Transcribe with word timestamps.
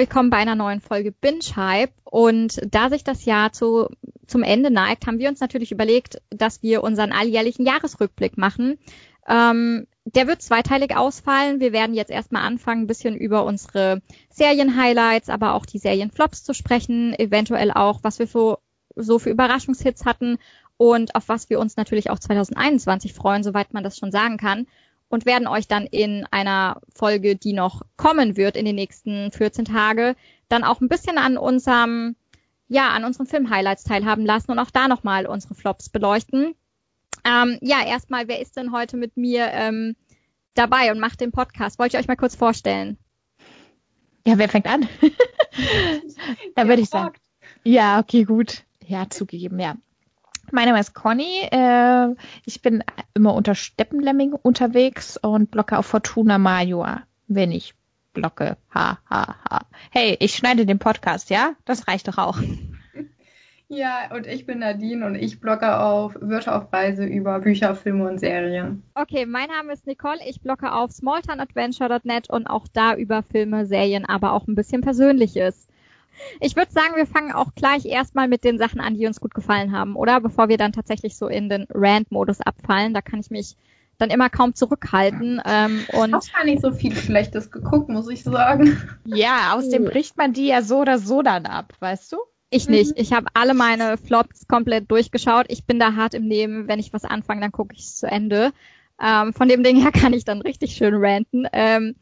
willkommen 0.00 0.30
bei 0.30 0.38
einer 0.38 0.54
neuen 0.54 0.80
Folge 0.80 1.12
Binge 1.12 1.44
Hype. 1.56 1.92
Und 2.04 2.58
da 2.66 2.88
sich 2.88 3.04
das 3.04 3.26
Jahr 3.26 3.52
zu, 3.52 3.86
zum 4.26 4.42
Ende 4.42 4.70
neigt, 4.70 5.06
haben 5.06 5.18
wir 5.18 5.28
uns 5.28 5.40
natürlich 5.40 5.72
überlegt, 5.72 6.22
dass 6.30 6.62
wir 6.62 6.82
unseren 6.82 7.12
alljährlichen 7.12 7.66
Jahresrückblick 7.66 8.38
machen. 8.38 8.78
Ähm, 9.28 9.86
der 10.06 10.26
wird 10.26 10.40
zweiteilig 10.40 10.96
ausfallen. 10.96 11.60
Wir 11.60 11.74
werden 11.74 11.94
jetzt 11.94 12.10
erstmal 12.10 12.44
anfangen, 12.44 12.84
ein 12.84 12.86
bisschen 12.86 13.14
über 13.14 13.44
unsere 13.44 14.00
Serien-Highlights, 14.30 15.28
aber 15.28 15.52
auch 15.52 15.66
die 15.66 15.78
Serien-Flops 15.78 16.44
zu 16.44 16.54
sprechen, 16.54 17.12
eventuell 17.12 17.70
auch, 17.70 18.00
was 18.02 18.18
wir 18.18 18.26
so, 18.26 18.56
so 18.96 19.18
für 19.18 19.28
Überraschungshits 19.28 20.06
hatten 20.06 20.38
und 20.78 21.14
auf 21.14 21.28
was 21.28 21.50
wir 21.50 21.60
uns 21.60 21.76
natürlich 21.76 22.08
auch 22.08 22.18
2021 22.18 23.12
freuen, 23.12 23.42
soweit 23.42 23.74
man 23.74 23.84
das 23.84 23.98
schon 23.98 24.12
sagen 24.12 24.38
kann. 24.38 24.66
Und 25.10 25.26
werden 25.26 25.48
euch 25.48 25.68
dann 25.68 25.86
in 25.86 26.24
einer 26.30 26.80
Folge, 26.94 27.36
die 27.36 27.52
noch 27.52 27.82
kommen 27.96 28.36
wird 28.36 28.56
in 28.56 28.64
den 28.64 28.76
nächsten 28.76 29.32
14 29.32 29.66
Tage, 29.66 30.16
dann 30.48 30.64
auch 30.64 30.80
ein 30.80 30.88
bisschen 30.88 31.18
an 31.18 31.36
unserem, 31.36 32.16
ja, 32.68 32.90
an 32.90 33.04
unseren 33.04 33.26
Film-Highlights 33.26 33.84
teilhaben 33.84 34.24
lassen 34.24 34.52
und 34.52 34.58
auch 34.60 34.70
da 34.70 34.88
nochmal 34.88 35.26
unsere 35.26 35.54
Flops 35.54 35.88
beleuchten. 35.88 36.54
Ähm, 37.24 37.58
ja, 37.60 37.84
erstmal, 37.84 38.28
wer 38.28 38.40
ist 38.40 38.56
denn 38.56 38.72
heute 38.72 38.96
mit 38.96 39.16
mir 39.16 39.48
ähm, 39.50 39.96
dabei 40.54 40.92
und 40.92 41.00
macht 41.00 41.20
den 41.20 41.32
Podcast? 41.32 41.78
Wollt 41.78 41.92
ihr 41.92 42.00
euch 42.00 42.08
mal 42.08 42.16
kurz 42.16 42.36
vorstellen? 42.36 42.96
Ja, 44.26 44.38
wer 44.38 44.48
fängt 44.48 44.66
an? 44.66 44.88
da 46.54 46.68
würde 46.68 46.82
ich 46.82 46.88
sagen. 46.88 47.16
Ja, 47.64 47.98
okay, 47.98 48.24
gut. 48.24 48.64
Ja, 48.86 49.08
zugegeben, 49.10 49.58
ja. 49.58 49.76
Mein 50.52 50.66
Name 50.66 50.80
ist 50.80 50.94
Conny. 50.94 51.48
Äh, 51.50 52.14
ich 52.44 52.60
bin 52.62 52.82
immer 53.14 53.34
unter 53.34 53.54
Steppenlemming 53.54 54.32
unterwegs 54.32 55.16
und 55.16 55.50
blocke 55.50 55.78
auf 55.78 55.86
Fortuna 55.86 56.38
Major, 56.38 57.02
wenn 57.28 57.52
ich 57.52 57.74
blocke. 58.12 58.56
Ha, 58.74 58.98
ha, 59.08 59.36
ha. 59.48 59.60
Hey, 59.90 60.16
ich 60.18 60.34
schneide 60.34 60.66
den 60.66 60.78
Podcast, 60.78 61.30
ja? 61.30 61.52
Das 61.64 61.86
reicht 61.86 62.08
doch 62.08 62.18
auch. 62.18 62.38
Ja, 63.72 64.10
und 64.12 64.26
ich 64.26 64.46
bin 64.46 64.58
Nadine 64.58 65.06
und 65.06 65.14
ich 65.14 65.38
blogge 65.38 65.78
auf 65.78 66.16
Wörter 66.20 66.56
auf 66.56 66.72
Reise 66.72 67.04
über 67.04 67.38
Bücher, 67.38 67.76
Filme 67.76 68.10
und 68.10 68.18
Serien. 68.18 68.82
Okay, 68.94 69.26
mein 69.26 69.46
Name 69.46 69.72
ist 69.72 69.86
Nicole. 69.86 70.18
Ich 70.28 70.40
blogge 70.40 70.72
auf 70.72 70.90
smalltownadventure.net 70.90 72.28
und 72.28 72.48
auch 72.48 72.66
da 72.72 72.96
über 72.96 73.22
Filme, 73.22 73.66
Serien, 73.66 74.04
aber 74.04 74.32
auch 74.32 74.48
ein 74.48 74.56
bisschen 74.56 74.80
Persönliches. 74.80 75.68
Ich 76.40 76.56
würde 76.56 76.70
sagen, 76.72 76.96
wir 76.96 77.06
fangen 77.06 77.32
auch 77.32 77.54
gleich 77.54 77.86
erstmal 77.86 78.28
mit 78.28 78.44
den 78.44 78.58
Sachen 78.58 78.80
an, 78.80 78.94
die 78.94 79.06
uns 79.06 79.20
gut 79.20 79.34
gefallen 79.34 79.72
haben, 79.72 79.96
oder? 79.96 80.20
Bevor 80.20 80.48
wir 80.48 80.58
dann 80.58 80.72
tatsächlich 80.72 81.16
so 81.16 81.28
in 81.28 81.48
den 81.48 81.66
Rant-Modus 81.72 82.40
abfallen. 82.40 82.94
Da 82.94 83.00
kann 83.02 83.20
ich 83.20 83.30
mich 83.30 83.56
dann 83.98 84.10
immer 84.10 84.30
kaum 84.30 84.54
zurückhalten. 84.54 85.40
Ähm, 85.44 85.84
und 85.92 86.08
ich 86.08 86.14
habe 86.14 86.26
gar 86.34 86.44
nicht 86.44 86.62
so 86.62 86.72
viel 86.72 86.96
Schlechtes 86.96 87.50
geguckt, 87.50 87.88
muss 87.88 88.08
ich 88.08 88.22
sagen. 88.22 88.80
Ja, 89.04 89.54
aus 89.54 89.68
dem 89.68 89.84
bricht 89.84 90.16
man 90.16 90.32
die 90.32 90.46
ja 90.46 90.62
so 90.62 90.78
oder 90.80 90.98
so 90.98 91.22
dann 91.22 91.46
ab, 91.46 91.74
weißt 91.80 92.12
du? 92.12 92.18
Ich 92.50 92.68
nicht. 92.68 92.92
Ich 92.96 93.12
habe 93.12 93.26
alle 93.34 93.54
meine 93.54 93.96
Flops 93.96 94.48
komplett 94.48 94.90
durchgeschaut. 94.90 95.46
Ich 95.48 95.64
bin 95.64 95.78
da 95.78 95.94
hart 95.94 96.14
im 96.14 96.26
Nehmen. 96.26 96.66
Wenn 96.66 96.80
ich 96.80 96.92
was 96.92 97.04
anfange, 97.04 97.40
dann 97.42 97.52
gucke 97.52 97.74
ich 97.74 97.82
es 97.82 97.96
zu 97.96 98.08
Ende. 98.08 98.52
Ähm, 99.00 99.32
von 99.32 99.48
dem 99.48 99.62
Ding 99.62 99.80
her 99.80 99.92
kann 99.92 100.12
ich 100.12 100.24
dann 100.24 100.42
richtig 100.42 100.72
schön 100.72 100.94
ranten. 100.96 101.46
Ähm, 101.52 101.94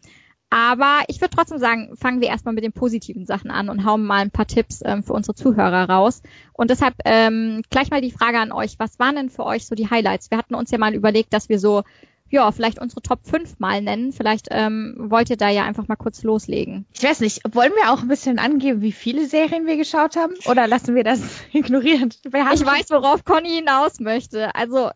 aber 0.51 1.03
ich 1.09 1.21
würde 1.21 1.35
trotzdem 1.35 1.59
sagen, 1.59 1.95
fangen 1.97 2.21
wir 2.21 2.29
erstmal 2.29 2.55
mit 2.55 2.65
den 2.65 2.73
positiven 2.73 3.27
Sachen 3.27 3.51
an 3.51 3.69
und 3.69 3.85
hauen 3.85 4.05
mal 4.05 4.23
ein 4.23 4.31
paar 4.31 4.47
Tipps 4.47 4.81
ähm, 4.85 5.03
für 5.03 5.13
unsere 5.13 5.35
Zuhörer 5.35 5.91
raus. 5.91 6.23
Und 6.55 6.71
deshalb 6.71 6.95
ähm, 7.05 7.63
gleich 7.71 7.91
mal 7.91 8.01
die 8.01 8.11
Frage 8.11 8.39
an 8.39 8.53
euch, 8.53 8.79
was 8.79 8.99
waren 8.99 9.17
denn 9.17 9.29
für 9.29 9.45
euch 9.45 9.67
so 9.67 9.75
die 9.75 9.91
Highlights? 9.91 10.31
Wir 10.31 10.39
hatten 10.39 10.55
uns 10.55 10.71
ja 10.71 10.79
mal 10.79 10.95
überlegt, 10.95 11.35
dass 11.35 11.51
wir 11.51 11.59
so, 11.59 11.83
ja, 12.31 12.51
vielleicht 12.51 12.79
unsere 12.79 13.03
Top 13.03 13.27
5 13.27 13.59
mal 13.59 13.83
nennen. 13.83 14.13
Vielleicht 14.13 14.49
ähm, 14.51 14.97
wollt 14.99 15.29
ihr 15.29 15.37
da 15.37 15.51
ja 15.51 15.65
einfach 15.65 15.87
mal 15.87 15.97
kurz 15.97 16.23
loslegen. 16.23 16.87
Ich 16.95 17.03
weiß 17.03 17.21
nicht, 17.21 17.43
wollen 17.55 17.73
wir 17.75 17.93
auch 17.93 18.01
ein 18.01 18.09
bisschen 18.09 18.39
angeben, 18.39 18.81
wie 18.81 18.93
viele 18.93 19.27
Serien 19.27 19.67
wir 19.67 19.77
geschaut 19.77 20.17
haben? 20.17 20.35
Oder 20.47 20.67
lassen 20.67 20.95
wir 20.95 21.05
das 21.05 21.21
ignorieren? 21.53 22.09
ich 22.25 22.33
weiß, 22.33 22.91
worauf 22.91 23.25
Conny 23.25 23.51
hinaus 23.51 24.01
möchte. 24.01 24.55
Also 24.55 24.91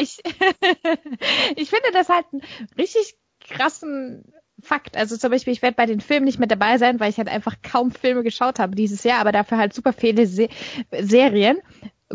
ich, 0.00 0.18
ich 1.56 1.70
finde 1.70 1.90
das 1.92 2.08
halt 2.08 2.26
ein 2.32 2.40
richtig 2.78 3.16
krassen 3.44 4.24
Fakt. 4.62 4.96
Also 4.96 5.16
zum 5.16 5.30
Beispiel, 5.30 5.52
ich 5.52 5.62
werde 5.62 5.76
bei 5.76 5.86
den 5.86 6.00
Filmen 6.00 6.24
nicht 6.24 6.38
mit 6.38 6.50
dabei 6.50 6.78
sein, 6.78 7.00
weil 7.00 7.10
ich 7.10 7.18
halt 7.18 7.28
einfach 7.28 7.56
kaum 7.62 7.90
Filme 7.90 8.22
geschaut 8.22 8.58
habe 8.58 8.74
dieses 8.74 9.04
Jahr, 9.04 9.20
aber 9.20 9.32
dafür 9.32 9.58
halt 9.58 9.74
super 9.74 9.92
viele 9.92 10.26
Se 10.26 10.48
Serien. 10.90 11.58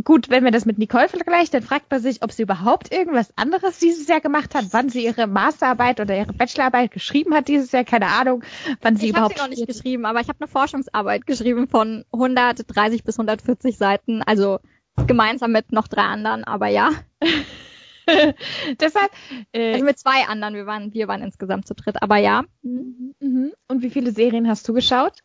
Gut, 0.04 0.30
wenn 0.30 0.44
man 0.44 0.54
das 0.54 0.66
mit 0.66 0.78
Nicole 0.78 1.10
vergleicht, 1.10 1.54
dann 1.54 1.64
fragt 1.64 1.92
man 1.92 2.00
sich, 2.00 2.24
ob 2.24 2.32
sie 2.32 2.44
überhaupt 2.44 2.94
irgendwas 2.94 3.34
anderes 3.38 3.80
dieses 3.80 4.08
Jahr 4.08 4.22
gemacht 4.22 4.56
hat, 4.56 4.66
wann 4.72 4.88
sie 4.88 5.04
ihre 5.04 5.28
Masterarbeit 5.28 6.00
oder 6.00 6.16
ihre 6.16 6.32
Bachelorarbeit 6.32 6.92
geschrieben 6.92 7.34
hat 7.34 7.48
dieses 7.48 7.72
Jahr, 7.72 7.84
keine 7.84 8.08
Ahnung, 8.08 8.44
wann 8.82 8.96
sie 8.96 9.08
ich 9.08 9.12
überhaupt. 9.12 9.36
Ich 9.36 9.42
habe 9.42 9.54
sie 9.56 9.62
noch 9.62 9.68
nicht 9.68 9.78
geschrieben, 9.78 10.06
aber 10.06 10.22
ich 10.22 10.30
habe 10.30 10.40
eine 10.40 10.48
Forschungsarbeit 10.48 11.26
geschrieben 11.26 11.68
von 11.68 12.06
130 12.14 13.04
bis 13.04 13.20
140 13.20 13.78
Seiten, 13.78 14.22
also 14.22 14.60
gemeinsam 15.08 15.52
mit 15.52 15.72
noch 15.72 15.88
drei 15.88 16.04
anderen, 16.04 16.44
aber 16.46 16.68
ja. 16.68 16.92
Deshalb. 18.80 19.12
Äh, 19.52 19.74
also 19.74 19.86
mit 19.86 20.00
zwei 20.00 20.26
anderen, 20.28 20.56
wir 20.56 20.66
waren, 20.66 20.94
wir 20.94 21.08
waren 21.08 21.22
insgesamt 21.22 21.68
zu 21.68 21.74
dritt, 21.74 22.02
aber 22.02 22.18
ja. 22.18 22.44
Mhm, 22.62 23.14
mhm. 23.20 23.54
Und 23.68 23.82
wie 23.82 23.90
viele 23.90 24.12
Serien 24.12 24.48
hast 24.48 24.68
du 24.68 24.74
geschaut? 24.74 25.20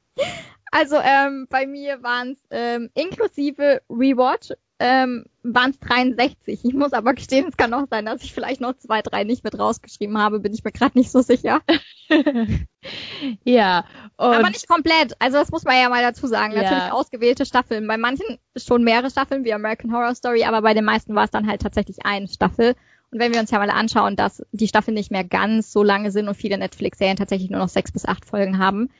Also 0.70 0.96
ähm, 0.96 1.46
bei 1.50 1.66
mir 1.66 2.02
waren 2.02 2.32
es 2.32 2.38
ähm, 2.50 2.90
inklusive 2.94 3.82
Rewatch 3.88 4.52
ähm, 4.84 5.24
waren 5.42 5.70
es 5.70 5.78
63. 5.80 6.60
Ich 6.62 6.74
muss 6.74 6.92
aber 6.92 7.14
gestehen, 7.14 7.46
es 7.48 7.56
kann 7.56 7.72
auch 7.72 7.86
sein, 7.88 8.04
dass 8.04 8.22
ich 8.22 8.34
vielleicht 8.34 8.60
noch 8.60 8.76
zwei, 8.76 9.00
drei 9.00 9.24
nicht 9.24 9.42
mit 9.42 9.58
rausgeschrieben 9.58 10.18
habe, 10.18 10.40
bin 10.40 10.52
ich 10.52 10.62
mir 10.62 10.72
gerade 10.72 10.98
nicht 10.98 11.10
so 11.10 11.22
sicher. 11.22 11.62
ja. 13.44 13.86
aber 14.18 14.50
nicht 14.50 14.68
komplett. 14.68 15.14
Also 15.20 15.38
das 15.38 15.50
muss 15.50 15.64
man 15.64 15.76
ja 15.76 15.88
mal 15.88 16.02
dazu 16.02 16.26
sagen. 16.26 16.52
Ja. 16.52 16.62
Natürlich 16.62 16.92
ausgewählte 16.92 17.46
Staffeln. 17.46 17.86
Bei 17.86 17.96
manchen 17.96 18.38
schon 18.56 18.84
mehrere 18.84 19.10
Staffeln 19.10 19.44
wie 19.44 19.54
American 19.54 19.90
Horror 19.90 20.14
Story, 20.14 20.44
aber 20.44 20.60
bei 20.60 20.74
den 20.74 20.84
meisten 20.84 21.14
war 21.14 21.24
es 21.24 21.30
dann 21.30 21.46
halt 21.46 21.62
tatsächlich 21.62 22.04
eine 22.04 22.28
Staffel. 22.28 22.74
Und 23.10 23.20
wenn 23.20 23.32
wir 23.32 23.40
uns 23.40 23.50
ja 23.50 23.58
mal 23.58 23.70
anschauen, 23.70 24.16
dass 24.16 24.44
die 24.52 24.68
Staffeln 24.68 24.94
nicht 24.94 25.10
mehr 25.10 25.24
ganz 25.24 25.72
so 25.72 25.82
lange 25.82 26.10
sind 26.10 26.28
und 26.28 26.34
viele 26.34 26.58
Netflix-Serien 26.58 27.16
tatsächlich 27.16 27.48
nur 27.48 27.60
noch 27.60 27.70
sechs 27.70 27.90
bis 27.90 28.04
acht 28.04 28.26
Folgen 28.26 28.58
haben, 28.58 28.90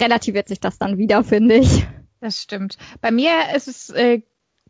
relativiert 0.00 0.48
sich 0.48 0.58
das 0.58 0.78
dann 0.78 0.98
wieder, 0.98 1.22
finde 1.22 1.54
ich. 1.54 1.86
Das 2.20 2.42
stimmt. 2.42 2.76
Bei 3.00 3.10
mir 3.10 3.54
ist 3.54 3.68
es 3.68 3.90
äh, 3.90 4.22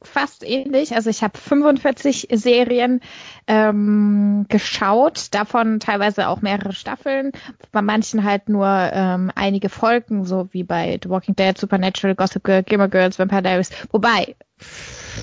fast 0.02 0.44
ähnlich. 0.44 0.94
Also 0.94 1.10
ich 1.10 1.22
habe 1.22 1.36
45 1.38 2.28
Serien 2.32 3.00
ähm, 3.46 4.46
geschaut, 4.48 5.34
davon 5.34 5.80
teilweise 5.80 6.28
auch 6.28 6.40
mehrere 6.40 6.72
Staffeln, 6.72 7.32
bei 7.72 7.82
manchen 7.82 8.24
halt 8.24 8.48
nur 8.48 8.66
ähm, 8.66 9.30
einige 9.34 9.68
Folgen, 9.68 10.24
so 10.24 10.48
wie 10.52 10.64
bei 10.64 10.98
The 11.02 11.10
Walking 11.10 11.36
Dead, 11.36 11.56
Supernatural, 11.56 12.14
Gossip 12.14 12.44
Girl, 12.44 12.62
Gamer 12.62 12.88
Girls, 12.88 13.18
Vampire 13.18 13.42
Diaries. 13.42 13.70
Wobei, 13.92 14.36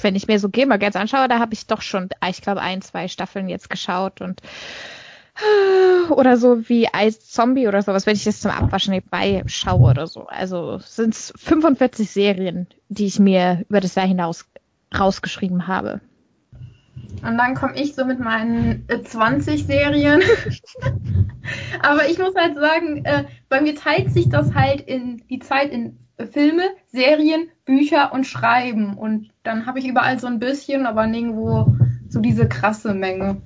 wenn 0.02 0.16
ich 0.16 0.28
mir 0.28 0.40
so 0.40 0.50
Gamer 0.50 0.78
Girls 0.78 0.96
anschaue, 0.96 1.28
da 1.28 1.40
habe 1.40 1.54
ich 1.54 1.66
doch 1.66 1.82
schon, 1.82 2.10
ich 2.30 2.42
glaube, 2.42 2.62
ein, 2.62 2.82
zwei 2.82 3.08
Staffeln 3.08 3.50
jetzt 3.50 3.70
geschaut 3.70 4.22
und 4.22 4.42
oder 6.10 6.38
so 6.38 6.68
wie 6.70 6.88
Ice 6.96 7.20
Zombie 7.20 7.68
oder 7.68 7.82
sowas, 7.82 8.06
wenn 8.06 8.16
ich 8.16 8.24
das 8.24 8.42
zum 8.42 8.52
Abwaschen 8.52 8.94
nebenbei 8.94 9.44
schaue 9.48 9.90
oder 9.90 10.08
so. 10.08 10.28
Also 10.28 10.80
sind 10.80 11.14
es 11.14 11.34
45 11.38 12.10
Serien, 12.10 12.68
die 12.90 13.06
ich 13.06 13.20
mir 13.20 13.66
über 13.70 13.80
das 13.80 13.96
Jahr 13.96 14.08
hinaus 14.08 14.46
rausgeschrieben 14.98 15.68
habe. 15.68 16.02
Und 17.24 17.38
dann 17.38 17.56
komme 17.56 17.76
ich 17.76 17.96
so 17.96 18.06
mit 18.06 18.20
meinen 18.20 18.86
äh, 18.88 19.02
20 19.02 19.66
Serien. 19.66 20.22
Aber 21.82 22.08
ich 22.10 22.20
muss 22.20 22.36
halt 22.36 22.58
sagen, 22.58 23.06
äh, 23.06 23.26
bei 23.50 23.62
mir 23.62 23.76
teilt 23.76 24.12
sich 24.12 24.30
das 24.30 24.54
halt 24.54 24.82
in 24.82 25.24
die 25.30 25.40
Zeit 25.40 25.72
in 25.72 25.98
Filme, 26.32 26.64
Serien, 26.88 27.50
Bücher 27.66 28.12
und 28.14 28.26
Schreiben. 28.26 28.98
Und 28.98 29.30
dann 29.44 29.66
habe 29.66 29.80
ich 29.80 29.88
überall 29.88 30.20
so 30.20 30.28
ein 30.28 30.40
bisschen, 30.40 30.86
aber 30.86 31.08
nirgendwo 31.08 31.76
so 32.10 32.20
diese 32.20 32.48
krasse 32.48 32.94
Menge. 32.94 33.42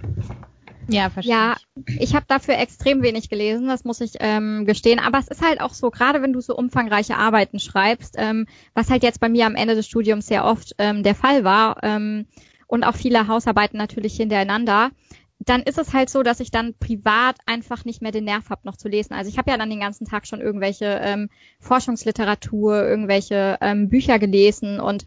Ja, 0.91 1.09
verstehe. 1.09 1.33
Ja, 1.33 1.55
ich 1.99 2.15
habe 2.15 2.25
dafür 2.27 2.57
extrem 2.57 3.01
wenig 3.01 3.29
gelesen, 3.29 3.67
das 3.67 3.83
muss 3.85 4.01
ich 4.01 4.13
ähm, 4.19 4.65
gestehen. 4.65 4.99
Aber 4.99 5.19
es 5.19 5.27
ist 5.27 5.41
halt 5.41 5.61
auch 5.61 5.73
so, 5.73 5.89
gerade 5.89 6.21
wenn 6.21 6.33
du 6.33 6.41
so 6.41 6.55
umfangreiche 6.55 7.17
Arbeiten 7.17 7.59
schreibst, 7.59 8.15
ähm, 8.17 8.45
was 8.73 8.89
halt 8.89 9.03
jetzt 9.03 9.19
bei 9.19 9.29
mir 9.29 9.45
am 9.45 9.55
Ende 9.55 9.75
des 9.75 9.87
Studiums 9.87 10.27
sehr 10.27 10.45
oft 10.45 10.75
ähm, 10.77 11.03
der 11.03 11.15
Fall 11.15 11.43
war 11.43 11.77
ähm, 11.83 12.27
und 12.67 12.83
auch 12.83 12.95
viele 12.95 13.27
Hausarbeiten 13.27 13.77
natürlich 13.77 14.15
hintereinander, 14.15 14.91
dann 15.39 15.63
ist 15.63 15.79
es 15.79 15.93
halt 15.93 16.09
so, 16.09 16.23
dass 16.23 16.39
ich 16.39 16.51
dann 16.51 16.75
privat 16.77 17.37
einfach 17.45 17.85
nicht 17.85 18.01
mehr 18.01 18.11
den 18.11 18.25
Nerv 18.25 18.49
habe, 18.49 18.61
noch 18.63 18.77
zu 18.77 18.89
lesen. 18.89 19.13
Also 19.13 19.29
ich 19.29 19.37
habe 19.37 19.49
ja 19.49 19.57
dann 19.57 19.69
den 19.69 19.79
ganzen 19.79 20.05
Tag 20.05 20.27
schon 20.27 20.41
irgendwelche 20.41 20.99
ähm, 21.01 21.29
Forschungsliteratur, 21.59 22.85
irgendwelche 22.85 23.57
ähm, 23.61 23.89
Bücher 23.89 24.19
gelesen 24.19 24.79
und 24.79 25.05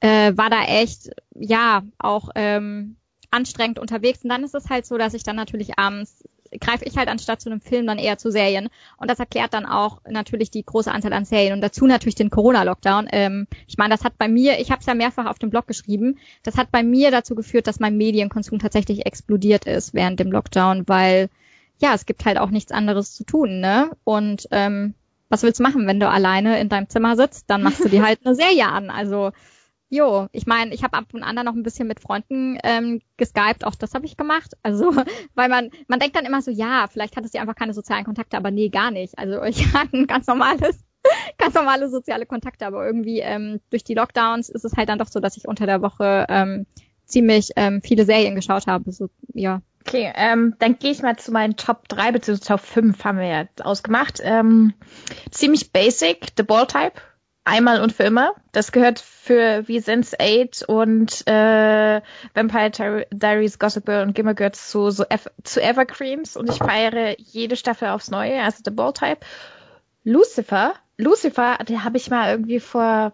äh, 0.00 0.32
war 0.36 0.50
da 0.50 0.64
echt, 0.64 1.10
ja, 1.34 1.82
auch 1.98 2.30
ähm, 2.34 2.96
anstrengend 3.36 3.78
unterwegs. 3.78 4.22
Und 4.22 4.30
dann 4.30 4.44
ist 4.44 4.54
es 4.54 4.70
halt 4.70 4.86
so, 4.86 4.98
dass 4.98 5.14
ich 5.14 5.22
dann 5.22 5.36
natürlich 5.36 5.78
abends 5.78 6.24
greife 6.60 6.84
ich 6.84 6.96
halt 6.96 7.08
anstatt 7.08 7.40
zu 7.40 7.50
einem 7.50 7.60
Film 7.60 7.86
dann 7.86 7.98
eher 7.98 8.18
zu 8.18 8.30
Serien. 8.30 8.68
Und 8.96 9.10
das 9.10 9.18
erklärt 9.18 9.54
dann 9.54 9.66
auch 9.66 10.00
natürlich 10.08 10.50
die 10.50 10.64
große 10.64 10.90
Anzahl 10.90 11.12
an 11.12 11.24
Serien 11.24 11.52
und 11.52 11.60
dazu 11.60 11.86
natürlich 11.86 12.14
den 12.14 12.30
Corona-Lockdown. 12.30 13.08
Ähm, 13.10 13.46
ich 13.66 13.78
meine, 13.78 13.94
das 13.94 14.04
hat 14.04 14.18
bei 14.18 14.28
mir, 14.28 14.58
ich 14.60 14.70
habe 14.70 14.80
es 14.80 14.86
ja 14.86 14.94
mehrfach 14.94 15.26
auf 15.26 15.38
dem 15.38 15.50
Blog 15.50 15.66
geschrieben, 15.66 16.18
das 16.42 16.56
hat 16.56 16.70
bei 16.70 16.82
mir 16.82 17.10
dazu 17.10 17.34
geführt, 17.34 17.66
dass 17.66 17.80
mein 17.80 17.96
Medienkonsum 17.96 18.58
tatsächlich 18.58 19.06
explodiert 19.06 19.66
ist 19.66 19.94
während 19.94 20.20
dem 20.20 20.32
Lockdown, 20.32 20.84
weil 20.86 21.28
ja, 21.78 21.94
es 21.94 22.06
gibt 22.06 22.24
halt 22.24 22.38
auch 22.38 22.50
nichts 22.50 22.72
anderes 22.72 23.14
zu 23.14 23.24
tun, 23.24 23.60
ne? 23.60 23.90
Und 24.04 24.48
ähm, 24.50 24.94
was 25.28 25.42
willst 25.42 25.58
du 25.58 25.62
machen, 25.62 25.86
wenn 25.86 26.00
du 26.00 26.08
alleine 26.08 26.58
in 26.60 26.68
deinem 26.68 26.88
Zimmer 26.88 27.16
sitzt? 27.16 27.50
Dann 27.50 27.62
machst 27.62 27.84
du 27.84 27.88
dir 27.88 28.02
halt 28.04 28.20
eine 28.24 28.34
Serie 28.34 28.68
an. 28.68 28.88
Also 28.88 29.32
Jo, 29.88 30.26
ich 30.32 30.46
meine, 30.46 30.74
ich 30.74 30.82
habe 30.82 30.96
ab 30.96 31.06
und 31.12 31.22
an 31.22 31.36
dann 31.36 31.46
noch 31.46 31.54
ein 31.54 31.62
bisschen 31.62 31.86
mit 31.86 32.00
Freunden 32.00 32.58
ähm, 32.64 33.00
geskypt, 33.16 33.64
auch 33.64 33.76
das 33.76 33.94
habe 33.94 34.06
ich 34.06 34.16
gemacht. 34.16 34.52
Also, 34.62 34.92
weil 35.34 35.48
man, 35.48 35.70
man 35.86 36.00
denkt 36.00 36.16
dann 36.16 36.24
immer 36.24 36.42
so, 36.42 36.50
ja, 36.50 36.86
vielleicht 36.90 37.16
hattest 37.16 37.34
du 37.34 37.40
einfach 37.40 37.54
keine 37.54 37.72
sozialen 37.72 38.04
Kontakte, 38.04 38.36
aber 38.36 38.50
nee, 38.50 38.68
gar 38.68 38.90
nicht. 38.90 39.16
Also 39.16 39.42
ich 39.44 39.64
hatte 39.74 39.96
ein 39.96 40.06
ganz 40.08 40.26
normales, 40.26 40.76
ganz 41.38 41.54
normale 41.54 41.88
soziale 41.88 42.26
Kontakte, 42.26 42.66
aber 42.66 42.84
irgendwie 42.84 43.20
ähm, 43.20 43.60
durch 43.70 43.84
die 43.84 43.94
Lockdowns 43.94 44.48
ist 44.48 44.64
es 44.64 44.76
halt 44.76 44.88
dann 44.88 44.98
doch 44.98 45.06
so, 45.06 45.20
dass 45.20 45.36
ich 45.36 45.46
unter 45.46 45.66
der 45.66 45.82
Woche 45.82 46.26
ähm, 46.28 46.66
ziemlich 47.04 47.50
ähm, 47.54 47.80
viele 47.80 48.04
Serien 48.04 48.34
geschaut 48.34 48.66
habe. 48.66 48.90
So, 48.90 49.08
ja. 49.34 49.62
Okay, 49.86 50.12
ähm, 50.16 50.56
dann 50.58 50.80
gehe 50.80 50.90
ich 50.90 51.02
mal 51.02 51.16
zu 51.16 51.30
meinen 51.30 51.56
Top 51.56 51.88
3 51.88 52.10
bzw. 52.10 52.44
Top 52.44 52.60
5 52.60 53.04
haben 53.04 53.18
wir 53.18 53.28
ja 53.28 53.44
ausgemacht. 53.62 54.20
Ähm, 54.20 54.74
ziemlich 55.30 55.72
basic, 55.72 56.32
The 56.36 56.42
Ball 56.42 56.66
Type 56.66 57.00
einmal 57.46 57.80
und 57.80 57.92
für 57.92 58.02
immer. 58.02 58.32
Das 58.52 58.72
gehört 58.72 58.98
für 58.98 59.66
wie 59.66 59.80
Sense 59.80 60.16
8 60.20 60.64
und 60.68 61.26
äh, 61.26 62.02
Vampire 62.34 63.06
Diaries, 63.10 63.58
Gossip 63.58 63.86
Girl 63.86 64.06
und 64.06 64.14
Gimmer 64.14 64.34
Girls 64.34 64.68
zu, 64.68 64.90
so 64.90 65.04
zu 65.44 65.62
Evergreens 65.62 66.36
und 66.36 66.50
ich 66.50 66.58
feiere 66.58 67.18
jede 67.18 67.56
Staffel 67.56 67.88
aufs 67.88 68.10
Neue, 68.10 68.42
also 68.42 68.58
The 68.64 68.70
Ball 68.70 68.92
Type. 68.92 69.20
Lucifer, 70.04 70.74
Lucifer, 70.98 71.58
der 71.68 71.84
habe 71.84 71.96
ich 71.96 72.10
mal 72.10 72.30
irgendwie 72.30 72.60
vor 72.60 73.12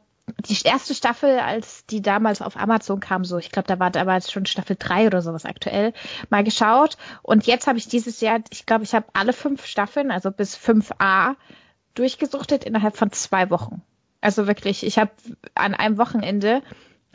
die 0.49 0.59
erste 0.65 0.95
Staffel, 0.95 1.39
als 1.39 1.85
die 1.87 2.01
damals 2.01 2.43
auf 2.43 2.57
Amazon 2.57 3.01
kam, 3.01 3.25
so, 3.25 3.39
ich 3.39 3.51
glaube, 3.51 3.69
da 3.69 3.79
war 3.79 3.91
damals 3.91 4.31
schon 4.31 4.47
Staffel 4.47 4.77
3 4.79 5.07
oder 5.09 5.21
sowas 5.21 5.45
aktuell, 5.45 5.93
mal 6.31 6.45
geschaut. 6.45 6.97
Und 7.23 7.47
jetzt 7.47 7.67
habe 7.67 7.79
ich 7.79 7.89
dieses 7.89 8.21
Jahr, 8.21 8.41
ich 8.51 8.65
glaube, 8.65 8.85
ich 8.85 8.95
habe 8.95 9.07
alle 9.13 9.33
fünf 9.33 9.67
Staffeln, 9.67 10.11
also 10.11 10.31
bis 10.31 10.57
5a, 10.57 11.35
durchgesuchtet 11.95 12.65
innerhalb 12.65 12.97
von 12.97 13.13
zwei 13.13 13.51
Wochen. 13.51 13.83
Also 14.23 14.47
wirklich, 14.47 14.87
ich 14.87 14.99
habe 14.99 15.11
an 15.55 15.75
einem 15.75 15.99
Wochenende 15.99 16.63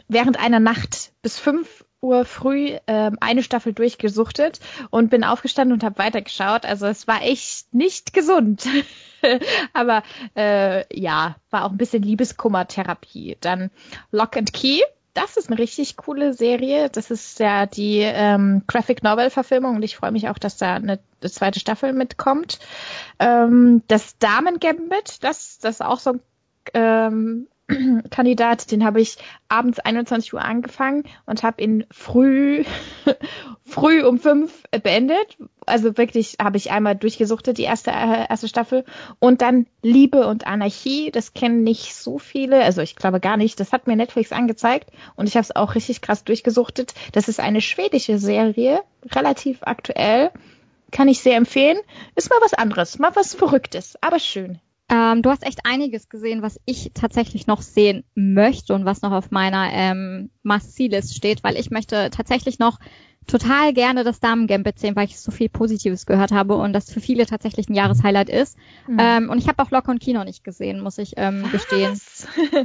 während 0.08 0.40
einer 0.40 0.60
Nacht 0.60 1.12
bis 1.22 1.40
fünf 1.40 1.86
Uhr 2.02 2.26
früh 2.26 2.76
äh, 2.86 3.12
eine 3.20 3.42
Staffel 3.42 3.74
durchgesuchtet 3.74 4.60
und 4.92 5.10
bin 5.10 5.24
aufgestanden 5.24 5.74
und 5.74 5.84
habe 5.84 5.98
weitergeschaut. 5.98 6.66
Also 6.66 6.86
es 6.86 7.08
war 7.08 7.24
echt 7.24 7.74
nicht 7.74 8.14
gesund. 8.14 8.68
Aber 9.74 10.04
äh, 10.36 10.84
ja, 10.96 11.38
war 11.50 11.66
auch 11.66 11.72
ein 11.72 11.78
bisschen 11.78 12.04
Liebeskummertherapie. 12.04 13.38
Dann 13.42 13.72
Lock 14.12 14.38
and 14.38 14.54
Key. 14.54 14.82
Das 15.16 15.36
ist 15.36 15.50
eine 15.50 15.58
richtig 15.58 15.98
coole 15.98 16.36
Serie. 16.36 16.90
Das 16.92 17.10
ist 17.10 17.40
ja 17.40 17.66
die 17.66 18.02
ähm, 18.02 18.62
Graphic 18.68 19.02
Novel 19.02 19.32
Verfilmung 19.32 19.78
und 19.78 19.82
ich 19.82 19.96
freue 19.96 20.12
mich 20.12 20.30
auch, 20.30 20.38
dass 20.38 20.58
da 20.58 20.76
eine, 20.76 21.00
eine 21.22 21.32
zweite 21.32 21.60
Staffel 21.60 21.94
mitkommt. 21.94 22.60
Ähm, 23.18 23.82
das 23.88 24.20
Damen 24.20 24.60
Gambit, 24.60 25.24
das, 25.24 25.58
das 25.58 25.76
ist 25.76 25.82
auch 25.82 26.00
so 26.00 26.12
ein 26.12 26.22
ähm, 26.74 27.48
Kandidat, 28.12 28.72
den 28.72 28.86
habe 28.86 29.02
ich 29.02 29.18
abends 29.50 29.80
21 29.80 30.34
Uhr 30.34 30.42
angefangen 30.42 31.04
und 31.26 31.44
habe 31.44 31.62
ihn 31.62 31.86
früh, 31.92 32.64
früh 33.66 34.04
um 34.04 34.20
fünf 34.20 34.64
beendet. 34.72 35.38
Also 35.66 35.98
wirklich 35.98 36.38
habe 36.42 36.56
ich 36.56 36.72
einmal 36.72 36.96
durchgesuchtet, 36.96 37.58
die 37.58 37.64
erste, 37.64 37.92
äh, 37.92 38.26
erste 38.30 38.48
Staffel. 38.48 38.86
Und 39.20 39.42
dann 39.42 39.68
Liebe 39.82 40.28
und 40.28 40.48
Anarchie, 40.48 41.12
das 41.12 41.34
kennen 41.34 41.64
nicht 41.64 41.94
so 41.94 42.20
viele, 42.20 42.64
also 42.64 42.82
ich 42.82 42.96
glaube 42.96 43.20
gar 43.20 43.36
nicht. 43.36 43.60
Das 43.60 43.74
hat 43.74 43.86
mir 43.86 43.98
Netflix 43.98 44.32
angezeigt 44.32 44.90
und 45.18 45.28
ich 45.28 45.36
habe 45.36 45.44
es 45.44 45.56
auch 45.56 45.76
richtig 45.76 46.02
krass 46.02 46.24
durchgesuchtet. 46.24 46.94
Das 47.12 47.28
ist 47.28 47.42
eine 47.42 47.60
schwedische 47.60 48.18
Serie, 48.18 48.82
relativ 49.14 49.60
aktuell. 49.64 50.32
Kann 50.92 51.10
ich 51.10 51.20
sehr 51.20 51.36
empfehlen. 51.36 51.78
Ist 52.16 52.30
mal 52.30 52.40
was 52.42 52.54
anderes, 52.54 52.98
mal 52.98 53.14
was 53.14 53.36
Verrücktes, 53.36 53.98
aber 54.02 54.20
schön. 54.20 54.62
Ähm, 54.90 55.22
du 55.22 55.30
hast 55.30 55.46
echt 55.46 55.62
einiges 55.66 56.08
gesehen, 56.08 56.42
was 56.42 56.60
ich 56.66 56.92
tatsächlich 56.94 57.46
noch 57.46 57.62
sehen 57.62 58.06
möchte 58.16 58.74
und 58.74 58.86
was 58.86 59.02
noch 59.02 59.12
auf 59.12 59.32
meiner 59.32 59.70
ähm, 59.72 60.30
Must-See-List 60.44 61.16
steht, 61.16 61.44
weil 61.44 61.58
ich 61.58 61.72
möchte 61.72 62.10
tatsächlich 62.10 62.58
noch 62.58 62.80
total 63.28 63.74
gerne 63.74 64.06
das 64.06 64.22
Damen-Gambit 64.22 64.80
sehen, 64.80 64.96
weil 64.96 65.06
ich 65.06 65.20
so 65.20 65.32
viel 65.32 65.50
Positives 65.50 66.06
gehört 66.06 66.32
habe 66.32 66.56
und 66.56 66.72
das 66.72 66.92
für 66.92 67.02
viele 67.02 67.26
tatsächlich 67.26 67.68
ein 67.68 67.74
Jahreshighlight 67.74 68.30
ist. 68.30 68.58
Mhm. 68.88 68.98
Ähm, 69.00 69.30
und 69.30 69.38
ich 69.38 69.50
habe 69.50 69.62
auch 69.62 69.70
Lock 69.70 69.90
und 69.90 70.00
Kino 70.00 70.24
nicht 70.24 70.46
gesehen, 70.46 70.80
muss 70.80 70.98
ich 70.98 71.14
ähm, 71.18 71.44
gestehen. 71.52 72.00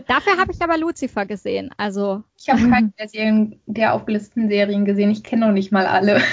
Dafür 0.06 0.36
habe 0.38 0.52
ich 0.52 0.62
aber 0.62 0.78
Lucifer 0.78 1.26
gesehen. 1.26 1.70
Also 1.76 2.22
ich 2.38 2.48
habe 2.48 2.69
keine 2.69 2.92
der, 2.96 3.08
Serien, 3.08 3.60
der 3.66 3.94
aufgelisteten 3.94 4.48
Serien 4.48 4.84
gesehen. 4.84 5.10
Ich 5.10 5.24
kenne 5.24 5.46
noch 5.46 5.52
nicht 5.52 5.72
mal 5.72 5.86
alle. 5.86 6.22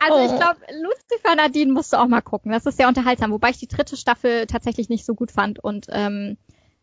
Also 0.00 0.18
oh. 0.18 0.24
ich 0.24 0.36
glaube, 0.40 0.58
Lucifer 0.82 1.34
Nadine 1.36 1.72
musst 1.72 1.92
du 1.92 1.98
auch 1.98 2.08
mal 2.08 2.20
gucken. 2.20 2.52
Das 2.52 2.66
ist 2.66 2.76
sehr 2.76 2.88
unterhaltsam, 2.88 3.30
wobei 3.30 3.50
ich 3.50 3.58
die 3.58 3.68
dritte 3.68 3.96
Staffel 3.96 4.46
tatsächlich 4.46 4.88
nicht 4.88 5.04
so 5.04 5.14
gut 5.14 5.30
fand 5.30 5.58
und 5.62 5.86
ähm, 5.90 6.36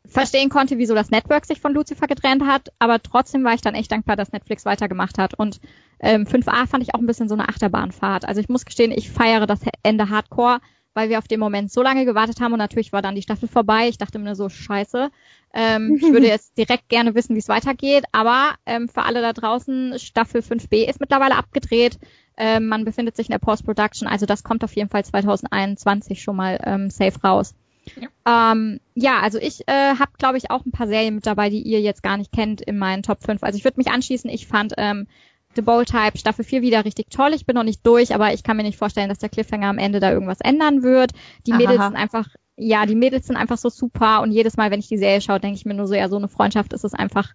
verstehen 0.05 0.49
konnte, 0.49 0.77
wieso 0.77 0.95
das 0.95 1.11
Network 1.11 1.45
sich 1.45 1.61
von 1.61 1.73
Lucifer 1.73 2.07
getrennt 2.07 2.43
hat, 2.45 2.69
aber 2.79 3.01
trotzdem 3.01 3.43
war 3.43 3.53
ich 3.53 3.61
dann 3.61 3.75
echt 3.75 3.91
dankbar, 3.91 4.15
dass 4.15 4.31
Netflix 4.31 4.65
weitergemacht 4.65 5.17
hat. 5.17 5.33
Und 5.33 5.59
ähm, 5.99 6.25
5a 6.25 6.67
fand 6.67 6.83
ich 6.83 6.93
auch 6.93 6.99
ein 6.99 7.07
bisschen 7.07 7.29
so 7.29 7.35
eine 7.35 7.47
Achterbahnfahrt. 7.47 8.25
Also 8.25 8.41
ich 8.41 8.49
muss 8.49 8.65
gestehen, 8.65 8.91
ich 8.91 9.09
feiere 9.09 9.47
das 9.47 9.61
Ende 9.81 10.09
Hardcore, 10.09 10.59
weil 10.93 11.09
wir 11.09 11.17
auf 11.17 11.27
den 11.27 11.39
Moment 11.39 11.71
so 11.71 11.81
lange 11.81 12.05
gewartet 12.05 12.41
haben 12.41 12.53
und 12.53 12.59
natürlich 12.59 12.91
war 12.91 13.01
dann 13.01 13.15
die 13.15 13.21
Staffel 13.21 13.47
vorbei. 13.47 13.87
Ich 13.87 13.97
dachte 13.97 14.19
mir 14.19 14.35
so, 14.35 14.49
scheiße. 14.49 15.09
Ähm, 15.53 15.95
ich 15.95 16.11
würde 16.11 16.27
jetzt 16.27 16.57
direkt 16.57 16.89
gerne 16.89 17.15
wissen, 17.15 17.35
wie 17.35 17.39
es 17.39 17.49
weitergeht, 17.49 18.03
aber 18.11 18.55
ähm, 18.65 18.89
für 18.89 19.03
alle 19.03 19.21
da 19.21 19.33
draußen, 19.33 19.97
Staffel 19.99 20.41
5b 20.41 20.87
ist 20.87 20.99
mittlerweile 20.99 21.35
abgedreht. 21.35 21.97
Ähm, 22.37 22.67
man 22.67 22.85
befindet 22.85 23.15
sich 23.15 23.27
in 23.27 23.31
der 23.31 23.39
Post-Production, 23.39 24.07
also 24.07 24.25
das 24.25 24.43
kommt 24.43 24.63
auf 24.63 24.75
jeden 24.75 24.89
Fall 24.89 25.05
2021 25.05 26.21
schon 26.21 26.35
mal 26.35 26.59
ähm, 26.63 26.89
safe 26.89 27.19
raus. 27.23 27.53
Ja, 27.95 28.51
ähm, 28.51 28.79
ja 28.95 29.19
also 29.19 29.37
ich 29.39 29.67
äh, 29.67 29.95
habe, 29.99 30.11
glaube 30.17 30.37
ich, 30.37 30.49
auch 30.49 30.65
ein 30.65 30.71
paar 30.71 30.87
Serien 30.87 31.15
mit 31.15 31.25
dabei, 31.25 31.49
die 31.49 31.61
ihr 31.61 31.81
jetzt 31.81 32.03
gar 32.03 32.17
nicht 32.17 32.31
kennt 32.31 32.61
in 32.61 32.77
meinen 32.77 33.03
Top 33.03 33.23
5. 33.23 33.43
Also 33.43 33.57
ich 33.57 33.63
würde 33.63 33.79
mich 33.79 33.91
anschließen, 33.91 34.29
ich 34.29 34.47
fand 34.47 34.73
ähm, 34.77 35.07
The 35.55 35.61
Bold 35.61 35.89
Type 35.89 36.17
Staffel 36.17 36.45
4 36.45 36.61
wieder 36.61 36.85
richtig 36.85 37.09
toll. 37.09 37.31
Ich 37.33 37.45
bin 37.45 37.55
noch 37.55 37.63
nicht 37.63 37.85
durch, 37.85 38.15
aber 38.15 38.33
ich 38.33 38.43
kann 38.43 38.57
mir 38.57 38.63
nicht 38.63 38.77
vorstellen, 38.77 39.09
dass 39.09 39.19
der 39.19 39.29
Cliffhanger 39.29 39.67
am 39.67 39.77
Ende 39.77 39.99
da 39.99 40.11
irgendwas 40.11 40.41
ändern 40.41 40.83
wird. 40.83 41.11
Die 41.45 41.53
Mädels 41.53 41.83
sind 41.83 41.95
einfach, 41.95 42.27
ja, 42.55 42.85
die 42.85 42.95
Mädels 42.95 43.27
sind 43.27 43.35
einfach 43.35 43.57
so 43.57 43.69
super 43.69 44.21
und 44.21 44.31
jedes 44.31 44.57
Mal, 44.57 44.71
wenn 44.71 44.79
ich 44.79 44.87
die 44.87 44.97
Serie 44.97 45.21
schaue, 45.21 45.39
denke 45.39 45.57
ich 45.57 45.65
mir 45.65 45.73
nur 45.73 45.87
so, 45.87 45.93
ja, 45.93 46.09
so 46.09 46.17
eine 46.17 46.27
Freundschaft 46.27 46.73
ist 46.73 46.83
es 46.83 46.93
einfach 46.93 47.33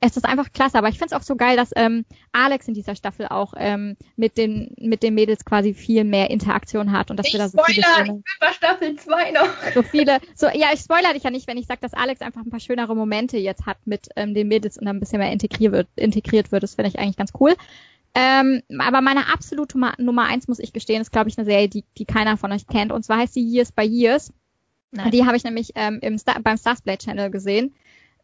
es 0.00 0.16
ist 0.16 0.24
einfach 0.24 0.52
klasse, 0.52 0.78
aber 0.78 0.88
ich 0.88 0.98
finde 0.98 1.14
es 1.14 1.20
auch 1.20 1.24
so 1.24 1.34
geil, 1.34 1.56
dass 1.56 1.70
ähm, 1.74 2.04
Alex 2.30 2.68
in 2.68 2.74
dieser 2.74 2.94
Staffel 2.94 3.26
auch 3.26 3.54
ähm, 3.56 3.96
mit 4.16 4.38
den 4.38 4.72
mit 4.78 5.02
den 5.02 5.14
Mädels 5.14 5.44
quasi 5.44 5.74
viel 5.74 6.04
mehr 6.04 6.30
Interaktion 6.30 6.92
hat 6.92 7.10
und 7.10 7.16
dass 7.16 7.26
ich 7.26 7.32
wir 7.32 7.40
da 7.40 7.48
so 7.48 7.58
viele 7.64 7.82
schöne, 7.82 8.02
ich 8.02 8.12
bin 8.12 8.22
bei 8.40 8.52
Staffel 8.52 8.94
2 8.94 9.30
noch. 9.32 9.48
So 9.74 9.82
viele, 9.82 10.18
so 10.36 10.46
ja, 10.46 10.68
ich 10.72 10.80
spoilere 10.80 11.14
dich 11.14 11.24
ja 11.24 11.30
nicht, 11.30 11.48
wenn 11.48 11.56
ich 11.56 11.66
sage, 11.66 11.80
dass 11.80 11.94
Alex 11.94 12.20
einfach 12.20 12.42
ein 12.42 12.50
paar 12.50 12.60
schönere 12.60 12.94
Momente 12.94 13.38
jetzt 13.38 13.66
hat 13.66 13.78
mit 13.86 14.08
ähm, 14.14 14.34
den 14.34 14.46
Mädels 14.46 14.78
und 14.78 14.86
dann 14.86 14.96
ein 14.96 15.00
bisschen 15.00 15.18
mehr 15.18 15.32
integriert 15.32 15.72
wird, 15.72 15.88
integriert 15.96 16.52
wird. 16.52 16.62
Das 16.62 16.76
finde 16.76 16.90
ich 16.90 16.98
eigentlich 16.98 17.16
ganz 17.16 17.32
cool. 17.40 17.56
Ähm, 18.14 18.62
aber 18.78 19.00
meine 19.00 19.32
absolute 19.32 19.78
Nummer 19.98 20.24
eins 20.24 20.46
muss 20.46 20.60
ich 20.60 20.72
gestehen, 20.72 21.02
ist 21.02 21.10
glaube 21.10 21.28
ich 21.28 21.38
eine 21.38 21.44
Serie, 21.44 21.68
die 21.68 21.84
die 21.96 22.04
keiner 22.04 22.36
von 22.36 22.52
euch 22.52 22.68
kennt 22.68 22.92
und 22.92 23.04
zwar 23.04 23.18
heißt 23.18 23.34
sie 23.34 23.42
Years 23.42 23.72
by 23.72 23.82
Years. 23.82 24.32
Nein. 24.90 25.10
Die 25.10 25.26
habe 25.26 25.36
ich 25.36 25.44
nämlich 25.44 25.72
ähm, 25.74 25.98
im 26.00 26.16
Star 26.18 26.40
beim 26.40 26.56
Starsplay 26.56 26.96
Channel 26.96 27.30
gesehen 27.30 27.74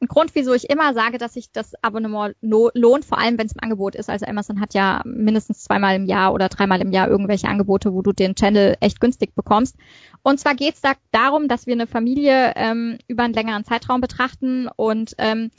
ein 0.00 0.08
Grund, 0.08 0.34
wieso 0.34 0.52
ich 0.54 0.68
immer 0.68 0.94
sage, 0.94 1.18
dass 1.18 1.34
sich 1.34 1.50
das 1.52 1.72
Abonnement 1.82 2.34
lohnt, 2.40 3.04
vor 3.04 3.18
allem 3.18 3.38
wenn 3.38 3.46
es 3.46 3.52
im 3.52 3.62
Angebot 3.62 3.94
ist. 3.94 4.10
Also 4.10 4.26
Amazon 4.26 4.60
hat 4.60 4.74
ja 4.74 5.02
mindestens 5.04 5.64
zweimal 5.64 5.96
im 5.96 6.06
Jahr 6.06 6.34
oder 6.34 6.48
dreimal 6.48 6.80
im 6.80 6.92
Jahr 6.92 7.08
irgendwelche 7.08 7.48
Angebote, 7.48 7.92
wo 7.92 8.02
du 8.02 8.12
den 8.12 8.34
Channel 8.34 8.76
echt 8.80 9.00
günstig 9.00 9.34
bekommst. 9.34 9.76
Und 10.22 10.40
zwar 10.40 10.54
geht 10.54 10.74
es 10.74 10.80
da 10.80 10.92
darum, 11.12 11.48
dass 11.48 11.66
wir 11.66 11.74
eine 11.74 11.86
Familie 11.86 12.52
ähm, 12.56 12.98
über 13.08 13.24
einen 13.24 13.34
längeren 13.34 13.64
Zeitraum 13.64 14.00
betrachten 14.00 14.68
und 14.76 15.14
ähm, 15.18 15.50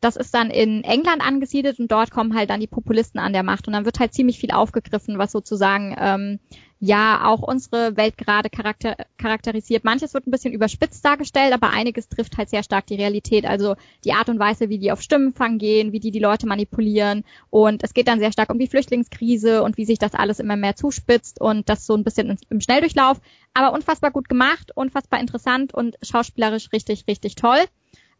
das 0.00 0.16
ist 0.16 0.34
dann 0.34 0.50
in 0.50 0.84
England 0.84 1.22
angesiedelt 1.26 1.78
und 1.78 1.90
dort 1.90 2.10
kommen 2.10 2.36
halt 2.36 2.50
dann 2.50 2.60
die 2.60 2.66
Populisten 2.66 3.18
an 3.20 3.32
der 3.32 3.42
Macht 3.42 3.66
und 3.66 3.72
dann 3.72 3.84
wird 3.84 3.98
halt 3.98 4.14
ziemlich 4.14 4.38
viel 4.38 4.50
aufgegriffen, 4.50 5.18
was 5.18 5.32
sozusagen 5.32 5.96
ähm, 5.98 6.38
ja 6.78 7.24
auch 7.24 7.40
unsere 7.40 7.96
Welt 7.96 8.18
gerade 8.18 8.50
charakter 8.50 8.96
charakterisiert. 9.16 9.84
Manches 9.84 10.12
wird 10.12 10.26
ein 10.26 10.30
bisschen 10.30 10.52
überspitzt 10.52 11.04
dargestellt, 11.04 11.54
aber 11.54 11.70
einiges 11.70 12.08
trifft 12.08 12.36
halt 12.36 12.50
sehr 12.50 12.62
stark 12.62 12.86
die 12.86 12.96
Realität. 12.96 13.46
Also 13.46 13.76
die 14.04 14.12
Art 14.12 14.28
und 14.28 14.38
Weise, 14.38 14.68
wie 14.68 14.78
die 14.78 14.92
auf 14.92 15.00
Stimmenfang 15.00 15.58
gehen, 15.58 15.92
wie 15.92 16.00
die 16.00 16.10
die 16.10 16.18
Leute 16.18 16.46
manipulieren. 16.46 17.24
Und 17.50 17.82
es 17.82 17.94
geht 17.94 18.08
dann 18.08 18.18
sehr 18.18 18.32
stark 18.32 18.50
um 18.50 18.58
die 18.58 18.68
Flüchtlingskrise 18.68 19.62
und 19.62 19.78
wie 19.78 19.86
sich 19.86 19.98
das 19.98 20.14
alles 20.14 20.38
immer 20.38 20.56
mehr 20.56 20.76
zuspitzt 20.76 21.40
und 21.40 21.68
das 21.68 21.86
so 21.86 21.94
ein 21.94 22.04
bisschen 22.04 22.36
im 22.50 22.60
Schnelldurchlauf. 22.60 23.20
Aber 23.54 23.72
unfassbar 23.72 24.10
gut 24.10 24.28
gemacht, 24.28 24.72
unfassbar 24.74 25.20
interessant 25.20 25.72
und 25.72 25.96
schauspielerisch 26.02 26.72
richtig, 26.72 27.04
richtig 27.08 27.36
toll. 27.36 27.60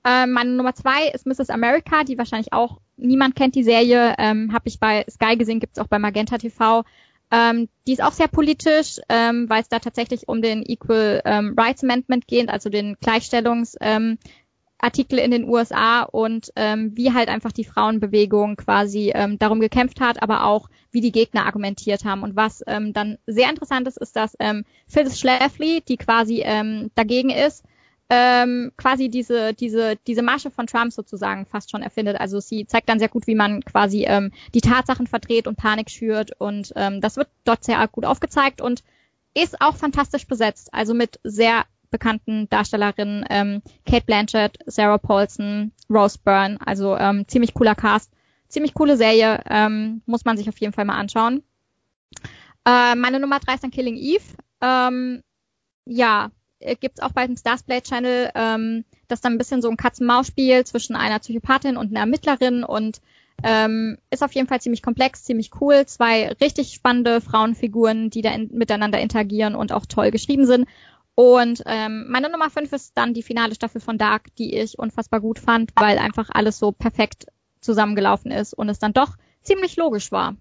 Ähm, 0.06 0.30
meine 0.32 0.50
Nummer 0.50 0.74
zwei 0.74 1.08
ist 1.08 1.26
Mrs. 1.26 1.50
America, 1.50 2.04
die 2.04 2.16
wahrscheinlich 2.16 2.52
auch 2.52 2.78
niemand 2.96 3.34
kennt 3.34 3.56
die 3.56 3.64
Serie, 3.64 4.14
ähm, 4.18 4.52
habe 4.52 4.68
ich 4.68 4.78
bei 4.78 5.04
Sky 5.10 5.36
gesehen, 5.36 5.58
gibt's 5.58 5.80
auch 5.80 5.88
bei 5.88 5.98
Magenta 5.98 6.38
TV. 6.38 6.84
Ähm, 7.32 7.68
die 7.88 7.94
ist 7.94 8.02
auch 8.02 8.12
sehr 8.12 8.28
politisch, 8.28 9.00
ähm, 9.08 9.50
weil 9.50 9.62
es 9.62 9.68
da 9.68 9.80
tatsächlich 9.80 10.28
um 10.28 10.42
den 10.42 10.62
Equal 10.64 11.22
ähm, 11.24 11.56
Rights 11.58 11.82
Amendment 11.82 12.28
geht, 12.28 12.48
also 12.48 12.70
den 12.70 12.96
Gleichstellungs 13.00 13.76
ähm, 13.80 14.18
in 15.10 15.30
den 15.32 15.48
USA 15.48 16.02
und 16.02 16.52
ähm, 16.54 16.92
wie 16.94 17.12
halt 17.12 17.28
einfach 17.28 17.50
die 17.50 17.64
Frauenbewegung 17.64 18.54
quasi 18.54 19.10
ähm, 19.12 19.40
darum 19.40 19.58
gekämpft 19.58 20.00
hat, 20.00 20.22
aber 20.22 20.44
auch 20.44 20.68
wie 20.92 21.00
die 21.00 21.10
Gegner 21.10 21.46
argumentiert 21.46 22.04
haben. 22.04 22.22
Und 22.22 22.36
was 22.36 22.62
ähm, 22.68 22.92
dann 22.92 23.18
sehr 23.26 23.50
interessant 23.50 23.88
ist, 23.88 23.96
ist, 23.96 24.14
dass 24.14 24.36
ähm, 24.38 24.64
Phyllis 24.86 25.18
Schlafly, 25.18 25.80
die 25.80 25.96
quasi 25.96 26.42
ähm, 26.44 26.92
dagegen 26.94 27.30
ist, 27.30 27.64
ähm, 28.08 28.72
quasi 28.76 29.08
diese, 29.08 29.52
diese, 29.54 29.96
diese 30.06 30.22
Masche 30.22 30.50
von 30.50 30.66
Trump 30.66 30.92
sozusagen 30.92 31.46
fast 31.46 31.70
schon 31.70 31.82
erfindet. 31.82 32.20
Also 32.20 32.40
sie 32.40 32.66
zeigt 32.66 32.88
dann 32.88 32.98
sehr 32.98 33.08
gut, 33.08 33.26
wie 33.26 33.34
man 33.34 33.64
quasi 33.64 34.04
ähm, 34.04 34.32
die 34.54 34.60
Tatsachen 34.60 35.06
verdreht 35.06 35.46
und 35.46 35.56
Panik 35.56 35.90
schürt 35.90 36.30
und 36.38 36.72
ähm, 36.76 37.00
das 37.00 37.16
wird 37.16 37.28
dort 37.44 37.64
sehr 37.64 37.86
gut 37.88 38.04
aufgezeigt 38.04 38.60
und 38.60 38.84
ist 39.34 39.60
auch 39.60 39.76
fantastisch 39.76 40.26
besetzt. 40.26 40.72
Also 40.72 40.94
mit 40.94 41.18
sehr 41.24 41.64
bekannten 41.90 42.48
Darstellerinnen, 42.48 43.24
ähm, 43.28 43.62
Kate 43.84 44.06
Blanchett, 44.06 44.58
Sarah 44.66 44.98
Paulson, 44.98 45.72
Rose 45.90 46.18
Byrne, 46.22 46.58
also 46.64 46.96
ähm, 46.96 47.26
ziemlich 47.26 47.54
cooler 47.54 47.74
Cast, 47.74 48.12
ziemlich 48.48 48.74
coole 48.74 48.96
Serie, 48.96 49.42
ähm, 49.48 50.02
muss 50.06 50.24
man 50.24 50.36
sich 50.36 50.48
auf 50.48 50.58
jeden 50.58 50.72
Fall 50.72 50.84
mal 50.84 50.98
anschauen. 50.98 51.42
Äh, 52.64 52.94
meine 52.94 53.20
Nummer 53.20 53.40
drei 53.40 53.54
ist 53.54 53.62
dann 53.62 53.70
Killing 53.70 53.96
Eve. 53.96 54.24
Ähm, 54.60 55.22
ja, 55.84 56.30
gibt's 56.80 57.00
auch 57.00 57.12
bei 57.12 57.26
dem 57.26 57.36
Starsplay 57.36 57.80
Channel, 57.80 58.30
ähm, 58.34 58.84
das 59.08 59.20
dann 59.20 59.34
ein 59.34 59.38
bisschen 59.38 59.62
so 59.62 59.68
ein 59.68 59.76
Katz-Maus-Spiel 59.76 60.64
zwischen 60.64 60.96
einer 60.96 61.18
Psychopathin 61.18 61.76
und 61.76 61.90
einer 61.90 62.00
Ermittlerin 62.00 62.64
und 62.64 63.00
ähm, 63.42 63.98
ist 64.10 64.22
auf 64.22 64.32
jeden 64.32 64.48
Fall 64.48 64.60
ziemlich 64.60 64.82
komplex, 64.82 65.24
ziemlich 65.24 65.50
cool. 65.60 65.84
Zwei 65.86 66.28
richtig 66.40 66.72
spannende 66.72 67.20
Frauenfiguren, 67.20 68.10
die 68.10 68.22
da 68.22 68.32
in, 68.32 68.48
miteinander 68.52 68.98
interagieren 69.00 69.54
und 69.54 69.72
auch 69.72 69.86
toll 69.86 70.10
geschrieben 70.10 70.46
sind. 70.46 70.66
Und 71.14 71.62
ähm, 71.66 72.06
meine 72.08 72.30
Nummer 72.30 72.50
fünf 72.50 72.72
ist 72.72 72.96
dann 72.96 73.14
die 73.14 73.22
finale 73.22 73.54
Staffel 73.54 73.80
von 73.80 73.98
Dark, 73.98 74.34
die 74.36 74.56
ich 74.56 74.78
unfassbar 74.78 75.20
gut 75.20 75.38
fand, 75.38 75.70
weil 75.76 75.98
einfach 75.98 76.28
alles 76.30 76.58
so 76.58 76.72
perfekt 76.72 77.26
zusammengelaufen 77.60 78.30
ist 78.30 78.52
und 78.52 78.68
es 78.68 78.78
dann 78.78 78.92
doch 78.92 79.16
ziemlich 79.42 79.76
logisch 79.76 80.12
war. 80.12 80.36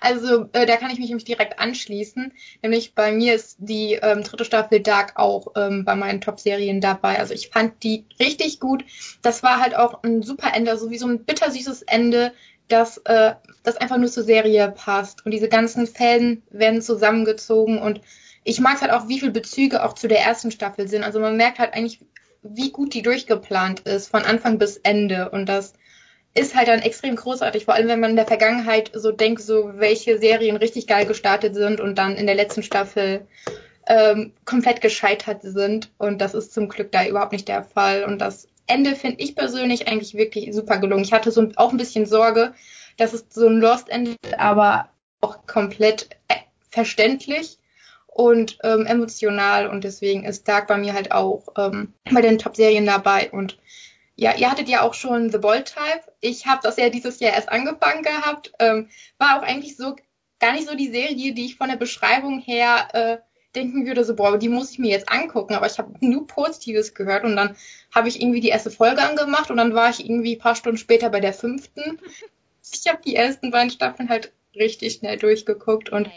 Also 0.00 0.48
äh, 0.52 0.66
da 0.66 0.76
kann 0.76 0.90
ich 0.90 0.98
mich 0.98 1.08
nämlich 1.08 1.24
direkt 1.24 1.58
anschließen. 1.58 2.32
Nämlich 2.62 2.94
bei 2.94 3.12
mir 3.12 3.34
ist 3.34 3.56
die 3.58 3.94
ähm, 3.94 4.22
dritte 4.22 4.44
Staffel 4.44 4.80
Dark 4.80 5.14
auch 5.16 5.48
ähm, 5.56 5.84
bei 5.84 5.94
meinen 5.96 6.20
Top-Serien 6.20 6.80
dabei. 6.80 7.18
Also 7.18 7.32
ich 7.32 7.48
fand 7.48 7.82
die 7.82 8.04
richtig 8.20 8.60
gut. 8.60 8.84
Das 9.22 9.42
war 9.42 9.60
halt 9.60 9.74
auch 9.74 10.02
ein 10.02 10.22
super 10.22 10.52
Ende, 10.54 10.76
so 10.76 10.90
wie 10.90 10.98
so 10.98 11.06
ein 11.06 11.24
bittersüßes 11.24 11.82
Ende, 11.82 12.32
das, 12.68 12.98
äh, 13.04 13.34
das 13.62 13.76
einfach 13.76 13.96
nur 13.96 14.10
zur 14.10 14.24
Serie 14.24 14.70
passt. 14.70 15.24
Und 15.24 15.32
diese 15.32 15.48
ganzen 15.48 15.86
Fäden 15.86 16.42
werden 16.50 16.82
zusammengezogen 16.82 17.78
und 17.78 18.00
ich 18.44 18.60
mag 18.60 18.80
halt 18.80 18.92
auch, 18.92 19.08
wie 19.08 19.18
viele 19.18 19.32
Bezüge 19.32 19.84
auch 19.84 19.94
zu 19.94 20.06
der 20.06 20.20
ersten 20.20 20.52
Staffel 20.52 20.86
sind. 20.86 21.02
Also 21.02 21.18
man 21.18 21.36
merkt 21.36 21.58
halt 21.58 21.74
eigentlich, 21.74 22.00
wie 22.44 22.70
gut 22.70 22.94
die 22.94 23.02
durchgeplant 23.02 23.80
ist, 23.80 24.08
von 24.08 24.22
Anfang 24.22 24.58
bis 24.58 24.76
Ende. 24.76 25.30
Und 25.30 25.46
das 25.48 25.72
ist 26.36 26.54
halt 26.54 26.68
dann 26.68 26.82
extrem 26.82 27.16
großartig, 27.16 27.64
vor 27.64 27.74
allem 27.74 27.88
wenn 27.88 28.00
man 28.00 28.10
in 28.10 28.16
der 28.16 28.26
Vergangenheit 28.26 28.90
so 28.94 29.10
denkt, 29.10 29.42
so 29.42 29.72
welche 29.76 30.18
Serien 30.18 30.56
richtig 30.56 30.86
geil 30.86 31.06
gestartet 31.06 31.54
sind 31.54 31.80
und 31.80 31.96
dann 31.96 32.16
in 32.16 32.26
der 32.26 32.34
letzten 32.34 32.62
Staffel 32.62 33.26
ähm, 33.86 34.32
komplett 34.44 34.80
gescheitert 34.80 35.40
sind. 35.42 35.90
Und 35.98 36.20
das 36.20 36.34
ist 36.34 36.52
zum 36.52 36.68
Glück 36.68 36.92
da 36.92 37.06
überhaupt 37.06 37.32
nicht 37.32 37.48
der 37.48 37.64
Fall. 37.64 38.04
Und 38.04 38.18
das 38.18 38.48
Ende 38.66 38.96
finde 38.96 39.22
ich 39.22 39.34
persönlich 39.34 39.88
eigentlich 39.88 40.14
wirklich 40.14 40.52
super 40.54 40.78
gelungen. 40.78 41.04
Ich 41.04 41.12
hatte 41.12 41.30
so 41.30 41.48
auch 41.56 41.70
ein 41.70 41.78
bisschen 41.78 42.06
Sorge, 42.06 42.52
dass 42.96 43.12
es 43.12 43.26
so 43.30 43.46
ein 43.46 43.60
Lost 43.60 43.88
endet, 43.88 44.18
aber 44.38 44.90
auch 45.20 45.46
komplett 45.46 46.10
äh, 46.28 46.34
verständlich 46.70 47.58
und 48.06 48.58
ähm, 48.62 48.86
emotional 48.86 49.68
und 49.68 49.84
deswegen 49.84 50.24
ist 50.24 50.48
Dark 50.48 50.68
bei 50.68 50.78
mir 50.78 50.94
halt 50.94 51.12
auch 51.12 51.48
ähm, 51.56 51.92
bei 52.10 52.22
den 52.22 52.38
Top-Serien 52.38 52.86
dabei 52.86 53.30
und 53.30 53.58
ja, 54.16 54.34
ihr 54.34 54.50
hattet 54.50 54.68
ja 54.68 54.82
auch 54.82 54.94
schon 54.94 55.30
The 55.30 55.38
Bold 55.38 55.66
Type. 55.66 56.12
Ich 56.20 56.46
habe 56.46 56.60
das 56.62 56.78
ja 56.78 56.88
dieses 56.88 57.20
Jahr 57.20 57.34
erst 57.34 57.50
angefangen 57.50 58.02
gehabt. 58.02 58.52
Ähm, 58.58 58.88
war 59.18 59.38
auch 59.38 59.42
eigentlich 59.42 59.76
so 59.76 59.94
gar 60.40 60.52
nicht 60.52 60.68
so 60.68 60.74
die 60.74 60.90
Serie, 60.90 61.34
die 61.34 61.44
ich 61.44 61.56
von 61.56 61.68
der 61.68 61.76
Beschreibung 61.76 62.40
her 62.40 62.88
äh, 62.92 63.18
denken 63.54 63.86
würde, 63.86 64.04
so 64.04 64.16
boah, 64.16 64.38
die 64.38 64.48
muss 64.48 64.70
ich 64.70 64.78
mir 64.78 64.90
jetzt 64.90 65.10
angucken. 65.10 65.54
Aber 65.54 65.66
ich 65.66 65.78
habe 65.78 65.92
nur 66.00 66.26
Positives 66.26 66.94
gehört 66.94 67.24
und 67.24 67.36
dann 67.36 67.56
habe 67.94 68.08
ich 68.08 68.20
irgendwie 68.20 68.40
die 68.40 68.48
erste 68.48 68.70
Folge 68.70 69.02
angemacht 69.02 69.50
und 69.50 69.58
dann 69.58 69.74
war 69.74 69.90
ich 69.90 70.04
irgendwie 70.04 70.36
paar 70.36 70.56
Stunden 70.56 70.78
später 70.78 71.10
bei 71.10 71.20
der 71.20 71.32
fünften. 71.32 71.98
Ich 72.72 72.88
habe 72.88 73.00
die 73.00 73.14
ersten 73.14 73.52
beiden 73.52 73.70
Staffeln 73.70 74.08
halt 74.08 74.32
richtig 74.56 74.94
schnell 74.94 75.16
durchgeguckt 75.18 75.88
und 75.90 76.10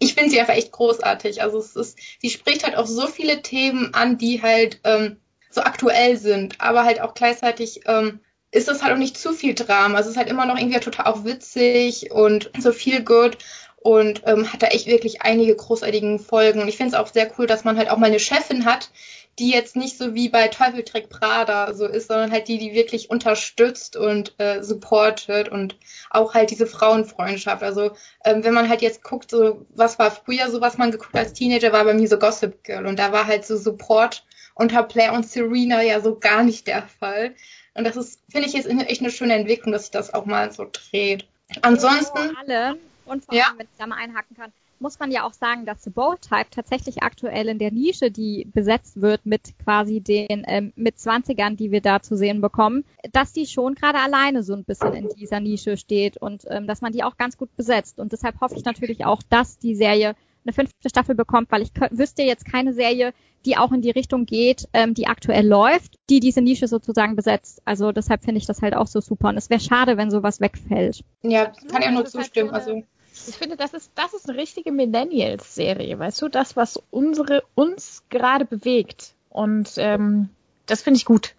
ich 0.00 0.14
finde 0.14 0.30
sie 0.30 0.40
einfach 0.40 0.54
echt 0.54 0.72
großartig. 0.72 1.40
Also 1.40 1.58
es 1.58 1.76
ist, 1.76 1.96
sie 2.20 2.30
spricht 2.30 2.64
halt 2.64 2.76
auch 2.76 2.88
so 2.88 3.06
viele 3.06 3.42
Themen 3.42 3.94
an, 3.94 4.18
die 4.18 4.42
halt 4.42 4.80
ähm, 4.82 5.18
so 5.50 5.62
aktuell 5.62 6.16
sind, 6.16 6.60
aber 6.60 6.84
halt 6.84 7.00
auch 7.00 7.14
gleichzeitig 7.14 7.82
ähm, 7.86 8.20
ist 8.50 8.68
das 8.68 8.82
halt 8.82 8.92
auch 8.92 8.98
nicht 8.98 9.18
zu 9.18 9.32
viel 9.32 9.54
Drama. 9.54 9.96
Also 9.96 10.08
es 10.08 10.14
ist 10.14 10.18
halt 10.18 10.28
immer 10.28 10.46
noch 10.46 10.58
irgendwie 10.58 10.80
total 10.80 11.06
auch 11.06 11.24
witzig 11.24 12.10
und 12.10 12.50
so 12.58 12.72
viel 12.72 13.04
gut 13.04 13.38
und 13.76 14.22
ähm, 14.26 14.52
hat 14.52 14.62
da 14.62 14.68
echt 14.68 14.86
wirklich 14.86 15.22
einige 15.22 15.54
großartigen 15.54 16.18
Folgen. 16.18 16.60
Und 16.60 16.68
ich 16.68 16.76
finde 16.76 16.94
es 16.94 17.00
auch 17.00 17.12
sehr 17.12 17.30
cool, 17.38 17.46
dass 17.46 17.64
man 17.64 17.76
halt 17.76 17.90
auch 17.90 17.98
mal 17.98 18.06
eine 18.06 18.20
Chefin 18.20 18.64
hat, 18.64 18.90
die 19.38 19.50
jetzt 19.50 19.76
nicht 19.76 19.96
so 19.96 20.14
wie 20.14 20.28
bei 20.28 20.48
Teufeltrick 20.48 21.08
Prada 21.08 21.72
so 21.74 21.86
ist, 21.86 22.08
sondern 22.08 22.32
halt 22.32 22.48
die, 22.48 22.58
die 22.58 22.72
wirklich 22.72 23.10
unterstützt 23.10 23.96
und 23.96 24.34
äh, 24.38 24.62
supportet 24.62 25.48
und 25.48 25.76
auch 26.10 26.34
halt 26.34 26.50
diese 26.50 26.66
Frauenfreundschaft. 26.66 27.62
Also 27.62 27.92
ähm, 28.24 28.44
wenn 28.44 28.54
man 28.54 28.68
halt 28.68 28.82
jetzt 28.82 29.02
guckt, 29.02 29.30
so 29.30 29.66
was 29.70 29.98
war 29.98 30.10
früher 30.10 30.50
so, 30.50 30.60
was 30.60 30.78
man 30.78 30.90
geguckt 30.90 31.16
als 31.16 31.32
Teenager, 31.32 31.72
war 31.72 31.84
bei 31.84 31.94
mir 31.94 32.08
so 32.08 32.18
Gossip 32.18 32.64
Girl 32.64 32.86
und 32.86 32.98
da 32.98 33.12
war 33.12 33.26
halt 33.26 33.46
so 33.46 33.56
Support 33.56 34.24
unter 34.54 34.82
Blair 34.82 35.12
und 35.12 35.26
Serena 35.28 35.82
ja 35.82 36.00
so 36.00 36.18
gar 36.18 36.42
nicht 36.42 36.66
der 36.66 36.82
Fall. 36.82 37.34
Und 37.74 37.84
das 37.84 37.96
ist, 37.96 38.20
finde 38.28 38.48
ich, 38.48 38.54
jetzt 38.54 38.68
echt 38.68 39.00
eine 39.00 39.10
schöne 39.10 39.34
Entwicklung, 39.34 39.72
dass 39.72 39.82
sich 39.82 39.92
das 39.92 40.12
auch 40.12 40.26
mal 40.26 40.50
so 40.52 40.68
dreht. 40.70 41.28
Ansonsten. 41.62 42.36
alle, 42.36 42.76
und 43.06 43.24
vor 43.24 43.32
allem, 43.32 43.40
ja. 43.40 43.52
wenn 43.56 43.66
ich 43.66 43.78
da 43.78 43.86
mal 43.86 43.96
einhaken 43.96 44.36
kann, 44.36 44.52
muss 44.80 44.98
man 44.98 45.10
ja 45.10 45.24
auch 45.24 45.32
sagen, 45.32 45.66
dass 45.66 45.82
The 45.82 45.90
Bold 45.90 46.22
Type 46.22 46.50
tatsächlich 46.50 47.02
aktuell 47.02 47.48
in 47.48 47.58
der 47.58 47.72
Nische, 47.72 48.10
die 48.10 48.46
besetzt 48.52 49.00
wird 49.00 49.26
mit 49.26 49.58
quasi 49.62 50.00
den 50.00 50.44
ähm, 50.46 50.72
mit 50.76 50.96
20ern, 50.96 51.56
die 51.56 51.70
wir 51.70 51.80
da 51.80 52.00
zu 52.00 52.16
sehen 52.16 52.40
bekommen, 52.40 52.84
dass 53.12 53.32
die 53.32 53.46
schon 53.46 53.74
gerade 53.74 53.98
alleine 53.98 54.42
so 54.42 54.54
ein 54.54 54.64
bisschen 54.64 54.94
in 54.94 55.08
dieser 55.08 55.40
Nische 55.40 55.76
steht 55.76 56.16
und 56.16 56.44
ähm, 56.48 56.66
dass 56.66 56.80
man 56.80 56.92
die 56.92 57.04
auch 57.04 57.16
ganz 57.16 57.36
gut 57.36 57.54
besetzt. 57.56 57.98
Und 57.98 58.12
deshalb 58.12 58.40
hoffe 58.40 58.56
ich 58.56 58.64
natürlich 58.64 59.04
auch, 59.04 59.22
dass 59.28 59.58
die 59.58 59.74
Serie 59.74 60.14
eine 60.44 60.52
fünfte 60.52 60.88
Staffel 60.88 61.14
bekommt, 61.14 61.50
weil 61.50 61.62
ich 61.62 61.70
wüsste 61.90 62.22
jetzt 62.22 62.44
keine 62.44 62.72
Serie, 62.72 63.12
die 63.44 63.56
auch 63.56 63.72
in 63.72 63.82
die 63.82 63.90
Richtung 63.90 64.26
geht, 64.26 64.68
ähm, 64.72 64.94
die 64.94 65.06
aktuell 65.06 65.46
läuft, 65.46 65.96
die 66.10 66.20
diese 66.20 66.40
Nische 66.40 66.68
sozusagen 66.68 67.16
besetzt. 67.16 67.62
Also 67.64 67.92
deshalb 67.92 68.24
finde 68.24 68.38
ich 68.38 68.46
das 68.46 68.62
halt 68.62 68.74
auch 68.74 68.86
so 68.86 69.00
super. 69.00 69.28
Und 69.28 69.36
es 69.36 69.50
wäre 69.50 69.60
schade, 69.60 69.96
wenn 69.96 70.10
sowas 70.10 70.40
wegfällt. 70.40 71.04
Ja, 71.22 71.52
kann 71.70 71.82
auch 71.82 71.90
nur 71.90 72.04
zustimmen. 72.06 72.50
So 72.50 72.54
also 72.54 72.82
ich 73.26 73.36
finde, 73.36 73.56
das 73.56 73.74
ist, 73.74 73.90
das 73.94 74.14
ist 74.14 74.28
eine 74.28 74.38
richtige 74.38 74.70
Millennials-Serie, 74.72 75.98
weißt 75.98 76.22
du, 76.22 76.28
das, 76.28 76.56
was 76.56 76.80
unsere, 76.90 77.42
uns 77.54 78.02
gerade 78.10 78.44
bewegt. 78.44 79.14
Und 79.30 79.72
ähm, 79.76 80.28
das 80.66 80.82
finde 80.82 80.98
ich 80.98 81.04
gut. 81.04 81.34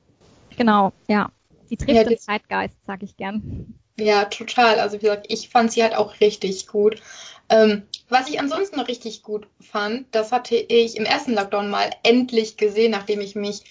Genau, 0.57 0.91
ja. 1.07 1.31
Die 1.69 1.77
trifft 1.77 1.91
ja, 1.91 2.03
den 2.03 2.17
Zeitgeist, 2.17 2.75
sag 2.87 3.03
ich 3.03 3.15
gern. 3.15 3.73
Ja, 3.99 4.25
total. 4.25 4.79
Also 4.79 4.97
wie 4.97 5.01
gesagt, 5.01 5.27
ich 5.29 5.49
fand 5.49 5.71
sie 5.71 5.83
halt 5.83 5.95
auch 5.95 6.19
richtig 6.19 6.67
gut. 6.67 7.01
Ähm, 7.49 7.83
was 8.09 8.29
ich 8.29 8.39
ansonsten 8.39 8.77
noch 8.77 8.87
richtig 8.87 9.23
gut 9.23 9.47
fand, 9.59 10.07
das 10.11 10.31
hatte 10.31 10.55
ich 10.55 10.97
im 10.97 11.05
ersten 11.05 11.33
Lockdown 11.33 11.69
mal 11.69 11.89
endlich 12.03 12.57
gesehen, 12.57 12.91
nachdem 12.91 13.21
ich 13.21 13.35
mich, 13.35 13.63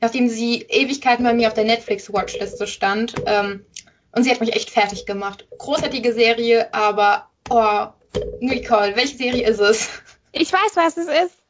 nachdem 0.00 0.28
sie 0.28 0.62
Ewigkeiten 0.68 1.24
bei 1.24 1.34
mir 1.34 1.48
auf 1.48 1.54
der 1.54 1.64
Netflix-Watchliste 1.64 2.66
stand. 2.66 3.14
Ähm, 3.26 3.64
und 4.12 4.22
sie 4.22 4.30
hat 4.30 4.40
mich 4.40 4.54
echt 4.54 4.70
fertig 4.70 5.04
gemacht. 5.04 5.46
Großartige 5.58 6.14
Serie, 6.14 6.72
aber 6.72 7.28
oh, 7.50 7.88
Nicole, 8.40 8.96
welche 8.96 9.16
Serie 9.16 9.48
ist 9.48 9.60
es? 9.60 10.02
Ich 10.32 10.52
weiß, 10.52 10.76
was 10.76 10.96
es 10.96 11.06
ist. 11.06 11.42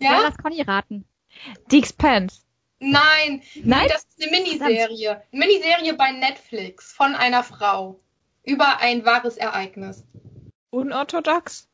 Ja? 0.00 0.12
ja 0.12 0.20
lass 0.22 0.36
Conny 0.38 0.62
raten. 0.62 1.04
The 1.70 1.78
Expanse. 1.78 2.40
Nein, 2.80 3.42
nein, 3.62 3.88
das 3.88 4.04
ist 4.04 4.22
eine 4.22 4.30
Miniserie. 4.30 5.22
Eine 5.32 5.46
Miniserie 5.46 5.94
bei 5.94 6.12
Netflix 6.12 6.92
von 6.92 7.14
einer 7.14 7.42
Frau 7.42 8.00
über 8.44 8.78
ein 8.80 9.04
wahres 9.04 9.36
Ereignis. 9.36 10.04
Unorthodox? 10.70 11.68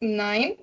Nein. 0.00 0.56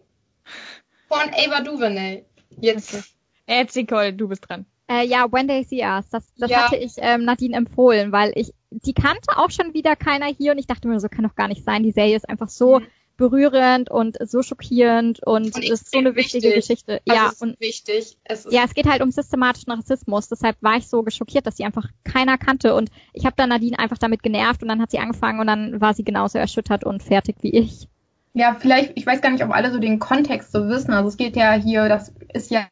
Von 1.08 1.34
Ava 1.34 1.62
DuVernay. 1.62 2.26
Jetzt. 2.60 2.94
Okay. 2.94 3.04
Jetzt, 3.48 3.76
Nicole, 3.76 4.14
du 4.14 4.28
bist 4.28 4.48
dran. 4.48 4.66
Äh, 4.90 5.06
ja, 5.06 5.32
When 5.32 5.48
They 5.48 5.64
See 5.64 5.84
Us. 5.84 6.10
Das, 6.10 6.34
das 6.36 6.52
ja. 6.52 6.66
hatte 6.66 6.76
ich 6.76 6.94
ähm, 6.98 7.24
Nadine 7.26 7.56
empfohlen, 7.56 8.12
weil 8.12 8.32
ich, 8.36 8.54
die 8.72 8.94
kannte 8.94 9.38
auch 9.38 9.52
schon 9.52 9.74
wieder 9.74 9.96
keiner 9.96 10.28
hier 10.28 10.52
und 10.52 10.58
ich 10.58 10.68
dachte 10.68 10.88
mir, 10.88 11.00
so 11.00 11.08
kann 11.08 11.24
doch 11.24 11.36
gar 11.36 11.48
nicht 11.48 11.64
sein. 11.64 11.84
Die 11.84 11.92
Serie 11.92 12.16
ist 12.16 12.28
einfach 12.28 12.50
so 12.50 12.80
mhm. 12.80 12.88
berührend 13.16 13.90
und 13.90 14.18
so 14.30 14.42
schockierend 14.42 15.24
und, 15.24 15.56
und 15.56 15.70
ist 15.70 15.92
so 15.92 16.00
eine 16.00 16.16
wichtige 16.16 16.48
wichtig. 16.48 16.62
Geschichte. 16.62 17.02
Also 17.08 17.22
ja, 17.22 17.32
und 17.40 17.60
wichtig. 17.60 18.18
Es 18.24 18.46
ja, 18.50 18.64
es 18.66 18.74
geht 18.74 18.88
halt 18.88 19.02
um 19.02 19.12
systematischen 19.12 19.72
Rassismus. 19.72 20.28
Deshalb 20.28 20.58
war 20.62 20.78
ich 20.78 20.88
so 20.88 21.04
geschockiert, 21.04 21.48
dass 21.48 21.58
sie 21.58 21.66
einfach 21.66 21.88
keiner 22.04 22.38
kannte 22.38 22.76
und 22.76 22.90
ich 23.14 23.26
habe 23.26 23.36
dann 23.38 23.50
Nadine 23.50 23.80
einfach 23.80 23.98
damit 23.98 24.22
genervt 24.22 24.62
und 24.62 24.68
dann 24.68 24.82
hat 24.82 24.92
sie 24.92 25.00
angefangen 25.00 25.40
und 25.40 25.48
dann 25.48 25.80
war 25.80 25.94
sie 25.94 26.04
genauso 26.04 26.38
erschüttert 26.38 26.84
und 26.84 27.04
fertig 27.04 27.38
wie 27.42 27.52
ich. 27.52 27.88
Ja, 28.34 28.56
vielleicht, 28.60 28.92
ich 28.96 29.06
weiß 29.06 29.22
gar 29.22 29.32
nicht, 29.32 29.44
ob 29.44 29.52
alle 29.52 29.72
so 29.72 29.80
den 29.80 29.98
Kontext 29.98 30.52
so 30.52 30.68
wissen. 30.68 30.92
Also 30.92 31.08
es 31.08 31.18
geht 31.18 31.36
ja 31.36 31.54
hier, 31.54 31.90
das 31.90 32.14
ist 32.34 32.52
ja 32.52 32.68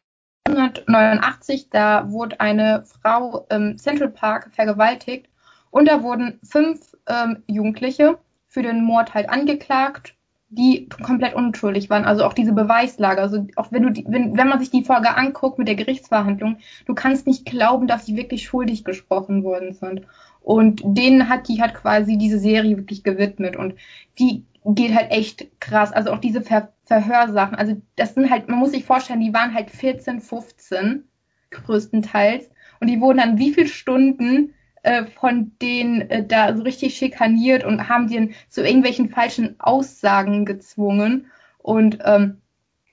1989, 0.47 1.69
da 1.71 2.11
wurde 2.11 2.39
eine 2.39 2.83
Frau 2.85 3.47
im 3.49 3.77
Central 3.79 4.09
Park 4.09 4.51
vergewaltigt 4.53 5.27
und 5.75 5.89
da 5.89 6.03
wurden 6.03 6.39
fünf 6.41 6.95
ähm, 7.05 7.43
Jugendliche 7.47 8.17
für 8.47 8.63
den 8.63 8.85
Mord 8.85 9.13
halt 9.13 9.29
angeklagt, 9.29 10.15
die 10.47 10.87
komplett 10.87 11.33
unschuldig 11.33 11.89
waren. 11.89 12.05
Also 12.05 12.23
auch 12.23 12.31
diese 12.31 12.53
Beweislage. 12.53 13.19
Also 13.19 13.45
auch 13.57 13.73
wenn 13.73 13.83
du 13.83 13.89
die, 13.89 14.05
wenn, 14.07 14.37
wenn 14.37 14.47
man 14.47 14.59
sich 14.59 14.71
die 14.71 14.85
Folge 14.85 15.17
anguckt 15.17 15.59
mit 15.59 15.67
der 15.67 15.75
Gerichtsverhandlung, 15.75 16.59
du 16.85 16.95
kannst 16.95 17.27
nicht 17.27 17.45
glauben, 17.45 17.87
dass 17.87 18.05
sie 18.05 18.15
wirklich 18.15 18.45
schuldig 18.45 18.85
gesprochen 18.85 19.43
worden 19.43 19.73
sind. 19.73 20.03
Und 20.39 20.81
denen 20.85 21.27
hat 21.27 21.49
die 21.49 21.61
hat 21.61 21.73
quasi 21.73 22.17
diese 22.17 22.39
Serie 22.39 22.77
wirklich 22.77 23.03
gewidmet 23.03 23.57
und 23.57 23.75
die 24.17 24.45
geht 24.63 24.95
halt 24.95 25.11
echt 25.11 25.59
krass. 25.59 25.91
Also 25.91 26.13
auch 26.13 26.19
diese 26.19 26.41
Ver 26.41 26.69
Verhörsachen. 26.85 27.57
Also 27.57 27.81
das 27.97 28.13
sind 28.13 28.29
halt, 28.29 28.47
man 28.47 28.59
muss 28.59 28.71
sich 28.71 28.85
vorstellen, 28.85 29.19
die 29.19 29.33
waren 29.33 29.53
halt 29.53 29.71
14, 29.71 30.21
15 30.21 31.03
größtenteils 31.51 32.49
und 32.79 32.87
die 32.87 33.01
wurden 33.01 33.17
dann 33.17 33.37
wie 33.37 33.51
viele 33.51 33.67
Stunden 33.67 34.53
äh, 34.85 35.05
von 35.05 35.51
denen 35.61 36.01
äh, 36.09 36.25
da 36.25 36.55
so 36.55 36.61
richtig 36.63 36.95
schikaniert 36.95 37.63
und 37.63 37.89
haben 37.89 38.07
die 38.07 38.35
zu 38.49 38.63
irgendwelchen 38.63 39.09
falschen 39.09 39.59
Aussagen 39.59 40.45
gezwungen. 40.45 41.31
Und 41.57 41.97
ähm, 42.05 42.41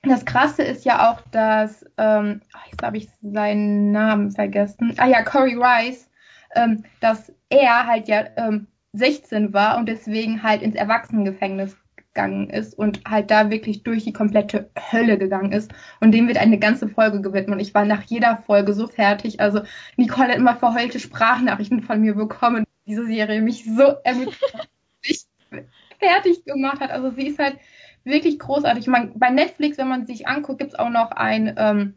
das 0.01 0.25
Krasse 0.25 0.63
ist 0.63 0.85
ja 0.85 1.11
auch, 1.11 1.21
dass, 1.31 1.85
ähm, 1.97 2.41
jetzt 2.71 2.81
habe 2.83 2.97
ich 2.97 3.09
seinen 3.21 3.91
Namen 3.91 4.31
vergessen, 4.31 4.95
ah 4.97 5.07
ja, 5.07 5.21
Corey 5.21 5.55
Rice, 5.55 6.09
ähm, 6.55 6.83
dass 6.99 7.31
er 7.49 7.85
halt 7.85 8.07
ja 8.07 8.25
ähm, 8.37 8.67
16 8.93 9.53
war 9.53 9.77
und 9.77 9.87
deswegen 9.87 10.41
halt 10.41 10.61
ins 10.63 10.75
Erwachsenengefängnis 10.75 11.77
gegangen 12.13 12.49
ist 12.49 12.77
und 12.77 13.01
halt 13.05 13.31
da 13.31 13.49
wirklich 13.49 13.83
durch 13.83 14.03
die 14.03 14.13
komplette 14.13 14.69
Hölle 14.91 15.17
gegangen 15.17 15.51
ist. 15.51 15.73
Und 15.99 16.11
dem 16.11 16.27
wird 16.27 16.37
eine 16.37 16.59
ganze 16.59 16.87
Folge 16.87 17.21
gewidmet. 17.21 17.55
Und 17.55 17.59
ich 17.59 17.73
war 17.73 17.85
nach 17.85 18.03
jeder 18.03 18.37
Folge 18.45 18.73
so 18.73 18.87
fertig. 18.87 19.39
Also 19.39 19.61
Nicole 19.97 20.29
hat 20.29 20.37
immer 20.37 20.55
verheulte 20.55 20.99
Sprachnachrichten 20.99 21.81
von 21.81 22.01
mir 22.01 22.13
bekommen. 22.13 22.65
Diese 22.85 23.05
Serie 23.05 23.41
mich 23.41 23.65
so 23.65 23.95
fertig 25.99 26.45
gemacht 26.45 26.79
hat. 26.79 26.91
Also 26.91 27.11
sie 27.11 27.27
ist 27.27 27.39
halt 27.39 27.57
wirklich 28.03 28.37
großartig. 28.37 28.87
Man, 28.87 29.17
bei 29.17 29.29
Netflix, 29.29 29.77
wenn 29.77 29.87
man 29.87 30.05
sich 30.05 30.27
anguckt, 30.27 30.59
gibt's 30.59 30.75
auch 30.75 30.89
noch 30.89 31.11
ein 31.11 31.55
ähm, 31.57 31.95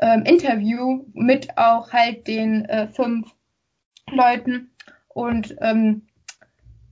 ähm, 0.00 0.24
Interview 0.24 1.04
mit 1.14 1.56
auch 1.56 1.92
halt 1.92 2.26
den 2.26 2.64
äh, 2.66 2.88
fünf 2.88 3.30
Leuten 4.10 4.70
und 5.08 5.56
ähm, 5.60 6.02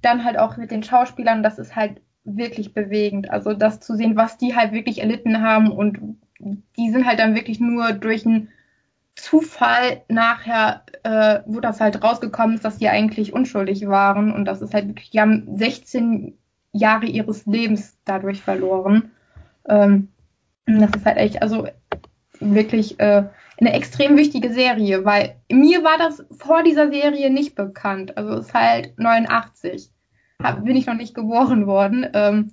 dann 0.02 0.24
halt 0.24 0.38
auch 0.38 0.56
mit 0.56 0.70
den 0.70 0.82
Schauspielern. 0.82 1.42
Das 1.42 1.58
ist 1.58 1.74
halt 1.74 2.00
wirklich 2.26 2.74
bewegend. 2.74 3.30
Also 3.30 3.54
das 3.54 3.80
zu 3.80 3.96
sehen, 3.96 4.16
was 4.16 4.36
die 4.36 4.54
halt 4.54 4.72
wirklich 4.72 5.00
erlitten 5.00 5.40
haben 5.40 5.70
und 5.70 5.98
die 6.38 6.90
sind 6.90 7.06
halt 7.06 7.20
dann 7.20 7.34
wirklich 7.34 7.60
nur 7.60 7.92
durch 7.92 8.26
einen 8.26 8.48
Zufall 9.14 10.02
nachher, 10.08 10.82
äh, 11.02 11.40
wo 11.46 11.60
das 11.60 11.80
halt 11.80 12.02
rausgekommen 12.02 12.56
ist, 12.56 12.64
dass 12.64 12.76
die 12.76 12.88
eigentlich 12.88 13.32
unschuldig 13.32 13.88
waren 13.88 14.32
und 14.32 14.44
das 14.44 14.60
ist 14.60 14.74
halt 14.74 14.88
wirklich, 14.88 15.10
die 15.10 15.20
haben 15.20 15.56
16 15.56 16.36
Jahre 16.72 17.06
ihres 17.06 17.46
Lebens 17.46 17.96
dadurch 18.04 18.42
verloren. 18.42 19.12
Ähm, 19.66 20.08
das 20.66 20.90
ist 20.96 21.06
halt 21.06 21.16
echt, 21.16 21.40
also 21.40 21.68
wirklich 22.40 23.00
äh, 23.00 23.24
eine 23.58 23.72
extrem 23.72 24.18
wichtige 24.18 24.52
Serie, 24.52 25.04
weil 25.06 25.36
mir 25.50 25.82
war 25.82 25.96
das 25.96 26.26
vor 26.38 26.62
dieser 26.62 26.90
Serie 26.90 27.30
nicht 27.30 27.54
bekannt. 27.54 28.18
Also 28.18 28.34
es 28.34 28.48
ist 28.48 28.54
halt 28.54 28.98
89 28.98 29.88
hab, 29.88 29.95
bin 30.38 30.76
ich 30.76 30.86
noch 30.86 30.94
nicht 30.94 31.14
geboren 31.14 31.66
worden. 31.66 32.06
Ähm, 32.12 32.52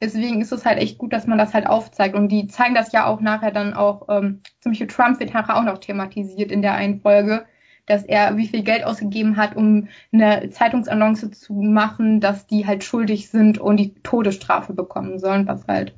deswegen 0.00 0.40
ist 0.40 0.52
es 0.52 0.64
halt 0.64 0.78
echt 0.78 0.98
gut, 0.98 1.12
dass 1.12 1.26
man 1.26 1.38
das 1.38 1.54
halt 1.54 1.66
aufzeigt. 1.66 2.14
Und 2.14 2.28
die 2.28 2.48
zeigen 2.48 2.74
das 2.74 2.92
ja 2.92 3.06
auch 3.06 3.20
nachher 3.20 3.50
dann 3.50 3.74
auch, 3.74 4.08
ähm, 4.08 4.40
zum 4.60 4.72
Beispiel 4.72 4.86
Trump 4.88 5.20
wird 5.20 5.34
nachher 5.34 5.56
auch 5.56 5.64
noch 5.64 5.78
thematisiert 5.78 6.50
in 6.50 6.62
der 6.62 6.74
einen 6.74 7.00
Folge, 7.00 7.44
dass 7.86 8.04
er 8.04 8.36
wie 8.36 8.46
viel 8.46 8.62
Geld 8.62 8.84
ausgegeben 8.84 9.36
hat, 9.36 9.56
um 9.56 9.88
eine 10.12 10.50
Zeitungsannonce 10.50 11.30
zu 11.32 11.54
machen, 11.54 12.20
dass 12.20 12.46
die 12.46 12.66
halt 12.66 12.84
schuldig 12.84 13.30
sind 13.30 13.58
und 13.58 13.76
die 13.78 13.94
Todesstrafe 14.02 14.72
bekommen 14.72 15.18
sollen, 15.18 15.46
was 15.48 15.66
halt 15.66 15.94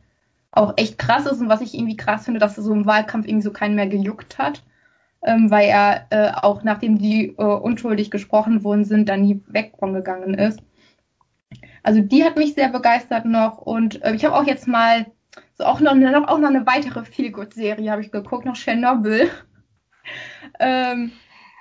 auch 0.52 0.74
echt 0.76 0.98
krass 0.98 1.26
ist 1.26 1.40
und 1.40 1.48
was 1.48 1.62
ich 1.62 1.74
irgendwie 1.74 1.96
krass 1.96 2.24
finde, 2.24 2.40
dass 2.40 2.56
er 2.56 2.62
so 2.62 2.72
im 2.72 2.86
Wahlkampf 2.86 3.26
irgendwie 3.26 3.44
so 3.44 3.52
keinen 3.52 3.74
mehr 3.74 3.86
gejuckt 3.86 4.38
hat, 4.38 4.62
ähm, 5.22 5.50
weil 5.50 5.68
er 5.68 6.06
äh, 6.10 6.32
auch 6.34 6.62
nachdem 6.62 6.98
die 6.98 7.34
äh, 7.38 7.42
unschuldig 7.42 8.10
gesprochen 8.10 8.62
worden 8.62 8.84
sind, 8.84 9.08
dann 9.08 9.22
nie 9.22 9.42
weg 9.48 9.72
ist. 10.36 10.60
Also 11.82 12.00
die 12.00 12.24
hat 12.24 12.36
mich 12.36 12.54
sehr 12.54 12.68
begeistert 12.68 13.24
noch 13.24 13.58
und 13.58 14.02
äh, 14.02 14.14
ich 14.14 14.24
habe 14.24 14.36
auch 14.36 14.46
jetzt 14.46 14.68
mal 14.68 15.06
so 15.54 15.64
auch 15.64 15.80
noch, 15.80 15.94
noch, 15.94 16.28
auch 16.28 16.38
noch 16.38 16.48
eine 16.48 16.66
weitere 16.66 17.04
Feelgood-Serie 17.04 17.90
habe 17.90 18.02
ich 18.02 18.10
geguckt, 18.10 18.44
noch 18.44 18.56
Chernobyl. 18.56 19.30
ähm, 20.60 21.12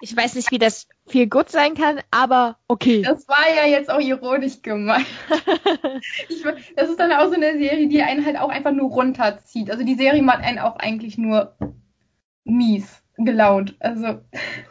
ich 0.02 0.16
weiß 0.16 0.36
nicht, 0.36 0.52
wie 0.52 0.58
das 0.58 0.88
viel 1.08 1.28
gut 1.28 1.50
sein 1.50 1.76
kann, 1.76 2.00
aber 2.10 2.58
okay. 2.68 3.04
Das 3.04 3.28
war 3.28 3.46
ja 3.56 3.70
jetzt 3.70 3.90
auch 3.92 4.00
ironisch 4.00 4.62
gemeint. 4.62 5.06
ich, 6.30 6.44
das 6.76 6.90
ist 6.90 7.00
dann 7.00 7.12
auch 7.12 7.28
so 7.28 7.36
eine 7.36 7.58
Serie, 7.58 7.88
die 7.88 8.02
einen 8.02 8.26
halt 8.26 8.38
auch 8.38 8.50
einfach 8.50 8.72
nur 8.72 8.90
runterzieht. 8.90 9.70
Also 9.70 9.86
die 9.86 9.96
Serie 9.96 10.24
macht 10.24 10.44
einen 10.44 10.60
auch 10.60 10.78
eigentlich 10.78 11.18
nur 11.18 11.56
mies 12.44 13.04
gelaunt. 13.18 13.76
Also, 13.80 14.22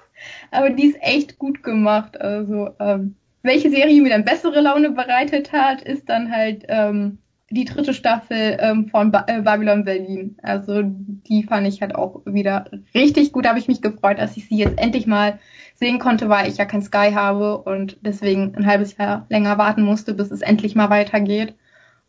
aber 0.50 0.70
die 0.70 0.86
ist 0.86 0.98
echt 1.00 1.38
gut 1.38 1.62
gemacht. 1.62 2.20
Also, 2.20 2.70
ähm, 2.80 3.16
welche 3.42 3.70
Serie 3.70 4.00
mir 4.02 4.10
dann 4.10 4.24
bessere 4.24 4.60
Laune 4.60 4.90
bereitet 4.90 5.52
hat, 5.52 5.82
ist 5.82 6.08
dann 6.08 6.30
halt 6.30 6.64
ähm, 6.68 7.18
die 7.50 7.64
dritte 7.64 7.94
Staffel 7.94 8.56
ähm, 8.60 8.88
von 8.88 9.10
ba 9.10 9.24
äh, 9.26 9.42
Babylon 9.42 9.84
Berlin. 9.84 10.36
Also 10.42 10.82
die 10.84 11.42
fand 11.42 11.66
ich 11.66 11.82
halt 11.82 11.94
auch 11.94 12.22
wieder 12.24 12.70
richtig 12.94 13.32
gut. 13.32 13.44
Da 13.44 13.50
habe 13.50 13.58
ich 13.58 13.68
mich 13.68 13.82
gefreut, 13.82 14.18
dass 14.18 14.36
ich 14.36 14.48
sie 14.48 14.56
jetzt 14.56 14.78
endlich 14.78 15.06
mal 15.06 15.38
sehen 15.74 15.98
konnte, 15.98 16.28
weil 16.28 16.48
ich 16.48 16.58
ja 16.58 16.64
kein 16.64 16.82
Sky 16.82 17.12
habe 17.12 17.58
und 17.58 17.98
deswegen 18.02 18.54
ein 18.54 18.66
halbes 18.66 18.96
Jahr 18.96 19.26
länger 19.30 19.58
warten 19.58 19.82
musste, 19.82 20.14
bis 20.14 20.30
es 20.30 20.42
endlich 20.42 20.76
mal 20.76 20.90
weitergeht. 20.90 21.54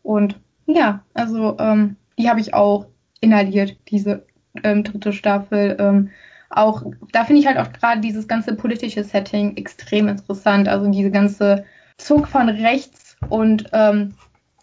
Und 0.03 0.39
ja, 0.67 1.03
also 1.13 1.57
ähm, 1.59 1.95
die 2.19 2.29
habe 2.29 2.39
ich 2.39 2.53
auch 2.53 2.85
inhaliert, 3.19 3.77
diese 3.89 4.25
ähm, 4.63 4.83
dritte 4.83 5.13
Staffel. 5.13 5.75
Ähm, 5.79 6.09
auch, 6.51 6.83
da 7.11 7.25
finde 7.25 7.41
ich 7.41 7.47
halt 7.47 7.57
auch 7.57 7.71
gerade 7.71 8.01
dieses 8.01 8.27
ganze 8.27 8.55
politische 8.55 9.03
Setting 9.03 9.57
extrem 9.57 10.07
interessant. 10.07 10.67
Also 10.67 10.89
diese 10.89 11.11
ganze 11.11 11.65
Zug 11.97 12.27
von 12.27 12.49
rechts 12.49 13.17
und 13.29 13.69
ähm, 13.73 14.13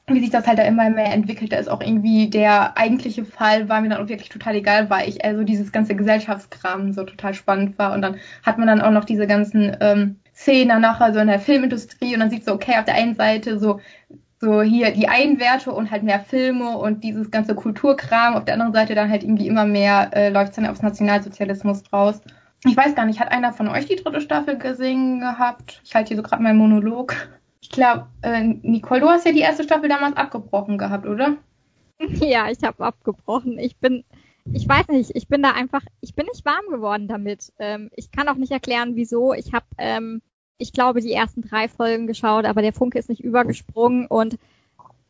wie 0.07 0.20
sich 0.20 0.31
das 0.31 0.46
halt 0.46 0.59
da 0.59 0.62
immer 0.62 0.88
mehr 0.90 1.12
entwickelt, 1.12 1.53
da 1.53 1.57
ist 1.57 1.68
auch 1.68 1.83
irgendwie 1.83 2.31
der 2.31 2.79
eigentliche 2.79 3.24
Fall, 3.24 3.68
war 3.68 3.81
mir 3.81 3.90
dann 3.90 4.03
auch 4.03 4.09
wirklich 4.09 4.31
total 4.31 4.55
egal, 4.55 4.88
weil 4.90 5.09
ich 5.09 5.24
also 5.24 5.44
dieses 5.44 5.70
ganze 5.70 5.94
Gesellschaftskram 5.94 6.92
so 6.92 7.05
total 7.05 7.35
spannend 7.35 7.79
war. 7.79 7.92
Und 7.92 8.03
dann 8.03 8.16
hat 8.42 8.59
man 8.59 8.68
dann 8.68 8.81
auch 8.81 8.90
noch 8.90 9.05
diese 9.05 9.27
ganzen 9.27 9.77
ähm, 9.81 10.16
Szenen 10.35 10.81
nachher 10.81 11.12
so 11.12 11.20
in 11.20 11.29
der 11.29 11.40
Filmindustrie 11.40 12.14
und 12.14 12.20
dann 12.20 12.31
sieht 12.31 12.44
so, 12.44 12.53
okay, 12.53 12.79
auf 12.79 12.85
der 12.85 12.94
einen 12.94 13.16
Seite 13.16 13.59
so 13.59 13.81
so 14.40 14.62
hier 14.62 14.92
die 14.92 15.09
Einwerte 15.09 15.72
und 15.72 15.90
halt 15.90 16.03
mehr 16.03 16.20
Filme 16.20 16.79
und 16.79 17.03
dieses 17.03 17.31
ganze 17.31 17.55
Kulturkram. 17.55 18.35
Auf 18.35 18.44
der 18.44 18.55
anderen 18.55 18.72
Seite 18.72 18.94
dann 18.94 19.11
halt 19.11 19.22
irgendwie 19.24 19.48
immer 19.48 19.64
mehr 19.64 20.11
äh, 20.14 20.29
läuft 20.31 20.57
dann 20.57 20.66
aufs 20.66 20.83
Nationalsozialismus 20.83 21.83
draus. 21.83 22.20
Ich 22.64 22.77
weiß 22.77 22.94
gar 22.94 23.07
nicht, 23.07 23.20
hat 23.20 23.31
einer 23.31 23.53
von 23.53 23.68
euch 23.68 23.87
die 23.87 23.96
dritte 23.96 24.20
Staffel 24.20 24.59
gesehen 24.59 25.20
gehabt? 25.20 25.81
Ich 25.85 25.94
halte 25.94 26.09
hier 26.09 26.16
so 26.16 26.22
gerade 26.22 26.42
meinen 26.42 26.59
Monolog. 26.59 27.14
Ich 27.61 27.70
glaube, 27.70 28.07
äh, 28.22 28.42
Nicole, 28.42 29.01
du 29.01 29.09
hast 29.09 29.27
ja 29.27 29.33
die 29.33 29.40
erste 29.40 29.64
Staffel 29.64 29.88
damals 29.88 30.16
abgebrochen 30.16 30.79
gehabt, 30.79 31.07
oder? 31.07 31.37
Ja, 32.20 32.48
ich 32.48 32.62
habe 32.62 32.85
abgebrochen. 32.85 33.59
Ich 33.59 33.77
bin, 33.77 34.05
ich 34.53 34.68
weiß 34.68 34.87
nicht, 34.88 35.11
ich 35.14 35.27
bin 35.27 35.42
da 35.42 35.51
einfach, 35.51 35.83
ich 36.01 36.14
bin 36.14 36.27
nicht 36.27 36.44
warm 36.44 36.64
geworden 36.70 37.09
damit. 37.09 37.53
Ähm, 37.59 37.90
ich 37.96 38.12
kann 38.12 38.29
auch 38.29 38.37
nicht 38.37 38.53
erklären, 38.53 38.94
wieso. 38.94 39.35
Ich 39.35 39.53
habe 39.53 39.66
ähm, 39.79 40.22
ich 40.59 40.73
glaube, 40.73 41.01
die 41.01 41.12
ersten 41.12 41.42
drei 41.42 41.68
Folgen 41.68 42.07
geschaut, 42.07 42.44
aber 42.44 42.62
der 42.62 42.73
Funke 42.73 42.99
ist 42.99 43.09
nicht 43.09 43.23
übergesprungen 43.23 44.07
und 44.07 44.38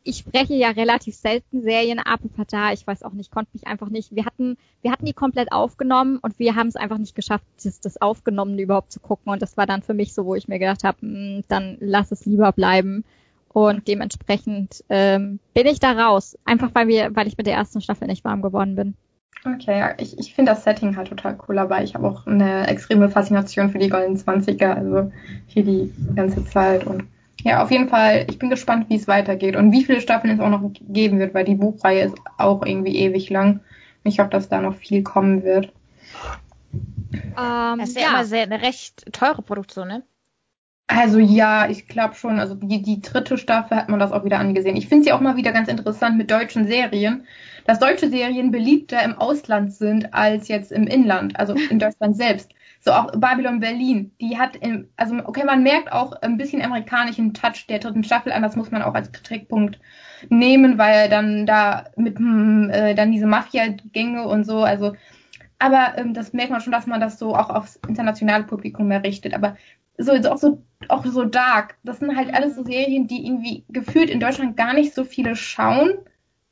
ich 0.03 0.17
spreche 0.17 0.53
ja 0.53 0.69
relativ 0.69 1.15
selten 1.15 1.61
Serien 1.61 1.99
ab, 1.99 2.21
da, 2.49 2.71
ich 2.71 2.87
weiß 2.87 3.03
auch 3.03 3.11
nicht, 3.11 3.31
konnte 3.31 3.51
mich 3.53 3.67
einfach 3.67 3.89
nicht. 3.89 4.15
Wir 4.15 4.25
hatten, 4.25 4.57
wir 4.81 4.91
hatten 4.91 5.05
die 5.05 5.13
komplett 5.13 5.51
aufgenommen 5.51 6.17
und 6.21 6.39
wir 6.39 6.55
haben 6.55 6.67
es 6.67 6.77
einfach 6.77 6.97
nicht 6.97 7.15
geschafft, 7.15 7.43
das, 7.63 7.79
das 7.81 8.01
Aufgenommene 8.01 8.61
überhaupt 8.61 8.91
zu 8.91 8.99
gucken. 9.01 9.31
Und 9.31 9.41
das 9.41 9.57
war 9.57 9.65
dann 9.65 9.83
für 9.83 9.93
mich 9.93 10.13
so, 10.13 10.25
wo 10.25 10.35
ich 10.35 10.47
mir 10.47 10.57
gedacht 10.57 10.83
habe, 10.83 11.01
hm, 11.01 11.43
dann 11.47 11.77
lass 11.79 12.11
es 12.11 12.25
lieber 12.25 12.51
bleiben. 12.53 13.03
Und 13.51 13.87
dementsprechend 13.87 14.83
ähm, 14.89 15.39
bin 15.53 15.67
ich 15.67 15.79
da 15.79 15.91
raus. 15.91 16.37
Einfach 16.45 16.73
weil 16.73 16.87
wir, 16.87 17.15
weil 17.15 17.27
ich 17.27 17.37
mit 17.37 17.45
der 17.45 17.55
ersten 17.55 17.81
Staffel 17.81 18.07
nicht 18.07 18.23
warm 18.23 18.41
geworden 18.41 18.75
bin. 18.75 18.95
Okay, 19.45 19.79
ja, 19.79 19.93
ich, 19.97 20.19
ich 20.19 20.33
finde 20.33 20.51
das 20.51 20.63
Setting 20.63 20.97
halt 20.97 21.07
total 21.07 21.37
cool, 21.47 21.59
aber 21.59 21.81
ich 21.81 21.95
habe 21.95 22.07
auch 22.07 22.27
eine 22.27 22.67
extreme 22.67 23.09
Faszination 23.09 23.69
für 23.69 23.79
die 23.79 23.89
Golden 23.89 24.17
20er, 24.17 24.73
also 24.73 25.11
hier 25.47 25.63
die 25.63 25.93
ganze 26.15 26.43
Zeit 26.45 26.85
und 26.85 27.03
ja, 27.43 27.63
auf 27.63 27.71
jeden 27.71 27.87
Fall, 27.87 28.25
ich 28.29 28.37
bin 28.37 28.49
gespannt, 28.49 28.89
wie 28.89 28.95
es 28.95 29.07
weitergeht 29.07 29.55
und 29.55 29.71
wie 29.71 29.85
viele 29.85 30.01
Staffeln 30.01 30.33
es 30.33 30.41
auch 30.41 30.49
noch 30.49 30.71
geben 30.81 31.19
wird, 31.19 31.33
weil 31.33 31.45
die 31.45 31.55
Buchreihe 31.55 32.03
ist 32.03 32.17
auch 32.37 32.65
irgendwie 32.65 32.97
ewig 32.97 33.29
lang. 33.29 33.61
Ich 34.03 34.19
hoffe, 34.19 34.29
dass 34.29 34.49
da 34.49 34.59
noch 34.59 34.75
viel 34.75 35.03
kommen 35.03 35.43
wird. 35.43 35.71
Ähm, 37.13 37.79
das 37.79 37.89
ist 37.89 37.95
ja, 37.95 38.01
ja 38.01 38.09
immer 38.09 38.25
sehr, 38.25 38.43
eine 38.43 38.61
recht 38.61 39.05
teure 39.13 39.41
Produktion, 39.41 39.87
ne? 39.87 40.03
Also 40.87 41.19
ja, 41.19 41.69
ich 41.69 41.87
glaube 41.87 42.15
schon. 42.15 42.39
Also 42.39 42.55
die, 42.55 42.81
die 42.81 43.01
dritte 43.01 43.37
Staffel 43.37 43.77
hat 43.77 43.89
man 43.89 43.99
das 43.99 44.11
auch 44.11 44.25
wieder 44.25 44.39
angesehen. 44.39 44.75
Ich 44.75 44.87
finde 44.87 45.05
sie 45.05 45.11
auch 45.11 45.21
mal 45.21 45.37
wieder 45.37 45.51
ganz 45.51 45.69
interessant 45.69 46.17
mit 46.17 46.31
deutschen 46.31 46.67
Serien, 46.67 47.25
dass 47.69 47.77
deutsche 47.77 48.09
Serien 48.09 48.49
beliebter 48.49 49.03
im 49.03 49.13
Ausland 49.13 49.71
sind 49.71 50.11
als 50.11 50.47
jetzt 50.47 50.71
im 50.71 50.87
Inland, 50.87 51.39
also 51.39 51.53
in 51.53 51.77
Deutschland 51.77 52.17
selbst. 52.17 52.51
So 52.79 52.91
auch 52.91 53.11
Babylon 53.11 53.59
Berlin, 53.59 54.11
die 54.19 54.39
hat, 54.39 54.55
im, 54.55 54.87
also 54.97 55.17
okay, 55.23 55.43
man 55.45 55.61
merkt 55.61 55.91
auch 55.91 56.13
ein 56.13 56.35
bisschen 56.35 56.63
amerikanischen 56.63 57.35
Touch 57.35 57.67
der 57.69 57.77
dritten 57.77 58.03
Staffel 58.03 58.31
an, 58.31 58.41
das 58.41 58.55
muss 58.55 58.71
man 58.71 58.81
auch 58.81 58.95
als 58.95 59.11
Kritikpunkt 59.11 59.79
nehmen, 60.29 60.79
weil 60.79 61.09
dann 61.09 61.45
da 61.45 61.85
mit 61.95 62.17
hm, 62.17 62.71
äh, 62.71 62.95
dann 62.95 63.11
diese 63.11 63.27
Mafia-Gänge 63.27 64.27
und 64.27 64.45
so, 64.45 64.63
also 64.63 64.93
aber 65.59 65.93
ähm, 65.97 66.15
das 66.15 66.33
merkt 66.33 66.49
man 66.49 66.61
schon, 66.61 66.73
dass 66.73 66.87
man 66.87 66.99
das 66.99 67.19
so 67.19 67.35
auch 67.35 67.51
aufs 67.51 67.79
internationale 67.87 68.45
Publikum 68.45 68.87
mehr 68.87 69.03
richtet. 69.03 69.35
Aber 69.35 69.57
so, 69.99 70.13
auch 70.13 70.37
so 70.37 70.63
auch 70.87 71.05
so 71.05 71.23
dark. 71.23 71.75
Das 71.83 71.99
sind 71.99 72.15
halt 72.15 72.33
alles 72.33 72.55
so 72.55 72.63
Serien, 72.63 73.05
die 73.05 73.27
irgendwie 73.27 73.63
gefühlt 73.69 74.09
in 74.09 74.19
Deutschland 74.19 74.57
gar 74.57 74.73
nicht 74.73 74.95
so 74.95 75.03
viele 75.03 75.35
schauen. 75.35 75.99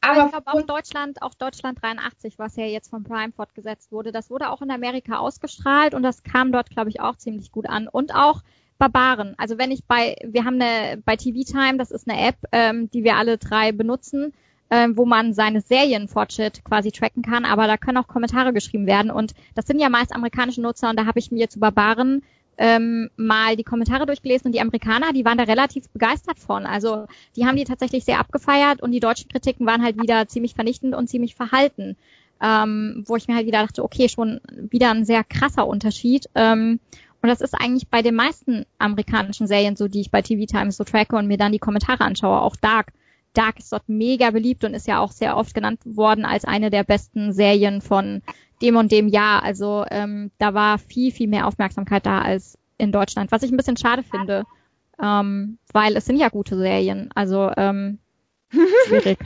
Aber 0.09 0.25
ich 0.25 0.31
glaube 0.31 0.47
auch 0.47 0.61
Deutschland, 0.61 1.21
auch 1.21 1.33
Deutschland 1.33 1.81
83, 1.81 2.39
was 2.39 2.55
ja 2.55 2.65
jetzt 2.65 2.89
von 2.89 3.03
Prime 3.03 3.31
fortgesetzt 3.31 3.91
wurde, 3.91 4.11
das 4.11 4.29
wurde 4.29 4.49
auch 4.49 4.61
in 4.61 4.71
Amerika 4.71 5.17
ausgestrahlt 5.17 5.93
und 5.93 6.03
das 6.03 6.23
kam 6.23 6.51
dort, 6.51 6.69
glaube 6.69 6.89
ich, 6.89 7.01
auch 7.01 7.15
ziemlich 7.17 7.51
gut 7.51 7.67
an. 7.67 7.87
Und 7.87 8.13
auch 8.13 8.41
Barbaren. 8.77 9.33
Also 9.37 9.57
wenn 9.57 9.71
ich 9.71 9.85
bei, 9.85 10.15
wir 10.23 10.45
haben 10.45 10.61
eine 10.61 11.01
bei 11.03 11.15
TV 11.15 11.43
Time, 11.43 11.77
das 11.77 11.91
ist 11.91 12.07
eine 12.07 12.21
App, 12.27 12.35
ähm, 12.51 12.89
die 12.91 13.03
wir 13.03 13.15
alle 13.15 13.37
drei 13.37 13.71
benutzen, 13.71 14.33
ähm, 14.69 14.97
wo 14.97 15.05
man 15.05 15.33
seine 15.33 15.61
Serienfortschritt 15.61 16.63
quasi 16.63 16.91
tracken 16.91 17.23
kann, 17.23 17.45
aber 17.45 17.67
da 17.67 17.77
können 17.77 17.97
auch 17.97 18.07
Kommentare 18.07 18.53
geschrieben 18.53 18.85
werden 18.85 19.11
und 19.11 19.33
das 19.55 19.65
sind 19.65 19.79
ja 19.79 19.89
meist 19.89 20.13
amerikanische 20.13 20.61
Nutzer 20.61 20.89
und 20.89 20.99
da 20.99 21.05
habe 21.05 21.19
ich 21.19 21.31
mir 21.31 21.49
zu 21.49 21.59
Barbaren 21.59 22.23
ähm, 22.57 23.09
mal 23.15 23.55
die 23.55 23.63
Kommentare 23.63 24.05
durchgelesen 24.05 24.47
und 24.47 24.53
die 24.53 24.61
Amerikaner, 24.61 25.13
die 25.13 25.25
waren 25.25 25.37
da 25.37 25.43
relativ 25.43 25.89
begeistert 25.89 26.39
von. 26.39 26.65
Also 26.65 27.05
die 27.35 27.45
haben 27.45 27.55
die 27.55 27.63
tatsächlich 27.63 28.03
sehr 28.03 28.19
abgefeiert 28.19 28.81
und 28.81 28.91
die 28.91 28.99
deutschen 28.99 29.29
Kritiken 29.29 29.65
waren 29.65 29.83
halt 29.83 30.01
wieder 30.01 30.27
ziemlich 30.27 30.55
vernichtend 30.55 30.95
und 30.95 31.07
ziemlich 31.07 31.35
verhalten. 31.35 31.95
Ähm, 32.39 33.03
wo 33.07 33.15
ich 33.15 33.27
mir 33.27 33.35
halt 33.35 33.47
wieder 33.47 33.63
dachte, 33.63 33.83
okay, 33.83 34.09
schon 34.09 34.41
wieder 34.69 34.91
ein 34.91 35.05
sehr 35.05 35.23
krasser 35.23 35.65
Unterschied. 35.65 36.29
Ähm, 36.35 36.79
und 37.21 37.29
das 37.29 37.41
ist 37.41 37.55
eigentlich 37.55 37.87
bei 37.87 38.03
den 38.03 38.13
meisten 38.13 38.65
amerikanischen 38.77 39.47
Serien 39.47 39.75
so, 39.75 39.87
die 39.87 40.01
ich 40.01 40.11
bei 40.11 40.21
TV 40.21 40.45
Times 40.45 40.77
so 40.77 40.83
tracke 40.83 41.15
und 41.15 41.27
mir 41.27 41.37
dann 41.37 41.51
die 41.51 41.59
Kommentare 41.59 42.03
anschaue. 42.03 42.41
Auch 42.41 42.55
Dark. 42.55 42.93
Dark 43.33 43.59
ist 43.59 43.71
dort 43.71 43.87
mega 43.87 44.31
beliebt 44.31 44.63
und 44.63 44.73
ist 44.73 44.87
ja 44.87 44.99
auch 44.99 45.11
sehr 45.11 45.37
oft 45.37 45.53
genannt 45.53 45.79
worden 45.83 46.25
als 46.25 46.45
eine 46.45 46.69
der 46.69 46.83
besten 46.83 47.33
Serien 47.33 47.81
von 47.81 48.21
dem 48.61 48.75
und 48.75 48.91
dem 48.91 49.07
Jahr. 49.07 49.43
Also 49.43 49.85
ähm, 49.89 50.31
da 50.37 50.53
war 50.53 50.77
viel, 50.77 51.11
viel 51.11 51.27
mehr 51.27 51.47
Aufmerksamkeit 51.47 52.05
da 52.05 52.21
als 52.21 52.57
in 52.77 52.91
Deutschland, 52.91 53.31
was 53.31 53.43
ich 53.43 53.51
ein 53.51 53.57
bisschen 53.57 53.77
schade 53.77 54.03
finde, 54.03 54.43
ähm, 55.01 55.57
weil 55.73 55.95
es 55.95 56.05
sind 56.05 56.17
ja 56.17 56.29
gute 56.29 56.57
Serien. 56.57 57.09
Also 57.13 57.51
ähm, 57.57 57.99
schwierig. 58.87 59.19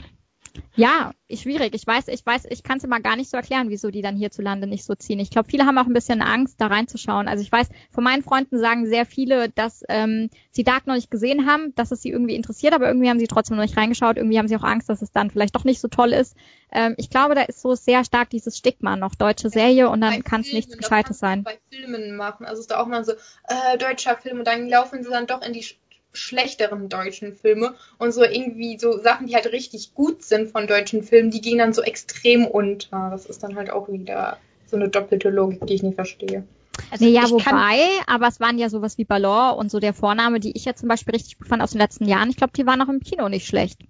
Ja, 0.74 1.12
schwierig. 1.30 1.74
Ich 1.74 1.86
weiß, 1.86 2.08
ich 2.08 2.24
weiß, 2.24 2.46
ich 2.48 2.62
kann 2.62 2.78
es 2.78 2.84
immer 2.84 3.00
gar 3.00 3.16
nicht 3.16 3.30
so 3.30 3.36
erklären, 3.36 3.68
wieso 3.68 3.90
die 3.90 4.02
dann 4.02 4.16
hierzulande 4.16 4.66
nicht 4.66 4.84
so 4.84 4.94
ziehen. 4.94 5.20
Ich 5.20 5.30
glaube, 5.30 5.50
viele 5.50 5.66
haben 5.66 5.76
auch 5.78 5.86
ein 5.86 5.92
bisschen 5.92 6.22
Angst, 6.22 6.60
da 6.60 6.68
reinzuschauen. 6.68 7.28
Also 7.28 7.42
ich 7.42 7.52
weiß, 7.52 7.68
von 7.90 8.04
meinen 8.04 8.22
Freunden 8.22 8.58
sagen 8.58 8.86
sehr 8.86 9.04
viele, 9.04 9.50
dass 9.50 9.82
ähm, 9.88 10.30
sie 10.50 10.64
Dark 10.64 10.86
noch 10.86 10.94
nicht 10.94 11.10
gesehen 11.10 11.46
haben, 11.46 11.74
dass 11.74 11.90
es 11.90 12.02
sie 12.02 12.10
irgendwie 12.10 12.34
interessiert, 12.34 12.72
aber 12.74 12.88
irgendwie 12.88 13.10
haben 13.10 13.18
sie 13.18 13.26
trotzdem 13.26 13.56
noch 13.56 13.64
nicht 13.64 13.76
reingeschaut. 13.76 14.16
Irgendwie 14.16 14.38
haben 14.38 14.48
sie 14.48 14.56
auch 14.56 14.64
Angst, 14.64 14.88
dass 14.88 15.02
es 15.02 15.12
dann 15.12 15.30
vielleicht 15.30 15.54
doch 15.54 15.64
nicht 15.64 15.80
so 15.80 15.88
toll 15.88 16.12
ist. 16.12 16.36
Ähm, 16.72 16.94
ich 16.96 17.10
glaube, 17.10 17.34
da 17.34 17.42
ist 17.42 17.60
so 17.60 17.74
sehr 17.74 18.04
stark 18.04 18.30
dieses 18.30 18.56
Stigma 18.56 18.96
noch 18.96 19.14
deutsche 19.14 19.50
Serie 19.50 19.90
und 19.90 20.00
dann 20.00 20.24
kann 20.24 20.40
es 20.40 20.52
nichts 20.52 20.76
Gescheites 20.76 21.18
sein. 21.18 21.42
Bei 21.42 21.58
Filmen 21.70 22.16
machen, 22.16 22.46
also 22.46 22.60
ist 22.60 22.70
da 22.70 22.80
auch 22.80 22.86
mal 22.86 23.04
so 23.04 23.12
äh, 23.12 23.78
deutscher 23.78 24.16
Film 24.16 24.38
und 24.38 24.46
dann 24.46 24.68
laufen 24.68 25.02
sie 25.02 25.10
dann 25.10 25.26
doch 25.26 25.42
in 25.42 25.52
die 25.52 25.64
schlechteren 26.12 26.88
deutschen 26.88 27.34
Filme 27.34 27.74
und 27.98 28.12
so 28.12 28.22
irgendwie 28.22 28.78
so 28.78 28.98
Sachen, 28.98 29.26
die 29.26 29.34
halt 29.34 29.46
richtig 29.52 29.94
gut 29.94 30.22
sind 30.22 30.50
von 30.50 30.66
deutschen 30.66 31.02
Filmen, 31.02 31.30
die 31.30 31.40
gehen 31.40 31.58
dann 31.58 31.72
so 31.72 31.82
extrem 31.82 32.46
unter. 32.46 33.08
Das 33.10 33.26
ist 33.26 33.42
dann 33.42 33.56
halt 33.56 33.70
auch 33.70 33.88
wieder 33.88 34.38
so 34.66 34.76
eine 34.76 34.88
doppelte 34.88 35.30
Logik, 35.30 35.66
die 35.66 35.74
ich 35.74 35.82
nicht 35.82 35.94
verstehe. 35.94 36.44
Also 36.90 37.04
nee, 37.04 37.12
ja, 37.12 37.28
wobei, 37.30 37.80
aber 38.06 38.28
es 38.28 38.40
waren 38.40 38.58
ja 38.58 38.68
sowas 38.68 38.98
wie 38.98 39.04
Ballon 39.04 39.56
und 39.56 39.70
so 39.70 39.78
der 39.80 39.94
Vorname, 39.94 40.40
die 40.40 40.56
ich 40.56 40.64
ja 40.64 40.74
zum 40.74 40.88
Beispiel 40.88 41.14
richtig 41.14 41.38
gut 41.38 41.48
fand 41.48 41.62
aus 41.62 41.72
den 41.72 41.80
letzten 41.80 42.06
Jahren. 42.06 42.30
Ich 42.30 42.36
glaube, 42.36 42.52
die 42.56 42.66
waren 42.66 42.80
auch 42.82 42.88
im 42.88 43.00
Kino 43.00 43.28
nicht 43.28 43.46
schlecht. 43.46 43.80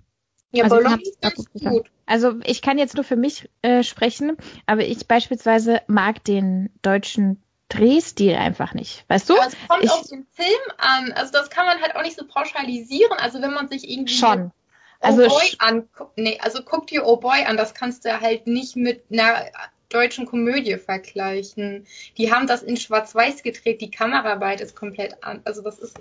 Ja, 0.53 0.65
also 0.65 0.77
Ballon 0.77 1.01
ist 1.01 1.21
gut, 1.21 1.63
gut. 1.63 1.91
Also 2.07 2.35
ich 2.45 2.63
kann 2.63 2.79
jetzt 2.79 2.95
nur 2.95 3.05
für 3.05 3.17
mich 3.17 3.49
äh, 3.63 3.83
sprechen, 3.83 4.37
aber 4.67 4.85
ich 4.85 5.07
beispielsweise 5.07 5.81
mag 5.87 6.23
den 6.25 6.71
deutschen 6.83 7.43
Drehstil 7.73 8.35
einfach 8.35 8.75
nicht. 8.75 9.05
Weißt 9.09 9.31
du? 9.31 9.37
Aber 9.37 9.47
es 9.47 9.57
kommt 9.67 9.85
ich, 9.85 9.91
auf 9.91 10.07
den 10.09 10.27
Film 10.33 10.61
an. 10.77 11.13
Also 11.13 11.33
das 11.33 11.49
kann 11.49 11.65
man 11.65 11.81
halt 11.81 11.97
auch 11.97 12.03
nicht 12.03 12.19
so 12.19 12.27
pauschalisieren. 12.27 13.19
Also 13.19 13.41
wenn 13.41 13.55
man 13.55 13.69
sich 13.69 13.89
irgendwie 13.89 14.13
schon. 14.13 14.53
Also 15.01 15.25
oh 15.25 15.29
Boy 15.29 15.57
anguckt, 15.59 16.17
nee, 16.17 16.39
also 16.41 16.63
guck 16.63 16.87
dir 16.87 17.05
Oh 17.05 17.17
Boy 17.17 17.45
an, 17.45 17.57
das 17.57 17.75
kannst 17.75 18.05
du 18.05 18.21
halt 18.21 18.47
nicht 18.47 18.77
mit 18.77 19.05
einer 19.11 19.47
deutschen 19.89 20.27
Komödie 20.27 20.77
vergleichen. 20.77 21.87
Die 22.19 22.33
haben 22.33 22.47
das 22.47 22.63
in 22.63 22.77
Schwarz-Weiß 22.77 23.43
gedreht, 23.43 23.81
die 23.81 23.91
Kameraarbeit 23.91 24.61
ist 24.61 24.77
komplett 24.77 25.25
an. 25.25 25.41
Also 25.45 25.63
das 25.63 25.79
ist. 25.79 25.99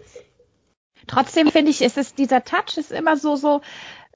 Trotzdem 1.07 1.51
finde 1.51 1.71
ich, 1.71 1.81
ist 1.81 1.97
es 1.97 2.13
dieser 2.13 2.43
Touch 2.43 2.77
ist 2.77 2.91
immer 2.91 3.17
so 3.17 3.35
so 3.35 3.61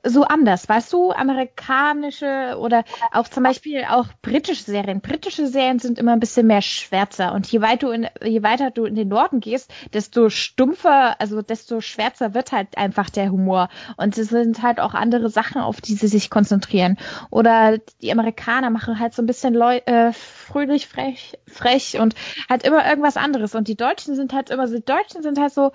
so 0.06 0.24
anders, 0.24 0.70
weißt 0.70 0.94
du, 0.94 1.12
amerikanische 1.12 2.56
oder 2.60 2.84
auch 3.12 3.28
zum 3.28 3.44
Beispiel 3.44 3.84
auch 3.90 4.08
britische 4.22 4.64
Serien. 4.64 5.02
Britische 5.02 5.48
Serien 5.48 5.80
sind 5.80 6.00
immer 6.00 6.14
ein 6.14 6.20
bisschen 6.20 6.48
mehr 6.48 6.62
schwärzer 6.62 7.34
und 7.34 7.52
je, 7.52 7.62
weit 7.62 7.84
du 7.84 7.90
in, 7.90 8.08
je 8.24 8.44
weiter 8.44 8.72
du 8.72 8.86
in 8.86 8.96
den 8.96 9.08
Norden 9.08 9.40
gehst, 9.40 9.72
desto 9.94 10.30
stumpfer, 10.30 11.20
also 11.20 11.42
desto 11.42 11.82
schwärzer 11.82 12.34
wird 12.34 12.52
halt 12.52 12.78
einfach 12.78 13.10
der 13.10 13.32
Humor 13.32 13.70
und 13.98 14.18
es 14.18 14.30
sind 14.30 14.62
halt 14.62 14.80
auch 14.80 14.94
andere 14.94 15.30
Sachen, 15.30 15.62
auf 15.62 15.82
die 15.82 15.96
sie 15.96 16.08
sich 16.08 16.30
konzentrieren. 16.30 16.98
Oder 17.32 17.80
die 18.02 18.12
Amerikaner 18.12 18.70
machen 18.70 19.00
halt 19.00 19.14
so 19.14 19.22
ein 19.22 19.26
bisschen 19.26 19.54
Leu 19.54 19.78
äh, 19.86 20.14
fröhlich, 20.14 20.88
frech, 20.88 21.38
frech 21.48 22.00
und 22.00 22.16
halt 22.50 22.64
immer 22.64 22.88
irgendwas 22.88 23.18
anderes 23.18 23.56
und 23.56 23.68
die 23.68 23.76
Deutschen 23.76 24.16
sind 24.16 24.34
halt 24.34 24.50
immer, 24.50 24.68
die 24.68 24.86
Deutschen 24.86 25.24
sind 25.24 25.40
halt 25.40 25.54
so 25.54 25.72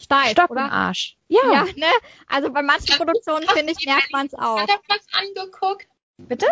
steif, 0.00 0.30
Stock 0.30 0.50
oder? 0.50 0.64
Im 0.64 0.70
Arsch. 0.70 1.16
Ja. 1.28 1.40
ja, 1.52 1.64
ne? 1.64 1.86
Also 2.26 2.52
bei 2.52 2.62
manchen 2.62 2.96
Produktionen, 2.96 3.46
finde 3.48 3.72
ich, 3.72 3.86
merkt 3.86 4.12
man 4.12 4.26
es 4.26 4.34
auch. 4.34 4.58
Alexanderplatz 4.58 5.06
angeguckt. 5.12 5.88
Bitte? 6.18 6.46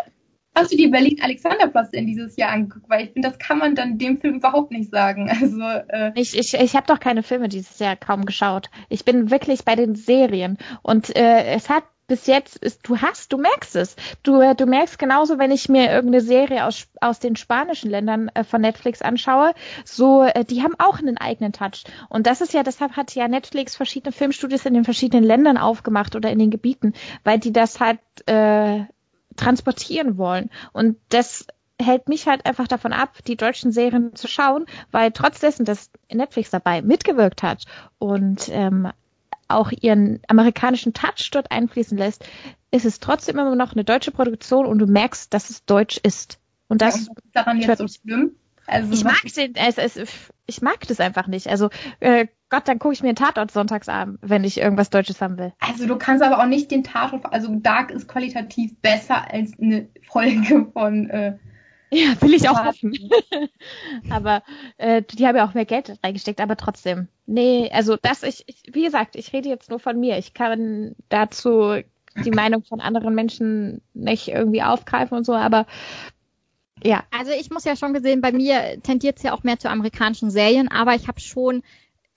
Hast 0.54 0.72
du 0.72 0.76
die 0.76 0.88
Berlin-Alexanderplatz 0.88 1.92
in 1.92 2.06
dieses 2.06 2.36
Jahr 2.36 2.50
angeguckt? 2.50 2.88
Weil 2.88 3.04
ich 3.04 3.12
finde, 3.12 3.28
das 3.28 3.38
kann 3.38 3.58
man 3.58 3.74
dann 3.76 3.98
dem 3.98 4.20
Film 4.20 4.36
überhaupt 4.36 4.72
nicht 4.72 4.90
sagen. 4.90 5.30
Also, 5.40 5.60
äh 5.62 6.12
ich 6.16 6.36
ich, 6.36 6.54
ich 6.54 6.74
habe 6.74 6.86
doch 6.86 6.98
keine 6.98 7.22
Filme 7.22 7.48
dieses 7.48 7.78
Jahr 7.78 7.96
kaum 7.96 8.24
geschaut. 8.24 8.68
Ich 8.88 9.04
bin 9.04 9.30
wirklich 9.30 9.64
bei 9.64 9.76
den 9.76 9.94
Serien. 9.94 10.58
Und 10.82 11.14
äh, 11.16 11.44
es 11.54 11.68
hat 11.68 11.84
bis 12.08 12.26
jetzt 12.26 12.56
ist, 12.56 12.88
du 12.88 12.98
hast, 12.98 13.32
du 13.32 13.38
merkst 13.38 13.76
es. 13.76 13.94
Du, 14.22 14.40
äh, 14.40 14.54
du 14.54 14.66
merkst 14.66 14.98
genauso, 14.98 15.38
wenn 15.38 15.52
ich 15.52 15.68
mir 15.68 15.90
irgendeine 15.92 16.22
Serie 16.22 16.66
aus, 16.66 16.88
aus 17.00 17.20
den 17.20 17.36
spanischen 17.36 17.90
Ländern 17.90 18.28
äh, 18.34 18.42
von 18.42 18.62
Netflix 18.62 19.02
anschaue, 19.02 19.52
so, 19.84 20.24
äh, 20.24 20.44
die 20.44 20.62
haben 20.62 20.74
auch 20.78 20.98
einen 20.98 21.18
eigenen 21.18 21.52
Touch. 21.52 21.84
Und 22.08 22.26
das 22.26 22.40
ist 22.40 22.54
ja, 22.54 22.62
deshalb 22.62 22.96
hat 22.96 23.14
ja 23.14 23.28
Netflix 23.28 23.76
verschiedene 23.76 24.12
Filmstudios 24.12 24.66
in 24.66 24.74
den 24.74 24.84
verschiedenen 24.84 25.22
Ländern 25.22 25.58
aufgemacht 25.58 26.16
oder 26.16 26.30
in 26.30 26.38
den 26.38 26.50
Gebieten, 26.50 26.94
weil 27.24 27.38
die 27.38 27.52
das 27.52 27.78
halt 27.78 28.00
äh, 28.26 28.84
transportieren 29.36 30.16
wollen. 30.16 30.50
Und 30.72 30.96
das 31.10 31.46
hält 31.80 32.08
mich 32.08 32.26
halt 32.26 32.46
einfach 32.46 32.66
davon 32.66 32.92
ab, 32.92 33.18
die 33.26 33.36
deutschen 33.36 33.70
Serien 33.70 34.14
zu 34.14 34.26
schauen, 34.28 34.66
weil 34.90 35.12
trotz 35.12 35.40
dessen, 35.40 35.64
dass 35.64 35.90
Netflix 36.10 36.50
dabei 36.50 36.82
mitgewirkt 36.82 37.42
hat 37.42 37.64
und 37.98 38.48
ähm, 38.48 38.90
auch 39.48 39.72
ihren 39.72 40.20
amerikanischen 40.28 40.92
Touch 40.92 41.30
dort 41.32 41.50
einfließen 41.50 41.96
lässt, 41.96 42.24
ist 42.70 42.84
es 42.84 43.00
trotzdem 43.00 43.38
immer 43.38 43.54
noch 43.54 43.72
eine 43.72 43.84
deutsche 43.84 44.10
Produktion 44.10 44.66
und 44.66 44.78
du 44.78 44.86
merkst, 44.86 45.32
dass 45.32 45.50
es 45.50 45.64
deutsch 45.64 45.98
ist. 46.02 46.38
Und 46.68 46.82
das 46.82 46.96
ja, 46.96 47.00
ist 47.00 47.10
daran 47.32 47.60
jetzt 47.60 47.78
so 47.78 47.88
schlimm. 47.88 48.32
Also 48.66 48.92
ich 48.92 49.02
mag 49.02 49.22
den, 49.34 49.54
es, 49.54 49.98
ich 50.46 50.60
mag 50.60 50.86
das 50.86 51.00
einfach 51.00 51.26
nicht. 51.26 51.48
Also 51.48 51.70
äh, 52.00 52.26
Gott, 52.50 52.68
dann 52.68 52.78
gucke 52.78 52.92
ich 52.92 53.02
mir 53.02 53.08
einen 53.08 53.16
Tatort 53.16 53.50
sonntagsabend, 53.50 54.18
wenn 54.20 54.44
ich 54.44 54.58
irgendwas 54.58 54.90
Deutsches 54.90 55.20
haben 55.22 55.38
will. 55.38 55.52
Also 55.60 55.86
du 55.86 55.96
kannst 55.96 56.22
aber 56.22 56.38
auch 56.38 56.46
nicht 56.46 56.70
den 56.70 56.84
Tatort, 56.84 57.32
also 57.32 57.54
Dark 57.56 57.90
ist 57.90 58.08
qualitativ 58.08 58.78
besser 58.80 59.32
als 59.32 59.52
eine 59.58 59.88
Folge 60.06 60.66
von 60.72 61.08
äh, 61.08 61.38
ja, 61.90 62.20
will 62.20 62.34
ich 62.34 62.48
auch 62.48 62.64
hoffen. 62.64 62.92
aber 64.10 64.42
äh, 64.76 65.02
die 65.02 65.26
haben 65.26 65.36
ja 65.36 65.48
auch 65.48 65.54
mehr 65.54 65.64
Geld 65.64 65.98
reingesteckt, 66.02 66.40
aber 66.40 66.56
trotzdem. 66.56 67.08
Nee, 67.26 67.70
also 67.72 67.96
das, 68.00 68.22
ich, 68.22 68.44
ich, 68.46 68.62
wie 68.72 68.84
gesagt, 68.84 69.16
ich 69.16 69.32
rede 69.32 69.48
jetzt 69.48 69.70
nur 69.70 69.78
von 69.78 69.98
mir. 69.98 70.18
Ich 70.18 70.34
kann 70.34 70.94
dazu 71.08 71.80
die 72.24 72.30
Meinung 72.30 72.64
von 72.64 72.80
anderen 72.80 73.14
Menschen 73.14 73.80
nicht 73.94 74.28
irgendwie 74.28 74.62
aufgreifen 74.62 75.16
und 75.16 75.24
so, 75.24 75.34
aber 75.34 75.66
ja. 76.82 77.04
Also 77.16 77.32
ich 77.32 77.50
muss 77.50 77.64
ja 77.64 77.76
schon 77.76 77.94
gesehen, 77.94 78.20
bei 78.20 78.32
mir 78.32 78.80
tendiert 78.82 79.18
es 79.18 79.22
ja 79.22 79.32
auch 79.32 79.42
mehr 79.42 79.58
zu 79.58 79.68
amerikanischen 79.68 80.30
Serien, 80.30 80.68
aber 80.68 80.94
ich 80.94 81.08
habe 81.08 81.20
schon 81.20 81.62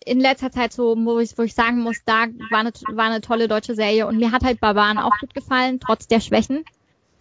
in 0.03 0.19
letzter 0.19 0.51
Zeit 0.51 0.73
so, 0.73 0.95
wo 0.97 1.19
ich, 1.19 1.37
wo 1.37 1.43
ich 1.43 1.53
sagen 1.53 1.79
muss, 1.79 1.97
da 2.05 2.25
war 2.49 2.59
eine, 2.59 2.71
war 2.93 3.05
eine 3.05 3.21
tolle 3.21 3.47
deutsche 3.47 3.75
Serie 3.75 4.07
und 4.07 4.17
mir 4.17 4.31
hat 4.31 4.43
halt 4.43 4.59
Barbaren 4.59 4.97
auch 4.97 5.17
gut 5.19 5.33
gefallen, 5.33 5.79
trotz 5.79 6.07
der 6.07 6.19
Schwächen 6.19 6.65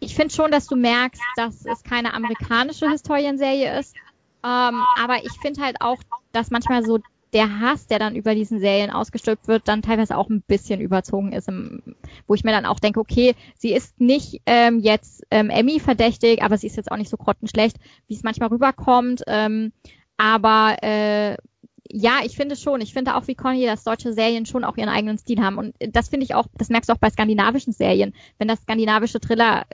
ich 0.01 0.15
finde 0.15 0.35
schon, 0.35 0.51
dass 0.51 0.67
du 0.67 0.77
merkst, 0.77 1.23
dass 1.37 1.65
es 1.65 1.83
keine 1.83 2.15
amerikanische 2.15 2.91
Historienserie 2.91 3.79
ist. 3.79 3.95
Ähm, 4.43 4.83
aber 4.97 5.19
ich 5.23 5.33
finde 5.43 5.63
halt 5.63 5.77
auch, 5.81 5.99
dass 6.33 6.51
manchmal 6.51 6.85
so 6.85 6.99
der 7.33 7.61
Hass, 7.61 7.87
der 7.87 7.99
dann 7.99 8.17
über 8.17 8.35
diesen 8.35 8.59
Serien 8.59 8.91
ausgestülpt 8.91 9.47
wird, 9.47 9.69
dann 9.69 9.83
teilweise 9.83 10.17
auch 10.17 10.29
ein 10.29 10.43
bisschen 10.43 10.81
überzogen 10.81 11.33
ist, 11.33 11.49
im, 11.49 11.95
wo 12.27 12.35
ich 12.35 12.43
mir 12.43 12.51
dann 12.51 12.67
auch 12.67 12.81
denke, 12.81 12.99
okay, 12.99 13.35
sie 13.57 13.73
ist 13.73 14.01
nicht 14.01 14.43
ähm, 14.47 14.81
jetzt 14.81 15.25
ähm, 15.31 15.51
Emmy 15.51 15.79
verdächtig, 15.79 16.43
aber 16.43 16.59
sie 16.59 16.67
ist 16.67 16.77
jetzt 16.77 16.91
auch 16.91 16.97
nicht 16.97 17.11
so 17.11 17.17
grottenschlecht, 17.17 17.77
wie 18.09 18.15
es 18.15 18.25
manchmal 18.25 18.49
rüberkommt. 18.49 19.23
Ähm, 19.29 19.73
aber 20.17 20.77
äh, 20.83 21.37
ja, 21.93 22.21
ich 22.25 22.37
finde 22.37 22.57
schon. 22.57 22.81
Ich 22.81 22.93
finde 22.93 23.17
auch 23.17 23.27
wie 23.27 23.35
Conny, 23.35 23.67
dass 23.67 23.85
deutsche 23.85 24.13
Serien 24.13 24.47
schon 24.47 24.65
auch 24.65 24.77
ihren 24.77 24.89
eigenen 24.89 25.19
Stil 25.19 25.41
haben. 25.41 25.59
Und 25.59 25.75
das 25.81 26.09
finde 26.09 26.25
ich 26.25 26.35
auch, 26.35 26.47
das 26.57 26.69
merkst 26.69 26.89
du 26.89 26.95
auch 26.95 26.99
bei 26.99 27.11
skandinavischen 27.11 27.73
Serien. 27.73 28.15
Wenn 28.39 28.49
das 28.49 28.63
skandinavische 28.63 29.21
Thriller, 29.21 29.65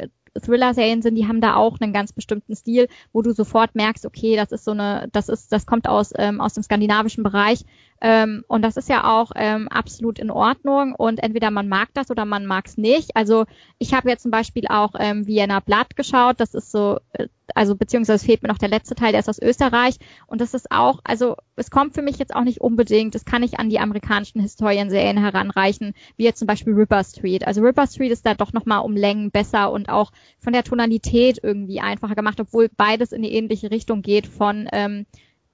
Thriller-Serien 0.40 1.02
sind, 1.02 1.14
die 1.14 1.26
haben 1.26 1.40
da 1.40 1.56
auch 1.56 1.78
einen 1.80 1.92
ganz 1.92 2.12
bestimmten 2.12 2.54
Stil, 2.54 2.88
wo 3.12 3.22
du 3.22 3.32
sofort 3.32 3.74
merkst, 3.74 4.06
okay, 4.06 4.36
das 4.36 4.52
ist 4.52 4.64
so 4.64 4.72
eine, 4.72 5.08
das 5.12 5.28
ist, 5.28 5.52
das 5.52 5.66
kommt 5.66 5.88
aus, 5.88 6.12
ähm, 6.16 6.40
aus 6.40 6.54
dem 6.54 6.62
skandinavischen 6.62 7.22
Bereich. 7.22 7.64
Ähm, 8.00 8.44
und 8.48 8.62
das 8.62 8.76
ist 8.76 8.88
ja 8.88 9.04
auch 9.04 9.32
ähm, 9.34 9.68
absolut 9.68 10.18
in 10.18 10.30
Ordnung. 10.30 10.94
Und 10.94 11.22
entweder 11.22 11.50
man 11.50 11.68
mag 11.68 11.88
das 11.94 12.10
oder 12.10 12.24
man 12.24 12.46
mag 12.46 12.66
es 12.66 12.76
nicht. 12.76 13.16
Also 13.16 13.44
ich 13.78 13.94
habe 13.94 14.08
jetzt 14.08 14.22
zum 14.22 14.30
Beispiel 14.30 14.66
auch 14.68 14.92
ähm, 14.98 15.26
Vienna 15.26 15.60
Blatt 15.60 15.96
geschaut. 15.96 16.40
Das 16.40 16.54
ist 16.54 16.70
so, 16.70 16.98
äh, 17.12 17.28
also 17.54 17.74
beziehungsweise 17.76 18.24
fehlt 18.24 18.42
mir 18.42 18.48
noch 18.48 18.58
der 18.58 18.68
letzte 18.68 18.94
Teil, 18.94 19.12
der 19.12 19.20
ist 19.20 19.28
aus 19.28 19.40
Österreich. 19.40 19.96
Und 20.26 20.40
das 20.40 20.54
ist 20.54 20.70
auch, 20.70 21.00
also 21.04 21.36
es 21.56 21.70
kommt 21.70 21.94
für 21.94 22.02
mich 22.02 22.18
jetzt 22.18 22.34
auch 22.34 22.44
nicht 22.44 22.60
unbedingt, 22.60 23.14
das 23.14 23.24
kann 23.24 23.42
ich 23.42 23.58
an 23.58 23.70
die 23.70 23.78
amerikanischen 23.78 24.40
Historienserien 24.40 25.18
heranreichen, 25.18 25.94
wie 26.16 26.24
jetzt 26.24 26.38
zum 26.38 26.46
Beispiel 26.46 26.74
Ripper 26.74 27.04
Street. 27.04 27.46
Also 27.46 27.62
Ripper 27.62 27.86
Street 27.86 28.12
ist 28.12 28.26
da 28.26 28.34
doch 28.34 28.52
nochmal 28.52 28.80
um 28.80 28.96
Längen 28.96 29.30
besser 29.30 29.72
und 29.72 29.88
auch 29.88 30.12
von 30.38 30.52
der 30.52 30.64
Tonalität 30.64 31.38
irgendwie 31.42 31.80
einfacher 31.80 32.14
gemacht, 32.14 32.40
obwohl 32.40 32.68
beides 32.76 33.12
in 33.12 33.22
die 33.22 33.32
ähnliche 33.32 33.70
Richtung 33.70 34.02
geht 34.02 34.26
von 34.26 34.68
ähm, 34.72 35.06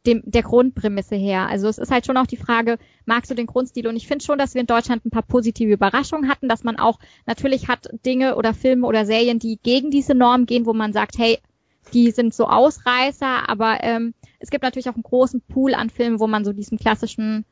dem, 0.06 0.22
der 0.24 0.42
Grundprämisse 0.42 1.14
her. 1.14 1.48
Also 1.48 1.68
es 1.68 1.78
ist 1.78 1.90
halt 1.90 2.06
schon 2.06 2.16
auch 2.16 2.26
die 2.26 2.36
Frage, 2.36 2.78
magst 3.04 3.30
du 3.30 3.34
den 3.34 3.46
Grundstil? 3.46 3.86
Und 3.86 3.96
ich 3.96 4.06
finde 4.06 4.24
schon, 4.24 4.38
dass 4.38 4.54
wir 4.54 4.60
in 4.60 4.66
Deutschland 4.66 5.04
ein 5.04 5.10
paar 5.10 5.22
positive 5.22 5.72
Überraschungen 5.72 6.28
hatten, 6.28 6.48
dass 6.48 6.64
man 6.64 6.78
auch 6.78 6.98
natürlich 7.26 7.68
hat 7.68 7.88
Dinge 8.04 8.36
oder 8.36 8.54
Filme 8.54 8.86
oder 8.86 9.06
Serien, 9.06 9.38
die 9.38 9.58
gegen 9.62 9.90
diese 9.90 10.14
Norm 10.14 10.46
gehen, 10.46 10.66
wo 10.66 10.72
man 10.72 10.92
sagt, 10.92 11.18
hey, 11.18 11.38
die 11.92 12.10
sind 12.10 12.34
so 12.34 12.46
Ausreißer, 12.46 13.48
aber 13.48 13.82
ähm, 13.82 14.14
es 14.38 14.50
gibt 14.50 14.62
natürlich 14.62 14.88
auch 14.88 14.94
einen 14.94 15.02
großen 15.02 15.40
Pool 15.42 15.74
an 15.74 15.90
Filmen, 15.90 16.20
wo 16.20 16.26
man 16.26 16.44
so 16.44 16.52
diesen 16.52 16.78
klassischen, 16.78 17.44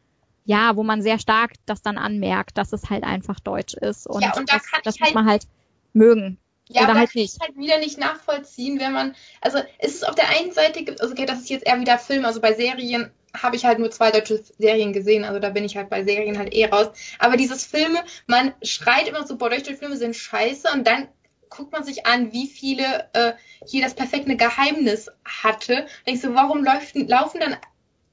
ja, 0.45 0.77
wo 0.77 0.83
man 0.83 1.03
sehr 1.03 1.19
stark 1.19 1.53
das 1.67 1.83
dann 1.83 1.99
anmerkt, 1.99 2.57
dass 2.59 2.73
es 2.73 2.91
halt 2.91 3.05
einfach 3.05 3.41
deutsch 3.41 3.75
ist. 3.75 4.07
Und, 4.07 4.23
ja, 4.23 4.37
und 4.37 4.51
da 4.51 4.57
das, 4.57 4.63
das 4.85 4.95
ich 4.95 5.01
muss 5.01 5.09
halt 5.09 5.15
man 5.15 5.27
halt 5.27 5.47
mögen. 5.93 6.39
Ja, 6.73 6.83
Oder 6.83 6.91
aber 6.91 7.01
halt 7.01 7.13
kann 7.13 7.23
nicht. 7.23 7.35
ich 7.35 7.41
halt 7.41 7.57
wieder 7.57 7.79
nicht 7.79 7.99
nachvollziehen, 7.99 8.79
wenn 8.79 8.93
man, 8.93 9.17
also 9.41 9.59
es 9.79 9.95
ist 9.95 10.09
auf 10.09 10.15
der 10.15 10.29
einen 10.29 10.53
Seite, 10.53 10.85
also 11.01 11.13
okay, 11.13 11.27
das 11.27 11.41
ist 11.41 11.51
jetzt 11.51 11.67
eher 11.67 11.81
wieder 11.81 11.99
Film, 11.99 12.25
also 12.25 12.41
bei 12.41 12.55
Serien 12.55 13.11
habe 13.37 13.57
ich 13.57 13.65
halt 13.65 13.81
nur 13.81 13.91
zwei 13.91 14.13
deutsche 14.13 14.41
Serien 14.59 14.93
gesehen, 14.93 15.25
also 15.25 15.41
da 15.41 15.51
bin 15.51 15.65
ich 15.65 15.77
halt 15.77 15.91
bei 15.91 16.05
Serien 16.05 16.39
halt 16.39 16.55
eh 16.55 16.67
raus. 16.67 16.89
Aber 17.19 17.37
dieses 17.37 17.65
Filme, 17.65 17.99
man 18.29 18.55
schreit 18.63 19.09
immer 19.09 19.27
so, 19.27 19.37
boah, 19.37 19.51
deutsche 19.51 19.77
Filme 19.77 19.97
sind 19.97 20.15
scheiße 20.15 20.69
und 20.73 20.87
dann 20.87 21.09
guckt 21.49 21.73
man 21.73 21.83
sich 21.83 22.07
an, 22.07 22.33
wie 22.33 22.47
viele 22.47 23.09
äh, 23.15 23.33
hier 23.67 23.83
das 23.83 23.95
perfekte 23.95 24.37
Geheimnis 24.37 25.11
hatte. 25.25 25.87
Denkst 26.07 26.23
du, 26.23 26.35
warum 26.35 26.65
läuft, 26.65 26.95
laufen 26.95 27.41
dann 27.41 27.57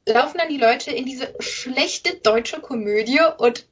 laufen 0.08 0.38
dann 0.38 0.50
die 0.50 0.58
Leute 0.58 0.92
in 0.92 1.06
diese 1.06 1.36
schlechte 1.40 2.16
deutsche 2.16 2.60
Komödie 2.60 3.20
und 3.38 3.68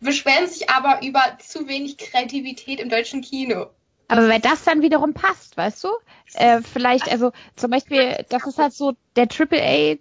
beschweren 0.00 0.48
sich 0.48 0.70
aber 0.70 1.06
über 1.06 1.38
zu 1.38 1.68
wenig 1.68 1.98
Kreativität 1.98 2.80
im 2.80 2.88
deutschen 2.88 3.20
Kino. 3.20 3.66
Aber 4.12 4.28
wenn 4.28 4.42
das 4.42 4.62
dann 4.64 4.82
wiederum 4.82 5.14
passt, 5.14 5.56
weißt 5.56 5.84
du? 5.84 5.88
Äh, 6.34 6.60
vielleicht, 6.60 7.10
also 7.10 7.32
zum 7.56 7.70
Beispiel, 7.70 8.26
das 8.28 8.46
ist 8.46 8.58
halt 8.58 8.74
so 8.74 8.92
der 9.16 9.26
AAA-Film 9.26 9.98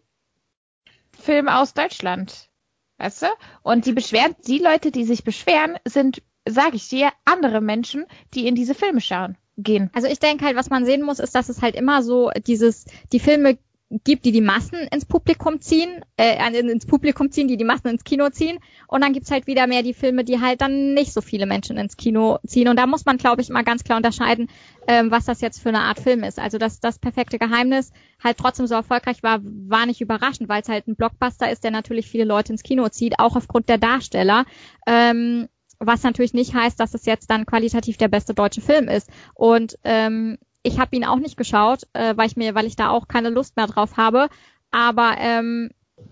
aus 1.47 1.73
Deutschland. 1.73 2.49
Weißt 2.97 3.21
du? 3.21 3.27
Und 3.63 3.85
die 3.85 3.93
beschweren, 3.93 4.35
die 4.45 4.59
Leute, 4.59 4.91
die 4.91 5.05
sich 5.05 5.23
beschweren, 5.23 5.77
sind, 5.85 6.21
sage 6.45 6.75
ich 6.75 6.89
dir, 6.89 7.13
andere 7.23 7.61
Menschen, 7.61 8.05
die 8.33 8.47
in 8.47 8.55
diese 8.55 8.75
Filme 8.75 8.99
schauen, 8.99 9.37
gehen. 9.57 9.89
Also 9.93 10.09
ich 10.09 10.19
denke 10.19 10.43
halt, 10.45 10.57
was 10.57 10.69
man 10.69 10.83
sehen 10.83 11.03
muss, 11.03 11.19
ist, 11.19 11.33
dass 11.33 11.47
es 11.47 11.61
halt 11.61 11.75
immer 11.75 12.03
so 12.03 12.31
dieses, 12.45 12.85
die 13.13 13.19
Filme 13.19 13.57
gibt, 14.03 14.25
die 14.25 14.31
die 14.31 14.41
Massen 14.41 14.79
ins 14.91 15.05
Publikum 15.05 15.59
ziehen, 15.61 16.01
äh, 16.17 16.37
ins 16.57 16.85
Publikum 16.85 17.31
ziehen, 17.31 17.47
die 17.47 17.57
die 17.57 17.65
Massen 17.65 17.87
ins 17.87 18.03
Kino 18.03 18.29
ziehen. 18.29 18.59
Und 18.87 19.01
dann 19.01 19.13
gibt's 19.13 19.31
halt 19.31 19.47
wieder 19.47 19.67
mehr 19.67 19.83
die 19.83 19.93
Filme, 19.93 20.23
die 20.23 20.39
halt 20.39 20.61
dann 20.61 20.93
nicht 20.93 21.13
so 21.13 21.21
viele 21.21 21.45
Menschen 21.45 21.77
ins 21.77 21.97
Kino 21.97 22.39
ziehen. 22.45 22.67
Und 22.67 22.77
da 22.77 22.87
muss 22.87 23.05
man, 23.05 23.17
glaube 23.17 23.41
ich, 23.41 23.49
mal 23.49 23.63
ganz 23.63 23.83
klar 23.83 23.97
unterscheiden, 23.97 24.47
ähm, 24.87 25.11
was 25.11 25.25
das 25.25 25.41
jetzt 25.41 25.61
für 25.61 25.69
eine 25.69 25.81
Art 25.81 25.99
Film 25.99 26.23
ist. 26.23 26.39
Also 26.39 26.57
dass 26.57 26.79
das 26.79 26.99
perfekte 26.99 27.37
Geheimnis 27.37 27.91
halt 28.23 28.37
trotzdem 28.37 28.67
so 28.67 28.75
erfolgreich 28.75 29.23
war, 29.23 29.39
war 29.43 29.85
nicht 29.85 30.01
überraschend, 30.01 30.47
weil 30.47 30.61
es 30.61 30.69
halt 30.69 30.87
ein 30.87 30.95
Blockbuster 30.95 31.51
ist, 31.51 31.63
der 31.63 31.71
natürlich 31.71 32.07
viele 32.07 32.25
Leute 32.25 32.53
ins 32.53 32.63
Kino 32.63 32.87
zieht, 32.89 33.19
auch 33.19 33.35
aufgrund 33.35 33.67
der 33.67 33.77
Darsteller. 33.77 34.45
Ähm, 34.87 35.49
was 35.83 36.03
natürlich 36.03 36.33
nicht 36.33 36.53
heißt, 36.53 36.79
dass 36.79 36.93
es 36.93 37.05
jetzt 37.05 37.29
dann 37.31 37.47
qualitativ 37.47 37.97
der 37.97 38.07
beste 38.07 38.35
deutsche 38.35 38.61
Film 38.61 38.87
ist. 38.87 39.09
Und 39.33 39.79
ähm, 39.83 40.37
ich 40.63 40.79
habe 40.79 40.95
ihn 40.95 41.05
auch 41.05 41.19
nicht 41.19 41.37
geschaut, 41.37 41.83
äh, 41.93 42.15
weil 42.15 42.27
ich 42.27 42.35
mir, 42.35 42.55
weil 42.55 42.67
ich 42.67 42.75
da 42.75 42.89
auch 42.89 43.07
keine 43.07 43.29
Lust 43.29 43.55
mehr 43.55 43.67
drauf 43.67 43.97
habe. 43.97 44.29
Aber 44.69 45.15
ähm, 45.17 45.69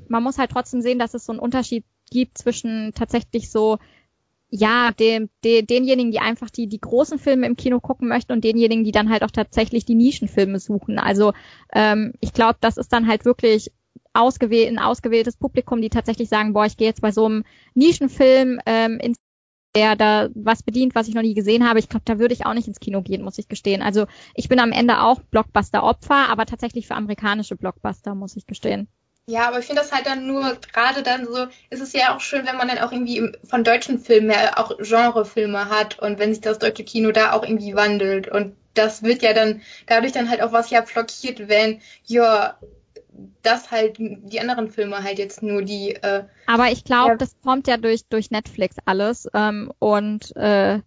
man 0.07 0.23
muss 0.23 0.38
halt 0.38 0.51
trotzdem 0.51 0.81
sehen, 0.81 0.99
dass 0.99 1.13
es 1.13 1.25
so 1.25 1.31
einen 1.31 1.39
Unterschied 1.39 1.85
gibt 2.09 2.38
zwischen 2.38 2.93
tatsächlich 2.95 3.51
so 3.51 3.77
ja, 4.51 4.91
dem, 4.91 5.29
de, 5.43 5.62
denjenigen, 5.62 6.12
die 6.12 6.19
einfach 6.19 6.49
die, 6.49 6.67
die 6.67 6.81
großen 6.81 7.19
Filme 7.19 7.45
im 7.45 7.55
Kino 7.55 7.79
gucken 7.79 8.07
möchten 8.07 8.31
und 8.31 8.43
denjenigen, 8.43 8.83
die 8.83 8.91
dann 8.91 9.09
halt 9.09 9.23
auch 9.23 9.31
tatsächlich 9.31 9.85
die 9.85 9.93
Nischenfilme 9.93 10.59
suchen. 10.59 10.97
Also 10.97 11.33
ähm, 11.71 12.13
ich 12.19 12.33
glaube, 12.33 12.57
das 12.59 12.77
ist 12.77 12.91
dann 12.91 13.07
halt 13.07 13.25
wirklich 13.25 13.71
ausgewählt, 14.13 14.69
ein 14.69 14.79
ausgewähltes 14.79 15.38
Publikum, 15.38 15.81
die 15.81 15.89
tatsächlich 15.89 16.29
sagen, 16.29 16.53
boah, 16.53 16.65
ich 16.65 16.77
gehe 16.77 16.88
jetzt 16.88 17.01
bei 17.01 17.12
so 17.12 17.25
einem 17.25 17.43
Nischenfilm 17.75 18.59
ähm, 18.65 18.99
ins 18.99 19.19
der 19.75 19.95
da 19.95 20.29
was 20.34 20.63
bedient, 20.63 20.95
was 20.95 21.08
ich 21.08 21.13
noch 21.13 21.21
nie 21.21 21.34
gesehen 21.34 21.67
habe. 21.67 21.79
Ich 21.79 21.89
glaube, 21.89 22.05
da 22.05 22.19
würde 22.19 22.34
ich 22.34 22.45
auch 22.45 22.53
nicht 22.53 22.67
ins 22.67 22.79
Kino 22.79 23.01
gehen, 23.01 23.21
muss 23.21 23.38
ich 23.38 23.47
gestehen. 23.47 23.82
Also 23.82 24.08
ich 24.34 24.49
bin 24.49 24.60
am 24.60 24.71
Ende 24.71 25.01
auch 25.01 25.21
Blockbuster-Opfer, 25.21 26.29
aber 26.29 26.45
tatsächlich 26.45 26.88
für 26.88 26.95
amerikanische 26.95 27.55
Blockbuster, 27.55 28.15
muss 28.15 28.36
ich 28.36 28.47
gestehen. 28.47 28.88
Ja, 29.27 29.47
aber 29.47 29.60
ich 29.60 29.65
finde 29.65 29.84
das 29.84 29.91
halt 29.91 30.08
dann 30.08 30.25
nur, 30.25 30.58
gerade 30.73 31.03
dann 31.03 31.27
so, 31.27 31.45
ist 31.69 31.82
es 31.82 31.93
ja 31.93 32.15
auch 32.15 32.19
schön, 32.19 32.47
wenn 32.47 32.58
man 32.58 32.67
dann 32.67 32.79
auch 32.79 32.91
irgendwie 32.91 33.32
von 33.47 33.63
deutschen 33.63 33.99
Filmen 33.99 34.32
her 34.32 34.58
auch 34.58 34.75
Genrefilme 34.79 35.69
hat 35.69 35.99
und 35.99 36.17
wenn 36.17 36.34
sich 36.34 36.41
das 36.41 36.58
deutsche 36.58 36.84
Kino 36.84 37.12
da 37.12 37.34
auch 37.34 37.43
irgendwie 37.43 37.75
wandelt. 37.75 38.27
Und 38.27 38.55
das 38.73 39.03
wird 39.03 39.21
ja 39.21 39.34
dann 39.34 39.62
dadurch 39.86 40.13
dann 40.13 40.32
halt 40.32 40.41
auch 40.41 40.51
was 40.51 40.71
ja 40.71 40.82
blockiert, 40.82 41.47
wenn, 41.47 41.79
ja, 42.05 42.58
das 43.41 43.71
halt 43.71 43.97
die 43.99 44.39
anderen 44.39 44.69
Filme 44.69 45.03
halt 45.03 45.19
jetzt 45.19 45.41
nur 45.43 45.62
die, 45.62 45.95
äh, 45.95 46.23
Aber 46.47 46.71
ich 46.71 46.84
glaube, 46.84 47.12
Ja. 47.12 47.15
das 47.17 47.36
kommt 47.43 47.67
ja 47.67 47.77
durch, 47.77 48.05
durch 48.10 48.32
Netflix 48.32 48.77
alles. 48.86 49.27
Ähm, 49.34 49.71
und 49.79 50.36
äh, 50.36 50.79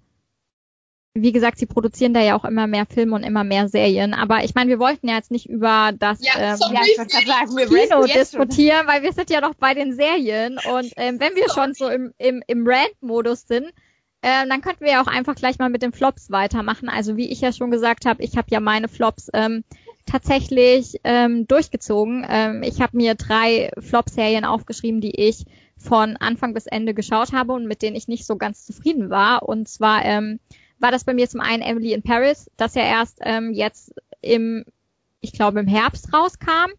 wie 1.14 1.32
gesagt, 1.32 1.58
sie 1.58 1.66
produzieren 1.66 2.14
da 2.14 2.20
ja 2.20 2.34
auch 2.36 2.44
immer 2.46 2.66
mehr 2.66 2.86
Filme 2.86 3.14
und 3.14 3.22
immer 3.22 3.44
mehr 3.44 3.68
Serien. 3.68 4.14
Aber 4.14 4.44
ich 4.44 4.54
meine, 4.54 4.70
wir 4.70 4.78
wollten 4.78 5.08
ja 5.08 5.16
jetzt 5.16 5.30
nicht 5.30 5.46
über 5.46 5.92
das 5.98 6.24
Ja, 6.24 6.32
ähm, 6.38 6.56
sorry. 6.56 6.74
Ja, 6.74 6.80
ich 6.86 7.26
sagen, 7.26 7.56
wir 7.56 7.66
Kino 7.66 7.80
jetzt 7.80 7.90
schon. 8.32 8.46
diskutieren, 8.48 8.86
weil 8.86 9.02
wir 9.02 9.12
sind 9.12 9.28
ja 9.28 9.42
noch 9.42 9.54
bei 9.54 9.74
den 9.74 9.94
Serien. 9.94 10.58
Und 10.72 10.90
ähm, 10.96 11.20
wenn 11.20 11.34
wir 11.34 11.50
schon 11.50 11.74
so 11.74 11.88
im, 11.88 12.14
im, 12.16 12.42
im 12.46 12.66
Rant-Modus 12.66 13.46
sind, 13.46 13.66
ähm, 14.22 14.48
dann 14.48 14.62
könnten 14.62 14.84
wir 14.84 14.92
ja 14.92 15.02
auch 15.02 15.06
einfach 15.06 15.34
gleich 15.34 15.58
mal 15.58 15.68
mit 15.68 15.82
den 15.82 15.92
Flops 15.92 16.30
weitermachen. 16.30 16.88
Also 16.88 17.16
wie 17.18 17.28
ich 17.28 17.40
ja 17.42 17.52
schon 17.52 17.70
gesagt 17.70 18.06
habe, 18.06 18.22
ich 18.22 18.38
habe 18.38 18.46
ja 18.50 18.60
meine 18.60 18.88
Flops 18.88 19.28
ähm, 19.34 19.64
tatsächlich 20.06 21.00
ähm, 21.04 21.46
durchgezogen. 21.46 22.26
Ähm, 22.28 22.62
ich 22.62 22.80
habe 22.80 22.96
mir 22.96 23.14
drei 23.14 23.70
Flop-Serien 23.78 24.44
aufgeschrieben, 24.44 25.00
die 25.00 25.14
ich 25.14 25.44
von 25.76 26.16
Anfang 26.16 26.54
bis 26.54 26.66
Ende 26.66 26.94
geschaut 26.94 27.32
habe 27.32 27.52
und 27.52 27.66
mit 27.66 27.82
denen 27.82 27.96
ich 27.96 28.08
nicht 28.08 28.26
so 28.26 28.36
ganz 28.36 28.64
zufrieden 28.64 29.10
war. 29.10 29.48
Und 29.48 29.68
zwar 29.68 30.04
ähm, 30.04 30.38
war 30.78 30.90
das 30.90 31.04
bei 31.04 31.14
mir 31.14 31.28
zum 31.28 31.40
einen 31.40 31.62
Emily 31.62 31.92
in 31.92 32.02
Paris, 32.02 32.50
das 32.56 32.74
ja 32.74 32.82
erst 32.82 33.18
ähm, 33.22 33.52
jetzt 33.52 33.94
im, 34.20 34.64
ich 35.20 35.32
glaube 35.32 35.60
im 35.60 35.66
Herbst 35.66 36.12
rauskam 36.12 36.70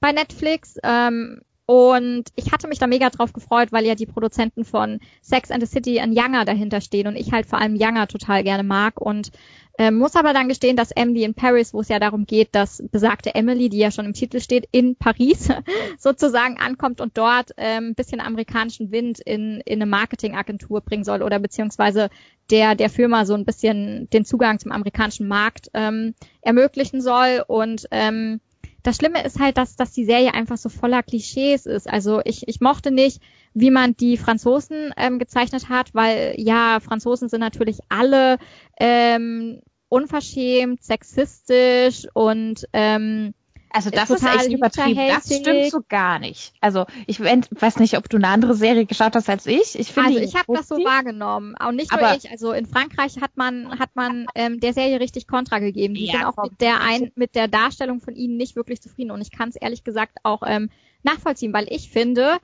bei 0.00 0.12
Netflix. 0.12 0.76
Ähm, 0.82 1.42
und 1.70 2.24
ich 2.34 2.50
hatte 2.50 2.66
mich 2.66 2.78
da 2.78 2.86
mega 2.86 3.10
drauf 3.10 3.34
gefreut, 3.34 3.72
weil 3.72 3.84
ja 3.84 3.94
die 3.94 4.06
Produzenten 4.06 4.64
von 4.64 5.00
Sex 5.20 5.50
and 5.50 5.62
the 5.62 5.70
City 5.70 6.00
und 6.02 6.18
Younger 6.18 6.46
dahinter 6.46 6.80
stehen 6.80 7.06
und 7.06 7.14
ich 7.14 7.30
halt 7.30 7.44
vor 7.44 7.58
allem 7.58 7.76
Younger 7.76 8.06
total 8.06 8.42
gerne 8.42 8.62
mag. 8.62 8.98
Und 8.98 9.32
ähm, 9.76 9.98
muss 9.98 10.16
aber 10.16 10.32
dann 10.32 10.48
gestehen, 10.48 10.76
dass 10.76 10.92
Emily 10.92 11.24
in 11.24 11.34
Paris, 11.34 11.74
wo 11.74 11.80
es 11.82 11.88
ja 11.88 11.98
darum 11.98 12.24
geht, 12.24 12.54
dass 12.54 12.82
besagte 12.90 13.34
Emily, 13.34 13.68
die 13.68 13.76
ja 13.76 13.90
schon 13.90 14.06
im 14.06 14.14
Titel 14.14 14.40
steht, 14.40 14.66
in 14.72 14.96
Paris 14.96 15.50
sozusagen 15.98 16.56
ankommt 16.56 17.02
und 17.02 17.18
dort 17.18 17.50
ähm, 17.58 17.88
ein 17.88 17.94
bisschen 17.94 18.20
amerikanischen 18.20 18.90
Wind 18.90 19.20
in, 19.20 19.60
in 19.66 19.82
eine 19.82 19.90
Marketingagentur 19.90 20.80
bringen 20.80 21.04
soll 21.04 21.22
oder 21.22 21.38
beziehungsweise 21.38 22.08
der, 22.50 22.76
der 22.76 22.88
Firma 22.88 23.26
so 23.26 23.34
ein 23.34 23.44
bisschen 23.44 24.08
den 24.08 24.24
Zugang 24.24 24.58
zum 24.58 24.72
amerikanischen 24.72 25.28
Markt 25.28 25.68
ähm, 25.74 26.14
ermöglichen 26.40 27.02
soll. 27.02 27.44
Und 27.46 27.86
ähm, 27.90 28.40
das 28.82 28.96
Schlimme 28.96 29.24
ist 29.24 29.40
halt, 29.40 29.56
dass, 29.58 29.76
dass 29.76 29.92
die 29.92 30.04
Serie 30.04 30.34
einfach 30.34 30.56
so 30.56 30.68
voller 30.68 31.02
Klischees 31.02 31.66
ist. 31.66 31.88
Also 31.88 32.20
ich, 32.24 32.46
ich 32.46 32.60
mochte 32.60 32.90
nicht, 32.90 33.20
wie 33.54 33.70
man 33.70 33.96
die 33.96 34.16
Franzosen 34.16 34.92
ähm, 34.96 35.18
gezeichnet 35.18 35.68
hat, 35.68 35.94
weil 35.94 36.34
ja, 36.36 36.78
Franzosen 36.80 37.28
sind 37.28 37.40
natürlich 37.40 37.78
alle 37.88 38.38
ähm, 38.78 39.60
unverschämt, 39.88 40.82
sexistisch 40.82 42.06
und 42.14 42.66
ähm, 42.72 43.34
Also 43.70 43.90
das 43.90 44.10
ist, 44.10 44.22
echt 44.22 44.50
übertrieben. 44.50 45.08
Das 45.08 45.26
stimmt 45.26 45.70
so 45.70 45.80
gar 45.88 46.18
nicht. 46.18 46.52
Also 46.60 46.86
ich 47.06 47.20
weiß 47.20 47.78
nicht, 47.78 47.96
ob 47.96 48.08
du 48.08 48.16
eine 48.16 48.28
andere 48.28 48.54
Serie 48.54 48.86
geschaut 48.86 49.14
hast 49.14 49.28
als 49.28 49.46
ich. 49.46 49.78
Ich 49.78 49.92
finde 49.92 50.10
also 50.10 50.20
ich 50.20 50.34
habe 50.34 50.52
das 50.54 50.68
so 50.68 50.76
wahrgenommen. 50.76 51.54
Auch 51.56 51.72
nicht 51.72 51.92
nur 51.92 52.14
ich. 52.14 52.30
Also 52.30 52.52
in 52.52 52.66
Frankreich 52.66 53.20
hat 53.20 53.36
man 53.36 53.78
hat 53.78 53.90
man 53.94 54.26
ähm, 54.34 54.60
der 54.60 54.72
Serie 54.72 55.00
richtig 55.00 55.26
Kontra 55.26 55.58
gegeben. 55.58 55.94
Die 55.94 56.06
ja, 56.06 56.12
sind 56.12 56.24
auch 56.24 56.36
komm, 56.36 56.50
mit 56.50 56.60
der 56.60 56.80
ein 56.80 57.12
mit 57.14 57.34
der 57.34 57.48
Darstellung 57.48 58.00
von 58.00 58.14
ihnen 58.14 58.36
nicht 58.36 58.56
wirklich 58.56 58.80
zufrieden. 58.80 59.10
Und 59.10 59.20
ich 59.20 59.30
kann 59.30 59.48
es 59.50 59.56
ehrlich 59.56 59.84
gesagt 59.84 60.18
auch 60.22 60.42
ähm, 60.46 60.70
nachvollziehen, 61.02 61.52
weil 61.52 61.66
ich 61.70 61.90
finde, 61.90 62.38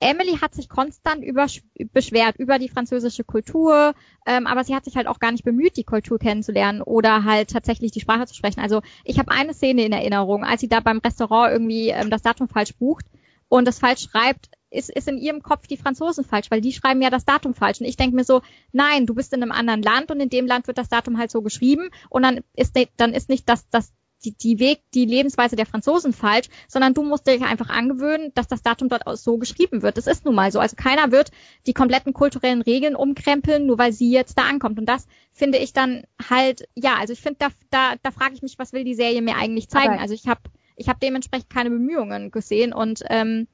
Emily 0.00 0.36
hat 0.36 0.54
sich 0.54 0.68
konstant 0.68 1.24
über, 1.24 1.46
beschwert 1.92 2.36
über 2.36 2.58
die 2.58 2.68
französische 2.68 3.24
Kultur, 3.24 3.94
ähm, 4.26 4.46
aber 4.46 4.62
sie 4.62 4.74
hat 4.74 4.84
sich 4.84 4.96
halt 4.96 5.08
auch 5.08 5.18
gar 5.18 5.32
nicht 5.32 5.44
bemüht, 5.44 5.76
die 5.76 5.84
Kultur 5.84 6.18
kennenzulernen 6.18 6.82
oder 6.82 7.24
halt 7.24 7.50
tatsächlich 7.50 7.90
die 7.90 8.00
Sprache 8.00 8.26
zu 8.26 8.34
sprechen. 8.34 8.60
Also 8.60 8.80
ich 9.04 9.18
habe 9.18 9.32
eine 9.32 9.54
Szene 9.54 9.84
in 9.84 9.92
Erinnerung, 9.92 10.44
als 10.44 10.60
sie 10.60 10.68
da 10.68 10.80
beim 10.80 10.98
Restaurant 10.98 11.52
irgendwie 11.52 11.88
ähm, 11.88 12.10
das 12.10 12.22
Datum 12.22 12.48
falsch 12.48 12.74
bucht 12.76 13.06
und 13.48 13.66
das 13.66 13.80
falsch 13.80 14.02
schreibt, 14.02 14.50
ist, 14.70 14.90
ist 14.90 15.08
in 15.08 15.18
ihrem 15.18 15.42
Kopf 15.42 15.66
die 15.66 15.76
Franzosen 15.76 16.24
falsch, 16.24 16.50
weil 16.50 16.60
die 16.60 16.72
schreiben 16.72 17.02
ja 17.02 17.10
das 17.10 17.24
Datum 17.24 17.54
falsch. 17.54 17.80
Und 17.80 17.86
ich 17.86 17.96
denke 17.96 18.14
mir 18.14 18.24
so, 18.24 18.42
nein, 18.72 19.06
du 19.06 19.14
bist 19.14 19.32
in 19.32 19.42
einem 19.42 19.52
anderen 19.52 19.82
Land 19.82 20.10
und 20.10 20.20
in 20.20 20.28
dem 20.28 20.46
Land 20.46 20.66
wird 20.66 20.78
das 20.78 20.90
Datum 20.90 21.18
halt 21.18 21.30
so 21.30 21.42
geschrieben 21.42 21.88
und 22.10 22.22
dann 22.22 22.40
ist, 22.54 22.76
dann 22.96 23.14
ist 23.14 23.28
nicht 23.28 23.48
das, 23.48 23.68
das 23.70 23.92
die, 24.24 24.32
die 24.32 24.58
Weg, 24.58 24.80
die 24.94 25.04
Lebensweise 25.04 25.56
der 25.56 25.66
Franzosen 25.66 26.12
falsch, 26.12 26.48
sondern 26.68 26.94
du 26.94 27.02
musst 27.02 27.26
dich 27.26 27.42
einfach 27.42 27.68
angewöhnen, 27.68 28.32
dass 28.34 28.48
das 28.48 28.62
Datum 28.62 28.88
dort 28.88 29.02
so 29.18 29.38
geschrieben 29.38 29.82
wird. 29.82 29.96
Das 29.96 30.06
ist 30.06 30.24
nun 30.24 30.34
mal 30.34 30.50
so. 30.52 30.58
Also 30.58 30.76
keiner 30.76 31.12
wird 31.12 31.30
die 31.66 31.74
kompletten 31.74 32.12
kulturellen 32.12 32.62
Regeln 32.62 32.96
umkrempeln, 32.96 33.66
nur 33.66 33.78
weil 33.78 33.92
sie 33.92 34.10
jetzt 34.10 34.38
da 34.38 34.42
ankommt. 34.42 34.78
Und 34.78 34.86
das 34.86 35.06
finde 35.32 35.58
ich 35.58 35.72
dann 35.72 36.04
halt, 36.28 36.68
ja, 36.74 36.96
also 36.98 37.12
ich 37.12 37.20
finde, 37.20 37.38
da, 37.38 37.48
da, 37.70 37.94
da 38.02 38.10
frage 38.10 38.34
ich 38.34 38.42
mich, 38.42 38.58
was 38.58 38.72
will 38.72 38.84
die 38.84 38.94
Serie 38.94 39.22
mir 39.22 39.36
eigentlich 39.36 39.68
zeigen? 39.68 39.94
Aber 39.94 40.00
also 40.00 40.14
ich 40.14 40.26
habe 40.26 40.40
ich 40.76 40.88
hab 40.88 41.00
dementsprechend 41.00 41.50
keine 41.50 41.70
Bemühungen 41.70 42.30
gesehen 42.30 42.72
und 42.72 43.02
ähm, 43.08 43.48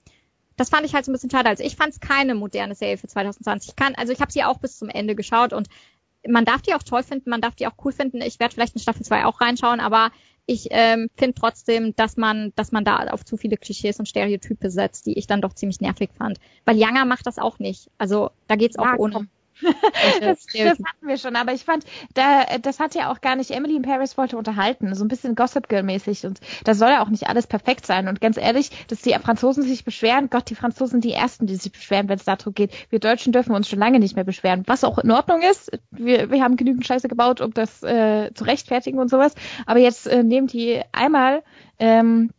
das 0.57 0.69
fand 0.69 0.87
ich 0.87 0.95
halt 0.95 1.05
so 1.05 1.11
ein 1.11 1.15
bisschen 1.15 1.31
schade. 1.31 1.49
Also 1.49 1.65
ich 1.65 1.75
fand 1.75 1.93
es 1.93 2.01
keine 2.01 2.35
moderne 2.35 2.75
Serie 2.75 2.99
für 2.99 3.09
2020. 3.09 3.71
Ich 3.71 3.77
kann, 3.77 3.95
also 3.95 4.13
ich 4.13 4.21
habe 4.21 4.31
sie 4.31 4.45
auch 4.45 4.59
bis 4.59 4.79
zum 4.79 4.89
Ende 4.89 5.15
geschaut 5.15 5.53
und 5.53 5.69
man 6.27 6.45
darf 6.45 6.63
die 6.63 6.75
auch 6.75 6.83
toll 6.83 7.03
finden, 7.03 7.31
man 7.31 7.41
darf 7.41 7.55
die 7.55 7.67
auch 7.67 7.75
cool 7.85 7.93
finden. 7.93 8.21
Ich 8.21 8.41
werde 8.41 8.55
vielleicht 8.55 8.75
in 8.75 8.81
Staffel 8.81 9.05
2 9.05 9.27
auch 9.27 9.41
reinschauen, 9.41 9.81
aber 9.81 10.11
ich 10.47 10.69
ähm, 10.71 11.09
finde 11.17 11.35
trotzdem, 11.35 11.95
dass 11.97 12.17
man, 12.17 12.53
dass 12.57 12.73
man 12.73 12.85
da 12.85 12.99
auf 13.09 13.25
zu 13.25 13.37
viele 13.37 13.57
Klischees 13.57 13.99
und 13.99 14.07
Stereotype 14.07 14.71
setzt, 14.71 15.07
die 15.07 15.19
ich 15.19 15.27
dann 15.27 15.41
doch 15.41 15.55
ziemlich 15.55 15.81
nervig 15.81 16.11
fand. 16.17 16.39
Weil 16.65 16.77
Younger 16.77 17.05
macht 17.05 17.27
das 17.27 17.39
auch 17.39 17.59
nicht. 17.59 17.91
Also 17.99 18.31
da 18.47 18.57
geht's 18.57 18.79
auch 18.79 18.85
ja, 18.85 18.97
ohne. 18.99 19.15
Komm 19.15 19.29
das, 20.21 20.47
das 20.47 20.79
hatten 20.79 21.07
wir 21.07 21.17
schon, 21.17 21.37
aber 21.37 21.53
ich 21.53 21.65
fand, 21.65 21.85
da, 22.15 22.45
das 22.61 22.81
hat 22.81 22.95
ja 22.95 23.11
auch 23.11 23.21
gar 23.21 23.37
nicht, 23.37 23.51
Emily 23.51 23.77
in 23.77 23.83
Paris 23.83 24.17
wollte 24.17 24.37
unterhalten, 24.37 24.95
so 24.95 25.05
ein 25.05 25.09
bisschen 25.09 25.35
Gossip 25.35 25.69
Girl 25.69 25.83
mäßig 25.83 26.27
und 26.27 26.41
da 26.65 26.75
soll 26.75 26.91
ja 26.91 27.03
auch 27.03 27.09
nicht 27.09 27.29
alles 27.29 27.47
perfekt 27.47 27.87
sein 27.87 28.09
und 28.09 28.21
ganz 28.21 28.37
ehrlich, 28.37 28.71
dass 28.89 29.03
die 29.03 29.15
Franzosen 29.15 29.63
sich 29.63 29.85
beschweren, 29.85 30.31
Gott, 30.31 30.51
die 30.51 30.55
Franzosen 30.55 30.95
sind 30.95 31.05
die 31.05 31.13
Ersten, 31.13 31.47
die 31.47 31.57
sich 31.57 31.73
beschweren, 31.73 32.09
wenn 32.09 32.19
es 32.19 32.25
darum 32.25 32.55
geht. 32.55 32.73
Wir 32.91 32.99
Deutschen 32.99 33.33
dürfen 33.33 33.55
uns 33.55 33.69
schon 33.69 33.79
lange 33.79 33.99
nicht 33.99 34.17
mehr 34.17 34.25
beschweren, 34.25 34.63
was 34.67 34.85
auch 34.85 34.99
in 34.99 35.11
Ordnung 35.11 35.43
ist. 35.43 35.71
Wir, 35.91 36.31
wir 36.31 36.43
haben 36.43 36.57
genügend 36.57 36.87
Scheiße 36.87 37.09
gebaut, 37.09 37.41
um 37.41 37.53
das 37.53 37.83
äh, 37.83 38.33
zu 38.35 38.45
rechtfertigen 38.45 38.99
und 38.99 39.09
sowas, 39.09 39.35
aber 39.67 39.81
jetzt 39.81 40.07
äh, 40.07 40.23
nehmen 40.23 40.47
die 40.47 40.83
einmal 40.93 41.43
ähm, 41.79 42.31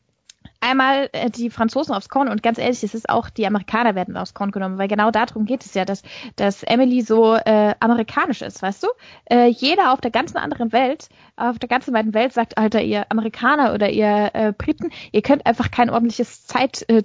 einmal 0.62 1.10
äh, 1.12 1.30
die 1.30 1.50
Franzosen 1.50 1.94
aufs 1.94 2.10
Korn 2.10 2.28
und 2.28 2.44
ganz 2.44 2.58
ehrlich, 2.58 2.84
es 2.84 2.94
ist 2.94 3.10
auch 3.10 3.30
die 3.30 3.48
Amerikaner 3.48 3.96
werden 3.96 4.18
aufs 4.18 4.34
Korn 4.34 4.52
genommen, 4.52 4.78
weil 4.78 4.88
genau 4.88 5.12
darum 5.12 5.46
geht 5.46 5.66
es 5.66 5.74
ja, 5.74 5.86
dass, 5.86 6.02
dass 6.36 6.64
Emily 6.64 7.02
so 7.02 7.36
äh, 7.36 7.76
amerikanisch 7.80 8.42
ist, 8.42 8.62
weißt 8.62 8.84
du? 8.84 8.88
Äh, 9.30 9.48
jeder 9.48 9.94
auf 9.94 10.02
der 10.02 10.12
ganzen 10.12 10.38
anderen 10.38 10.72
Welt, 10.72 11.10
auf 11.36 11.60
der 11.60 11.70
ganzen 11.70 11.94
weiten 11.94 12.14
Welt 12.14 12.34
sagt, 12.34 12.58
Alter, 12.58 12.82
ihr 12.82 13.06
Amerikaner 13.10 13.74
oder 13.74 13.90
ihr 13.90 14.32
äh, 14.34 14.54
Briten, 14.58 14.92
ihr 15.12 15.22
könnt 15.22 15.46
einfach 15.46 15.72
kein 15.72 15.90
ordentliches 15.90 16.46
Zeit, 16.46 16.86
äh, 16.90 17.04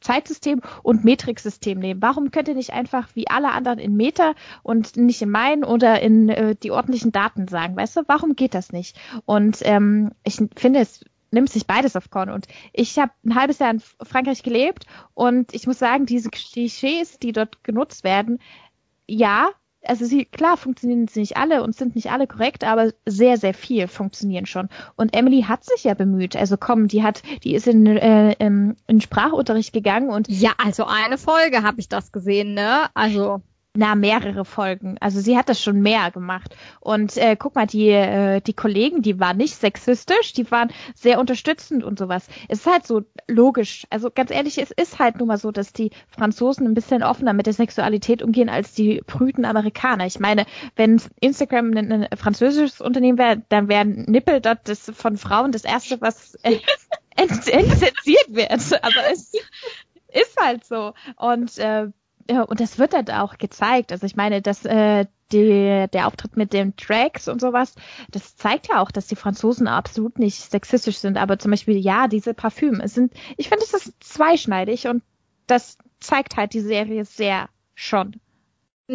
Zeitsystem 0.00 0.60
und 0.82 1.04
Metriksystem 1.04 1.78
nehmen. 1.78 2.02
Warum 2.02 2.30
könnt 2.30 2.48
ihr 2.48 2.54
nicht 2.54 2.72
einfach 2.72 3.08
wie 3.14 3.28
alle 3.28 3.50
anderen 3.50 3.78
in 3.78 3.96
Meter 3.96 4.34
und 4.62 4.96
nicht 4.96 5.22
in 5.22 5.30
Meilen 5.30 5.64
oder 5.64 6.00
in 6.00 6.28
äh, 6.28 6.54
die 6.56 6.70
ordentlichen 6.70 7.12
Daten 7.12 7.48
sagen, 7.48 7.76
weißt 7.76 7.96
du? 7.96 8.02
Warum 8.06 8.36
geht 8.36 8.54
das 8.54 8.72
nicht? 8.72 8.98
Und 9.24 9.58
ähm, 9.62 10.12
ich 10.24 10.38
finde 10.56 10.80
es 10.80 11.04
nimmt 11.30 11.50
sich 11.50 11.66
beides 11.66 11.96
auf 11.96 12.10
Korn. 12.10 12.30
Und 12.30 12.46
ich 12.72 12.98
habe 12.98 13.12
ein 13.24 13.34
halbes 13.34 13.58
Jahr 13.58 13.70
in 13.70 13.80
Frankreich 13.80 14.42
gelebt 14.42 14.86
und 15.14 15.54
ich 15.54 15.66
muss 15.66 15.78
sagen, 15.78 16.06
diese 16.06 16.30
Klischees, 16.30 17.18
die 17.18 17.32
dort 17.32 17.62
genutzt 17.64 18.04
werden, 18.04 18.38
ja, 19.06 19.50
also 19.82 20.04
sie, 20.04 20.24
klar 20.26 20.56
funktionieren 20.56 21.08
sie 21.08 21.20
nicht 21.20 21.36
alle 21.36 21.62
und 21.62 21.74
sind 21.74 21.94
nicht 21.94 22.10
alle 22.10 22.26
korrekt, 22.26 22.64
aber 22.64 22.92
sehr, 23.06 23.38
sehr 23.38 23.54
viel 23.54 23.88
funktionieren 23.88 24.46
schon. 24.46 24.68
Und 24.96 25.16
Emily 25.16 25.42
hat 25.42 25.64
sich 25.64 25.84
ja 25.84 25.94
bemüht. 25.94 26.36
Also 26.36 26.56
komm, 26.58 26.88
die 26.88 27.02
hat, 27.02 27.22
die 27.44 27.54
ist 27.54 27.66
in, 27.66 27.86
äh, 27.86 28.32
in 28.32 29.00
Sprachunterricht 29.00 29.72
gegangen 29.72 30.10
und. 30.10 30.28
Ja, 30.28 30.52
also 30.58 30.84
eine 30.84 31.16
Folge 31.16 31.62
habe 31.62 31.80
ich 31.80 31.88
das 31.88 32.12
gesehen, 32.12 32.54
ne? 32.54 32.90
Also 32.94 33.40
na 33.74 33.94
mehrere 33.94 34.44
Folgen. 34.44 34.96
Also 35.00 35.20
sie 35.20 35.36
hat 35.36 35.48
das 35.48 35.62
schon 35.62 35.80
mehr 35.80 36.10
gemacht. 36.10 36.56
Und 36.80 37.16
äh, 37.16 37.36
guck 37.36 37.54
mal, 37.54 37.66
die 37.66 37.88
äh, 37.88 38.40
die 38.40 38.52
Kollegen, 38.52 39.02
die 39.02 39.20
waren 39.20 39.36
nicht 39.36 39.54
sexistisch, 39.54 40.32
die 40.32 40.50
waren 40.50 40.72
sehr 40.94 41.20
unterstützend 41.20 41.84
und 41.84 41.98
sowas. 41.98 42.26
Es 42.48 42.60
ist 42.60 42.66
halt 42.66 42.86
so 42.86 43.02
logisch. 43.28 43.86
Also 43.90 44.10
ganz 44.10 44.32
ehrlich, 44.32 44.58
es 44.58 44.72
ist 44.72 44.98
halt 44.98 45.18
nun 45.18 45.28
mal 45.28 45.38
so, 45.38 45.52
dass 45.52 45.72
die 45.72 45.90
Franzosen 46.08 46.66
ein 46.66 46.74
bisschen 46.74 47.04
offener 47.04 47.32
mit 47.32 47.46
der 47.46 47.52
Sexualität 47.52 48.22
umgehen 48.22 48.48
als 48.48 48.74
die 48.74 49.02
prüden 49.06 49.44
Amerikaner. 49.44 50.06
Ich 50.06 50.18
meine, 50.18 50.46
wenn 50.74 51.00
Instagram 51.20 51.70
ein, 51.76 51.92
ein 51.92 52.08
französisches 52.16 52.80
Unternehmen 52.80 53.18
wäre, 53.18 53.42
dann 53.50 53.68
wären 53.68 54.02
Nippel 54.04 54.40
dort 54.40 54.68
das 54.68 54.90
von 54.94 55.16
Frauen 55.16 55.52
das 55.52 55.64
erste, 55.64 56.00
was 56.00 56.34
äh, 56.42 56.58
entzensiert 57.16 58.26
wird. 58.28 58.50
Aber 58.82 59.12
es 59.12 59.32
ist 60.12 60.36
halt 60.40 60.64
so. 60.64 60.92
Und 61.16 61.56
äh, 61.58 61.88
und 62.28 62.60
das 62.60 62.78
wird 62.78 62.94
halt 62.94 63.10
auch 63.10 63.38
gezeigt. 63.38 63.92
Also 63.92 64.06
ich 64.06 64.16
meine, 64.16 64.42
dass 64.42 64.64
äh, 64.64 65.06
die, 65.32 65.86
der 65.92 66.06
Auftritt 66.06 66.36
mit 66.36 66.52
den 66.52 66.76
Tracks 66.76 67.28
und 67.28 67.40
sowas, 67.40 67.74
das 68.10 68.36
zeigt 68.36 68.68
ja 68.68 68.82
auch, 68.82 68.90
dass 68.90 69.06
die 69.06 69.16
Franzosen 69.16 69.68
absolut 69.68 70.18
nicht 70.18 70.50
sexistisch 70.50 70.98
sind. 70.98 71.16
Aber 71.16 71.38
zum 71.38 71.50
Beispiel, 71.50 71.76
ja, 71.76 72.08
diese 72.08 72.34
Parfüm, 72.34 72.80
es 72.80 72.94
sind, 72.94 73.12
ich 73.36 73.48
finde, 73.48 73.64
es 73.64 73.74
ist 73.74 73.94
zweischneidig 74.00 74.86
und 74.86 75.02
das 75.46 75.78
zeigt 76.00 76.36
halt 76.36 76.52
die 76.54 76.60
Serie 76.60 77.04
sehr 77.04 77.48
schon 77.74 78.16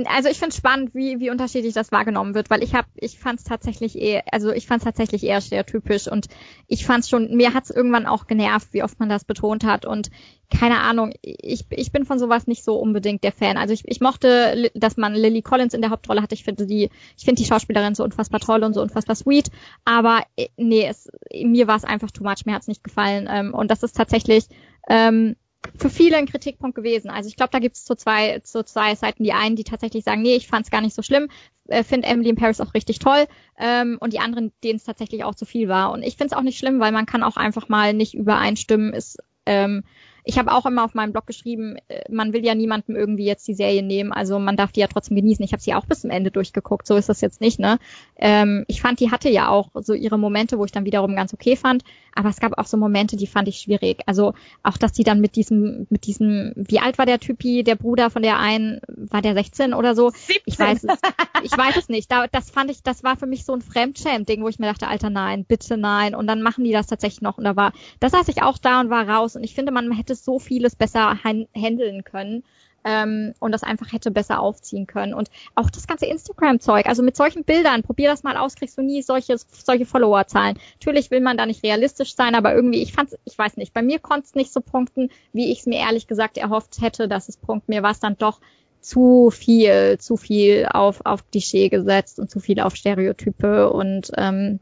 also 0.06 0.30
ich 0.30 0.38
finde 0.38 0.50
es 0.50 0.58
spannend, 0.58 0.94
wie, 0.94 1.20
wie 1.20 1.30
unterschiedlich 1.30 1.74
das 1.74 1.92
wahrgenommen 1.92 2.36
wird, 2.36 2.50
weil 2.50 2.64
ich 2.64 2.76
habe, 2.76 2.88
ich 2.96 3.18
fand 3.18 3.40
es 3.40 3.46
tatsächlich 3.46 3.98
eher, 3.98 4.24
also 4.32 4.52
ich 4.52 4.68
fand 4.68 4.82
es 4.82 4.86
tatsächlich 4.86 5.24
eher 5.24 5.42
stereotypisch 5.42 6.08
und 6.08 6.28
ich 6.68 6.86
fand 6.86 7.04
es 7.04 7.10
schon, 7.10 7.36
mir 7.36 7.54
hat 7.54 7.66
es 7.66 7.70
irgendwann 7.70 8.06
auch 8.06 8.28
genervt, 8.28 8.70
wie 8.72 8.84
oft 8.84 9.00
man 9.00 9.10
das 9.10 9.24
betont 9.24 9.64
hat 9.64 9.86
und 9.86 10.10
keine 10.50 10.80
Ahnung, 10.80 11.14
ich, 11.22 11.66
ich 11.72 11.92
bin 11.92 12.06
von 12.06 12.20
sowas 12.20 12.48
nicht 12.48 12.64
so 12.64 12.76
unbedingt 12.78 13.24
der 13.24 13.32
Fan. 13.32 13.58
Also 13.58 13.74
ich, 13.74 13.84
ich 13.86 14.00
mochte, 14.00 14.70
dass 14.76 14.96
man 14.96 15.14
Lily 15.14 15.42
Collins 15.42 15.74
in 15.74 15.82
der 15.82 15.90
Hauptrolle 15.90 16.22
hatte. 16.22 16.36
Ich 16.36 16.44
finde 16.44 16.68
die, 16.68 16.90
ich 17.18 17.26
finde 17.26 17.42
die 17.42 17.48
Schauspielerin 17.48 17.96
so 17.96 18.04
unfassbar 18.04 18.40
toll 18.40 18.64
und 18.64 18.74
so 18.74 18.82
unfassbar 18.82 19.16
sweet. 19.16 19.50
Aber 19.86 20.22
äh, 20.36 20.50
nee, 20.58 20.86
es, 20.88 21.10
mir 21.34 21.68
war 21.68 21.78
es 21.78 21.84
einfach 21.84 22.12
too 22.12 22.24
much. 22.24 22.46
Mir 22.46 22.54
hat 22.54 22.62
es 22.62 22.68
nicht 22.68 22.84
gefallen. 22.84 23.28
Ähm, 23.30 23.54
und 23.54 23.72
das 23.72 23.82
ist 23.82 23.98
tatsächlich 23.98 24.46
ähm, 24.88 25.36
für 25.78 25.90
viele 25.90 26.18
ein 26.18 26.28
Kritikpunkt 26.28 26.76
gewesen. 26.76 27.10
Also 27.10 27.28
ich 27.28 27.36
glaube, 27.36 27.52
da 27.52 27.60
gibt 27.60 27.76
es 27.76 27.86
so 27.86 27.96
zwei, 27.96 28.42
so 28.44 28.64
zwei 28.64 28.96
Seiten. 28.96 29.24
Die 29.24 29.34
einen, 29.34 29.56
die 29.56 29.64
tatsächlich 29.64 30.04
sagen, 30.04 30.22
nee, 30.22 30.36
ich 30.36 30.48
fand 30.48 30.66
es 30.66 30.72
gar 30.72 30.82
nicht 30.82 30.96
so 30.96 31.02
schlimm, 31.02 31.30
äh, 31.68 31.84
finde 31.84 32.08
Emily 32.08 32.30
in 32.30 32.36
Paris 32.36 32.62
auch 32.62 32.74
richtig 32.74 33.00
toll. 33.00 33.26
Ähm, 33.58 33.98
und 34.00 34.14
die 34.14 34.20
anderen, 34.20 34.52
denen 34.64 34.78
es 34.78 34.84
tatsächlich 34.84 35.24
auch 35.24 35.36
zu 35.36 35.46
viel 35.46 35.68
war. 35.68 35.92
Und 35.92 36.04
ich 36.04 36.18
finde 36.18 36.34
es 36.34 36.38
auch 36.38 36.44
nicht 36.44 36.58
schlimm, 36.58 36.80
weil 36.80 36.92
man 36.92 37.06
kann 37.06 37.24
auch 37.24 37.38
einfach 37.38 37.70
mal 37.70 37.94
nicht 37.94 38.14
übereinstimmen. 38.14 38.94
Ist 38.94 39.18
ähm, 39.46 39.84
ich 40.26 40.40
habe 40.40 40.52
auch 40.52 40.66
immer 40.66 40.84
auf 40.84 40.94
meinem 40.96 41.12
Blog 41.12 41.28
geschrieben, 41.28 41.78
äh, 41.88 42.02
man 42.12 42.34
will 42.34 42.44
ja 42.44 42.56
niemandem 42.56 42.96
irgendwie 42.96 43.26
jetzt 43.26 43.48
die 43.48 43.54
Serie 43.54 43.84
nehmen, 43.84 44.12
also 44.12 44.40
man 44.40 44.58
darf 44.58 44.72
die 44.72 44.80
ja 44.80 44.88
trotzdem 44.88 45.16
genießen. 45.16 45.46
Ich 45.46 45.54
habe 45.54 45.62
sie 45.62 45.74
auch 45.74 45.86
bis 45.86 46.02
zum 46.02 46.10
Ende 46.10 46.32
durchgeguckt, 46.32 46.88
so 46.88 46.96
ist 46.96 47.10
das 47.10 47.22
jetzt 47.22 47.42
nicht, 47.42 47.60
ne? 47.60 47.78
Ähm, 48.18 48.66
ich 48.68 48.82
fand, 48.82 49.00
die 49.00 49.12
hatte 49.12 49.30
ja 49.30 49.50
auch 49.50 49.70
so 49.76 49.94
ihre 49.94 50.18
Momente, 50.18 50.58
wo 50.58 50.66
ich 50.66 50.72
dann 50.72 50.86
wiederum 50.86 51.16
ganz 51.16 51.34
okay 51.34 51.56
fand, 51.56 51.84
aber 52.16 52.30
es 52.30 52.40
gab 52.40 52.58
auch 52.58 52.66
so 52.66 52.78
Momente, 52.78 53.18
die 53.18 53.28
fand 53.28 53.48
ich 53.48 53.58
schwierig. 53.58 54.02
Also 54.06 54.34
auch, 54.64 54.78
dass 54.78 54.94
die 54.94 55.04
dann 55.04 55.22
mit 55.22 55.36
diesem, 55.36 55.86
mit 55.90 56.08
diesem, 56.08 56.54
wie 56.56 56.80
alt 56.80 56.98
war 56.98 57.06
der 57.06 57.20
Typi, 57.20 57.64
der 57.64 57.76
Bruder 57.76 58.10
von 58.10 58.24
der 58.24 58.40
einen, 58.40 58.82
war 58.88 59.22
der 59.22 59.34
16 59.34 59.74
oder 59.74 59.96
so? 59.96 60.10
17. 60.10 60.42
Ich 60.46 60.58
weiß 60.58 60.84
es, 60.86 61.00
ich 61.44 61.58
weiß 61.58 61.76
es 61.78 61.90
nicht. 61.90 62.12
Da, 62.12 62.28
das 62.28 62.50
fand 62.50 62.72
ich, 62.72 62.82
das 62.82 63.04
war 63.04 63.18
für 63.18 63.28
mich 63.28 63.46
so 63.46 63.54
ein 63.54 63.62
Fremdschäm-Ding, 63.62 64.42
wo 64.42 64.48
ich 64.48 64.60
mir 64.60 64.68
dachte, 64.68 64.88
Alter, 64.88 65.10
nein, 65.10 65.46
bitte 65.46 65.78
nein. 65.78 66.16
Und 66.16 66.28
dann 66.28 66.42
machen 66.42 66.64
die 66.64 66.72
das 66.72 66.88
tatsächlich 66.88 67.22
noch 67.22 67.38
und 67.38 67.44
da 67.44 67.56
war, 67.56 67.74
da 68.00 68.10
saß 68.10 68.30
ich 68.30 68.42
auch 68.42 68.58
da 68.58 68.80
und 68.80 68.90
war 68.90 69.08
raus 69.08 69.36
und 69.36 69.44
ich 69.44 69.54
finde, 69.54 69.72
man 69.72 69.92
hätte 69.92 70.15
so 70.16 70.40
vieles 70.40 70.76
besser 70.76 71.20
handeln 71.24 72.04
können 72.04 72.44
ähm, 72.86 73.34
und 73.40 73.52
das 73.52 73.64
einfach 73.64 73.92
hätte 73.92 74.12
besser 74.12 74.40
aufziehen 74.40 74.88
können. 74.88 75.14
Und 75.14 75.30
auch 75.56 75.70
das 75.70 75.88
ganze 75.88 76.06
Instagram-Zeug, 76.06 76.86
also 76.86 77.04
mit 77.04 77.18
solchen 77.18 77.44
Bildern, 77.44 77.84
probier 77.84 78.10
das 78.10 78.24
mal 78.24 78.38
aus, 78.38 78.56
kriegst 78.56 78.78
du 78.78 78.84
nie 78.84 79.02
solche, 79.02 79.38
solche 79.38 79.86
Follower-Zahlen. 79.86 80.58
Natürlich 80.80 81.12
will 81.12 81.22
man 81.22 81.36
da 81.36 81.46
nicht 81.46 81.64
realistisch 81.64 82.16
sein, 82.16 82.36
aber 82.36 82.54
irgendwie, 82.54 82.82
ich 82.82 82.94
fand's, 82.94 83.18
ich 83.26 83.38
weiß 83.38 83.58
nicht, 83.58 83.74
bei 83.74 83.82
mir 83.82 84.00
konnte 84.00 84.28
es 84.28 84.36
nicht 84.36 84.54
so 84.54 84.62
punkten, 84.62 85.10
wie 85.34 85.52
ich 85.52 85.60
es 85.60 85.66
mir 85.66 85.80
ehrlich 85.80 86.08
gesagt 86.08 86.38
erhofft 86.38 86.80
hätte, 86.80 87.08
dass 87.08 87.28
es 87.28 87.38
punkt. 87.38 87.68
Mir 87.68 87.84
war 87.84 87.92
es 87.92 88.00
dann 88.00 88.18
doch 88.18 88.40
zu 88.80 89.32
viel, 89.32 89.98
zu 89.98 90.16
viel 90.16 90.68
auf, 90.72 91.02
auf 91.06 91.30
Klischee 91.32 91.70
gesetzt 91.70 92.20
und 92.20 92.30
zu 92.30 92.40
viel 92.40 92.60
auf 92.60 92.76
Stereotype 92.76 93.72
und 93.72 94.12
ähm, 94.16 94.60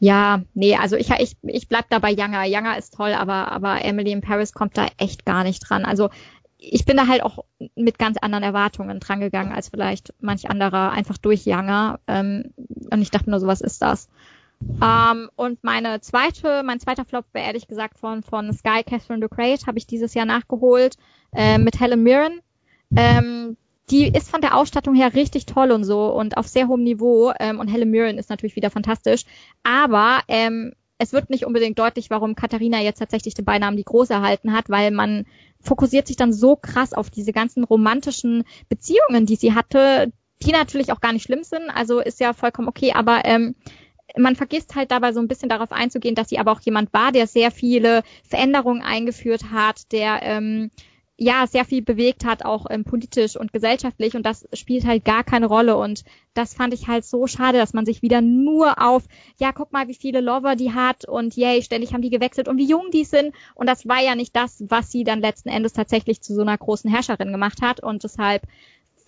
Ja, 0.00 0.42
nee, 0.54 0.76
also 0.76 0.96
ich, 0.96 1.10
ich, 1.10 1.36
ich 1.42 1.68
bleib 1.68 1.90
da 1.90 1.98
bei 1.98 2.12
Younger. 2.12 2.44
Younger 2.44 2.78
ist 2.78 2.94
toll, 2.94 3.12
aber, 3.12 3.50
aber 3.50 3.84
Emily 3.84 4.12
in 4.12 4.20
Paris 4.20 4.52
kommt 4.52 4.76
da 4.76 4.86
echt 4.98 5.24
gar 5.24 5.42
nicht 5.42 5.60
dran. 5.60 5.84
Also 5.84 6.10
ich 6.58 6.84
bin 6.84 6.96
da 6.96 7.06
halt 7.06 7.22
auch 7.22 7.44
mit 7.74 7.98
ganz 7.98 8.18
anderen 8.18 8.44
Erwartungen 8.44 9.00
drangegangen 9.00 9.52
als 9.52 9.68
vielleicht 9.68 10.12
manch 10.20 10.50
anderer, 10.50 10.90
einfach 10.90 11.18
durch 11.18 11.46
Younger. 11.46 12.00
Ähm, 12.06 12.52
und 12.56 13.02
ich 13.02 13.10
dachte 13.10 13.30
nur, 13.30 13.40
so 13.40 13.46
was 13.46 13.60
ist 13.60 13.82
das. 13.82 14.08
Ähm, 14.82 15.30
und 15.36 15.62
meine 15.62 16.00
zweite, 16.00 16.62
mein 16.64 16.80
zweiter 16.80 17.04
Flop 17.04 17.26
wäre 17.32 17.46
ehrlich 17.46 17.68
gesagt 17.68 17.98
von, 17.98 18.22
von 18.22 18.52
Sky 18.52 18.82
Catherine 18.84 19.20
DeCrate, 19.20 19.66
habe 19.66 19.78
ich 19.78 19.86
dieses 19.86 20.14
Jahr 20.14 20.26
nachgeholt, 20.26 20.96
äh, 21.32 21.58
mit 21.58 21.78
Helen 21.80 22.02
Mirren. 22.02 22.40
Ähm, 22.96 23.56
die 23.90 24.08
ist 24.08 24.30
von 24.30 24.40
der 24.40 24.56
Ausstattung 24.56 24.94
her 24.94 25.14
richtig 25.14 25.46
toll 25.46 25.70
und 25.70 25.84
so 25.84 26.12
und 26.12 26.36
auf 26.36 26.46
sehr 26.46 26.68
hohem 26.68 26.84
Niveau. 26.84 27.32
Ähm, 27.38 27.60
und 27.60 27.68
Helen 27.68 27.90
Mirren 27.90 28.18
ist 28.18 28.30
natürlich 28.30 28.56
wieder 28.56 28.70
fantastisch. 28.70 29.24
Aber 29.62 30.20
ähm, 30.28 30.72
es 30.98 31.12
wird 31.12 31.30
nicht 31.30 31.46
unbedingt 31.46 31.78
deutlich, 31.78 32.10
warum 32.10 32.34
Katharina 32.34 32.80
jetzt 32.80 32.98
tatsächlich 32.98 33.34
den 33.34 33.44
Beinamen 33.44 33.76
die 33.76 33.84
Große 33.84 34.12
erhalten 34.12 34.52
hat, 34.52 34.68
weil 34.68 34.90
man 34.90 35.26
fokussiert 35.60 36.06
sich 36.06 36.16
dann 36.16 36.32
so 36.32 36.56
krass 36.56 36.92
auf 36.92 37.10
diese 37.10 37.32
ganzen 37.32 37.64
romantischen 37.64 38.44
Beziehungen, 38.68 39.26
die 39.26 39.36
sie 39.36 39.54
hatte, 39.54 40.12
die 40.42 40.52
natürlich 40.52 40.92
auch 40.92 41.00
gar 41.00 41.12
nicht 41.12 41.24
schlimm 41.24 41.44
sind. 41.44 41.70
Also 41.70 42.00
ist 42.00 42.20
ja 42.20 42.32
vollkommen 42.32 42.68
okay, 42.68 42.92
aber 42.94 43.24
ähm, 43.24 43.54
man 44.16 44.36
vergisst 44.36 44.74
halt 44.74 44.90
dabei 44.90 45.12
so 45.12 45.20
ein 45.20 45.28
bisschen 45.28 45.48
darauf 45.48 45.72
einzugehen, 45.72 46.14
dass 46.14 46.28
sie 46.28 46.38
aber 46.38 46.52
auch 46.52 46.60
jemand 46.60 46.92
war, 46.92 47.12
der 47.12 47.26
sehr 47.26 47.50
viele 47.50 48.02
Veränderungen 48.28 48.82
eingeführt 48.82 49.50
hat, 49.52 49.92
der 49.92 50.20
ähm, 50.22 50.70
ja 51.20 51.46
sehr 51.48 51.64
viel 51.64 51.82
bewegt 51.82 52.24
hat, 52.24 52.44
auch 52.44 52.66
ähm, 52.70 52.84
politisch 52.84 53.36
und 53.36 53.52
gesellschaftlich. 53.52 54.14
Und 54.14 54.24
das 54.24 54.48
spielt 54.52 54.86
halt 54.86 55.04
gar 55.04 55.24
keine 55.24 55.46
Rolle. 55.46 55.76
Und 55.76 56.04
das 56.32 56.54
fand 56.54 56.72
ich 56.72 56.86
halt 56.86 57.04
so 57.04 57.26
schade, 57.26 57.58
dass 57.58 57.74
man 57.74 57.84
sich 57.84 58.02
wieder 58.02 58.20
nur 58.20 58.80
auf, 58.80 59.02
ja 59.38 59.52
guck 59.52 59.72
mal, 59.72 59.88
wie 59.88 59.94
viele 59.94 60.20
Lover 60.20 60.54
die 60.54 60.72
hat 60.72 61.06
und 61.06 61.36
yay, 61.36 61.60
ständig 61.62 61.92
haben 61.92 62.02
die 62.02 62.10
gewechselt 62.10 62.46
und 62.46 62.56
wie 62.56 62.68
jung 62.68 62.90
die 62.92 63.04
sind. 63.04 63.34
Und 63.56 63.68
das 63.68 63.88
war 63.88 64.00
ja 64.00 64.14
nicht 64.14 64.34
das, 64.36 64.64
was 64.68 64.92
sie 64.92 65.02
dann 65.02 65.20
letzten 65.20 65.48
Endes 65.48 65.72
tatsächlich 65.72 66.20
zu 66.20 66.34
so 66.34 66.42
einer 66.42 66.56
großen 66.56 66.88
Herrscherin 66.88 67.32
gemacht 67.32 67.62
hat. 67.62 67.82
Und 67.82 68.04
deshalb 68.04 68.42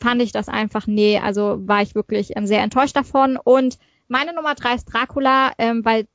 fand 0.00 0.20
ich 0.20 0.32
das 0.32 0.48
einfach, 0.48 0.88
nee, 0.88 1.18
also 1.18 1.58
war 1.68 1.80
ich 1.80 1.94
wirklich 1.94 2.36
ähm, 2.36 2.46
sehr 2.46 2.62
enttäuscht 2.62 2.96
davon. 2.96 3.36
Und 3.36 3.78
meine 4.08 4.34
Nummer 4.34 4.56
drei 4.56 4.74
ist 4.74 4.86
Dracula, 4.86 5.52
ähm, 5.58 5.84
weil 5.84 6.08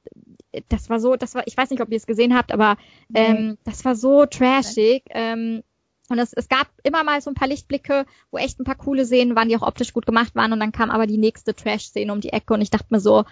das 0.67 0.89
war 0.89 0.99
so, 0.99 1.15
das 1.15 1.35
war, 1.35 1.43
ich 1.47 1.55
weiß 1.55 1.69
nicht, 1.69 1.81
ob 1.81 1.89
ihr 1.89 1.97
es 1.97 2.05
gesehen 2.05 2.35
habt, 2.35 2.51
aber 2.51 2.75
ähm, 3.13 3.49
nee. 3.51 3.57
das 3.63 3.85
war 3.85 3.95
so 3.95 4.25
trashig. 4.25 5.03
Ähm, 5.09 5.63
und 6.09 6.19
es, 6.19 6.33
es 6.33 6.47
gab 6.47 6.67
immer 6.83 7.03
mal 7.03 7.21
so 7.21 7.31
ein 7.31 7.35
paar 7.35 7.47
Lichtblicke, 7.47 8.05
wo 8.31 8.37
echt 8.37 8.59
ein 8.59 8.63
paar 8.63 8.75
coole 8.75 9.05
Szenen 9.05 9.35
waren, 9.35 9.49
die 9.49 9.57
auch 9.57 9.67
optisch 9.67 9.93
gut 9.93 10.05
gemacht 10.05 10.35
waren. 10.35 10.53
Und 10.53 10.59
dann 10.59 10.71
kam 10.71 10.91
aber 10.91 11.07
die 11.07 11.17
nächste 11.17 11.55
Trash-Szene 11.55 12.11
um 12.11 12.21
die 12.21 12.33
Ecke 12.33 12.53
und 12.53 12.61
ich 12.61 12.69
dachte 12.69 12.87
mir 12.89 12.99
so, 12.99 13.25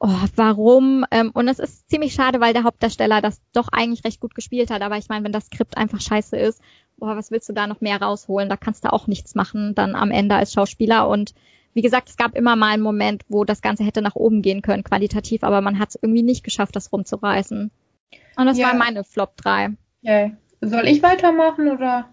oh, 0.00 0.18
warum? 0.34 1.04
Ähm, 1.10 1.30
und 1.32 1.48
es 1.48 1.58
ist 1.58 1.88
ziemlich 1.88 2.14
schade, 2.14 2.40
weil 2.40 2.52
der 2.52 2.64
Hauptdarsteller 2.64 3.20
das 3.20 3.40
doch 3.52 3.68
eigentlich 3.70 4.04
recht 4.04 4.20
gut 4.20 4.34
gespielt 4.34 4.70
hat. 4.70 4.82
Aber 4.82 4.96
ich 4.96 5.08
meine, 5.08 5.24
wenn 5.24 5.32
das 5.32 5.46
Skript 5.46 5.76
einfach 5.76 6.00
scheiße 6.00 6.36
ist, 6.36 6.60
boah, 6.96 7.16
was 7.16 7.30
willst 7.30 7.48
du 7.48 7.52
da 7.52 7.66
noch 7.66 7.80
mehr 7.80 8.00
rausholen? 8.00 8.48
Da 8.48 8.56
kannst 8.56 8.84
du 8.84 8.92
auch 8.92 9.06
nichts 9.06 9.34
machen 9.34 9.74
dann 9.74 9.94
am 9.94 10.10
Ende 10.10 10.34
als 10.34 10.52
Schauspieler. 10.52 11.08
Und 11.08 11.34
wie 11.74 11.82
gesagt, 11.82 12.08
es 12.08 12.16
gab 12.16 12.34
immer 12.34 12.56
mal 12.56 12.72
einen 12.72 12.82
Moment, 12.82 13.24
wo 13.28 13.44
das 13.44 13.62
Ganze 13.62 13.84
hätte 13.84 14.02
nach 14.02 14.16
oben 14.16 14.42
gehen 14.42 14.62
können, 14.62 14.84
qualitativ, 14.84 15.44
aber 15.44 15.60
man 15.60 15.78
hat 15.78 15.90
es 15.90 15.98
irgendwie 16.00 16.22
nicht 16.22 16.44
geschafft, 16.44 16.74
das 16.74 16.92
rumzureißen. 16.92 17.70
Und 18.36 18.46
das 18.46 18.58
ja. 18.58 18.68
war 18.68 18.74
meine 18.74 19.04
Flop 19.04 19.36
3. 19.36 19.70
Okay. 20.02 20.36
Soll 20.60 20.86
ich 20.86 21.02
weitermachen 21.02 21.68
oder? 21.68 22.08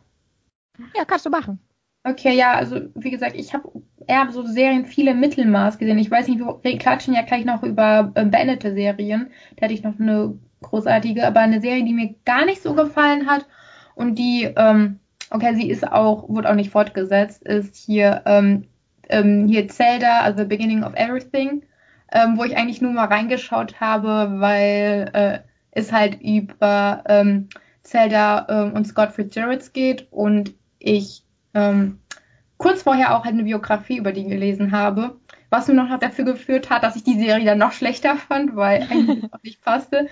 Ja, 0.96 1.06
kannst 1.06 1.26
du 1.26 1.30
machen. 1.30 1.60
Okay, 2.04 2.36
ja, 2.36 2.54
also 2.54 2.80
wie 2.96 3.12
gesagt, 3.12 3.36
ich 3.36 3.54
habe 3.54 3.70
eher 4.08 4.32
so 4.32 4.46
Serien 4.46 4.86
viele 4.86 5.14
Mittelmaß 5.14 5.78
gesehen. 5.78 5.98
Ich 5.98 6.10
weiß 6.10 6.28
nicht, 6.28 6.40
wir 6.40 6.78
klatschen 6.78 7.14
ja 7.14 7.24
gleich 7.24 7.44
noch 7.44 7.64
über 7.64 8.12
äh, 8.16 8.26
beendete 8.26 8.74
Serien. 8.74 9.32
Da 9.56 9.64
hatte 9.64 9.74
ich 9.74 9.84
noch 9.84 10.00
eine 10.00 10.38
großartige, 10.62 11.28
aber 11.28 11.42
eine 11.42 11.62
Serie, 11.62 11.84
die 11.84 11.94
mir 11.94 12.16
gar 12.26 12.46
nicht 12.46 12.62
so 12.62 12.74
gefallen 12.74 13.28
hat 13.28 13.46
und 13.96 14.16
die, 14.16 14.44
ähm, 14.56 15.00
okay, 15.32 15.56
sie 15.56 15.70
ist 15.70 15.86
auch, 15.86 16.30
wurde 16.30 16.50
auch 16.50 16.56
nicht 16.56 16.72
fortgesetzt, 16.72 17.44
ist 17.44 17.76
hier, 17.76 18.22
ähm, 18.26 18.68
ähm, 19.10 19.48
hier 19.48 19.68
Zelda, 19.68 20.22
also 20.22 20.40
The 20.40 20.46
Beginning 20.46 20.84
of 20.84 20.94
Everything, 20.96 21.64
ähm, 22.12 22.38
wo 22.38 22.44
ich 22.44 22.56
eigentlich 22.58 22.82
nur 22.82 22.94
mal 22.94 23.06
reingeschaut 23.06 23.80
habe, 23.82 24.40
weil 24.40 25.10
äh, 25.14 25.40
es 25.72 25.92
halt 25.92 26.22
über 26.22 27.04
ähm, 27.08 27.50
Zelda 27.88 28.46
ähm, 28.50 28.74
und 28.74 28.86
Scott 28.86 29.14
Fitzgerald 29.14 29.74
geht 29.74 30.08
und 30.12 30.54
ich 30.80 31.24
ähm, 31.54 32.00
kurz 32.58 32.84
vorher 32.84 33.16
auch 33.16 33.26
eine 33.26 33.44
Biografie 33.44 33.98
über 33.98 34.12
die 34.12 34.26
gelesen 34.26 34.72
habe, 34.72 35.16
was 35.50 35.68
nur 35.68 35.78
noch 35.78 35.98
dafür 36.00 36.26
geführt 36.26 36.70
hat, 36.70 36.84
dass 36.84 36.98
ich 36.98 37.04
die 37.04 37.18
Serie 37.18 37.46
dann 37.46 37.58
noch 37.58 37.72
schlechter 37.72 38.16
fand, 38.28 38.56
weil 38.56 38.84
eigentlich 38.84 39.24
auch 39.34 39.42
nicht 39.42 39.62
passte. 39.62 40.08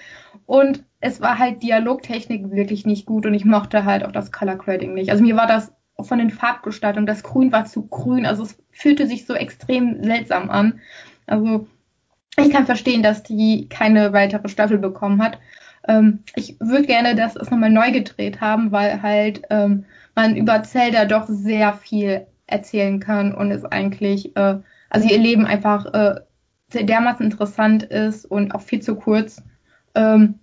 Und 0.45 0.83
es 1.01 1.19
war 1.21 1.37
halt 1.37 1.63
Dialogtechnik 1.63 2.51
wirklich 2.51 2.85
nicht 2.85 3.05
gut 3.05 3.25
und 3.25 3.33
ich 3.33 3.45
mochte 3.45 3.83
halt 3.83 4.05
auch 4.05 4.11
das 4.11 4.31
Color 4.31 4.55
Grading 4.55 4.93
nicht. 4.93 5.11
Also 5.11 5.23
mir 5.23 5.35
war 5.35 5.47
das 5.47 5.73
von 5.99 6.19
den 6.19 6.29
Farbgestaltungen, 6.29 7.07
das 7.07 7.23
Grün 7.23 7.51
war 7.51 7.65
zu 7.65 7.87
grün, 7.87 8.25
also 8.25 8.43
es 8.43 8.57
fühlte 8.71 9.07
sich 9.07 9.25
so 9.25 9.33
extrem 9.33 10.03
seltsam 10.03 10.49
an. 10.49 10.79
Also 11.25 11.67
ich 12.37 12.51
kann 12.51 12.65
verstehen, 12.65 13.03
dass 13.03 13.23
die 13.23 13.67
keine 13.69 14.13
weitere 14.13 14.49
Staffel 14.49 14.77
bekommen 14.77 15.21
hat. 15.21 15.39
Ähm, 15.87 16.19
ich 16.35 16.59
würde 16.59 16.85
gerne, 16.85 17.15
dass 17.15 17.35
es 17.35 17.51
nochmal 17.51 17.69
neu 17.69 17.91
gedreht 17.91 18.41
haben, 18.41 18.71
weil 18.71 19.01
halt 19.01 19.43
ähm, 19.49 19.85
man 20.15 20.35
über 20.35 20.63
Zelda 20.63 21.05
doch 21.05 21.27
sehr 21.27 21.73
viel 21.73 22.25
erzählen 22.47 22.99
kann 22.99 23.33
und 23.33 23.51
es 23.51 23.65
eigentlich, 23.65 24.35
äh, 24.35 24.57
also 24.89 25.07
ihr 25.07 25.19
Leben 25.19 25.45
einfach 25.45 25.85
äh, 25.93 26.15
dermaßen 26.73 27.25
interessant 27.25 27.83
ist 27.83 28.25
und 28.25 28.53
auch 28.53 28.61
viel 28.61 28.81
zu 28.81 28.95
kurz 28.95 29.43
ähm, 29.93 30.39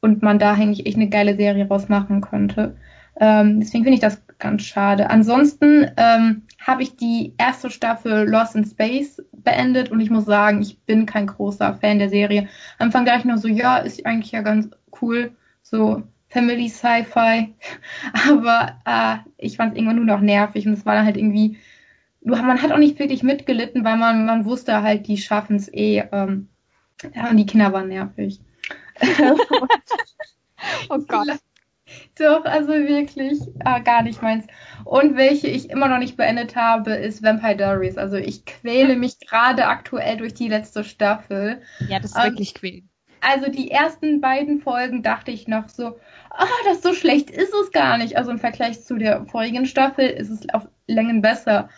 und 0.00 0.22
man 0.22 0.38
da 0.38 0.52
eigentlich 0.52 0.86
echt 0.86 0.96
eine 0.96 1.08
geile 1.08 1.36
Serie 1.36 1.66
rausmachen 1.66 2.20
könnte. 2.20 2.76
Ähm, 3.20 3.60
deswegen 3.60 3.84
finde 3.84 3.94
ich 3.94 4.00
das 4.00 4.22
ganz 4.38 4.62
schade. 4.62 5.10
Ansonsten 5.10 5.90
ähm, 5.96 6.42
habe 6.60 6.82
ich 6.82 6.96
die 6.96 7.34
erste 7.38 7.70
Staffel 7.70 8.28
Lost 8.28 8.56
in 8.56 8.64
Space 8.64 9.22
beendet 9.32 9.90
und 9.90 10.00
ich 10.00 10.10
muss 10.10 10.24
sagen, 10.24 10.62
ich 10.62 10.80
bin 10.80 11.06
kein 11.06 11.26
großer 11.26 11.74
Fan 11.74 11.98
der 11.98 12.08
Serie. 12.08 12.48
Am 12.78 12.86
Anfang 12.86 13.04
dachte 13.04 13.20
ich 13.20 13.24
nur 13.24 13.38
so, 13.38 13.48
ja, 13.48 13.78
ist 13.78 14.04
eigentlich 14.06 14.32
ja 14.32 14.42
ganz 14.42 14.70
cool, 15.00 15.32
so 15.62 16.02
Family 16.28 16.68
Sci-Fi, 16.68 17.54
aber 18.28 18.76
äh, 18.84 19.16
ich 19.38 19.56
fand 19.56 19.72
es 19.72 19.78
irgendwann 19.78 19.96
nur 19.96 20.04
noch 20.04 20.20
nervig 20.20 20.66
und 20.66 20.74
es 20.74 20.84
war 20.84 20.94
dann 20.94 21.06
halt 21.06 21.16
irgendwie, 21.16 21.58
man 22.20 22.60
hat 22.60 22.72
auch 22.72 22.78
nicht 22.78 22.98
wirklich 22.98 23.22
mitgelitten, 23.22 23.84
weil 23.84 23.96
man, 23.96 24.26
man 24.26 24.44
wusste 24.44 24.82
halt, 24.82 25.06
die 25.06 25.16
schaffen 25.16 25.56
es 25.56 25.72
eh. 25.72 26.04
Ähm, 26.12 26.48
ja, 27.14 27.30
und 27.30 27.36
die 27.36 27.46
Kinder 27.46 27.72
waren 27.72 27.88
nervig. 27.88 28.40
oh 30.90 30.98
Gott. 31.06 31.38
Doch, 32.18 32.44
also 32.44 32.68
wirklich 32.72 33.40
äh, 33.64 33.80
gar 33.82 34.02
nicht 34.02 34.22
meins. 34.22 34.46
Und 34.84 35.16
welche 35.16 35.48
ich 35.48 35.70
immer 35.70 35.88
noch 35.88 35.98
nicht 35.98 36.16
beendet 36.16 36.56
habe, 36.56 36.92
ist 36.92 37.22
Vampire 37.22 37.56
Diaries. 37.56 37.98
Also 37.98 38.16
ich 38.16 38.44
quäle 38.44 38.96
mich 38.96 39.18
gerade 39.20 39.66
aktuell 39.66 40.16
durch 40.16 40.34
die 40.34 40.48
letzte 40.48 40.84
Staffel. 40.84 41.62
Ja, 41.88 42.00
das 42.00 42.12
ist 42.12 42.16
ähm, 42.16 42.32
wirklich 42.32 42.54
quälen. 42.54 42.88
Also 43.20 43.50
die 43.50 43.70
ersten 43.70 44.20
beiden 44.20 44.60
Folgen 44.60 45.02
dachte 45.02 45.30
ich 45.30 45.48
noch 45.48 45.68
so, 45.68 45.98
ah, 46.30 46.46
das 46.64 46.82
so 46.82 46.92
schlecht 46.92 47.30
ist 47.30 47.52
es 47.52 47.72
gar 47.72 47.98
nicht. 47.98 48.16
Also 48.16 48.30
im 48.30 48.38
Vergleich 48.38 48.82
zu 48.84 48.96
der 48.96 49.26
vorigen 49.26 49.66
Staffel 49.66 50.08
ist 50.08 50.30
es 50.30 50.48
auf 50.50 50.68
Längen 50.86 51.20
besser. 51.20 51.68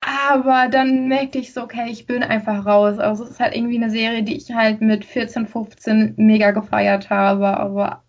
Aber 0.00 0.68
dann 0.68 1.06
merkte 1.06 1.38
ich 1.38 1.52
so, 1.52 1.62
okay, 1.62 1.86
ich 1.88 2.06
bin 2.06 2.24
einfach 2.24 2.66
raus. 2.66 2.98
Also 2.98 3.22
es 3.24 3.30
ist 3.30 3.40
halt 3.40 3.54
irgendwie 3.54 3.76
eine 3.76 3.90
Serie, 3.90 4.24
die 4.24 4.36
ich 4.36 4.52
halt 4.52 4.80
mit 4.80 5.04
14, 5.04 5.46
15 5.46 6.14
mega 6.16 6.50
gefeiert 6.50 7.08
habe. 7.08 7.56
Aber 7.56 8.01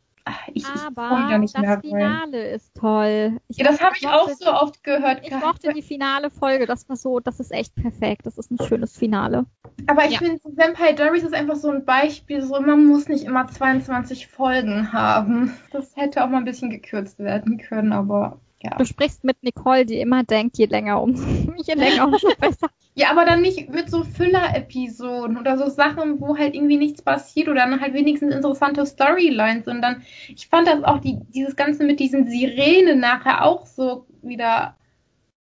ich, 0.54 0.66
aber 0.66 1.30
ich 1.32 1.38
nicht 1.38 1.56
das 1.56 1.62
mehr 1.62 1.80
Finale 1.82 2.38
rein. 2.38 2.56
ist 2.56 2.74
toll. 2.76 3.40
Ich 3.48 3.58
ja, 3.58 3.66
das 3.66 3.82
habe 3.82 3.96
ich 4.00 4.08
auch 4.08 4.30
so 4.30 4.52
oft 4.52 4.84
gehört. 4.84 5.20
Ich 5.24 5.30
gehabt. 5.30 5.46
mochte 5.46 5.74
die 5.74 5.82
finale 5.82 6.30
Folge, 6.30 6.66
das 6.66 6.88
war 6.88 6.96
so, 6.96 7.20
das 7.20 7.40
ist 7.40 7.52
echt 7.52 7.76
perfekt. 7.76 8.26
Das 8.26 8.38
ist 8.38 8.52
ein 8.52 8.58
schönes 8.66 8.98
Finale. 8.98 9.46
Aber 9.88 10.06
ich 10.06 10.14
ja. 10.14 10.20
finde, 10.20 10.40
Vampire 10.44 10.96
Diaries 10.96 11.24
ist 11.24 11.34
einfach 11.34 11.56
so 11.56 11.70
ein 11.70 11.84
Beispiel, 11.86 12.42
so 12.42 12.60
man 12.62 12.86
muss 12.86 13.08
nicht 13.08 13.26
immer 13.26 13.48
22 13.48 14.28
Folgen 14.28 14.94
haben. 14.94 15.54
Das 15.72 15.96
hätte 15.96 16.24
auch 16.24 16.30
mal 16.30 16.38
ein 16.38 16.46
bisschen 16.46 16.70
gekürzt 16.70 17.20
werden 17.20 17.58
können, 17.58 17.92
aber 17.92 18.40
ja. 18.64 18.78
Du 18.78 18.86
sprichst 18.86 19.24
mit 19.24 19.44
Nicole, 19.44 19.86
die 19.86 20.00
immer 20.00 20.24
denkt, 20.24 20.58
je 20.58 20.66
länger 20.66 21.02
um 21.02 21.14
je 21.66 21.74
länger 21.74 22.08
umso 22.08 22.30
besser. 22.40 22.70
Ja, 22.96 23.12
aber 23.12 23.26
dann 23.26 23.42
nicht 23.42 23.70
mit 23.70 23.90
so 23.90 24.04
Füller-Episoden 24.04 25.38
oder 25.38 25.58
so 25.58 25.68
Sachen, 25.68 26.22
wo 26.22 26.38
halt 26.38 26.56
irgendwie 26.56 26.78
nichts 26.78 27.02
passiert 27.02 27.50
oder 27.50 27.66
dann 27.66 27.82
halt 27.82 27.94
wenigstens 27.94 28.34
interessante 28.34 28.86
Storylines. 28.86 29.68
Und 29.68 29.82
dann, 29.82 30.04
ich 30.30 30.48
fand 30.48 30.68
das 30.68 30.84
auch 30.84 31.00
die, 31.00 31.18
dieses 31.34 31.56
Ganze 31.56 31.84
mit 31.84 32.00
diesen 32.00 32.28
Sirenen 32.28 33.00
nachher 33.00 33.44
auch 33.46 33.66
so 33.66 34.06
wieder 34.22 34.76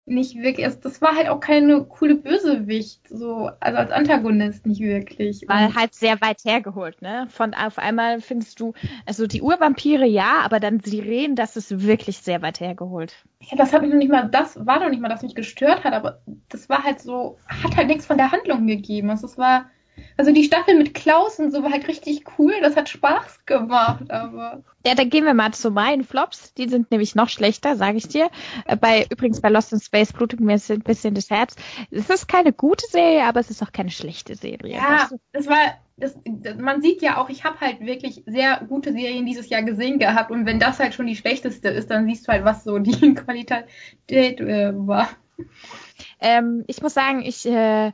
nicht 0.07 0.35
wirklich, 0.37 0.65
also 0.65 0.79
das 0.81 1.01
war 1.01 1.15
halt 1.15 1.27
auch 1.27 1.39
keine 1.39 1.83
coole 1.83 2.15
Bösewicht, 2.15 3.01
so, 3.09 3.49
also 3.59 3.77
als 3.77 3.91
Antagonist 3.91 4.65
nicht 4.65 4.79
wirklich. 4.79 5.43
Weil 5.47 5.75
halt 5.75 5.93
sehr 5.93 6.21
weit 6.21 6.43
hergeholt, 6.45 7.01
ne? 7.01 7.27
Von 7.29 7.53
auf 7.53 7.77
einmal 7.77 8.21
findest 8.21 8.59
du, 8.59 8.73
also 9.05 9.27
die 9.27 9.41
Urvampire 9.41 10.05
ja, 10.05 10.41
aber 10.43 10.59
dann 10.59 10.79
Sirenen, 10.79 11.35
das 11.35 11.57
ist 11.57 11.85
wirklich 11.85 12.19
sehr 12.19 12.41
weit 12.41 12.61
hergeholt. 12.61 13.15
Ja, 13.41 13.57
das 13.57 13.73
hat 13.73 13.81
mich 13.81 13.91
noch 13.91 13.97
nicht 13.97 14.11
mal, 14.11 14.29
das 14.29 14.65
war 14.65 14.79
doch 14.79 14.89
nicht 14.89 15.01
mal, 15.01 15.09
das 15.09 15.23
mich 15.23 15.35
gestört 15.35 15.83
hat, 15.83 15.93
aber 15.93 16.21
das 16.49 16.69
war 16.69 16.83
halt 16.83 17.01
so, 17.01 17.37
hat 17.47 17.75
halt 17.75 17.87
nichts 17.87 18.05
von 18.05 18.17
der 18.17 18.31
Handlung 18.31 18.65
gegeben. 18.65 19.09
Also 19.09 19.27
es 19.27 19.37
war 19.37 19.69
Also 20.17 20.31
die 20.31 20.43
Staffel 20.43 20.75
mit 20.75 20.93
Klaus 20.93 21.39
und 21.39 21.51
so 21.51 21.63
war 21.63 21.71
halt 21.71 21.87
richtig 21.87 22.23
cool. 22.37 22.53
Das 22.61 22.75
hat 22.75 22.89
Spaß 22.89 23.45
gemacht, 23.45 24.09
aber. 24.09 24.63
Ja, 24.85 24.95
dann 24.95 25.09
gehen 25.09 25.25
wir 25.25 25.33
mal 25.33 25.53
zu 25.53 25.69
meinen 25.71 26.03
Flops. 26.03 26.53
Die 26.55 26.67
sind 26.67 26.91
nämlich 26.91 27.15
noch 27.15 27.29
schlechter, 27.29 27.75
sage 27.75 27.97
ich 27.97 28.07
dir. 28.07 28.29
Äh, 28.65 28.77
bei 28.77 29.05
übrigens 29.09 29.41
bei 29.41 29.49
Lost 29.49 29.73
in 29.73 29.79
Space 29.79 30.13
blutet 30.13 30.39
mir 30.39 30.59
ein 30.69 30.79
bisschen 30.81 31.13
das 31.13 31.29
Herz. 31.29 31.55
Es 31.91 32.09
ist 32.09 32.27
keine 32.27 32.53
gute 32.53 32.85
Serie, 32.87 33.25
aber 33.25 33.39
es 33.39 33.49
ist 33.49 33.61
auch 33.61 33.71
keine 33.71 33.91
schlechte 33.91 34.35
Serie. 34.35 34.75
Ja, 34.75 35.09
das 35.33 35.47
war 35.47 35.77
das, 35.97 36.15
man 36.59 36.81
sieht 36.81 37.01
ja 37.01 37.17
auch, 37.17 37.29
ich 37.29 37.43
habe 37.43 37.59
halt 37.59 37.79
wirklich 37.81 38.23
sehr 38.27 38.63
gute 38.69 38.93
Serien 38.93 39.25
dieses 39.25 39.49
Jahr 39.49 39.63
gesehen 39.63 39.97
gehabt 39.97 40.29
und 40.29 40.45
wenn 40.45 40.59
das 40.59 40.79
halt 40.79 40.93
schon 40.93 41.07
die 41.07 41.15
schlechteste 41.15 41.69
ist, 41.69 41.89
dann 41.89 42.05
siehst 42.05 42.27
du 42.27 42.31
halt, 42.31 42.45
was 42.45 42.63
so 42.63 42.77
die 42.77 43.13
Qualität 43.15 44.39
äh, 44.39 44.73
war. 44.75 45.09
Ähm, 46.19 46.63
ich 46.67 46.81
muss 46.81 46.93
sagen, 46.93 47.23
ich 47.23 47.45
äh, 47.47 47.91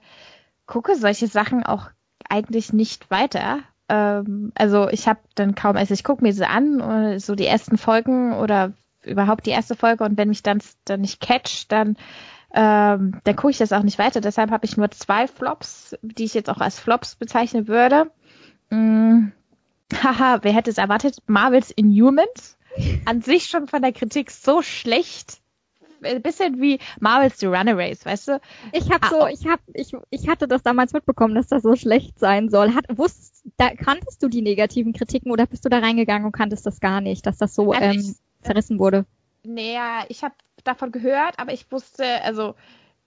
gucke 0.66 0.96
solche 0.96 1.28
Sachen 1.28 1.64
auch 1.64 1.90
eigentlich 2.30 2.74
nicht 2.74 3.12
weiter. 3.12 3.60
Ähm, 3.90 4.52
also 4.56 4.90
ich 4.90 5.08
habe 5.08 5.20
dann 5.36 5.56
kaum, 5.56 5.76
also 5.76 5.94
ich 5.94 6.04
gucke 6.04 6.24
mir 6.24 6.34
sie 6.34 6.48
an, 6.48 6.80
äh, 6.80 7.20
so 7.20 7.36
die 7.36 7.46
ersten 7.46 7.78
Folgen 7.78 8.34
oder 8.34 8.74
überhaupt 9.04 9.46
die 9.46 9.52
erste 9.52 9.76
Folge 9.76 10.04
und 10.04 10.18
wenn 10.18 10.30
mich 10.30 10.44
dann, 10.44 10.60
dann 10.86 11.02
nicht 11.02 11.20
catch, 11.20 11.68
dann 11.68 11.98
ähm, 12.54 13.20
dann 13.24 13.36
gucke 13.36 13.50
ich 13.50 13.58
das 13.58 13.74
auch 13.74 13.82
nicht 13.82 13.98
weiter. 13.98 14.22
Deshalb 14.22 14.52
habe 14.52 14.66
ich 14.66 14.78
nur 14.78 14.92
zwei 14.92 15.28
Flops, 15.28 15.98
die 16.04 16.26
ich 16.26 16.36
jetzt 16.36 16.50
auch 16.50 16.60
als 16.60 16.80
Flops 16.80 17.16
bezeichnen 17.16 17.68
würde. 17.68 18.12
Mm, 18.70 19.30
haha, 19.92 20.40
wer 20.44 20.54
hätte 20.54 20.70
es 20.70 20.78
erwartet? 20.78 21.18
Marvels 21.26 21.72
Inhumans. 21.72 22.58
An 23.06 23.22
sich 23.22 23.46
schon 23.46 23.68
von 23.68 23.82
der 23.82 23.92
Kritik 23.92 24.32
so 24.32 24.62
schlecht. 24.62 25.40
Ein 26.06 26.22
bisschen 26.22 26.62
wie 26.62 26.80
Marvels 27.00 27.40
The 27.40 27.48
Runaways, 27.48 28.06
weißt 28.06 28.28
du? 28.30 28.42
Ich 28.72 28.92
habe 28.92 29.08
so, 29.08 29.22
ah, 29.22 29.30
ich 29.30 29.46
hab, 29.48 29.60
ich, 29.74 29.94
ich 30.10 30.28
hatte 30.28 30.48
das 30.48 30.64
damals 30.64 30.94
mitbekommen, 30.94 31.36
dass 31.36 31.48
das 31.48 31.64
so 31.64 31.76
schlecht 31.76 32.20
sein 32.20 32.50
soll. 32.50 32.74
Hat, 32.74 32.86
wusstest, 32.98 33.44
da 33.58 33.70
kanntest 33.76 34.22
du 34.24 34.28
die 34.28 34.42
negativen 34.42 34.94
Kritiken 34.94 35.32
oder 35.32 35.46
bist 35.46 35.66
du 35.66 35.70
da 35.70 35.80
reingegangen 35.80 36.26
und 36.26 36.32
kanntest 36.32 36.66
das 36.66 36.80
gar 36.80 37.02
nicht, 37.02 37.26
dass 37.26 37.38
das 37.38 37.56
so 37.56 37.72
also 37.72 37.84
ähm, 37.84 38.00
ich, 38.00 38.46
verrissen 38.46 38.80
wurde? 38.80 39.06
Naja, 39.44 40.06
ich 40.10 40.24
habe 40.24 40.36
davon 40.64 40.92
gehört, 40.92 41.38
aber 41.40 41.54
ich 41.54 41.72
wusste, 41.72 42.06
also 42.24 42.56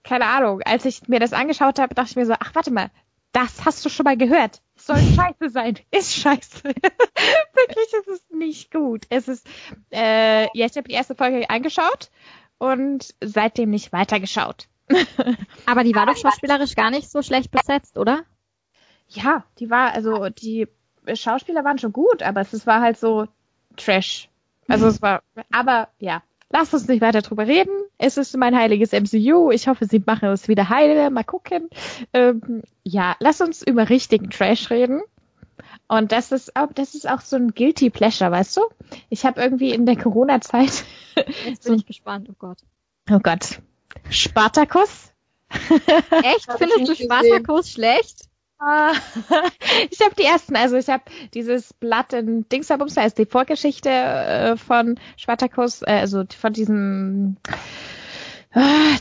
keine 0.03 0.25
Ahnung, 0.25 0.61
als 0.63 0.85
ich 0.85 1.07
mir 1.07 1.19
das 1.19 1.33
angeschaut 1.33 1.79
habe, 1.79 1.93
dachte 1.93 2.11
ich 2.11 2.15
mir 2.15 2.25
so, 2.25 2.33
ach 2.39 2.55
warte 2.55 2.71
mal, 2.71 2.89
das 3.33 3.65
hast 3.65 3.85
du 3.85 3.89
schon 3.89 4.05
mal 4.05 4.17
gehört. 4.17 4.61
Soll 4.75 4.97
scheiße 5.15 5.49
sein. 5.49 5.77
Ist 5.91 6.13
scheiße. 6.13 6.63
Wirklich, 6.63 7.93
es 8.01 8.07
ist 8.07 8.31
nicht 8.31 8.71
gut. 8.71 9.05
Es 9.09 9.27
ist, 9.27 9.47
äh, 9.91 10.43
ja, 10.57 10.65
ich 10.65 10.75
habe 10.77 10.87
die 10.87 10.95
erste 10.95 11.15
Folge 11.15 11.49
angeschaut 11.49 12.09
und 12.57 13.13
seitdem 13.21 13.69
nicht 13.69 13.93
weitergeschaut. 13.93 14.67
aber 15.65 15.83
die 15.83 15.95
war 15.95 16.05
doch 16.05 16.15
schauspielerisch 16.15 16.75
gar 16.75 16.91
nicht 16.91 17.09
so 17.09 17.21
schlecht 17.21 17.51
besetzt, 17.51 17.97
oder? 17.97 18.23
Ja, 19.09 19.43
die 19.59 19.69
war, 19.69 19.93
also 19.93 20.29
die 20.29 20.67
Schauspieler 21.13 21.63
waren 21.63 21.77
schon 21.77 21.93
gut, 21.93 22.23
aber 22.23 22.41
es 22.41 22.67
war 22.67 22.81
halt 22.81 22.97
so 22.97 23.27
Trash. 23.75 24.29
Also 24.67 24.87
es 24.87 25.01
war, 25.01 25.21
aber 25.51 25.89
ja, 25.99 26.21
Lasst 26.49 26.73
uns 26.73 26.87
nicht 26.87 27.01
weiter 27.01 27.21
drüber 27.21 27.45
reden. 27.45 27.73
Es 27.97 28.15
ist 28.15 28.37
mein 28.37 28.55
heiliges 28.55 28.93
MCU. 28.93 29.51
Ich 29.51 29.67
hoffe, 29.67 29.85
sie 29.85 30.01
machen 30.05 30.29
es 30.29 30.47
wieder 30.47 30.69
heile. 30.69 31.09
Mal 31.09 31.23
gucken. 31.23 31.69
Ähm, 32.13 32.61
ja, 32.83 33.15
lasst 33.19 33.41
uns 33.41 33.61
über 33.63 33.89
richtigen 33.89 34.29
Trash 34.29 34.69
reden. 34.69 35.01
Und 35.87 36.11
das 36.11 36.31
ist 36.31 36.55
auch, 36.55 36.73
das 36.73 36.95
ist 36.95 37.09
auch 37.09 37.21
so 37.21 37.37
ein 37.37 37.53
guilty 37.53 37.89
pleasure, 37.89 38.31
weißt 38.31 38.57
du? 38.57 38.61
Ich 39.09 39.25
habe 39.25 39.41
irgendwie 39.41 39.71
in 39.71 39.85
der 39.85 39.95
Corona-Zeit. 39.95 40.83
Jetzt 41.45 41.63
bin 41.65 41.75
ich 41.75 41.85
gespannt. 41.85 42.27
Oh 42.29 42.35
Gott. 42.37 42.57
Oh 43.09 43.19
Gott. 43.19 43.61
Spartacus? 44.09 45.13
Echt? 45.49 46.51
Findest 46.57 46.89
du 46.89 46.95
Spartacus 46.95 47.71
schlecht? 47.71 48.27
ich 49.91 50.01
habe 50.01 50.15
die 50.17 50.23
ersten, 50.23 50.55
also 50.55 50.77
ich 50.77 50.89
habe 50.89 51.03
dieses 51.35 51.73
Blatt 51.73 52.13
in 52.13 52.49
Dingsabums, 52.49 52.95
da 52.95 53.03
ist 53.03 53.19
die 53.19 53.27
Vorgeschichte 53.27 53.89
äh, 53.89 54.57
von 54.57 54.99
Spartacus, 55.15 55.83
äh, 55.83 55.99
also 55.99 56.23
von 56.37 56.53
diesem 56.53 57.37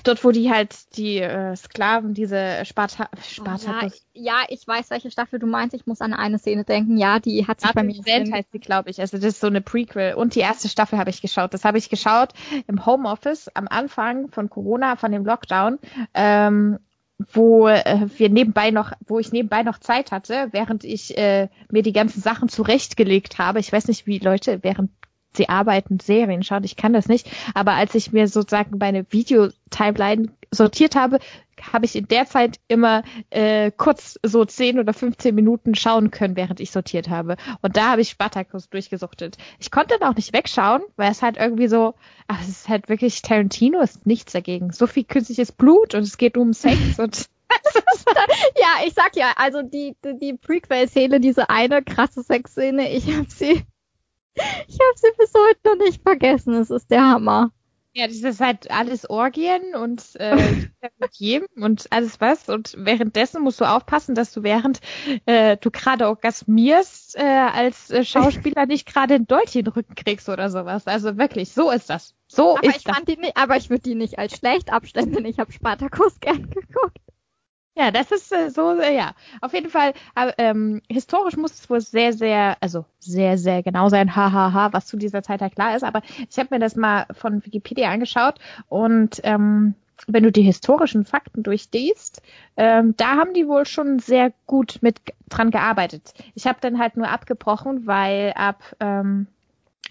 dort, 0.04 0.24
wo 0.24 0.30
die 0.30 0.50
halt 0.50 0.96
die 0.96 1.18
äh, 1.18 1.54
Sklaven, 1.56 2.14
diese 2.14 2.64
Sparta 2.64 3.08
Spartacus. 3.22 4.04
Ja, 4.12 4.22
ja, 4.22 4.44
ich 4.48 4.66
weiß, 4.66 4.90
welche 4.90 5.10
Staffel 5.10 5.38
du 5.38 5.46
meinst. 5.46 5.74
Ich 5.74 5.86
muss 5.86 6.00
an 6.00 6.12
eine 6.12 6.38
Szene 6.38 6.64
denken. 6.64 6.96
Ja, 6.96 7.20
die 7.20 7.46
hat 7.46 7.60
sich 7.60 7.72
bei 7.72 7.82
mir. 7.82 7.94
Welt 8.04 8.32
heißt 8.32 8.52
sie, 8.52 8.58
glaube 8.58 8.90
ich. 8.90 9.00
Also 9.00 9.16
das 9.16 9.26
ist 9.26 9.40
so 9.40 9.46
eine 9.46 9.60
Prequel. 9.60 10.14
Und 10.14 10.34
die 10.34 10.40
erste 10.40 10.68
Staffel 10.68 10.98
habe 10.98 11.10
ich 11.10 11.22
geschaut. 11.22 11.54
Das 11.54 11.64
habe 11.64 11.78
ich 11.78 11.88
geschaut 11.88 12.32
im 12.66 12.84
Homeoffice 12.84 13.48
am 13.54 13.66
Anfang 13.68 14.28
von 14.28 14.50
Corona, 14.50 14.96
von 14.96 15.12
dem 15.12 15.24
Lockdown. 15.24 15.78
Ähm, 16.14 16.78
wo 17.32 17.66
äh, 17.66 18.06
wir 18.16 18.28
nebenbei 18.28 18.70
noch, 18.70 18.92
wo 19.06 19.18
ich 19.18 19.32
nebenbei 19.32 19.62
noch 19.62 19.78
Zeit 19.78 20.12
hatte, 20.12 20.48
während 20.50 20.84
ich 20.84 21.16
äh, 21.16 21.48
mir 21.70 21.82
die 21.82 21.94
ganzen 21.94 22.20
Sachen 22.20 22.48
zurechtgelegt 22.48 23.38
habe. 23.38 23.58
Ich 23.58 23.72
weiß 23.72 23.88
nicht, 23.88 24.06
wie 24.06 24.18
Leute 24.18 24.62
während 24.62 24.90
sie 25.36 25.48
arbeiten 25.48 26.00
Serien 26.00 26.42
schauen, 26.42 26.64
ich 26.64 26.76
kann 26.76 26.92
das 26.92 27.08
nicht. 27.08 27.30
Aber 27.54 27.72
als 27.72 27.94
ich 27.94 28.12
mir 28.12 28.28
sozusagen 28.28 28.78
meine 28.78 29.06
Videotimeline 29.10 30.28
sortiert 30.50 30.96
habe, 30.96 31.18
habe 31.72 31.86
ich 31.86 31.96
in 31.96 32.06
der 32.08 32.26
Zeit 32.26 32.58
immer 32.68 33.02
äh, 33.30 33.70
kurz 33.70 34.18
so 34.22 34.44
10 34.44 34.78
oder 34.78 34.92
15 34.92 35.34
Minuten 35.34 35.74
schauen 35.74 36.10
können, 36.10 36.36
während 36.36 36.60
ich 36.60 36.70
sortiert 36.70 37.08
habe. 37.08 37.36
Und 37.62 37.76
da 37.76 37.92
habe 37.92 38.02
ich 38.02 38.10
Spartacus 38.10 38.68
durchgesuchtet. 38.68 39.38
Ich 39.58 39.70
konnte 39.70 39.96
dann 39.98 40.08
auch 40.08 40.16
nicht 40.16 40.32
wegschauen, 40.32 40.82
weil 40.96 41.10
es 41.10 41.22
halt 41.22 41.36
irgendwie 41.36 41.68
so, 41.68 41.94
ach, 42.28 42.40
es 42.42 42.48
ist 42.48 42.68
halt 42.68 42.88
wirklich 42.88 43.22
Tarantino 43.22 43.80
ist 43.80 44.06
nichts 44.06 44.32
dagegen. 44.32 44.72
So 44.72 44.86
viel 44.86 45.04
künstliches 45.04 45.52
Blut 45.52 45.94
und 45.94 46.02
es 46.02 46.18
geht 46.18 46.36
um 46.36 46.52
Sex 46.52 46.78
und 46.98 47.26
ja, 48.60 48.86
ich 48.86 48.94
sag 48.94 49.16
ja, 49.16 49.32
also 49.36 49.62
die, 49.62 49.96
die, 50.04 50.18
die 50.18 50.34
Prequel-Szene, 50.34 51.20
diese 51.20 51.48
eine 51.48 51.82
krasse 51.82 52.22
Sexszene, 52.22 52.92
ich 52.92 53.06
habe 53.16 53.26
sie, 53.28 53.64
ich 54.68 54.78
habe 54.78 54.96
sie 54.96 55.08
bis 55.18 55.32
heute 55.34 55.60
noch 55.64 55.84
nicht 55.84 56.02
vergessen. 56.02 56.54
Es 56.54 56.70
ist 56.70 56.90
der 56.90 57.02
Hammer. 57.02 57.50
Ja, 57.96 58.06
das 58.06 58.16
ist 58.16 58.40
halt 58.40 58.70
alles 58.70 59.08
Orgien 59.08 59.74
und 59.74 60.02
äh, 60.16 60.36
mit 60.98 61.14
jedem 61.14 61.48
und 61.62 61.86
alles 61.90 62.20
was. 62.20 62.46
Und 62.50 62.74
währenddessen 62.76 63.42
musst 63.42 63.58
du 63.58 63.64
aufpassen, 63.64 64.14
dass 64.14 64.32
du 64.32 64.42
während 64.42 64.80
äh, 65.24 65.56
du 65.56 65.70
gerade 65.70 66.06
orgasmierst, 66.06 67.16
äh, 67.16 67.22
als 67.22 67.90
äh, 67.90 68.04
Schauspieler 68.04 68.66
nicht 68.66 68.86
gerade 68.86 69.14
ein 69.14 69.26
Dolch 69.26 69.56
in 69.56 69.64
den 69.64 69.72
Rücken 69.72 69.94
kriegst 69.94 70.28
oder 70.28 70.50
sowas. 70.50 70.86
Also 70.86 71.16
wirklich, 71.16 71.52
so 71.52 71.70
ist 71.70 71.88
das. 71.88 72.14
So 72.28 72.58
aber 72.58 72.68
ist 72.68 72.76
ich 72.76 72.84
das. 72.84 72.96
Fand 72.96 73.08
die 73.08 73.16
nicht, 73.16 73.38
aber 73.38 73.56
ich 73.56 73.70
würde 73.70 73.82
die 73.82 73.94
nicht 73.94 74.18
als 74.18 74.36
schlecht 74.36 74.70
abstellen, 74.70 75.24
ich 75.24 75.38
habe 75.38 75.50
Spartacus 75.50 76.20
gern 76.20 76.50
geguckt. 76.50 76.98
Ja, 77.78 77.90
das 77.90 78.10
ist 78.10 78.32
äh, 78.32 78.50
so, 78.50 78.78
äh, 78.80 78.94
ja. 78.96 79.12
Auf 79.42 79.52
jeden 79.52 79.68
Fall, 79.68 79.92
äh, 80.14 80.32
ähm, 80.38 80.80
historisch 80.88 81.36
muss 81.36 81.52
es 81.52 81.68
wohl 81.68 81.80
sehr, 81.82 82.12
sehr, 82.14 82.56
also 82.62 82.86
sehr, 83.00 83.36
sehr 83.36 83.62
genau 83.62 83.88
sein, 83.90 84.16
hahaha, 84.16 84.72
was 84.72 84.86
zu 84.86 84.96
dieser 84.96 85.22
Zeit 85.22 85.42
halt 85.42 85.54
klar 85.54 85.76
ist. 85.76 85.82
Aber 85.84 86.00
ich 86.28 86.38
habe 86.38 86.48
mir 86.54 86.58
das 86.58 86.74
mal 86.74 87.06
von 87.12 87.44
Wikipedia 87.44 87.90
angeschaut 87.90 88.38
und 88.68 89.20
ähm, 89.24 89.74
wenn 90.06 90.22
du 90.22 90.32
die 90.32 90.42
historischen 90.42 91.04
Fakten 91.04 91.42
durchliest, 91.42 92.22
ähm, 92.56 92.94
da 92.96 93.16
haben 93.16 93.34
die 93.34 93.46
wohl 93.46 93.66
schon 93.66 93.98
sehr 93.98 94.32
gut 94.46 94.78
mit 94.80 95.00
dran 95.28 95.50
gearbeitet. 95.50 96.12
Ich 96.34 96.46
habe 96.46 96.58
dann 96.60 96.78
halt 96.78 96.96
nur 96.96 97.08
abgebrochen, 97.08 97.86
weil 97.86 98.32
ab 98.36 98.62
ähm, 98.80 99.26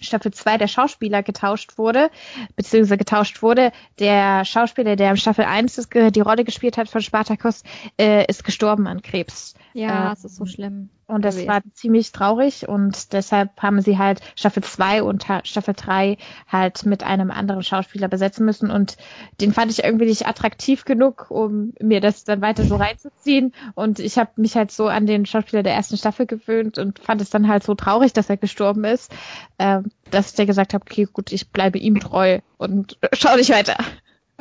Staffel 0.06 0.32
2 0.32 0.58
der 0.58 0.68
Schauspieler 0.68 1.24
getauscht 1.24 1.78
wurde, 1.78 2.10
beziehungsweise 2.56 2.98
getauscht 2.98 3.42
wurde. 3.42 3.72
Der 4.00 4.46
Schauspieler, 4.46 4.96
der 4.96 5.12
im 5.12 5.18
Staffel 5.18 5.46
1 5.46 5.90
die 6.12 6.22
Rolle 6.22 6.44
gespielt 6.44 6.78
hat 6.78 6.90
von 6.90 7.02
Spartacus, 7.02 7.64
äh, 8.00 8.26
ist 8.28 8.44
gestorben 8.44 8.88
an 8.88 9.02
Krebs. 9.02 9.56
Ja, 9.74 10.10
äh, 10.10 10.14
es 10.14 10.24
ist 10.24 10.36
so 10.36 10.46
schlimm. 10.46 10.90
Und 11.08 11.24
das 11.24 11.46
war 11.46 11.62
ziemlich 11.74 12.12
traurig 12.12 12.68
und 12.68 13.14
deshalb 13.14 13.62
haben 13.62 13.80
sie 13.82 14.00
halt 14.00 14.22
Staffel 14.36 14.64
2 14.64 15.04
und 15.04 15.26
Staffel 15.44 15.76
3 15.76 16.18
halt 16.48 16.86
mit 16.86 17.04
einem 17.04 17.30
anderen 17.30 17.62
Schauspieler 17.62 18.08
besetzen 18.08 18.44
müssen 18.44 18.72
und 18.72 18.98
den 19.40 19.54
fand 19.54 19.72
ich 19.72 19.84
irgendwie 19.84 20.06
nicht 20.06 20.28
attraktiv 20.28 20.84
genug, 20.84 21.30
um 21.30 21.74
mir 21.80 22.02
das 22.02 22.24
dann 22.24 22.42
weiter 22.42 22.64
so 22.64 22.76
reinzuziehen 22.76 23.54
und 23.76 24.00
ich 24.00 24.18
habe 24.18 24.32
mich 24.38 24.56
halt 24.56 24.72
so 24.72 24.88
an 24.88 25.06
den 25.06 25.28
Schauspieler 25.28 25.62
der 25.62 25.76
ersten 25.76 25.98
Staffel 25.98 26.26
gewöhnt 26.26 26.80
und 26.80 26.98
fand 26.98 27.22
es 27.22 27.30
dann 27.30 27.48
halt 27.48 27.64
so 27.64 27.76
traurig, 27.76 28.14
dass 28.14 28.30
er 28.30 28.38
gestorben 28.38 28.84
ist, 28.84 29.14
äh, 29.60 29.82
dass 30.10 30.30
ich 30.30 30.36
dir 30.36 30.48
gesagt 30.48 30.74
habe, 30.74 30.84
okay, 30.90 31.08
gut, 31.12 31.32
ich 31.32 31.52
bleibe 31.52 31.78
ihm 31.78 32.00
treu 32.00 32.40
und 32.58 32.98
schau 33.14 33.36
nicht 33.36 33.52
weiter. 33.52 33.78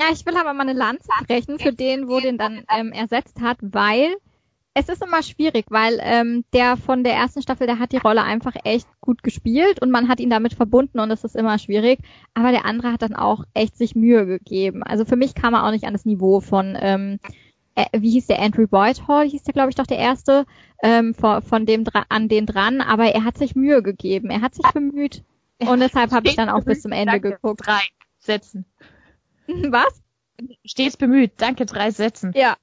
Ja, 0.00 0.06
ich 0.12 0.24
will 0.26 0.36
aber 0.36 0.54
mal 0.54 0.62
eine 0.62 0.72
Lanze 0.72 1.08
brechen 1.26 1.58
für 1.58 1.72
den, 1.72 2.08
wo 2.08 2.20
den 2.20 2.38
dann 2.38 2.64
ähm, 2.74 2.92
ersetzt 2.92 3.40
hat, 3.40 3.58
weil 3.60 4.16
es 4.74 4.88
ist 4.88 5.02
immer 5.02 5.22
schwierig, 5.22 5.66
weil 5.68 5.98
ähm, 6.02 6.44
der 6.52 6.76
von 6.76 7.04
der 7.04 7.14
ersten 7.14 7.42
Staffel, 7.42 7.68
der 7.68 7.78
hat 7.78 7.92
die 7.92 7.98
Rolle 7.98 8.24
einfach 8.24 8.54
echt 8.64 8.88
gut 9.00 9.22
gespielt 9.22 9.80
und 9.80 9.90
man 9.90 10.08
hat 10.08 10.18
ihn 10.18 10.30
damit 10.30 10.54
verbunden 10.54 10.98
und 10.98 11.10
es 11.12 11.22
ist 11.22 11.36
immer 11.36 11.58
schwierig. 11.58 12.00
Aber 12.34 12.50
der 12.50 12.64
andere 12.64 12.92
hat 12.92 13.02
dann 13.02 13.14
auch 13.14 13.44
echt 13.54 13.76
sich 13.76 13.94
Mühe 13.94 14.26
gegeben. 14.26 14.82
Also 14.82 15.04
für 15.04 15.14
mich 15.14 15.36
kam 15.36 15.54
er 15.54 15.64
auch 15.64 15.70
nicht 15.70 15.84
an 15.84 15.92
das 15.92 16.04
Niveau 16.04 16.40
von, 16.40 16.76
ähm, 16.80 17.20
äh, 17.76 17.86
wie 17.96 18.10
hieß 18.10 18.26
der 18.26 18.40
Andrew 18.40 18.66
Boyd 18.66 19.06
Hall, 19.06 19.28
hieß 19.28 19.44
der 19.44 19.54
glaube 19.54 19.70
ich 19.70 19.76
doch 19.76 19.86
der 19.86 19.98
erste, 19.98 20.44
ähm, 20.82 21.14
von, 21.14 21.40
von 21.42 21.66
dem 21.66 21.84
an 22.08 22.28
den 22.28 22.44
dran. 22.44 22.80
Aber 22.80 23.04
er 23.04 23.24
hat 23.24 23.38
sich 23.38 23.54
Mühe 23.54 23.80
gegeben, 23.80 24.30
er 24.30 24.40
hat 24.40 24.56
sich 24.56 24.66
bemüht 24.72 25.22
und 25.60 25.80
deshalb 25.80 26.10
habe 26.10 26.28
ich 26.28 26.34
dann 26.34 26.48
auch 26.48 26.64
bis 26.64 26.82
zum 26.82 26.90
Ende 26.90 27.12
Danke. 27.12 27.30
geguckt. 27.30 27.64
Drei 27.64 27.82
Sätzen. 28.18 28.64
Was? 29.46 30.02
Stets 30.64 30.96
bemüht. 30.96 31.32
Danke, 31.36 31.64
drei 31.64 31.92
Sätzen. 31.92 32.32
Ja. 32.34 32.56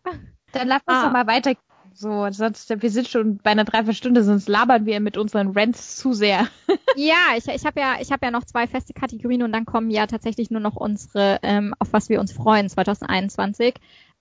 Dann 0.52 0.68
lass 0.68 0.82
uns 0.86 0.98
ah. 0.98 1.06
doch 1.06 1.12
mal 1.14 1.28
weiter 1.28 1.54
So, 2.02 2.28
sonst, 2.32 2.74
wir 2.82 2.90
sind 2.90 3.08
schon 3.08 3.38
bei 3.38 3.52
einer 3.52 3.64
Dreiviertelstunde, 3.64 4.24
sonst 4.24 4.50
labern 4.50 4.88
wir 4.88 5.00
mit 5.00 5.18
unseren 5.18 5.52
Rants 5.56 5.98
zu 5.98 6.14
sehr. 6.14 6.48
ja, 6.96 7.36
ich, 7.38 7.48
ich 7.48 7.64
habe 7.64 7.80
ja, 7.80 7.98
ich 8.02 8.12
habe 8.12 8.26
ja 8.26 8.32
noch 8.32 8.44
zwei 8.44 8.66
feste 8.66 8.94
Kategorien 8.94 9.44
und 9.44 9.52
dann 9.52 9.66
kommen 9.66 9.92
ja 9.92 10.08
tatsächlich 10.08 10.50
nur 10.50 10.62
noch 10.62 10.76
unsere, 10.76 11.38
ähm, 11.44 11.76
auf 11.78 11.94
was 11.94 12.10
wir 12.10 12.20
uns 12.20 12.32
freuen, 12.32 12.70
2021. 12.70 13.76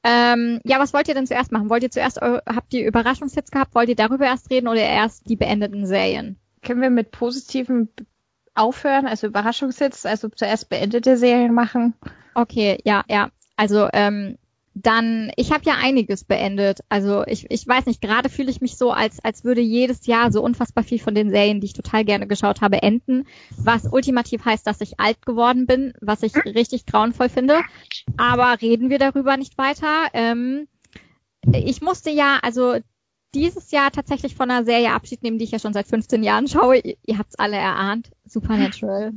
Ähm, 0.04 0.60
ja, 0.64 0.78
was 0.78 0.92
wollt 0.92 1.08
ihr 1.08 1.14
denn 1.14 1.26
zuerst 1.26 1.52
machen? 1.52 1.70
Wollt 1.70 1.82
ihr 1.82 1.90
zuerst, 1.90 2.20
habt 2.20 2.74
ihr 2.74 2.86
Überraschungshits 2.86 3.50
gehabt? 3.50 3.74
Wollt 3.74 3.88
ihr 3.88 3.96
darüber 3.96 4.26
erst 4.26 4.50
reden 4.50 4.68
oder 4.68 4.82
erst 4.82 5.30
die 5.30 5.36
beendeten 5.36 5.86
Serien? 5.86 6.36
Können 6.60 6.82
wir 6.82 6.90
mit 6.90 7.12
positiven 7.12 7.88
aufhören, 8.54 9.06
also 9.06 9.26
Überraschungshits, 9.26 10.04
also 10.04 10.28
zuerst 10.28 10.68
beendete 10.68 11.16
Serien 11.16 11.54
machen? 11.54 11.94
Okay, 12.34 12.78
ja, 12.84 13.04
ja. 13.08 13.30
Also 13.56 13.88
ähm, 13.94 14.36
dann, 14.82 15.30
ich 15.36 15.52
habe 15.52 15.64
ja 15.64 15.74
einiges 15.80 16.24
beendet. 16.24 16.80
Also 16.88 17.24
ich, 17.26 17.50
ich 17.50 17.66
weiß 17.66 17.86
nicht, 17.86 18.00
gerade 18.00 18.28
fühle 18.28 18.50
ich 18.50 18.60
mich 18.60 18.76
so, 18.76 18.92
als, 18.92 19.22
als 19.22 19.44
würde 19.44 19.60
jedes 19.60 20.06
Jahr 20.06 20.32
so 20.32 20.42
unfassbar 20.42 20.84
viel 20.84 20.98
von 20.98 21.14
den 21.14 21.30
Serien, 21.30 21.60
die 21.60 21.66
ich 21.66 21.72
total 21.72 22.04
gerne 22.04 22.26
geschaut 22.26 22.60
habe, 22.60 22.82
enden. 22.82 23.26
Was 23.56 23.86
ultimativ 23.90 24.44
heißt, 24.44 24.66
dass 24.66 24.80
ich 24.80 24.98
alt 24.98 25.24
geworden 25.26 25.66
bin, 25.66 25.92
was 26.00 26.22
ich 26.22 26.34
richtig 26.36 26.86
grauenvoll 26.86 27.28
finde. 27.28 27.60
Aber 28.16 28.60
reden 28.60 28.90
wir 28.90 28.98
darüber 28.98 29.36
nicht 29.36 29.58
weiter. 29.58 30.08
Ähm, 30.12 30.66
ich 31.52 31.80
musste 31.82 32.10
ja, 32.10 32.38
also 32.42 32.76
dieses 33.34 33.70
Jahr 33.70 33.90
tatsächlich 33.90 34.34
von 34.34 34.50
einer 34.50 34.64
Serie 34.64 34.92
Abschied 34.92 35.22
nehmen, 35.22 35.38
die 35.38 35.44
ich 35.44 35.52
ja 35.52 35.58
schon 35.58 35.72
seit 35.74 35.86
15 35.86 36.22
Jahren 36.22 36.48
schaue. 36.48 36.78
Ihr, 36.78 36.96
ihr 37.04 37.18
habt's 37.18 37.38
alle 37.38 37.56
erahnt. 37.56 38.10
Supernatural. 38.24 39.12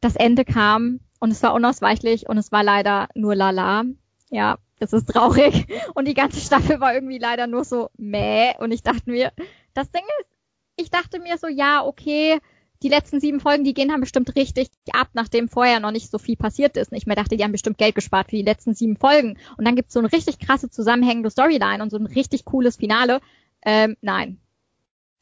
Das 0.00 0.16
Ende 0.16 0.44
kam 0.44 1.00
und 1.20 1.30
es 1.30 1.42
war 1.42 1.54
unausweichlich 1.54 2.28
und 2.28 2.36
es 2.38 2.52
war 2.52 2.62
leider 2.62 3.08
nur 3.14 3.34
Lala. 3.34 3.84
Ja, 4.30 4.58
das 4.78 4.92
ist 4.92 5.08
traurig. 5.08 5.66
Und 5.94 6.06
die 6.06 6.14
ganze 6.14 6.40
Staffel 6.40 6.80
war 6.80 6.94
irgendwie 6.94 7.18
leider 7.18 7.46
nur 7.46 7.64
so 7.64 7.90
meh. 7.96 8.54
Und 8.58 8.72
ich 8.72 8.82
dachte 8.82 9.10
mir, 9.10 9.32
das 9.74 9.90
Ding 9.90 10.04
ist, 10.20 10.28
ich 10.76 10.90
dachte 10.90 11.20
mir 11.20 11.38
so, 11.38 11.48
ja, 11.48 11.84
okay, 11.84 12.38
die 12.82 12.88
letzten 12.88 13.20
sieben 13.20 13.40
Folgen, 13.40 13.64
die 13.64 13.72
gehen 13.72 13.90
haben 13.90 14.00
bestimmt 14.00 14.36
richtig 14.36 14.68
ab, 14.92 15.08
nachdem 15.14 15.48
vorher 15.48 15.80
noch 15.80 15.92
nicht 15.92 16.10
so 16.10 16.18
viel 16.18 16.36
passiert 16.36 16.76
ist. 16.76 16.92
Und 16.92 16.98
ich 16.98 17.06
mir 17.06 17.14
dachte, 17.14 17.36
die 17.36 17.42
haben 17.42 17.52
bestimmt 17.52 17.78
Geld 17.78 17.94
gespart 17.94 18.30
für 18.30 18.36
die 18.36 18.42
letzten 18.42 18.74
sieben 18.74 18.96
Folgen. 18.96 19.38
Und 19.56 19.66
dann 19.66 19.76
gibt's 19.76 19.94
so 19.94 20.00
eine 20.00 20.12
richtig 20.12 20.38
krasse 20.38 20.68
zusammenhängende 20.68 21.30
Storyline 21.30 21.82
und 21.82 21.90
so 21.90 21.96
ein 21.96 22.06
richtig 22.06 22.44
cooles 22.44 22.76
Finale. 22.76 23.20
Ähm, 23.64 23.96
nein. 24.00 24.38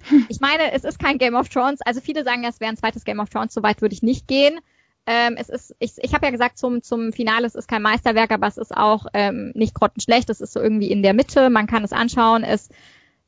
Ich 0.29 0.41
meine, 0.41 0.73
es 0.73 0.85
ist 0.85 0.99
kein 0.99 1.17
Game 1.17 1.35
of 1.35 1.49
Thrones. 1.49 1.81
Also 1.81 2.01
viele 2.01 2.25
sagen, 2.25 2.45
es 2.45 2.61
wäre 2.61 2.71
ein 2.71 2.77
zweites 2.77 3.05
Game 3.05 3.21
of 3.21 3.31
Thrones. 3.31 3.55
Soweit 3.55 3.81
würde 3.81 3.95
ich 3.95 4.03
nicht 4.03 4.29
gehen. 4.29 4.61
Ähm, 5.07 5.37
es 5.39 5.49
ist, 5.49 5.75
ich, 5.79 5.93
ich 5.99 6.15
habe 6.15 6.27
ja 6.27 6.31
gesagt 6.31 6.59
zum, 6.59 6.83
zum 6.83 7.13
Finale, 7.13 7.47
es 7.47 7.55
ist 7.55 7.69
kein 7.69 7.83
Meisterwerk, 7.83 8.31
aber 8.31 8.47
es 8.47 8.57
ist 8.57 8.75
auch 8.75 9.07
ähm, 9.13 9.53
nicht 9.55 9.75
grottenschlecht. 9.75 10.31
Es 10.31 10.41
ist 10.41 10.53
so 10.53 10.61
irgendwie 10.61 10.91
in 10.91 11.03
der 11.03 11.15
Mitte. 11.15 11.51
Man 11.51 11.67
kann 11.67 11.85
es 11.85 11.93
anschauen. 11.93 12.43
Es, 12.43 12.71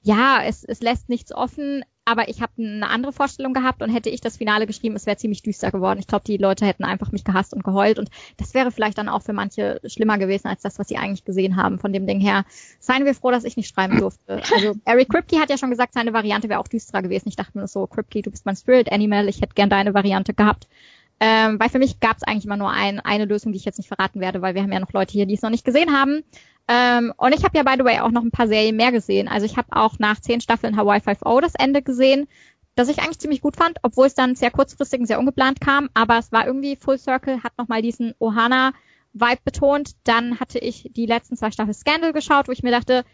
ja, 0.02 0.42
es, 0.42 0.64
es 0.64 0.80
lässt 0.80 1.08
nichts 1.08 1.32
offen. 1.34 1.84
Aber 2.08 2.28
ich 2.28 2.40
habe 2.40 2.52
eine 2.56 2.88
andere 2.88 3.12
Vorstellung 3.12 3.52
gehabt 3.52 3.82
und 3.82 3.90
hätte 3.90 4.10
ich 4.10 4.20
das 4.20 4.36
Finale 4.36 4.68
geschrieben, 4.68 4.94
es 4.94 5.06
wäre 5.06 5.16
ziemlich 5.16 5.42
düster 5.42 5.72
geworden. 5.72 5.98
Ich 5.98 6.06
glaube, 6.06 6.22
die 6.24 6.36
Leute 6.36 6.64
hätten 6.64 6.84
einfach 6.84 7.10
mich 7.10 7.24
gehasst 7.24 7.52
und 7.52 7.64
geheult 7.64 7.98
und 7.98 8.10
das 8.36 8.54
wäre 8.54 8.70
vielleicht 8.70 8.96
dann 8.98 9.08
auch 9.08 9.22
für 9.22 9.32
manche 9.32 9.80
schlimmer 9.84 10.16
gewesen 10.16 10.46
als 10.46 10.62
das, 10.62 10.78
was 10.78 10.86
sie 10.86 10.98
eigentlich 10.98 11.24
gesehen 11.24 11.56
haben. 11.56 11.80
Von 11.80 11.92
dem 11.92 12.06
Ding 12.06 12.20
her 12.20 12.44
seien 12.78 13.04
wir 13.04 13.14
froh, 13.16 13.32
dass 13.32 13.42
ich 13.42 13.56
nicht 13.56 13.74
schreiben 13.74 13.98
durfte. 13.98 14.40
Also 14.54 14.76
Eric 14.84 15.08
Kripke 15.08 15.40
hat 15.40 15.50
ja 15.50 15.58
schon 15.58 15.70
gesagt, 15.70 15.94
seine 15.94 16.12
Variante 16.12 16.48
wäre 16.48 16.60
auch 16.60 16.68
düsterer 16.68 17.02
gewesen. 17.02 17.28
Ich 17.28 17.34
dachte 17.34 17.58
mir 17.58 17.66
so, 17.66 17.88
Kripke, 17.88 18.22
du 18.22 18.30
bist 18.30 18.46
mein 18.46 18.54
Spirit 18.54 18.92
Animal, 18.92 19.28
ich 19.28 19.42
hätte 19.42 19.54
gern 19.56 19.68
deine 19.68 19.92
Variante 19.92 20.32
gehabt. 20.32 20.68
Ähm, 21.18 21.58
weil 21.58 21.70
für 21.70 21.78
mich 21.78 22.00
gab 22.00 22.16
es 22.16 22.22
eigentlich 22.22 22.44
immer 22.44 22.58
nur 22.58 22.70
ein, 22.70 23.00
eine 23.00 23.24
Lösung, 23.24 23.52
die 23.52 23.58
ich 23.58 23.64
jetzt 23.64 23.78
nicht 23.78 23.88
verraten 23.88 24.20
werde, 24.20 24.42
weil 24.42 24.54
wir 24.54 24.62
haben 24.62 24.72
ja 24.72 24.80
noch 24.80 24.92
Leute 24.92 25.12
hier, 25.12 25.26
die 25.26 25.34
es 25.34 25.42
noch 25.42 25.50
nicht 25.50 25.64
gesehen 25.64 25.92
haben. 25.92 26.22
Ähm, 26.68 27.12
und 27.16 27.34
ich 27.34 27.44
habe 27.44 27.56
ja, 27.56 27.62
by 27.62 27.74
the 27.78 27.84
way, 27.84 28.00
auch 28.00 28.10
noch 28.10 28.22
ein 28.22 28.30
paar 28.30 28.48
Serien 28.48 28.76
mehr 28.76 28.92
gesehen. 28.92 29.28
Also 29.28 29.46
ich 29.46 29.56
habe 29.56 29.68
auch 29.70 29.98
nach 29.98 30.20
zehn 30.20 30.40
Staffeln 30.40 30.76
Hawaii 30.76 31.00
5.0 31.00 31.40
das 31.40 31.54
Ende 31.54 31.80
gesehen, 31.80 32.26
das 32.74 32.88
ich 32.88 32.98
eigentlich 32.98 33.18
ziemlich 33.18 33.40
gut 33.40 33.56
fand, 33.56 33.78
obwohl 33.82 34.06
es 34.06 34.14
dann 34.14 34.34
sehr 34.34 34.50
kurzfristig 34.50 35.00
und 35.00 35.06
sehr 35.06 35.18
ungeplant 35.18 35.60
kam. 35.60 35.88
Aber 35.94 36.18
es 36.18 36.32
war 36.32 36.46
irgendwie 36.46 36.76
Full 36.76 36.98
Circle, 36.98 37.42
hat 37.42 37.56
nochmal 37.56 37.80
diesen 37.80 38.14
Ohana-Vibe 38.18 39.40
betont. 39.44 39.92
Dann 40.04 40.38
hatte 40.38 40.58
ich 40.58 40.90
die 40.92 41.06
letzten 41.06 41.36
zwei 41.36 41.50
Staffeln 41.50 41.72
Scandal 41.72 42.12
geschaut, 42.12 42.48
wo 42.48 42.52
ich 42.52 42.62
mir 42.62 42.72
dachte, 42.72 43.04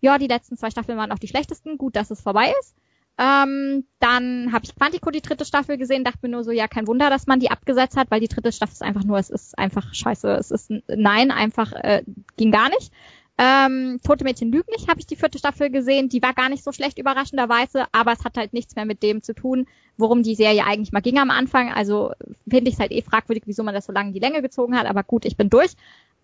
ja, 0.00 0.16
die 0.16 0.28
letzten 0.28 0.56
zwei 0.56 0.70
Staffeln 0.70 0.96
waren 0.96 1.12
auch 1.12 1.18
die 1.18 1.28
schlechtesten. 1.28 1.76
Gut, 1.76 1.96
dass 1.96 2.10
es 2.10 2.22
vorbei 2.22 2.54
ist. 2.60 2.74
Ähm, 3.18 3.84
dann 3.98 4.52
habe 4.52 4.64
ich 4.64 4.74
Quantico 4.74 5.10
die 5.10 5.20
dritte 5.20 5.44
Staffel 5.44 5.76
gesehen, 5.76 6.02
dachte 6.02 6.20
mir 6.22 6.30
nur 6.30 6.44
so, 6.44 6.50
ja, 6.50 6.66
kein 6.66 6.86
Wunder, 6.86 7.10
dass 7.10 7.26
man 7.26 7.40
die 7.40 7.50
abgesetzt 7.50 7.96
hat, 7.96 8.10
weil 8.10 8.20
die 8.20 8.28
dritte 8.28 8.52
Staffel 8.52 8.72
ist 8.72 8.82
einfach 8.82 9.04
nur, 9.04 9.18
es 9.18 9.30
ist 9.30 9.58
einfach 9.58 9.92
scheiße. 9.92 10.30
Es 10.32 10.50
ist 10.50 10.72
nein, 10.88 11.30
einfach 11.30 11.72
äh, 11.72 12.02
ging 12.36 12.50
gar 12.50 12.70
nicht. 12.70 12.90
Ähm, 13.38 14.00
Tote 14.04 14.24
Mädchen 14.24 14.52
lügen 14.52 14.70
nicht, 14.70 14.88
habe 14.88 15.00
ich 15.00 15.06
die 15.06 15.16
vierte 15.16 15.38
Staffel 15.38 15.70
gesehen. 15.70 16.08
Die 16.08 16.22
war 16.22 16.34
gar 16.34 16.48
nicht 16.48 16.62
so 16.62 16.72
schlecht 16.72 16.98
überraschenderweise, 16.98 17.86
aber 17.92 18.12
es 18.12 18.24
hat 18.24 18.36
halt 18.36 18.52
nichts 18.52 18.76
mehr 18.76 18.84
mit 18.84 19.02
dem 19.02 19.22
zu 19.22 19.34
tun, 19.34 19.66
worum 19.96 20.22
die 20.22 20.34
Serie 20.34 20.64
eigentlich 20.64 20.92
mal 20.92 21.00
ging 21.00 21.18
am 21.18 21.30
Anfang. 21.30 21.72
Also 21.72 22.12
finde 22.48 22.68
ich 22.68 22.74
es 22.74 22.80
halt 22.80 22.92
eh 22.92 23.02
fragwürdig, 23.02 23.44
wieso 23.46 23.62
man 23.62 23.74
das 23.74 23.86
so 23.86 23.92
lange 23.92 24.08
in 24.08 24.14
die 24.14 24.20
Länge 24.20 24.42
gezogen 24.42 24.76
hat. 24.76 24.86
Aber 24.86 25.02
gut, 25.02 25.24
ich 25.24 25.36
bin 25.36 25.50
durch. 25.50 25.72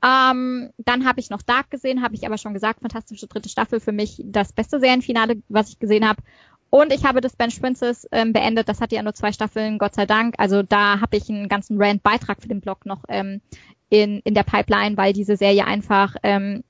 Ähm, 0.00 0.70
dann 0.78 1.06
habe 1.06 1.18
ich 1.18 1.30
noch 1.30 1.42
Dark 1.42 1.70
gesehen, 1.70 2.02
habe 2.02 2.14
ich 2.14 2.24
aber 2.24 2.38
schon 2.38 2.54
gesagt, 2.54 2.80
fantastische 2.82 3.26
dritte 3.26 3.48
Staffel 3.48 3.80
für 3.80 3.90
mich 3.90 4.22
das 4.24 4.52
beste 4.52 4.78
Serienfinale, 4.78 5.42
was 5.48 5.70
ich 5.70 5.78
gesehen 5.80 6.06
habe. 6.08 6.22
Und 6.70 6.92
ich 6.92 7.04
habe 7.04 7.20
das 7.20 7.36
Bench 7.36 7.60
Princess 7.60 8.06
ähm, 8.12 8.32
beendet. 8.32 8.68
Das 8.68 8.80
hatte 8.80 8.96
ja 8.96 9.02
nur 9.02 9.14
zwei 9.14 9.32
Staffeln, 9.32 9.78
Gott 9.78 9.94
sei 9.94 10.06
Dank. 10.06 10.34
Also 10.38 10.62
da 10.62 11.00
habe 11.00 11.16
ich 11.16 11.28
einen 11.28 11.48
ganzen 11.48 11.80
Rant-Beitrag 11.80 12.42
für 12.42 12.48
den 12.48 12.60
Blog 12.60 12.84
noch 12.84 13.04
ähm, 13.08 13.40
in, 13.88 14.20
in 14.20 14.34
der 14.34 14.42
Pipeline, 14.42 14.96
weil 14.96 15.12
diese 15.12 15.36
Serie 15.36 15.66
einfach 15.66 16.16
ähm, 16.22 16.62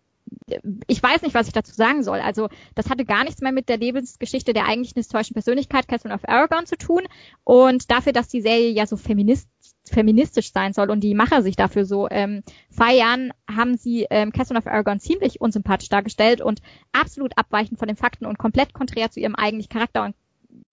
ich 0.86 1.02
weiß 1.02 1.22
nicht, 1.22 1.34
was 1.34 1.46
ich 1.46 1.52
dazu 1.52 1.72
sagen 1.72 2.02
soll. 2.02 2.20
Also 2.20 2.48
das 2.74 2.90
hatte 2.90 3.04
gar 3.04 3.24
nichts 3.24 3.40
mehr 3.40 3.52
mit 3.52 3.68
der 3.68 3.76
Lebensgeschichte 3.76 4.52
der 4.52 4.66
eigentlichen 4.66 5.00
historischen 5.00 5.34
Persönlichkeit 5.34 5.88
Catherine 5.88 6.14
of 6.14 6.28
Aragon 6.28 6.66
zu 6.66 6.76
tun. 6.76 7.02
Und 7.44 7.90
dafür, 7.90 8.12
dass 8.12 8.28
die 8.28 8.40
Serie 8.40 8.70
ja 8.70 8.86
so 8.86 8.96
feminist 8.96 9.48
feministisch 9.88 10.52
sein 10.52 10.74
soll 10.74 10.90
und 10.90 11.00
die 11.00 11.14
Macher 11.14 11.42
sich 11.42 11.56
dafür 11.56 11.86
so 11.86 12.08
ähm, 12.10 12.42
feiern, 12.70 13.32
haben 13.50 13.78
sie 13.78 14.06
ähm, 14.10 14.32
Catherine 14.32 14.58
of 14.58 14.66
Aragon 14.66 15.00
ziemlich 15.00 15.40
unsympathisch 15.40 15.88
dargestellt 15.88 16.42
und 16.42 16.60
absolut 16.92 17.32
abweichend 17.38 17.78
von 17.78 17.88
den 17.88 17.96
Fakten 17.96 18.26
und 18.26 18.38
komplett 18.38 18.74
konträr 18.74 19.10
zu 19.10 19.18
ihrem 19.20 19.34
eigentlichen 19.34 19.70
Charakter 19.70 20.04
und 20.04 20.14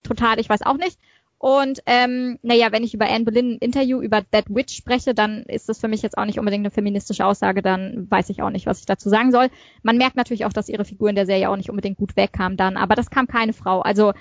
total, 0.04 0.40
ich 0.40 0.50
weiß 0.50 0.64
auch 0.64 0.78
nicht. 0.78 1.00
Und 1.38 1.82
ähm, 1.86 2.40
naja, 2.42 2.72
wenn 2.72 2.84
ich 2.84 2.94
über 2.94 3.10
Anne 3.10 3.26
Boleyn 3.26 3.54
ein 3.54 3.58
Interview 3.58 4.02
über 4.02 4.22
That 4.32 4.46
Witch 4.50 4.76
spreche, 4.76 5.14
dann 5.14 5.44
ist 5.44 5.70
das 5.70 5.80
für 5.80 5.88
mich 5.88 6.02
jetzt 6.02 6.18
auch 6.18 6.26
nicht 6.26 6.40
unbedingt 6.40 6.62
eine 6.62 6.72
feministische 6.72 7.26
Aussage, 7.26 7.62
dann 7.62 8.10
weiß 8.10 8.30
ich 8.30 8.42
auch 8.42 8.50
nicht, 8.50 8.66
was 8.66 8.80
ich 8.80 8.86
dazu 8.86 9.10
sagen 9.10 9.32
soll. 9.32 9.50
Man 9.84 9.98
merkt 9.98 10.16
natürlich 10.16 10.46
auch, 10.46 10.54
dass 10.54 10.70
ihre 10.70 10.86
Figur 10.86 11.10
in 11.10 11.16
der 11.16 11.26
Serie 11.26 11.50
auch 11.50 11.58
nicht 11.58 11.70
unbedingt 11.70 11.98
gut 11.98 12.16
wegkam 12.16 12.58
dann, 12.58 12.78
aber 12.78 12.96
das 12.96 13.10
kam 13.10 13.28
keine 13.28 13.54
Frau. 13.54 13.82
Also 13.82 14.14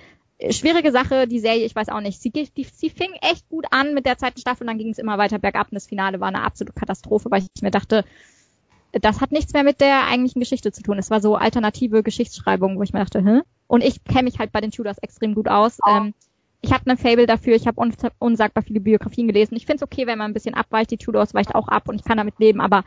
schwierige 0.51 0.91
Sache, 0.93 1.27
die 1.27 1.39
Serie, 1.39 1.65
ich 1.65 1.75
weiß 1.75 1.89
auch 1.89 2.01
nicht. 2.01 2.21
Sie, 2.21 2.31
die, 2.31 2.49
sie 2.65 2.91
fing 2.91 3.13
echt 3.21 3.49
gut 3.49 3.67
an 3.71 3.95
mit 3.95 4.07
der 4.07 4.19
zweiten 4.19 4.41
Staffel 4.41 4.65
und 4.65 4.69
dann 4.69 4.79
ging 4.79 4.91
es 4.91 4.99
immer 4.99 5.19
weiter 5.19 5.39
bergab 5.39 5.69
und 5.71 5.77
das 5.77 5.87
Finale 5.87 6.21
war 6.21 6.29
eine 6.29 6.43
absolute 6.43 6.79
Katastrophe, 6.79 7.31
weil 7.31 7.43
ich 7.43 7.63
mir 7.63 7.71
dachte, 7.71 8.05
das 8.93 9.21
hat 9.21 9.33
nichts 9.33 9.53
mehr 9.53 9.65
mit 9.65 9.81
der 9.81 10.07
eigentlichen 10.07 10.41
Geschichte 10.41 10.73
zu 10.73 10.83
tun. 10.83 10.99
Es 10.99 11.11
war 11.11 11.21
so 11.21 11.37
alternative 11.37 12.03
Geschichtsschreibung, 12.03 12.79
wo 12.79 12.83
ich 12.83 12.93
mir 12.93 13.01
dachte, 13.01 13.25
hä? 13.25 13.41
Und 13.67 13.83
ich 13.83 14.05
kenne 14.05 14.25
mich 14.25 14.39
halt 14.39 14.53
bei 14.53 14.61
den 14.61 14.71
Tudors 14.71 14.99
extrem 14.99 15.35
gut 15.35 15.49
aus. 15.49 15.79
Oh. 15.85 15.91
Ähm, 15.91 16.15
ich 16.65 16.73
habe 16.73 16.91
eine 16.91 16.97
Fable 16.97 17.27
dafür, 17.27 17.55
ich 17.55 17.67
habe 17.67 17.81
un 17.81 17.93
unsagbar 18.19 18.65
viele 18.65 18.81
Biografien 18.81 19.27
gelesen. 19.29 19.55
Ich 19.55 19.67
finde 19.67 19.77
es 19.77 19.83
okay, 19.83 20.07
wenn 20.07 20.19
man 20.19 20.31
ein 20.31 20.35
bisschen 20.35 20.55
abweicht. 20.55 20.91
Die 20.91 20.97
Tudors 20.97 21.35
weicht 21.35 21.55
auch 21.55 21.69
ab 21.69 21.89
und 21.89 21.97
ich 21.97 22.05
kann 22.05 22.17
damit 22.17 22.39
leben, 22.39 22.61
aber 22.61 22.85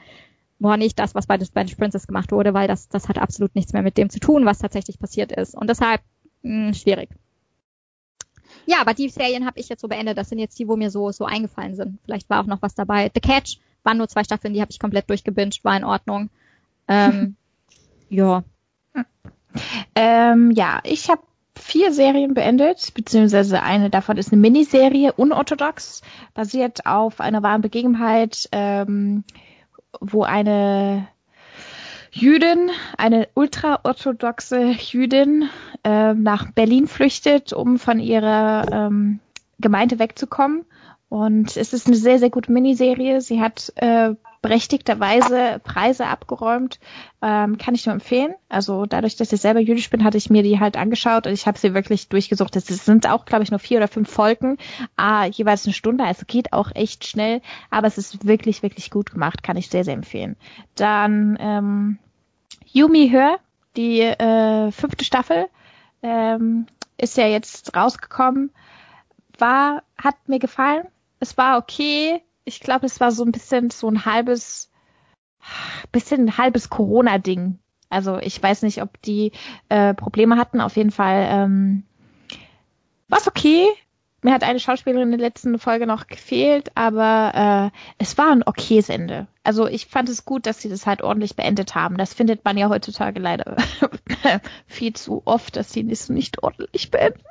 boah, 0.60 0.78
nicht 0.78 0.98
das, 0.98 1.14
was 1.14 1.28
bei 1.28 1.38
The 1.38 1.46
Spanish 1.46 1.76
Princess 1.76 2.08
gemacht 2.08 2.32
wurde, 2.32 2.56
weil 2.56 2.68
das, 2.68 2.90
das 2.90 3.08
hat 3.08 3.20
absolut 3.20 3.54
nichts 3.56 3.74
mehr 3.74 3.84
mit 3.84 3.98
dem 3.98 4.10
zu 4.10 4.20
tun, 4.20 4.46
was 4.46 4.58
tatsächlich 4.58 5.00
passiert 5.00 5.32
ist. 5.32 5.56
Und 5.56 5.70
deshalb 5.70 6.02
mh, 6.42 6.68
hm, 6.68 6.74
schwierig. 6.74 7.10
Ja, 8.66 8.82
aber 8.82 8.96
die 8.96 9.10
Serien 9.10 9.46
habe 9.46 9.60
ich 9.60 9.70
jetzt 9.70 9.82
so 9.82 9.88
beendet. 9.88 10.18
Das 10.18 10.30
sind 10.30 10.40
jetzt 10.40 10.58
die, 10.58 10.68
wo 10.68 10.76
mir 10.76 10.90
so 10.90 11.12
so 11.12 11.26
eingefallen 11.26 11.76
sind. 11.76 12.00
Vielleicht 12.04 12.30
war 12.30 12.42
auch 12.42 12.48
noch 12.48 12.64
was 12.64 12.74
dabei. 12.74 13.12
The 13.14 13.22
Catch 13.22 13.60
waren 13.84 13.98
nur 13.98 14.08
zwei 14.08 14.24
Staffeln, 14.24 14.54
die 14.54 14.62
habe 14.62 14.72
ich 14.72 14.80
komplett 14.80 15.10
durchgebinged, 15.10 15.64
war 15.64 15.78
in 15.78 15.84
Ordnung. 15.84 16.30
Ähm, 16.88 17.36
ja. 18.10 18.44
Ähm, 19.94 20.52
ja, 20.52 20.80
ich 20.84 21.10
habe 21.10 21.22
vier 21.58 21.92
Serien 21.92 22.34
beendet, 22.34 22.94
beziehungsweise 22.94 23.62
eine 23.62 23.90
davon 23.90 24.18
ist 24.18 24.32
eine 24.32 24.42
Miniserie, 24.42 25.14
unorthodox, 25.14 26.02
basiert 26.34 26.86
auf 26.86 27.20
einer 27.20 27.44
wahren 27.44 27.62
Begebenheit, 27.62 28.50
ähm, 28.52 29.24
wo 30.00 30.24
eine 30.24 31.08
Jüdin, 32.12 32.72
eine 32.98 33.28
ultraorthodoxe 33.36 34.72
Jüdin, 34.72 35.50
äh, 35.84 36.14
nach 36.14 36.52
Berlin 36.52 36.88
flüchtet, 36.88 37.54
um 37.54 37.78
von 37.78 38.00
ihrer 38.00 38.66
ähm, 38.72 39.20
Gemeinde 39.60 40.00
wegzukommen. 40.00 40.66
Und 41.10 41.56
es 41.56 41.72
ist 41.72 41.88
eine 41.88 41.96
sehr, 41.96 42.20
sehr 42.20 42.30
gute 42.30 42.52
Miniserie. 42.52 43.22
Sie 43.22 43.40
hat 43.40 43.72
äh, 43.78 44.14
berechtigterweise 44.42 45.62
Preise 45.64 46.08
abgeräumt. 46.08 46.80
Ähm, 47.22 47.58
kann 47.58 47.76
ich 47.76 47.86
nur 47.86 47.94
empfehlen. 47.94 48.34
Also 48.50 48.86
dadurch, 48.86 49.16
dass 49.16 49.32
ich 49.32 49.40
selber 49.40 49.62
jüdisch 49.62 49.90
bin, 49.90 50.04
hatte 50.04 50.18
ich 50.18 50.30
mir 50.30 50.44
die 50.44 50.60
halt 50.60 50.76
angeschaut 50.76 51.26
und 51.26 51.34
ich 51.34 51.48
habe 51.48 51.58
sie 51.58 51.74
wirklich 51.74 52.10
durchgesucht. 52.10 52.56
Es 52.56 52.66
sind 52.68 53.10
auch, 53.10 53.26
glaube 53.26 53.44
ich, 53.44 53.52
nur 53.52 53.60
vier 53.60 53.78
oder 53.78 53.88
fünf 53.88 54.10
Folgen, 54.10 54.58
ah, 54.98 55.26
jeweils 55.26 55.66
eine 55.66 55.74
Stunde. 55.74 56.04
Also 56.04 56.24
geht 56.28 56.52
auch 56.52 56.72
echt 56.76 57.08
schnell, 57.08 57.42
aber 57.70 57.88
es 57.88 57.98
ist 57.98 58.28
wirklich, 58.28 58.62
wirklich 58.62 58.92
gut 58.92 59.12
gemacht. 59.12 59.44
Kann 59.44 59.58
ich 59.58 59.70
sehr, 59.70 59.86
sehr 59.86 59.94
empfehlen. 59.94 60.36
Dann 60.76 61.38
ähm, 61.40 61.98
Yumi 62.66 63.10
Hör, 63.10 63.40
Die 63.78 64.02
äh, 64.02 64.72
fünfte 64.72 65.06
Staffel 65.06 65.48
ähm, 66.04 66.68
ist 66.98 67.16
ja 67.16 67.28
jetzt 67.28 67.76
rausgekommen. 67.76 68.52
War, 69.38 69.84
hat 69.98 70.16
mir 70.28 70.40
gefallen. 70.40 70.88
Es 71.20 71.38
war 71.38 71.58
okay. 71.58 72.22
Ich 72.46 72.60
glaube, 72.60 72.86
es 72.86 73.00
war 73.00 73.12
so 73.12 73.24
ein 73.26 73.32
bisschen 73.32 73.70
so 73.70 73.90
ein 73.90 74.06
halbes, 74.06 74.72
bisschen 75.92 76.26
ein 76.26 76.38
halbes 76.38 76.70
Corona-Ding. 76.70 77.60
Also 77.90 78.18
ich 78.20 78.42
weiß 78.42 78.64
nicht, 78.64 78.82
ob 78.82 79.02
die 79.02 79.32
äh, 79.70 79.94
Probleme 79.94 80.38
hatten. 80.38 80.62
Auf 80.62 80.76
jeden 80.76 80.92
Fall 80.92 81.28
ähm, 81.30 81.84
war 83.08 83.20
es 83.20 83.28
okay. 83.28 83.68
Mir 84.24 84.34
hat 84.34 84.44
eine 84.44 84.60
Schauspielerin 84.60 85.14
in 85.14 85.20
der 85.20 85.30
letzten 85.30 85.60
Folge 85.60 85.86
noch 85.86 86.08
gefehlt, 86.08 86.72
aber 86.76 87.72
äh, 87.72 87.78
es 88.00 88.18
war 88.18 88.32
ein 88.32 88.44
okayes 88.44 88.90
Ende. 88.90 89.28
Also 89.44 89.68
ich 89.68 89.86
fand 89.86 90.10
es 90.10 90.26
gut, 90.26 90.48
dass 90.48 90.60
sie 90.60 90.70
das 90.70 90.88
halt 90.88 91.04
ordentlich 91.04 91.36
beendet 91.36 91.76
haben. 91.76 91.98
Das 91.98 92.16
findet 92.16 92.44
man 92.44 92.58
ja 92.58 92.68
heutzutage 92.68 93.20
leider 93.20 93.58
viel 94.68 94.94
zu 94.94 95.22
oft, 95.26 95.56
dass 95.56 95.72
sie 95.72 95.88
das 95.88 96.10
nicht 96.10 96.42
ordentlich 96.44 96.90
beenden. 96.90 97.22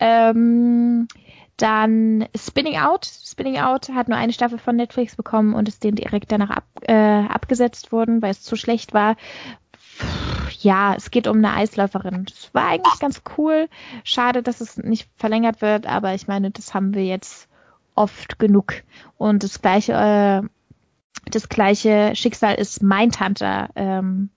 Ähm, 0.00 1.08
dann 1.56 2.26
Spinning 2.36 2.78
Out. 2.78 3.06
Spinning 3.06 3.58
Out 3.58 3.88
hat 3.90 4.08
nur 4.08 4.18
eine 4.18 4.32
Staffel 4.32 4.58
von 4.58 4.76
Netflix 4.76 5.16
bekommen 5.16 5.54
und 5.54 5.68
ist 5.68 5.84
dem 5.84 5.94
direkt 5.94 6.32
danach 6.32 6.50
ab, 6.50 6.64
äh, 6.82 6.92
abgesetzt 6.92 7.92
worden, 7.92 8.22
weil 8.22 8.30
es 8.30 8.42
zu 8.42 8.56
schlecht 8.56 8.94
war 8.94 9.16
ja, 10.60 10.94
es 10.94 11.10
geht 11.10 11.26
um 11.26 11.38
eine 11.38 11.52
Eisläuferin. 11.52 12.24
Das 12.24 12.52
war 12.52 12.66
eigentlich 12.68 12.98
ganz 12.98 13.22
cool. 13.36 13.68
Schade, 14.02 14.42
dass 14.42 14.60
es 14.60 14.76
nicht 14.76 15.08
verlängert 15.16 15.60
wird, 15.60 15.86
aber 15.86 16.14
ich 16.14 16.26
meine, 16.26 16.50
das 16.50 16.74
haben 16.74 16.94
wir 16.94 17.04
jetzt 17.04 17.48
oft 17.94 18.38
genug. 18.38 18.74
Und 19.16 19.42
das 19.42 19.60
gleiche, 19.60 19.92
äh, 19.92 20.42
das 21.30 21.48
gleiche 21.48 22.12
Schicksal 22.14 22.54
ist 22.54 22.82
Mindhunter. 22.82 23.68
Ähm, 23.76 24.30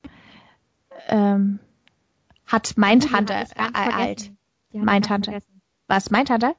ähm, 1.08 1.60
hat 2.46 2.78
Mindhunter 2.78 3.46
ereilt. 3.56 4.32
Mindhunter. 4.72 5.40
Was, 5.88 6.12
Mindhunter? 6.12 6.56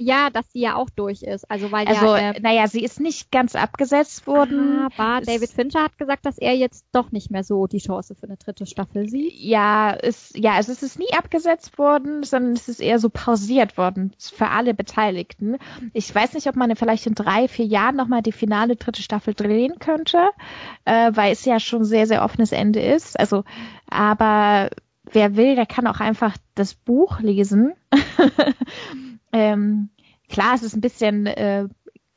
Ja, 0.00 0.30
dass 0.30 0.44
sie 0.52 0.60
ja 0.60 0.76
auch 0.76 0.90
durch 0.90 1.22
ist. 1.22 1.50
Also 1.50 1.72
weil 1.72 1.88
also, 1.88 2.06
ja, 2.06 2.30
äh, 2.30 2.40
naja, 2.40 2.68
sie 2.68 2.84
ist 2.84 3.00
nicht 3.00 3.32
ganz 3.32 3.56
abgesetzt 3.56 4.28
worden. 4.28 4.86
Aber 4.96 5.20
David 5.26 5.50
Fincher 5.50 5.82
hat 5.82 5.98
gesagt, 5.98 6.24
dass 6.24 6.38
er 6.38 6.54
jetzt 6.54 6.86
doch 6.92 7.10
nicht 7.10 7.32
mehr 7.32 7.42
so 7.42 7.66
die 7.66 7.78
Chance 7.78 8.14
für 8.14 8.26
eine 8.26 8.36
dritte 8.36 8.64
Staffel 8.64 9.08
sieht. 9.08 9.34
Ja, 9.34 9.90
ist, 9.90 10.38
ja, 10.38 10.52
also 10.52 10.70
es 10.70 10.84
ist 10.84 11.00
nie 11.00 11.12
abgesetzt 11.16 11.78
worden, 11.78 12.22
sondern 12.22 12.52
es 12.52 12.68
ist 12.68 12.80
eher 12.80 13.00
so 13.00 13.08
pausiert 13.08 13.76
worden 13.76 14.12
für 14.20 14.46
alle 14.46 14.72
Beteiligten. 14.72 15.56
Ich 15.92 16.14
weiß 16.14 16.34
nicht, 16.34 16.46
ob 16.46 16.54
man 16.54 16.76
vielleicht 16.76 17.06
in 17.08 17.16
drei, 17.16 17.48
vier 17.48 17.66
Jahren 17.66 17.96
nochmal 17.96 18.22
die 18.22 18.30
finale 18.30 18.76
dritte 18.76 19.02
Staffel 19.02 19.34
drehen 19.34 19.80
könnte, 19.80 20.28
äh, 20.84 21.10
weil 21.12 21.32
es 21.32 21.44
ja 21.44 21.58
schon 21.58 21.84
sehr, 21.84 22.06
sehr 22.06 22.24
offenes 22.24 22.52
Ende 22.52 22.80
ist. 22.80 23.18
Also, 23.18 23.42
aber 23.90 24.70
wer 25.10 25.34
will, 25.34 25.56
der 25.56 25.66
kann 25.66 25.88
auch 25.88 25.98
einfach 25.98 26.36
das 26.54 26.74
Buch 26.74 27.18
lesen. 27.18 27.72
Ähm, 29.32 29.90
klar, 30.28 30.54
es 30.54 30.62
ist 30.62 30.76
ein 30.76 30.80
bisschen 30.80 31.26
äh, 31.26 31.68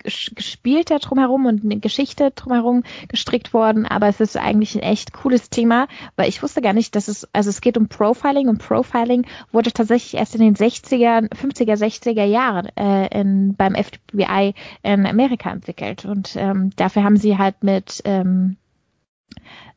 gespielter 0.03 0.99
drumherum 0.99 1.45
und 1.45 1.63
eine 1.63 1.79
Geschichte 1.79 2.31
drumherum 2.31 2.83
gestrickt 3.07 3.53
worden, 3.53 3.85
aber 3.85 4.07
es 4.07 4.19
ist 4.19 4.37
eigentlich 4.37 4.75
ein 4.75 4.81
echt 4.81 5.13
cooles 5.13 5.49
Thema, 5.49 5.87
weil 6.15 6.29
ich 6.29 6.41
wusste 6.41 6.61
gar 6.61 6.73
nicht, 6.73 6.95
dass 6.95 7.07
es, 7.07 7.27
also 7.33 7.49
es 7.49 7.61
geht 7.61 7.77
um 7.77 7.87
Profiling 7.87 8.49
und 8.49 8.57
Profiling 8.59 9.25
wurde 9.51 9.71
tatsächlich 9.71 10.19
erst 10.19 10.35
in 10.35 10.41
den 10.41 10.55
60er, 10.55 11.29
50er, 11.31 11.75
60er 11.75 12.23
Jahren 12.23 12.67
äh, 12.77 13.07
in, 13.19 13.55
beim 13.55 13.75
FBI 13.75 14.53
in 14.83 15.05
Amerika 15.05 15.51
entwickelt 15.51 16.05
und 16.05 16.35
ähm, 16.35 16.71
dafür 16.75 17.03
haben 17.03 17.17
sie 17.17 17.37
halt 17.37 17.63
mit 17.63 18.01
ähm, 18.05 18.57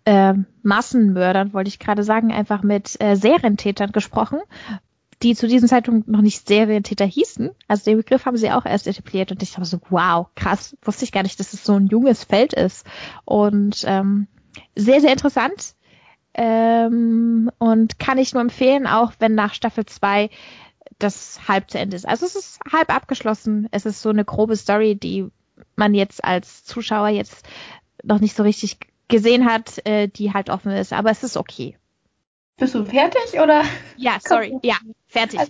äh, 0.04 0.34
Massenmördern, 0.62 1.52
wollte 1.52 1.68
ich 1.68 1.78
gerade 1.78 2.02
sagen, 2.02 2.32
einfach 2.32 2.62
mit 2.62 3.00
äh, 3.00 3.16
Serientätern 3.16 3.92
gesprochen 3.92 4.40
die 5.22 5.34
zu 5.34 5.46
diesem 5.46 5.68
Zeitpunkt 5.68 6.08
noch 6.08 6.20
nicht 6.20 6.46
Serientäter 6.46 7.04
hießen. 7.04 7.50
Also 7.68 7.84
den 7.84 7.98
Begriff 7.98 8.26
haben 8.26 8.36
sie 8.36 8.50
auch 8.50 8.66
erst 8.66 8.86
etabliert 8.86 9.30
und 9.30 9.42
ich 9.42 9.56
war 9.56 9.64
so, 9.64 9.78
wow, 9.90 10.26
krass, 10.34 10.76
wusste 10.82 11.04
ich 11.04 11.12
gar 11.12 11.22
nicht, 11.22 11.38
dass 11.40 11.52
es 11.52 11.64
so 11.64 11.74
ein 11.74 11.86
junges 11.86 12.24
Feld 12.24 12.52
ist. 12.52 12.86
Und 13.24 13.84
ähm, 13.86 14.26
sehr, 14.74 15.00
sehr 15.00 15.12
interessant. 15.12 15.74
Ähm, 16.34 17.50
und 17.58 17.98
kann 17.98 18.18
ich 18.18 18.34
nur 18.34 18.42
empfehlen, 18.42 18.86
auch 18.86 19.12
wenn 19.20 19.34
nach 19.34 19.54
Staffel 19.54 19.86
2 19.86 20.30
das 20.98 21.40
halb 21.48 21.70
zu 21.70 21.78
Ende 21.78 21.96
ist. 21.96 22.06
Also 22.06 22.26
es 22.26 22.34
ist 22.34 22.60
halb 22.70 22.94
abgeschlossen. 22.94 23.68
Es 23.70 23.86
ist 23.86 24.02
so 24.02 24.10
eine 24.10 24.24
grobe 24.24 24.56
Story, 24.56 24.96
die 24.96 25.26
man 25.76 25.94
jetzt 25.94 26.24
als 26.24 26.64
Zuschauer 26.64 27.08
jetzt 27.08 27.46
noch 28.02 28.20
nicht 28.20 28.36
so 28.36 28.42
richtig 28.42 28.78
gesehen 29.08 29.44
hat, 29.44 29.84
äh, 29.86 30.08
die 30.08 30.32
halt 30.32 30.50
offen 30.50 30.72
ist. 30.72 30.92
Aber 30.92 31.10
es 31.10 31.22
ist 31.22 31.36
okay. 31.36 31.76
Bist 32.56 32.74
du 32.74 32.84
fertig 32.84 33.40
oder? 33.40 33.64
Ja, 33.96 34.18
sorry. 34.20 34.56
Ja, 34.62 34.76
fertig. 35.06 35.40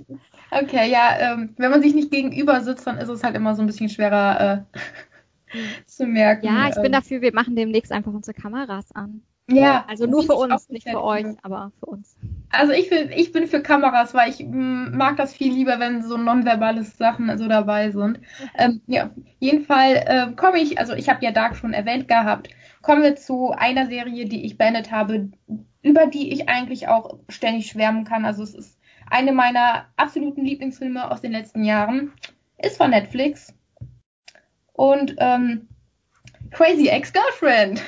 Okay, 0.51 0.91
ja, 0.91 1.19
ähm, 1.19 1.55
wenn 1.59 1.71
man 1.71 1.83
sich 1.83 1.95
nicht 1.95 2.11
gegenüber 2.11 2.61
sitzt, 2.63 2.87
dann 2.87 2.99
ist 2.99 3.09
es 3.09 3.23
halt 3.23 3.35
immer 3.35 3.55
so 3.55 3.63
ein 3.63 3.67
bisschen 3.67 3.89
schwerer 3.89 4.67
äh, 4.73 4.81
zu 5.87 6.07
merken. 6.07 6.47
Ja, 6.47 6.69
ich 6.69 6.77
bin 6.77 6.87
ähm. 6.87 6.93
dafür, 6.93 7.21
wir 7.21 7.35
machen 7.35 7.57
demnächst 7.57 7.93
einfach 7.93 8.13
unsere 8.13 8.35
Kameras 8.35 8.93
an. 8.93 9.23
Ja. 9.51 9.85
Also 9.89 10.07
nur 10.07 10.23
für 10.23 10.35
uns, 10.35 10.71
nicht 10.71 10.89
für 10.89 11.03
euch, 11.03 11.27
aber 11.43 11.71
für 11.79 11.87
uns. 11.87 12.17
Also 12.51 12.73
ich, 12.73 12.91
will, 12.91 13.11
ich 13.15 13.31
bin 13.33 13.47
für 13.47 13.61
Kameras, 13.61 14.15
weil 14.15 14.31
ich 14.31 14.41
mm, 14.41 14.97
mag 14.97 15.17
das 15.17 15.35
viel 15.35 15.53
lieber, 15.53 15.79
wenn 15.79 16.03
so 16.03 16.17
nonverbales 16.17 16.97
Sachen 16.97 17.37
so 17.37 17.47
dabei 17.47 17.91
sind. 17.91 18.21
Ähm, 18.57 18.81
ja, 18.87 19.07
auf 19.07 19.11
jeden 19.41 19.65
Fall 19.65 20.05
äh, 20.07 20.33
komme 20.35 20.61
ich, 20.61 20.79
also 20.79 20.95
ich 20.95 21.09
habe 21.09 21.25
ja 21.25 21.31
Dark 21.31 21.57
schon 21.57 21.75
erwähnt 21.75 22.09
gehabt, 22.09 22.49
kommen 22.81 23.03
wir 23.03 23.17
zu 23.17 23.51
einer 23.51 23.87
Serie, 23.87 24.25
die 24.25 24.47
ich 24.47 24.57
beendet 24.57 24.91
habe, 24.91 25.31
über 25.83 26.07
die 26.07 26.33
ich 26.33 26.49
eigentlich 26.49 26.89
auch 26.89 27.19
ständig 27.29 27.67
schwärmen 27.67 28.05
kann. 28.05 28.25
Also 28.25 28.43
es 28.43 28.55
ist 28.55 28.79
eine 29.11 29.33
meiner 29.33 29.87
absoluten 29.97 30.45
Lieblingsfilme 30.45 31.11
aus 31.11 31.21
den 31.21 31.33
letzten 31.33 31.65
Jahren. 31.65 32.13
Ist 32.59 32.79
von 32.79 32.91
Netflix. 32.91 33.53
Und 34.73 35.15
ähm, 35.19 35.69
Crazy 36.51 36.89
Ex-Girlfriend. 36.89 37.83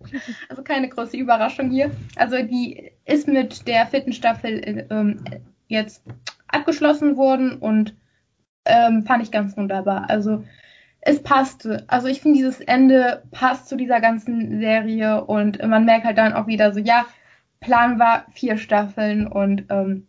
Also 0.48 0.62
keine 0.62 0.88
große 0.88 1.16
Überraschung 1.16 1.70
hier. 1.70 1.90
Also 2.16 2.42
die 2.42 2.92
ist 3.04 3.28
mit 3.28 3.66
der 3.68 3.86
vierten 3.86 4.12
Staffel 4.12 4.86
ähm, 4.90 5.24
jetzt 5.68 6.02
abgeschlossen 6.48 7.16
worden 7.16 7.58
und 7.58 7.94
ähm, 8.64 9.04
fand 9.04 9.22
ich 9.22 9.30
ganz 9.30 9.56
wunderbar. 9.56 10.08
Also 10.10 10.44
es 11.00 11.22
passte. 11.22 11.84
Also 11.88 12.08
ich 12.08 12.20
finde, 12.20 12.38
dieses 12.38 12.60
Ende 12.60 13.22
passt 13.30 13.68
zu 13.68 13.76
dieser 13.76 14.00
ganzen 14.00 14.60
Serie 14.60 15.24
und 15.24 15.64
man 15.66 15.84
merkt 15.84 16.04
halt 16.04 16.18
dann 16.18 16.34
auch 16.34 16.46
wieder 16.46 16.72
so, 16.72 16.80
ja, 16.80 17.06
Plan 17.60 17.98
war 17.98 18.26
vier 18.32 18.56
Staffeln 18.56 19.26
und 19.26 19.64
ähm, 19.68 20.06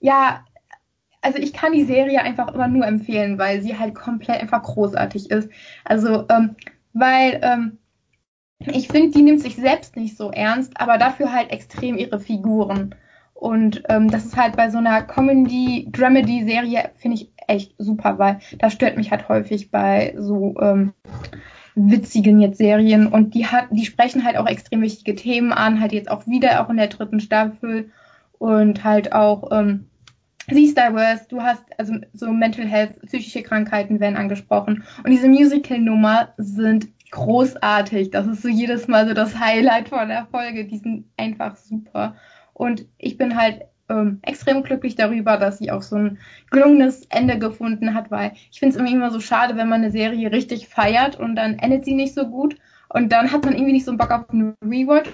ja, 0.00 0.44
also 1.20 1.38
ich 1.38 1.52
kann 1.52 1.72
die 1.72 1.84
Serie 1.84 2.22
einfach 2.22 2.54
immer 2.54 2.68
nur 2.68 2.86
empfehlen, 2.86 3.38
weil 3.38 3.60
sie 3.60 3.78
halt 3.78 3.94
komplett 3.94 4.40
einfach 4.40 4.62
großartig 4.62 5.30
ist. 5.30 5.50
Also, 5.84 6.26
ähm, 6.28 6.56
weil 6.92 7.40
ähm, 7.42 7.78
ich 8.60 8.88
finde, 8.88 9.10
die 9.16 9.22
nimmt 9.22 9.40
sich 9.40 9.56
selbst 9.56 9.96
nicht 9.96 10.16
so 10.16 10.30
ernst, 10.30 10.80
aber 10.80 10.98
dafür 10.98 11.32
halt 11.32 11.50
extrem 11.50 11.96
ihre 11.96 12.20
Figuren. 12.20 12.94
Und 13.34 13.84
ähm, 13.88 14.10
das 14.10 14.24
ist 14.24 14.36
halt 14.36 14.56
bei 14.56 14.68
so 14.68 14.78
einer 14.78 15.02
Comedy-Dramedy-Serie, 15.02 16.90
finde 16.96 17.16
ich 17.16 17.30
echt 17.46 17.74
super, 17.78 18.18
weil 18.18 18.40
das 18.58 18.72
stört 18.72 18.96
mich 18.96 19.12
halt 19.12 19.28
häufig 19.28 19.70
bei 19.70 20.14
so 20.18 20.56
ähm, 20.60 20.92
witzigen 21.76 22.40
jetzt 22.40 22.58
Serien. 22.58 23.06
Und 23.06 23.34
die 23.34 23.46
hat, 23.46 23.66
die 23.70 23.86
sprechen 23.86 24.24
halt 24.24 24.36
auch 24.36 24.46
extrem 24.46 24.82
wichtige 24.82 25.14
Themen 25.14 25.52
an, 25.52 25.80
halt 25.80 25.92
jetzt 25.92 26.10
auch 26.10 26.26
wieder 26.26 26.64
auch 26.64 26.68
in 26.68 26.78
der 26.78 26.88
dritten 26.88 27.20
Staffel. 27.20 27.90
Und 28.38 28.82
halt 28.82 29.12
auch 29.12 29.52
ähm, 29.52 29.86
sie 30.50 30.64
ist 30.64 30.76
diverse, 30.76 31.26
du 31.28 31.42
hast 31.42 31.62
also 31.78 31.94
so 32.12 32.32
Mental 32.32 32.66
Health, 32.66 33.00
psychische 33.06 33.42
Krankheiten 33.42 34.00
werden 34.00 34.16
angesprochen. 34.16 34.82
Und 35.04 35.10
diese 35.10 35.28
Musical-Nummer 35.28 36.30
sind 36.38 36.88
großartig. 37.10 38.10
Das 38.10 38.26
ist 38.26 38.42
so 38.42 38.48
jedes 38.48 38.88
Mal 38.88 39.08
so 39.08 39.14
das 39.14 39.38
Highlight 39.38 39.88
von 39.88 40.08
der 40.08 40.26
Folge. 40.26 40.64
Die 40.66 40.78
sind 40.78 41.06
einfach 41.16 41.56
super. 41.56 42.16
Und 42.52 42.86
ich 42.98 43.16
bin 43.16 43.36
halt 43.36 43.62
ähm, 43.88 44.18
extrem 44.22 44.62
glücklich 44.62 44.94
darüber, 44.94 45.36
dass 45.36 45.58
sie 45.58 45.70
auch 45.70 45.82
so 45.82 45.96
ein 45.96 46.18
gelungenes 46.50 47.06
Ende 47.08 47.38
gefunden 47.38 47.94
hat, 47.94 48.10
weil 48.10 48.32
ich 48.50 48.58
finde 48.58 48.74
es 48.74 48.76
irgendwie 48.76 48.96
immer 48.96 49.10
so 49.10 49.20
schade, 49.20 49.56
wenn 49.56 49.68
man 49.68 49.82
eine 49.82 49.90
Serie 49.90 50.30
richtig 50.30 50.68
feiert 50.68 51.18
und 51.18 51.36
dann 51.36 51.58
endet 51.58 51.84
sie 51.84 51.94
nicht 51.94 52.14
so 52.14 52.26
gut 52.26 52.56
und 52.88 53.12
dann 53.12 53.32
hat 53.32 53.44
man 53.44 53.54
irgendwie 53.54 53.72
nicht 53.72 53.84
so 53.84 53.90
einen 53.90 53.98
Bock 53.98 54.10
auf 54.10 54.30
einen 54.30 54.54
Rewatch. 54.64 55.10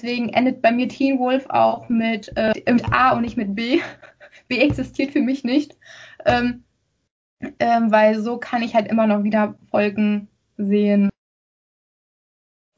Deswegen 0.00 0.30
endet 0.30 0.62
bei 0.62 0.72
mir 0.72 0.88
Teen 0.88 1.18
Wolf 1.18 1.46
auch 1.48 1.88
mit, 1.88 2.32
äh, 2.36 2.52
mit 2.70 2.92
A 2.92 3.12
und 3.12 3.22
nicht 3.22 3.36
mit 3.36 3.54
B. 3.54 3.80
B 4.48 4.58
existiert 4.58 5.12
für 5.12 5.20
mich 5.20 5.44
nicht. 5.44 5.76
Ähm, 6.24 6.64
ähm, 7.60 7.90
weil 7.90 8.20
so 8.20 8.38
kann 8.38 8.62
ich 8.62 8.74
halt 8.74 8.88
immer 8.88 9.06
noch 9.06 9.22
wieder 9.22 9.54
Folgen 9.70 10.28
sehen 10.56 11.10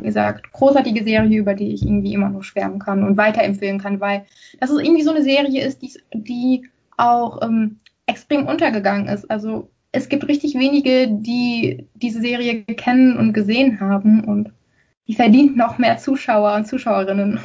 gesagt, 0.03 0.53
großartige 0.53 1.05
Serie, 1.05 1.39
über 1.39 1.55
die 1.55 1.73
ich 1.73 1.83
irgendwie 1.83 2.15
immer 2.15 2.29
nur 2.29 2.45
schwärmen 2.45 2.79
kann 2.79 3.05
und 3.05 3.17
weiterempfehlen 3.17 3.81
kann, 3.81 4.01
weil 4.01 4.27
das 4.59 4.71
ist 4.71 4.81
irgendwie 4.81 5.03
so 5.03 5.11
eine 5.11 5.23
Serie 5.23 5.65
ist, 5.65 5.83
die, 5.83 5.93
die 6.13 6.69
auch 6.97 7.41
ähm, 7.43 7.81
extrem 8.07 8.47
untergegangen 8.47 9.09
ist. 9.09 9.31
Also 9.31 9.71
es 9.93 10.09
gibt 10.09 10.29
richtig 10.29 10.55
wenige, 10.55 11.09
die 11.09 11.89
diese 11.95 12.21
Serie 12.21 12.65
kennen 12.65 13.17
und 13.17 13.33
gesehen 13.33 13.81
haben 13.81 14.25
und 14.25 14.53
die 15.07 15.15
verdient 15.15 15.57
noch 15.57 15.79
mehr 15.79 15.99
Zuschauer 15.99 16.55
und 16.55 16.67
Zuschauerinnen. 16.67 17.41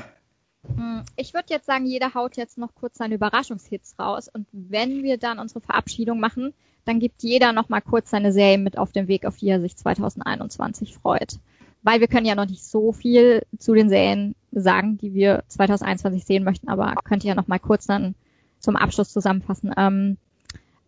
Hm, 0.75 1.03
ich 1.15 1.33
würde 1.33 1.47
jetzt 1.49 1.65
sagen, 1.65 1.85
jeder 1.85 2.13
haut 2.13 2.37
jetzt 2.37 2.57
noch 2.57 2.75
kurz 2.75 2.97
seine 2.97 3.15
Überraschungshits 3.15 3.95
raus 3.99 4.29
und 4.31 4.47
wenn 4.51 5.03
wir 5.03 5.17
dann 5.17 5.39
unsere 5.39 5.61
Verabschiedung 5.61 6.19
machen, 6.19 6.53
dann 6.85 6.99
gibt 6.99 7.23
jeder 7.23 7.51
noch 7.51 7.69
mal 7.69 7.81
kurz 7.81 8.11
seine 8.11 8.31
Serie 8.31 8.59
mit 8.59 8.77
auf 8.77 8.91
den 8.91 9.07
Weg, 9.07 9.25
auf 9.25 9.37
die 9.37 9.49
er 9.49 9.59
sich 9.59 9.75
2021 9.75 10.93
freut. 10.93 11.39
Weil 11.85 11.99
wir 11.99 12.07
können 12.07 12.25
ja 12.25 12.33
noch 12.33 12.47
nicht 12.47 12.63
so 12.63 12.91
viel 12.91 13.43
zu 13.59 13.75
den 13.75 13.89
Serien 13.89 14.33
sagen, 14.51 14.97
die 14.97 15.13
wir 15.13 15.43
2021 15.49 16.25
sehen 16.25 16.43
möchten, 16.43 16.67
aber 16.67 16.95
könnt 17.03 17.23
ihr 17.23 17.29
ja 17.29 17.35
noch 17.35 17.47
mal 17.47 17.59
kurz 17.59 17.85
dann 17.85 18.15
zum 18.57 18.75
Abschluss 18.75 19.13
zusammenfassen. 19.13 19.71
Ähm, 19.77 20.17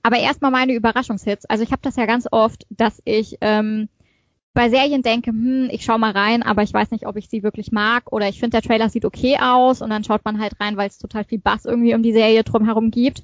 aber 0.01 0.17
erstmal 0.17 0.49
meine 0.49 0.73
Überraschungshits. 0.73 1.45
Also 1.45 1.63
ich 1.63 1.71
habe 1.71 1.83
das 1.83 1.97
ja 1.97 2.07
ganz 2.07 2.27
oft, 2.31 2.65
dass 2.71 2.99
ich 3.05 3.37
ähm, 3.41 3.89
bei 4.55 4.71
Serien 4.71 5.03
denke, 5.03 5.29
hm, 5.29 5.69
ich 5.71 5.85
schau 5.85 5.99
mal 5.99 6.13
rein, 6.13 6.41
aber 6.41 6.63
ich 6.63 6.73
weiß 6.73 6.89
nicht, 6.89 7.05
ob 7.05 7.15
ich 7.15 7.29
sie 7.29 7.43
wirklich 7.43 7.71
mag 7.71 8.11
oder 8.11 8.27
ich 8.27 8.39
finde, 8.39 8.59
der 8.59 8.67
Trailer 8.67 8.89
sieht 8.89 9.05
okay 9.05 9.37
aus 9.39 9.83
und 9.83 9.91
dann 9.91 10.03
schaut 10.03 10.25
man 10.25 10.41
halt 10.41 10.59
rein, 10.59 10.77
weil 10.77 10.89
es 10.89 10.97
total 10.97 11.25
viel 11.25 11.37
Bass 11.37 11.65
irgendwie 11.65 11.93
um 11.93 12.01
die 12.01 12.11
Serie 12.11 12.43
drumherum 12.43 12.89
gibt. 12.89 13.21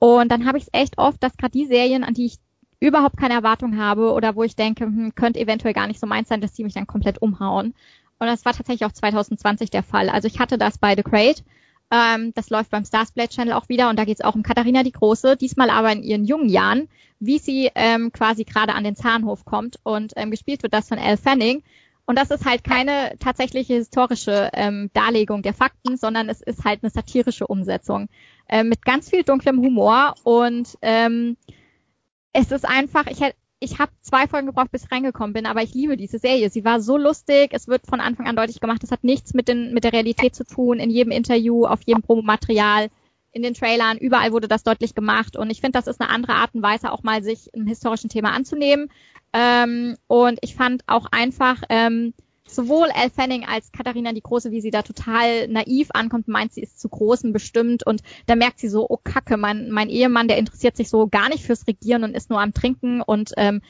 Und 0.00 0.32
dann 0.32 0.44
habe 0.44 0.58
ich 0.58 0.64
es 0.64 0.70
echt 0.72 0.98
oft, 0.98 1.22
dass 1.22 1.36
gerade 1.36 1.52
die 1.52 1.66
Serien, 1.66 2.02
an 2.02 2.14
die 2.14 2.26
ich 2.26 2.38
überhaupt 2.82 3.16
keine 3.16 3.34
Erwartung 3.34 3.78
habe 3.78 4.12
oder 4.12 4.34
wo 4.34 4.42
ich 4.42 4.56
denke, 4.56 4.84
hm, 4.84 5.14
könnte 5.14 5.40
eventuell 5.40 5.74
gar 5.74 5.86
nicht 5.86 6.00
so 6.00 6.06
meins 6.06 6.28
sein, 6.28 6.40
dass 6.40 6.52
die 6.52 6.64
mich 6.64 6.74
dann 6.74 6.86
komplett 6.86 7.22
umhauen. 7.22 7.74
Und 8.18 8.26
das 8.26 8.44
war 8.44 8.52
tatsächlich 8.52 8.84
auch 8.84 8.92
2020 8.92 9.70
der 9.70 9.82
Fall. 9.82 10.08
Also 10.08 10.28
ich 10.28 10.38
hatte 10.38 10.58
das 10.58 10.78
bei 10.78 10.94
The 10.96 11.02
Great. 11.02 11.44
Ähm, 11.90 12.32
das 12.34 12.50
läuft 12.50 12.70
beim 12.70 12.84
Starsplay 12.84 13.28
Channel 13.28 13.52
auch 13.52 13.68
wieder 13.68 13.90
und 13.90 13.98
da 13.98 14.04
geht 14.04 14.18
es 14.18 14.24
auch 14.24 14.34
um 14.34 14.42
Katharina 14.42 14.82
die 14.82 14.92
Große, 14.92 15.36
diesmal 15.36 15.70
aber 15.70 15.92
in 15.92 16.02
ihren 16.02 16.24
jungen 16.24 16.48
Jahren, 16.48 16.88
wie 17.20 17.38
sie 17.38 17.70
ähm, 17.74 18.12
quasi 18.12 18.44
gerade 18.44 18.74
an 18.74 18.84
den 18.84 18.96
Zahnhof 18.96 19.44
kommt 19.44 19.78
und 19.82 20.12
ähm, 20.16 20.30
gespielt 20.30 20.62
wird 20.62 20.74
das 20.74 20.88
von 20.88 20.98
Elle 20.98 21.18
Fanning. 21.18 21.62
Und 22.04 22.18
das 22.18 22.30
ist 22.30 22.44
halt 22.44 22.64
keine 22.64 23.16
tatsächliche 23.20 23.74
historische 23.74 24.50
ähm, 24.54 24.90
Darlegung 24.92 25.42
der 25.42 25.54
Fakten, 25.54 25.96
sondern 25.96 26.28
es 26.28 26.40
ist 26.40 26.64
halt 26.64 26.82
eine 26.82 26.90
satirische 26.90 27.46
Umsetzung 27.46 28.08
äh, 28.48 28.64
mit 28.64 28.84
ganz 28.84 29.08
viel 29.08 29.22
dunklem 29.22 29.60
Humor 29.60 30.14
und 30.24 30.78
ähm, 30.82 31.36
es 32.32 32.50
ist 32.50 32.66
einfach, 32.66 33.06
ich 33.06 33.20
hätte 33.20 33.36
ich 33.62 33.78
habe 33.78 33.92
zwei 34.00 34.26
Folgen 34.26 34.48
gebraucht, 34.48 34.72
bis 34.72 34.84
ich 34.84 34.90
reingekommen 34.90 35.32
bin, 35.32 35.46
aber 35.46 35.62
ich 35.62 35.72
liebe 35.72 35.96
diese 35.96 36.18
Serie. 36.18 36.50
Sie 36.50 36.64
war 36.64 36.80
so 36.80 36.96
lustig. 36.96 37.50
Es 37.52 37.68
wird 37.68 37.86
von 37.86 38.00
Anfang 38.00 38.26
an 38.26 38.34
deutlich 38.34 38.58
gemacht, 38.58 38.82
es 38.82 38.90
hat 38.90 39.04
nichts 39.04 39.34
mit, 39.34 39.46
den, 39.46 39.72
mit 39.72 39.84
der 39.84 39.92
Realität 39.92 40.34
zu 40.34 40.44
tun. 40.44 40.80
In 40.80 40.90
jedem 40.90 41.12
Interview, 41.12 41.64
auf 41.64 41.78
jedem 41.86 42.02
Promomaterial, 42.02 42.88
in 43.30 43.42
den 43.42 43.54
Trailern, 43.54 43.98
überall 43.98 44.32
wurde 44.32 44.48
das 44.48 44.64
deutlich 44.64 44.96
gemacht. 44.96 45.36
Und 45.36 45.48
ich 45.50 45.60
finde, 45.60 45.78
das 45.78 45.86
ist 45.86 46.00
eine 46.00 46.10
andere 46.10 46.34
Art 46.34 46.56
und 46.56 46.62
Weise, 46.62 46.90
auch 46.90 47.04
mal 47.04 47.22
sich 47.22 47.54
einem 47.54 47.68
historischen 47.68 48.10
Thema 48.10 48.32
anzunehmen. 48.32 48.90
Ähm, 49.32 49.96
und 50.08 50.40
ich 50.42 50.56
fand 50.56 50.82
auch 50.88 51.06
einfach, 51.12 51.62
ähm, 51.68 52.14
sowohl 52.54 52.88
Elle 52.94 53.10
Fanning 53.10 53.44
als 53.44 53.72
Katharina 53.72 54.12
die 54.12 54.22
Große, 54.22 54.50
wie 54.50 54.60
sie 54.60 54.70
da 54.70 54.82
total 54.82 55.48
naiv 55.48 55.88
ankommt, 55.92 56.28
meint, 56.28 56.52
sie 56.52 56.62
ist 56.62 56.80
zu 56.80 56.88
großen 56.88 57.32
bestimmt 57.32 57.86
und 57.86 58.02
da 58.26 58.36
merkt 58.36 58.60
sie 58.60 58.68
so, 58.68 58.86
oh 58.88 58.98
Kacke, 59.02 59.36
mein, 59.36 59.70
mein 59.70 59.88
Ehemann, 59.88 60.28
der 60.28 60.38
interessiert 60.38 60.76
sich 60.76 60.88
so 60.88 61.08
gar 61.08 61.28
nicht 61.28 61.44
fürs 61.44 61.66
Regieren 61.66 62.04
und 62.04 62.14
ist 62.14 62.30
nur 62.30 62.40
am 62.40 62.54
Trinken 62.54 63.02
und 63.02 63.32
ähm, 63.36 63.62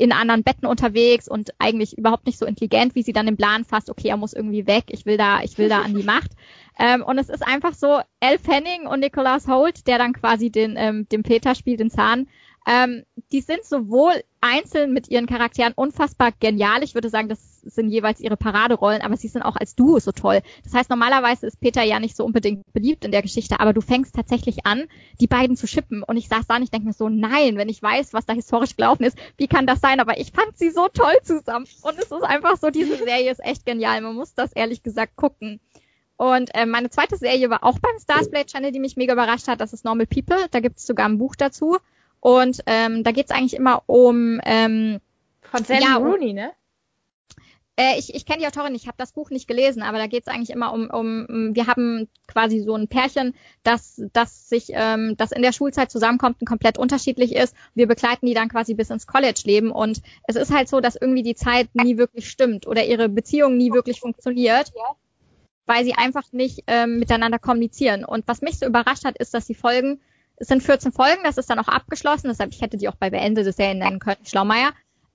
in 0.00 0.12
anderen 0.12 0.42
Betten 0.42 0.66
unterwegs 0.66 1.28
und 1.28 1.50
eigentlich 1.58 1.98
überhaupt 1.98 2.24
nicht 2.24 2.38
so 2.38 2.46
intelligent, 2.46 2.94
wie 2.94 3.02
sie 3.02 3.12
dann 3.12 3.26
den 3.26 3.36
Plan 3.36 3.66
fasst, 3.66 3.90
okay, 3.90 4.08
er 4.08 4.16
muss 4.16 4.32
irgendwie 4.32 4.66
weg, 4.66 4.84
ich 4.88 5.04
will 5.04 5.18
da, 5.18 5.42
ich 5.42 5.58
will 5.58 5.68
da 5.68 5.82
an 5.82 5.94
die 5.94 6.02
Macht. 6.02 6.32
Ähm, 6.82 7.02
und 7.02 7.18
es 7.18 7.28
ist 7.28 7.46
einfach 7.46 7.74
so, 7.74 8.00
Elle 8.20 8.38
Fanning 8.38 8.86
und 8.86 9.00
Nicholas 9.00 9.46
Holt, 9.48 9.86
der 9.86 9.98
dann 9.98 10.14
quasi 10.14 10.48
den, 10.48 10.76
ähm, 10.78 11.06
den 11.10 11.22
Peter 11.22 11.54
spielt, 11.54 11.80
den 11.80 11.90
Zahn, 11.90 12.26
ähm, 12.66 13.04
die 13.32 13.42
sind 13.42 13.64
sowohl 13.64 14.12
einzeln 14.40 14.94
mit 14.94 15.08
ihren 15.08 15.26
Charakteren 15.26 15.74
unfassbar 15.74 16.32
genial. 16.40 16.82
Ich 16.82 16.94
würde 16.94 17.10
sagen, 17.10 17.28
das 17.28 17.49
sind 17.62 17.90
jeweils 17.90 18.20
ihre 18.20 18.36
Paraderollen, 18.36 19.02
aber 19.02 19.16
sie 19.16 19.28
sind 19.28 19.42
auch 19.42 19.56
als 19.56 19.74
Duo 19.74 19.98
so 19.98 20.12
toll. 20.12 20.40
Das 20.64 20.74
heißt, 20.74 20.90
normalerweise 20.90 21.46
ist 21.46 21.60
Peter 21.60 21.82
ja 21.82 22.00
nicht 22.00 22.16
so 22.16 22.24
unbedingt 22.24 22.70
beliebt 22.72 23.04
in 23.04 23.12
der 23.12 23.22
Geschichte, 23.22 23.60
aber 23.60 23.72
du 23.72 23.80
fängst 23.80 24.14
tatsächlich 24.14 24.66
an, 24.66 24.84
die 25.20 25.26
beiden 25.26 25.56
zu 25.56 25.66
schippen. 25.66 26.02
Und 26.02 26.16
ich 26.16 26.28
saß 26.28 26.46
da 26.46 26.56
und 26.56 26.62
ich 26.62 26.70
denke 26.70 26.86
mir 26.86 26.92
so, 26.92 27.08
nein, 27.08 27.56
wenn 27.56 27.68
ich 27.68 27.82
weiß, 27.82 28.12
was 28.12 28.26
da 28.26 28.32
historisch 28.32 28.76
gelaufen 28.76 29.04
ist, 29.04 29.18
wie 29.36 29.48
kann 29.48 29.66
das 29.66 29.80
sein? 29.80 30.00
Aber 30.00 30.18
ich 30.18 30.32
fand 30.32 30.56
sie 30.56 30.70
so 30.70 30.88
toll 30.88 31.16
zusammen. 31.22 31.66
Und 31.82 31.98
es 31.98 32.10
ist 32.10 32.22
einfach 32.22 32.56
so, 32.56 32.70
diese 32.70 32.96
Serie 32.96 33.30
ist 33.30 33.44
echt 33.44 33.66
genial. 33.66 34.00
Man 34.00 34.14
muss 34.14 34.34
das 34.34 34.52
ehrlich 34.52 34.82
gesagt 34.82 35.16
gucken. 35.16 35.60
Und 36.16 36.54
äh, 36.54 36.66
meine 36.66 36.90
zweite 36.90 37.16
Serie 37.16 37.48
war 37.48 37.64
auch 37.64 37.78
beim 37.78 37.98
Starsplay 37.98 38.44
Channel, 38.44 38.72
die 38.72 38.80
mich 38.80 38.96
mega 38.96 39.14
überrascht 39.14 39.48
hat. 39.48 39.60
Das 39.60 39.72
ist 39.72 39.84
Normal 39.86 40.06
People. 40.06 40.48
Da 40.50 40.60
gibt 40.60 40.78
es 40.78 40.86
sogar 40.86 41.08
ein 41.08 41.16
Buch 41.16 41.34
dazu. 41.34 41.78
Und 42.20 42.60
ähm, 42.66 43.02
da 43.02 43.12
geht's 43.12 43.30
eigentlich 43.30 43.54
immer 43.54 43.82
um 43.86 44.38
ähm, 44.44 45.00
von 45.40 45.64
Sally 45.64 45.82
ja, 45.82 45.96
Rooney, 45.96 46.34
ne? 46.34 46.52
Äh, 47.76 47.98
ich 47.98 48.14
ich 48.14 48.26
kenne 48.26 48.40
die 48.40 48.46
Autorin, 48.46 48.74
ich 48.74 48.86
habe 48.86 48.96
das 48.98 49.12
Buch 49.12 49.30
nicht 49.30 49.48
gelesen, 49.48 49.82
aber 49.82 49.98
da 49.98 50.06
geht's 50.06 50.28
eigentlich 50.28 50.50
immer 50.50 50.72
um, 50.72 50.90
um, 50.90 51.54
wir 51.54 51.66
haben 51.66 52.08
quasi 52.26 52.60
so 52.60 52.74
ein 52.74 52.88
Pärchen, 52.88 53.34
das, 53.62 54.02
das 54.12 54.48
sich, 54.48 54.68
ähm, 54.70 55.16
das 55.16 55.32
in 55.32 55.42
der 55.42 55.52
Schulzeit 55.52 55.90
zusammenkommt 55.90 56.40
und 56.40 56.46
komplett 56.46 56.78
unterschiedlich 56.78 57.34
ist. 57.34 57.54
Wir 57.74 57.86
begleiten 57.86 58.26
die 58.26 58.34
dann 58.34 58.48
quasi 58.48 58.74
bis 58.74 58.90
ins 58.90 59.06
College-Leben 59.06 59.70
und 59.70 60.02
es 60.26 60.36
ist 60.36 60.52
halt 60.52 60.68
so, 60.68 60.80
dass 60.80 60.96
irgendwie 60.96 61.22
die 61.22 61.34
Zeit 61.34 61.68
nie 61.74 61.96
wirklich 61.96 62.28
stimmt 62.28 62.66
oder 62.66 62.84
ihre 62.84 63.08
Beziehung 63.08 63.56
nie 63.56 63.72
wirklich 63.72 64.00
funktioniert, 64.00 64.72
weil 65.66 65.84
sie 65.84 65.94
einfach 65.94 66.32
nicht 66.32 66.64
ähm, 66.66 66.98
miteinander 66.98 67.38
kommunizieren. 67.38 68.04
Und 68.04 68.26
was 68.28 68.42
mich 68.42 68.58
so 68.58 68.66
überrascht 68.66 69.04
hat, 69.04 69.18
ist, 69.18 69.34
dass 69.34 69.46
die 69.46 69.54
Folgen 69.54 70.00
es 70.40 70.48
sind 70.48 70.62
14 70.62 70.90
Folgen, 70.90 71.22
das 71.22 71.36
ist 71.36 71.50
dann 71.50 71.58
auch 71.58 71.68
abgeschlossen, 71.68 72.28
deshalb 72.28 72.52
ich 72.54 72.62
hätte 72.62 72.78
die 72.78 72.88
auch 72.88 72.94
bei 72.94 73.10
Beende 73.10 73.44
des 73.44 73.56
Serien 73.56 73.78
nennen 73.78 73.98
können, 73.98 74.24
Schlaumeier. 74.24 74.72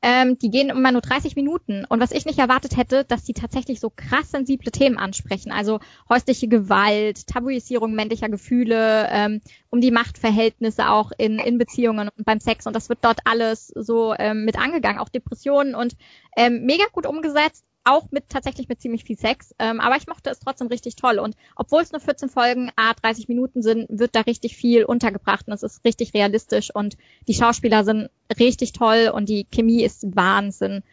Ähm, 0.07 0.37
die 0.37 0.51
gehen 0.51 0.69
immer 0.69 0.91
nur 0.91 1.01
30 1.01 1.35
Minuten. 1.35 1.83
Und 1.89 1.99
was 1.99 2.11
ich 2.11 2.25
nicht 2.25 2.37
erwartet 2.37 2.77
hätte, 2.77 3.05
dass 3.05 3.23
die 3.23 3.33
tatsächlich 3.33 3.79
so 3.79 3.89
krass 3.89 4.29
sensible 4.29 4.71
Themen 4.71 4.99
ansprechen. 4.99 5.51
Also 5.51 5.79
häusliche 6.07 6.47
Gewalt, 6.47 7.25
Tabuisierung 7.25 7.95
männlicher 7.95 8.29
Gefühle, 8.29 9.07
ähm, 9.09 9.41
um 9.71 9.81
die 9.81 9.89
Machtverhältnisse 9.89 10.89
auch 10.89 11.11
in, 11.17 11.39
in 11.39 11.57
Beziehungen 11.57 12.09
und 12.15 12.23
beim 12.23 12.39
Sex. 12.39 12.67
Und 12.67 12.75
das 12.75 12.87
wird 12.87 12.99
dort 13.01 13.21
alles 13.25 13.69
so 13.69 14.13
ähm, 14.13 14.45
mit 14.45 14.59
angegangen. 14.59 14.99
Auch 14.99 15.09
Depressionen 15.09 15.73
und 15.73 15.95
ähm, 16.37 16.65
mega 16.65 16.85
gut 16.91 17.07
umgesetzt 17.07 17.65
auch 17.85 18.11
mit 18.11 18.29
tatsächlich 18.29 18.67
mit 18.67 18.81
ziemlich 18.81 19.03
viel 19.03 19.17
Sex, 19.17 19.55
ähm, 19.59 19.79
aber 19.79 19.95
ich 19.95 20.07
mochte 20.07 20.29
es 20.29 20.39
trotzdem 20.39 20.67
richtig 20.67 20.95
toll 20.95 21.19
und 21.19 21.35
obwohl 21.55 21.81
es 21.81 21.91
nur 21.91 22.01
14 22.01 22.29
Folgen, 22.29 22.71
a 22.75 22.93
30 22.93 23.27
Minuten 23.27 23.61
sind, 23.61 23.87
wird 23.89 24.15
da 24.15 24.21
richtig 24.21 24.57
viel 24.57 24.83
untergebracht 24.83 25.47
und 25.47 25.53
es 25.53 25.63
ist 25.63 25.85
richtig 25.85 26.13
realistisch 26.13 26.73
und 26.73 26.97
die 27.27 27.33
Schauspieler 27.33 27.83
sind 27.83 28.09
richtig 28.39 28.73
toll 28.73 29.11
und 29.13 29.29
die 29.29 29.45
Chemie 29.45 29.83
ist 29.83 30.15
Wahnsinn. 30.15 30.83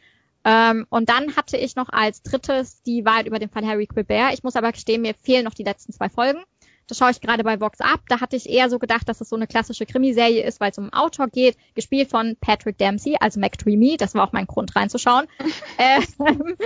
Ähm, 0.45 0.87
und 0.91 1.09
dann 1.09 1.37
hatte 1.37 1.57
ich 1.57 1.77
noch 1.77 1.89
als 1.89 2.23
drittes 2.23 2.83
die 2.83 3.05
Wahrheit 3.05 3.27
über 3.27 3.39
den 3.39 3.49
Fall 3.49 3.67
Harry 3.67 3.87
Quibert. 3.87 4.35
Ich 4.35 4.43
muss 4.43 4.57
aber 4.57 4.73
gestehen, 4.73 5.03
mir 5.03 5.15
fehlen 5.15 5.45
noch 5.45 5.55
die 5.55 5.63
letzten 5.63 5.93
zwei 5.93 6.09
Folgen. 6.09 6.43
Das 6.93 6.99
schaue 6.99 7.11
ich 7.11 7.23
gerade 7.23 7.43
bei 7.43 7.59
Vox 7.59 7.81
ab. 7.81 8.01
Da 8.11 8.21
hatte 8.21 8.37
ich 8.37 8.47
eher 8.47 8.69
so 8.69 8.79
gedacht, 8.79 9.09
dass 9.09 9.23
es 9.23 9.31
so 9.31 9.37
eine 9.37 9.47
klassische 9.47 9.87
Krimiserie 9.87 10.45
ist, 10.45 10.61
weil 10.61 10.73
es 10.73 10.77
um 10.77 10.85
einen 10.85 10.93
Autor 10.93 11.29
geht, 11.29 11.57
gespielt 11.75 12.11
von 12.11 12.37
Patrick 12.39 12.77
Dempsey, 12.77 13.17
also 13.19 13.41
McDreamy. 13.41 13.97
Das 13.97 14.15
war 14.15 14.29
auch 14.29 14.33
mein 14.33 14.47
Grund 14.47 14.77
reinzuschauen. 14.77 15.25
ähm, 15.79 16.57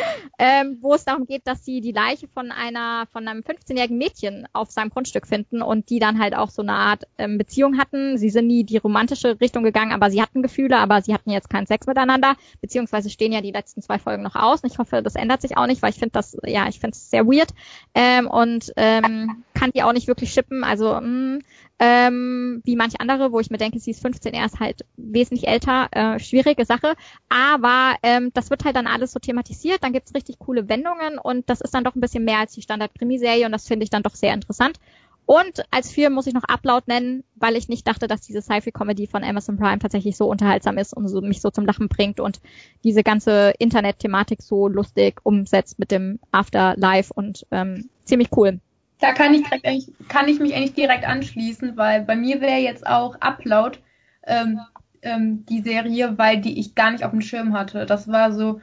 ähm, 0.41 0.79
wo 0.81 0.95
es 0.95 1.05
darum 1.05 1.27
geht, 1.27 1.47
dass 1.47 1.65
sie 1.65 1.81
die 1.81 1.93
Leiche 1.93 2.27
von 2.27 2.51
einer, 2.51 3.07
von 3.13 3.29
einem 3.29 3.43
15-jährigen 3.43 3.97
Mädchen 3.97 4.49
auf 4.53 4.73
seinem 4.73 4.91
Grundstück 4.91 5.29
finden 5.29 5.63
und 5.63 5.91
die 5.91 6.01
dann 6.01 6.19
halt 6.19 6.35
auch 6.35 6.51
so 6.51 6.63
eine 6.63 6.73
Art 6.73 7.05
ähm, 7.19 7.39
Beziehung 7.39 7.79
hatten. 7.79 8.19
Sie 8.19 8.31
sind 8.31 8.49
nie 8.49 8.65
die 8.65 8.79
romantische 8.79 9.41
Richtung 9.41 9.63
gegangen, 9.63 9.93
aber 9.93 10.11
sie 10.11 10.21
hatten 10.21 10.43
Gefühle, 10.43 10.79
aber 10.79 11.03
sie 11.03 11.15
hatten 11.15 11.31
jetzt 11.31 11.51
keinen 11.51 11.69
Sex 11.69 11.87
miteinander, 11.87 12.35
beziehungsweise 12.61 13.11
stehen 13.11 13.31
ja 13.31 13.43
die 13.43 13.53
letzten 13.53 13.81
zwei 13.81 14.01
Folgen 14.01 14.25
noch 14.25 14.35
aus. 14.35 14.65
Und 14.65 14.73
ich 14.73 14.79
hoffe, 14.79 15.05
das 15.05 15.15
ändert 15.15 15.43
sich 15.43 15.57
auch 15.57 15.69
nicht, 15.69 15.83
weil 15.83 15.91
ich 15.91 16.01
finde 16.01 16.15
das, 16.15 16.37
ja, 16.45 16.67
ich 16.67 16.81
finde 16.81 16.97
es 16.97 17.11
sehr 17.11 17.29
weird 17.29 17.51
ähm, 17.95 18.27
und 18.27 18.73
ähm, 18.77 19.45
kann 19.57 19.71
die 19.75 19.83
auch 19.83 19.93
nicht 19.93 20.07
wirklich 20.07 20.33
shippen. 20.33 20.63
Also 20.63 20.95
mh, 20.95 21.01
mm, 21.01 21.39
ähm, 21.79 22.63
wie 22.65 22.77
manche 22.77 23.01
andere, 23.01 23.33
wo 23.33 23.41
ich 23.41 23.51
mir 23.51 23.59
denke, 23.59 23.79
sie 23.79 23.91
ist 23.91 24.03
15, 24.03 24.33
er 24.35 24.47
ist 24.47 24.61
halt 24.61 24.85
wesentlich 24.97 25.49
älter, 25.49 25.89
äh, 25.91 26.19
schwierige 26.19 26.65
Sache. 26.65 26.95
Aber 27.29 27.97
ähm, 28.03 28.31
das 28.35 28.51
wird 28.51 28.65
halt 28.65 28.77
dann 28.77 28.87
alles 28.87 29.13
so 29.13 29.19
thematisiert, 29.19 29.83
dann 29.83 29.93
gibt's 29.93 30.15
richtig 30.15 30.39
coole 30.39 30.69
Wendungen 30.69 31.19
und 31.19 31.49
das 31.51 31.61
ist 31.61 31.75
dann 31.75 31.85
doch 31.85 31.95
ein 31.95 32.01
bisschen 32.01 32.25
mehr 32.25 32.39
als 32.39 32.53
die 32.53 32.63
Standard-Krimiserie 32.63 33.47
und 33.47 33.53
das 33.53 33.67
finde 33.67 33.85
ich 33.85 33.91
dann 33.91 34.03
doch 34.03 34.15
sehr 34.15 34.35
interessant. 34.35 34.79
Und 35.27 35.65
als 35.73 35.91
vier 35.91 36.09
muss 36.09 36.29
ich 36.29 36.35
noch 36.35 36.45
Upload 36.45 36.85
nennen, 36.87 37.25
weil 37.35 37.57
ich 37.57 37.69
nicht 37.69 37.87
dachte, 37.89 38.07
dass 38.07 38.21
diese 38.21 38.41
Sci-Fi-Comedy 38.41 39.09
von 39.09 39.25
Amazon 39.25 39.57
Prime 39.57 39.81
tatsächlich 39.81 40.17
so 40.17 40.31
unterhaltsam 40.31 40.79
ist 40.79 40.97
und 40.97 41.09
so, 41.09 41.21
mich 41.21 41.41
so 41.41 41.51
zum 41.51 41.67
Lachen 41.67 41.89
bringt 41.89 42.21
und 42.21 42.41
diese 42.85 43.03
ganze 43.03 43.53
Internet-Thematik 43.59 44.41
so 44.41 44.69
lustig 44.69 45.21
umsetzt 45.25 45.81
mit 45.81 45.91
dem 45.91 46.21
Afterlife 46.31 47.13
und 47.13 47.45
ähm, 47.51 47.91
ziemlich 48.05 48.29
cool. 48.37 48.61
Da 48.99 49.13
kann 49.13 49.35
ich, 49.35 49.43
direkt 49.45 50.09
kann 50.09 50.29
ich 50.29 50.41
mich 50.41 50.55
eigentlich 50.55 50.75
direkt 50.75 51.07
anschließen, 51.07 51.77
weil 51.77 52.03
bei 52.03 52.17
mir 52.17 52.41
wäre 52.41 52.61
jetzt 52.61 52.87
auch 52.87 53.21
Upload 53.21 53.79
ähm, 54.27 54.61
ähm, 55.03 55.45
die 55.47 55.61
Serie, 55.61 56.17
weil 56.19 56.41
die 56.41 56.59
ich 56.59 56.75
gar 56.75 56.91
nicht 56.91 57.05
auf 57.05 57.11
dem 57.11 57.21
Schirm 57.21 57.53
hatte. 57.53 57.87
Das 57.87 58.09
war 58.09 58.33
so 58.33 58.61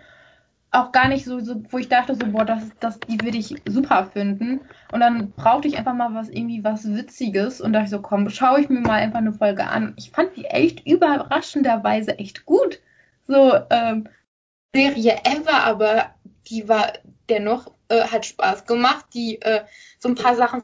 auch 0.73 0.91
gar 0.91 1.07
nicht 1.07 1.23
so, 1.23 1.39
so 1.39 1.61
wo 1.69 1.77
ich 1.77 1.88
dachte 1.88 2.15
so, 2.15 2.25
boah, 2.25 2.45
das, 2.45 2.63
das, 2.79 2.99
die 3.01 3.21
würde 3.21 3.38
ich 3.38 3.55
super 3.67 4.05
finden. 4.11 4.61
Und 4.91 5.01
dann 5.01 5.31
brauchte 5.31 5.67
ich 5.67 5.77
einfach 5.77 5.93
mal 5.93 6.15
was, 6.15 6.29
irgendwie 6.29 6.63
was 6.63 6.91
Witziges 6.91 7.61
und 7.61 7.73
dachte 7.73 7.89
so, 7.89 8.01
komm, 8.01 8.29
schaue 8.29 8.59
ich 8.61 8.69
mir 8.69 8.79
mal 8.81 8.99
einfach 8.99 9.19
eine 9.19 9.34
Folge 9.34 9.67
an. 9.67 9.93
Ich 9.97 10.09
fand 10.09 10.36
die 10.36 10.45
echt 10.45 10.86
überraschenderweise 10.88 12.17
echt 12.17 12.45
gut. 12.45 12.79
So, 13.27 13.53
ähm, 13.69 14.09
Serie 14.73 15.17
ever, 15.23 15.63
aber 15.63 16.09
die 16.48 16.68
war 16.68 16.94
dennoch, 17.30 17.72
äh, 17.89 18.02
hat 18.02 18.26
Spaß 18.26 18.66
gemacht. 18.66 19.06
Die, 19.14 19.41
äh, 19.41 19.64
so 20.00 20.10
ein 20.10 20.16
paar 20.16 20.36
Sachen, 20.36 20.64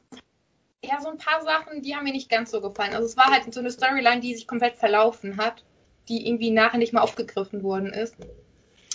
ja, 0.84 1.02
so 1.02 1.10
ein 1.10 1.18
paar 1.18 1.42
Sachen, 1.44 1.82
die 1.82 1.96
haben 1.96 2.04
mir 2.04 2.14
nicht 2.14 2.30
ganz 2.30 2.52
so 2.52 2.62
gefallen. 2.62 2.94
Also 2.94 3.06
es 3.06 3.18
war 3.18 3.32
halt 3.32 3.54
so 3.54 3.60
eine 3.60 3.72
Storyline, 3.72 4.22
die 4.22 4.34
sich 4.34 4.48
komplett 4.48 4.78
verlaufen 4.78 5.38
hat, 5.38 5.64
die 6.08 6.28
irgendwie 6.28 6.52
nachher 6.52 6.78
nicht 6.78 6.94
mal 6.94 7.02
aufgegriffen 7.02 7.64
worden 7.64 7.94
ist. 7.94 8.16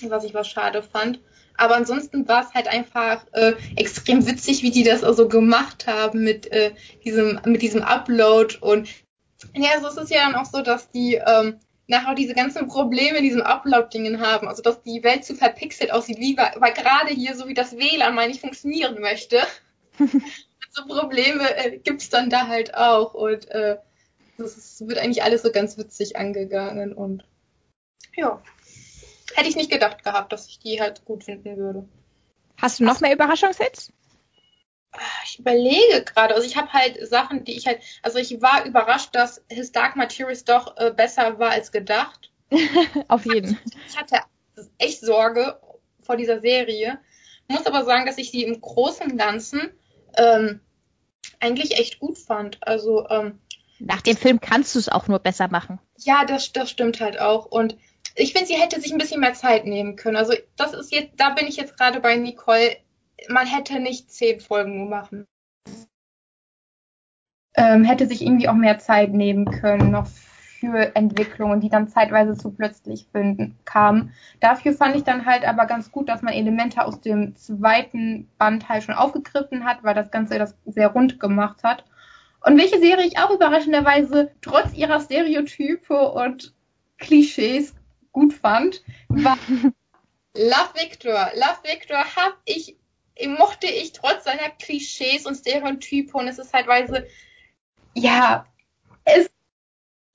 Was 0.03 0.25
ich 0.25 0.35
was 0.35 0.49
schade 0.49 0.83
fand. 0.83 1.21
Aber 1.57 1.77
ansonsten 1.77 2.27
war 2.27 2.43
es 2.43 2.53
halt 2.53 2.69
einfach 2.69 3.25
äh, 3.33 3.55
extrem 3.77 4.27
witzig, 4.27 4.63
wie 4.63 4.73
die 4.73 4.83
das 4.83 5.05
also 5.05 5.29
gemacht 5.29 5.87
haben 5.87 6.25
mit 6.25 6.51
äh, 6.51 6.73
diesem 7.05 7.41
mit 7.45 7.63
diesem 7.63 7.83
Upload 7.83 8.59
und 8.61 8.89
ja, 9.55 9.71
also 9.75 9.89
es 9.89 9.97
ist 9.97 10.11
ja 10.11 10.25
dann 10.25 10.35
auch 10.35 10.47
so, 10.47 10.63
dass 10.63 10.91
die 10.91 11.15
ähm, 11.15 11.61
nachher 11.87 12.15
diese 12.15 12.35
ganzen 12.35 12.69
Probleme 12.69 13.19
in 13.19 13.25
diesem 13.25 13.43
Upload-Dingen 13.43 14.21
haben. 14.21 14.49
Also, 14.49 14.63
dass 14.63 14.83
die 14.83 15.03
Welt 15.03 15.25
zu 15.25 15.35
verpixelt 15.35 15.93
aussieht, 15.93 16.19
wie 16.19 16.37
weil 16.37 16.73
gerade 16.73 17.13
hier, 17.13 17.37
so 17.37 17.49
wie 17.49 17.55
das 17.55 17.77
WLAN 17.77 18.15
mal 18.15 18.29
nicht 18.29 18.41
funktionieren 18.41 19.01
möchte. 19.01 19.43
so 20.71 20.87
Probleme 20.87 21.57
äh, 21.57 21.79
gibt's 21.79 22.09
dann 22.11 22.31
da 22.31 22.49
halt 22.49 22.75
auch. 22.75 23.15
Und 23.15 23.51
äh, 23.51 23.77
das 24.39 24.57
ist, 24.57 24.89
wird 24.89 24.99
eigentlich 24.99 25.23
alles 25.23 25.43
so 25.43 25.53
ganz 25.53 25.79
witzig 25.79 26.17
angegangen. 26.17 26.93
Und 26.93 27.25
ja, 28.17 28.43
hätte 29.35 29.49
ich 29.49 29.57
nicht 29.57 29.71
gedacht 29.71 30.05
gehabt, 30.05 30.33
dass 30.33 30.49
ich 30.49 30.59
die 30.59 30.81
halt 30.81 31.05
gut 31.05 31.25
finden 31.25 31.57
würde. 31.57 31.89
Hast 32.61 32.81
du 32.81 32.85
noch 32.85 33.01
mehr 33.01 33.13
Überraschungshits? 33.13 33.93
Ich 35.25 35.39
überlege 35.39 36.05
gerade, 36.05 36.35
also 36.35 36.47
ich 36.47 36.57
habe 36.57 36.73
halt 36.73 37.07
Sachen, 37.09 37.45
die 37.45 37.57
ich 37.57 37.67
halt, 37.67 37.81
also 38.03 38.19
ich 38.19 38.41
war 38.41 38.65
überrascht, 38.65 39.11
dass 39.13 39.43
His 39.49 39.73
Dark 39.73 39.97
Materials 39.97 40.45
doch 40.45 40.77
äh, 40.77 40.93
besser 40.93 41.39
war 41.39 41.51
als 41.51 41.73
gedacht. 41.73 42.31
Auf 43.09 43.25
jeden. 43.25 43.59
Ich 43.89 43.97
hatte 43.97 44.21
echt 44.79 45.01
Sorge 45.01 45.59
vor 46.03 46.17
dieser 46.17 46.41
Serie. 46.41 46.99
Muss 47.49 47.67
aber 47.67 47.85
sagen, 47.85 48.07
dass 48.07 48.19
ich 48.19 48.31
sie 48.31 48.45
im 48.45 48.61
Großen 48.61 49.11
und 49.11 49.19
Ganzen 49.19 49.71
ähm, 50.17 50.61
eigentlich 51.41 51.79
echt 51.79 51.99
gut 51.99 52.19
fand. 52.19 52.59
Also 52.67 53.09
ähm, 53.09 53.41
nach 53.79 54.03
dem 54.03 54.17
Film 54.17 54.41
kannst 54.41 54.75
du 54.75 54.79
es 54.79 54.89
auch 54.89 55.09
nur 55.09 55.19
besser 55.19 55.49
machen. 55.49 55.79
Ja, 55.99 56.25
das, 56.25 56.53
das 56.53 56.71
stimmt 56.71 57.01
halt 57.01 57.21
auch. 57.21 57.47
Und 57.47 57.77
ich 58.15 58.33
finde, 58.33 58.47
sie 58.47 58.55
hätte 58.55 58.81
sich 58.81 58.93
ein 58.93 58.99
bisschen 58.99 59.21
mehr 59.21 59.35
Zeit 59.35 59.67
nehmen 59.67 59.97
können. 59.97 60.17
Also 60.17 60.35
das 60.57 60.73
ist 60.73 60.93
jetzt, 60.93 61.13
da 61.17 61.31
bin 61.31 61.47
ich 61.47 61.57
jetzt 61.57 61.77
gerade 61.77 62.01
bei 62.01 62.17
Nicole 62.17 62.77
man 63.29 63.47
hätte 63.47 63.81
nicht 63.81 64.11
zehn 64.11 64.41
Folgen 64.41 64.79
nur 64.79 64.89
machen. 64.89 65.27
Ähm, 67.57 67.85
hätte 67.85 68.07
sich 68.07 68.23
irgendwie 68.23 68.49
auch 68.49 68.55
mehr 68.55 68.79
Zeit 68.79 69.13
nehmen 69.13 69.45
können, 69.45 69.93
noch 69.93 70.09
für 70.65 70.97
Entwicklungen, 70.97 71.61
die 71.61 71.69
dann 71.69 71.89
zeitweise 71.89 72.37
zu 72.37 72.51
plötzlich 72.51 73.07
finden, 73.13 73.57
kamen. 73.65 74.13
Dafür 74.41 74.73
fand 74.73 74.97
ich 74.97 75.05
dann 75.05 75.27
halt 75.27 75.47
aber 75.47 75.67
ganz 75.67 75.93
gut, 75.93 76.09
dass 76.09 76.23
man 76.23 76.33
Elemente 76.33 76.85
aus 76.85 77.01
dem 77.01 77.37
zweiten 77.37 78.29
Band 78.39 78.69
halt 78.69 78.83
schon 78.83 78.95
aufgegriffen 78.95 79.65
hat, 79.65 79.85
weil 79.85 79.95
das 79.95 80.11
Ganze 80.11 80.39
das 80.39 80.57
sehr 80.65 80.89
rund 80.89 81.21
gemacht 81.21 81.63
hat. 81.63 81.85
Und 82.41 82.59
welche 82.59 82.79
Serie 82.79 83.07
ich 83.07 83.19
auch 83.19 83.31
überraschenderweise 83.31 84.31
trotz 84.43 84.75
ihrer 84.75 85.01
Stereotype 85.01 85.95
und 85.95 86.55
Klischees 86.99 87.75
gut 88.13 88.33
fand, 88.33 88.83
war 89.09 89.39
Love 90.37 90.75
Victor. 90.75 91.31
Love 91.35 91.59
Victor 91.63 91.99
habe 91.99 92.35
ich 92.45 92.77
mochte 93.27 93.67
ich 93.67 93.93
trotz 93.93 94.25
seiner 94.25 94.51
Klischees 94.51 95.27
und 95.27 95.37
Stereotype 95.37 96.17
und 96.17 96.29
es 96.29 96.39
ist 96.39 96.53
halt 96.53 96.67
weise, 96.67 97.07
ja, 97.95 98.47
es 99.05 99.31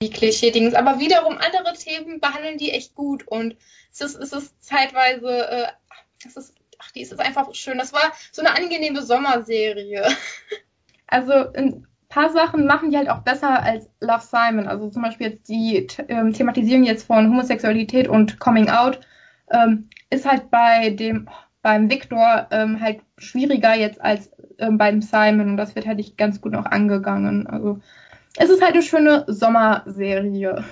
die 0.01 0.09
Klischee-Dings, 0.09 0.75
aber 0.75 0.99
wiederum 0.99 1.37
andere 1.37 1.73
Themen 1.73 2.21
behandeln 2.21 2.57
die 2.57 2.71
echt 2.71 2.95
gut 2.95 3.27
und 3.27 3.57
es 3.91 3.99
ist, 3.99 4.15
es 4.15 4.31
ist 4.31 4.63
zeitweise, 4.63 5.49
äh, 5.49 5.67
es 6.25 6.37
ist, 6.37 6.53
ach, 6.77 6.91
die 6.91 7.01
ist 7.01 7.19
einfach 7.19 7.53
schön. 7.53 7.77
Das 7.77 7.91
war 7.91 8.13
so 8.31 8.41
eine 8.41 8.55
angenehme 8.55 9.01
Sommerserie. 9.01 10.07
Also 11.11 11.33
ein 11.33 11.87
paar 12.07 12.31
Sachen 12.31 12.67
machen 12.67 12.91
die 12.91 12.97
halt 12.97 13.09
auch 13.09 13.23
besser 13.23 13.63
als 13.63 13.89
Love 13.99 14.21
Simon. 14.21 14.67
Also 14.67 14.91
zum 14.91 15.01
Beispiel 15.01 15.31
jetzt 15.31 15.49
die 15.49 15.87
ähm, 16.07 16.33
Thematisierung 16.33 16.83
jetzt 16.83 17.07
von 17.07 17.27
Homosexualität 17.27 18.07
und 18.07 18.39
Coming 18.39 18.69
Out 18.69 18.99
ähm, 19.49 19.89
ist 20.11 20.27
halt 20.27 20.51
bei 20.51 20.91
dem, 20.91 21.27
beim 21.61 21.89
Victor 21.89 22.47
ähm, 22.51 22.79
halt 22.79 23.01
schwieriger 23.17 23.75
jetzt 23.75 24.01
als 24.01 24.31
ähm, 24.57 24.77
beim 24.77 25.01
Simon 25.01 25.51
und 25.51 25.57
das 25.57 25.75
wird 25.75 25.87
halt 25.87 25.97
nicht 25.97 26.17
ganz 26.17 26.41
gut 26.41 26.53
noch 26.53 26.65
angegangen. 26.65 27.47
Also 27.47 27.79
es 28.37 28.49
ist 28.49 28.61
halt 28.61 28.73
eine 28.73 28.83
schöne 28.83 29.25
Sommerserie. 29.27 30.63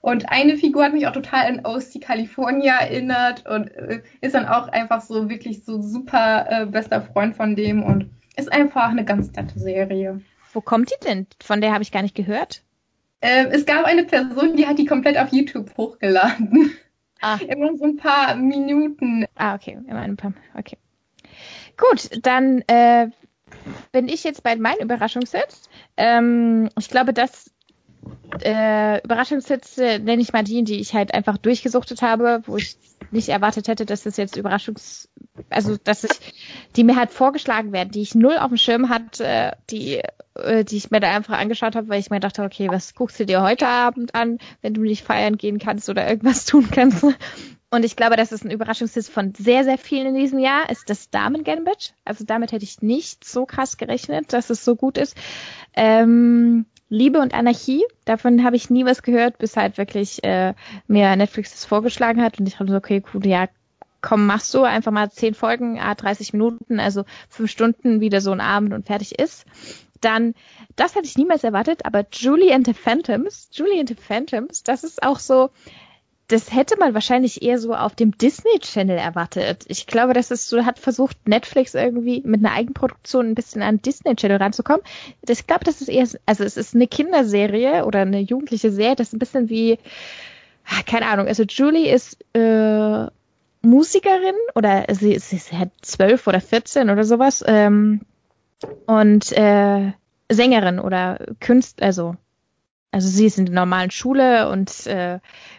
Und 0.00 0.30
eine 0.30 0.56
Figur 0.56 0.84
hat 0.84 0.92
mich 0.92 1.06
auch 1.06 1.12
total 1.12 1.46
an 1.46 1.64
OC 1.64 2.02
California 2.02 2.74
erinnert 2.74 3.46
und 3.46 3.68
äh, 3.74 4.02
ist 4.20 4.34
dann 4.34 4.46
auch 4.46 4.68
einfach 4.68 5.00
so 5.00 5.30
wirklich 5.30 5.64
so 5.64 5.80
super 5.80 6.46
äh, 6.48 6.66
bester 6.66 7.00
Freund 7.00 7.36
von 7.36 7.56
dem 7.56 7.82
und 7.82 8.10
ist 8.36 8.52
einfach 8.52 8.90
eine 8.90 9.04
ganz 9.04 9.32
nette 9.32 9.58
Serie. 9.58 10.20
Wo 10.52 10.60
kommt 10.60 10.90
die 10.90 11.06
denn? 11.06 11.26
Von 11.42 11.60
der 11.60 11.72
habe 11.72 11.82
ich 11.82 11.90
gar 11.90 12.02
nicht 12.02 12.14
gehört. 12.14 12.62
Äh, 13.20 13.46
es 13.46 13.64
gab 13.64 13.86
eine 13.86 14.04
Person, 14.04 14.56
die 14.56 14.66
hat 14.66 14.78
die 14.78 14.84
komplett 14.84 15.16
auf 15.16 15.32
YouTube 15.32 15.74
hochgeladen. 15.76 16.72
Ah. 17.24 17.38
Immer 17.48 17.74
so 17.78 17.84
ein 17.84 17.96
paar 17.96 18.34
Minuten. 18.34 19.24
Ah, 19.34 19.54
okay. 19.54 19.78
Immer 19.88 20.00
ein 20.00 20.16
paar. 20.16 20.34
Okay. 20.58 20.76
Gut, 21.78 22.10
dann 22.22 22.62
äh, 22.66 23.08
bin 23.92 24.08
ich 24.08 24.24
jetzt 24.24 24.42
bei 24.42 24.56
meinen 24.56 24.80
Überraschungssets. 24.80 25.70
Ähm, 25.96 26.68
ich 26.78 26.90
glaube, 26.90 27.14
das 27.14 27.50
äh, 28.42 29.02
Überraschungssets 29.02 29.78
äh, 29.78 30.00
nenne 30.00 30.20
ich 30.20 30.34
mal 30.34 30.44
die, 30.44 30.64
die 30.64 30.78
ich 30.78 30.92
halt 30.92 31.14
einfach 31.14 31.38
durchgesuchtet 31.38 32.02
habe, 32.02 32.42
wo 32.44 32.58
ich 32.58 32.76
nicht 33.10 33.30
erwartet 33.30 33.68
hätte, 33.68 33.86
dass 33.86 34.02
das 34.02 34.18
jetzt 34.18 34.36
Überraschungs, 34.36 35.08
also 35.48 35.78
dass 35.82 36.04
ich, 36.04 36.10
die 36.76 36.84
mir 36.84 36.96
halt 36.96 37.10
vorgeschlagen 37.10 37.72
werden, 37.72 37.90
die 37.90 38.02
ich 38.02 38.14
null 38.14 38.36
auf 38.38 38.48
dem 38.48 38.56
Schirm 38.56 38.88
hatte, 38.88 39.56
die, 39.70 40.02
äh, 40.34 40.64
die 40.64 40.76
ich 40.76 40.90
mir 40.90 41.00
da 41.00 41.14
einfach 41.14 41.38
angeschaut 41.38 41.76
habe, 41.76 41.88
weil 41.88 42.00
ich 42.00 42.10
mir 42.10 42.20
dachte, 42.20 42.42
okay, 42.42 42.68
was 42.68 42.94
guckst 42.94 43.20
du 43.20 43.26
dir 43.26 43.42
heute 43.42 43.68
Abend 43.68 44.14
an, 44.14 44.38
wenn 44.62 44.74
du 44.74 44.82
nicht 44.82 45.04
feiern 45.04 45.36
gehen 45.36 45.58
kannst 45.58 45.88
oder 45.88 46.08
irgendwas 46.08 46.44
tun 46.46 46.68
kannst? 46.70 47.04
Und 47.70 47.84
ich 47.84 47.96
glaube, 47.96 48.16
das 48.16 48.30
ist 48.30 48.44
ein 48.44 48.50
Überraschungshit 48.50 49.06
von 49.06 49.34
sehr, 49.34 49.64
sehr 49.64 49.78
vielen 49.78 50.08
in 50.08 50.14
diesem 50.14 50.38
Jahr, 50.38 50.70
ist 50.70 50.88
das 50.90 51.10
Damen 51.10 51.42
Gambit. 51.42 51.94
Also 52.04 52.24
damit 52.24 52.52
hätte 52.52 52.64
ich 52.64 52.82
nicht 52.82 53.24
so 53.24 53.46
krass 53.46 53.76
gerechnet, 53.76 54.32
dass 54.32 54.50
es 54.50 54.64
so 54.64 54.76
gut 54.76 54.96
ist. 54.96 55.16
Ähm, 55.74 56.66
Liebe 56.88 57.18
und 57.18 57.34
Anarchie, 57.34 57.82
davon 58.04 58.44
habe 58.44 58.54
ich 58.54 58.70
nie 58.70 58.84
was 58.84 59.02
gehört, 59.02 59.38
bis 59.38 59.56
halt 59.56 59.78
wirklich 59.78 60.22
äh, 60.22 60.54
mir 60.86 61.16
Netflix 61.16 61.50
das 61.50 61.64
vorgeschlagen 61.64 62.22
hat 62.22 62.38
und 62.38 62.46
ich 62.46 62.60
habe 62.60 62.70
so, 62.70 62.76
okay, 62.76 63.02
cool, 63.12 63.26
ja, 63.26 63.48
komm, 64.04 64.26
machst 64.26 64.52
du 64.52 64.64
einfach 64.64 64.92
mal 64.92 65.10
zehn 65.10 65.32
Folgen, 65.32 65.80
ah, 65.80 65.94
30 65.94 66.34
Minuten, 66.34 66.78
also 66.78 67.04
fünf 67.30 67.50
Stunden 67.50 68.02
wieder 68.02 68.20
so 68.20 68.32
ein 68.32 68.40
Abend 68.42 68.74
und 68.74 68.86
fertig 68.86 69.18
ist. 69.18 69.46
Dann, 70.02 70.34
das 70.76 70.94
hätte 70.94 71.06
ich 71.06 71.16
niemals 71.16 71.42
erwartet, 71.42 71.86
aber 71.86 72.04
Julie 72.12 72.54
and 72.54 72.66
the 72.66 72.74
Phantoms, 72.74 73.48
Julie 73.50 73.80
and 73.80 73.88
the 73.88 73.94
Phantoms, 73.94 74.62
das 74.62 74.84
ist 74.84 75.02
auch 75.02 75.18
so, 75.18 75.48
das 76.28 76.52
hätte 76.52 76.78
man 76.78 76.92
wahrscheinlich 76.92 77.40
eher 77.40 77.58
so 77.58 77.74
auf 77.74 77.94
dem 77.94 78.18
Disney 78.18 78.58
Channel 78.60 78.98
erwartet. 78.98 79.64
Ich 79.68 79.86
glaube, 79.86 80.12
das 80.12 80.30
ist 80.30 80.50
so, 80.50 80.66
hat 80.66 80.78
versucht, 80.78 81.26
Netflix 81.26 81.72
irgendwie 81.74 82.22
mit 82.26 82.44
einer 82.44 82.54
Eigenproduktion 82.54 83.30
ein 83.30 83.34
bisschen 83.34 83.62
an 83.62 83.80
Disney 83.80 84.16
Channel 84.16 84.36
ranzukommen. 84.36 84.82
Ich 85.26 85.46
glaube, 85.46 85.64
das 85.64 85.80
ist 85.80 85.88
eher, 85.88 86.06
also 86.26 86.44
es 86.44 86.58
ist 86.58 86.74
eine 86.74 86.88
Kinderserie 86.88 87.86
oder 87.86 88.00
eine 88.00 88.20
jugendliche 88.20 88.70
Serie, 88.70 88.96
das 88.96 89.08
ist 89.08 89.12
ein 89.14 89.18
bisschen 89.18 89.48
wie, 89.48 89.78
ah, 90.66 90.82
keine 90.84 91.06
Ahnung, 91.06 91.26
also 91.26 91.44
Julie 91.44 91.90
ist 91.90 92.18
äh, 92.34 93.06
Musikerin 93.64 94.36
oder 94.54 94.84
sie, 94.90 95.18
sie 95.18 95.36
ist 95.36 95.52
halt 95.52 95.72
zwölf 95.82 96.26
oder 96.26 96.40
vierzehn 96.40 96.90
oder 96.90 97.04
sowas 97.04 97.42
ähm, 97.46 98.02
und 98.86 99.32
äh, 99.32 99.92
Sängerin 100.30 100.78
oder 100.78 101.18
Künstler, 101.40 101.86
also 101.86 102.16
also 102.94 103.08
sie 103.08 103.26
ist 103.26 103.38
in 103.38 103.46
der 103.46 103.54
normalen 103.56 103.90
Schule 103.90 104.48
und 104.48 104.86
äh, 104.86 105.18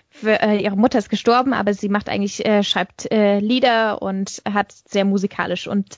für, 0.09 0.41
äh, 0.41 0.57
ihre 0.63 0.77
Mutter 0.77 0.99
ist 0.99 1.09
gestorben, 1.09 1.51
aber 1.53 1.73
sie 1.73 1.89
macht 1.89 2.07
eigentlich, 2.07 2.45
äh, 2.45 2.63
schreibt 2.63 3.11
äh, 3.11 3.39
Lieder 3.39 4.01
und 4.01 4.41
hat 4.49 4.71
sehr 4.71 5.03
musikalisch 5.03 5.67
und 5.67 5.97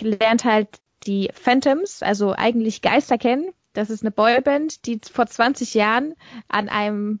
lernt 0.00 0.44
halt 0.44 0.68
die 1.04 1.30
Phantoms, 1.34 2.04
also 2.04 2.32
eigentlich 2.32 2.80
Geister 2.80 3.18
kennen. 3.18 3.50
Das 3.72 3.90
ist 3.90 4.04
eine 4.04 4.12
Boyband, 4.12 4.86
die 4.86 5.00
vor 5.12 5.26
20 5.26 5.74
Jahren 5.74 6.14
an 6.46 6.68
einem 6.68 7.18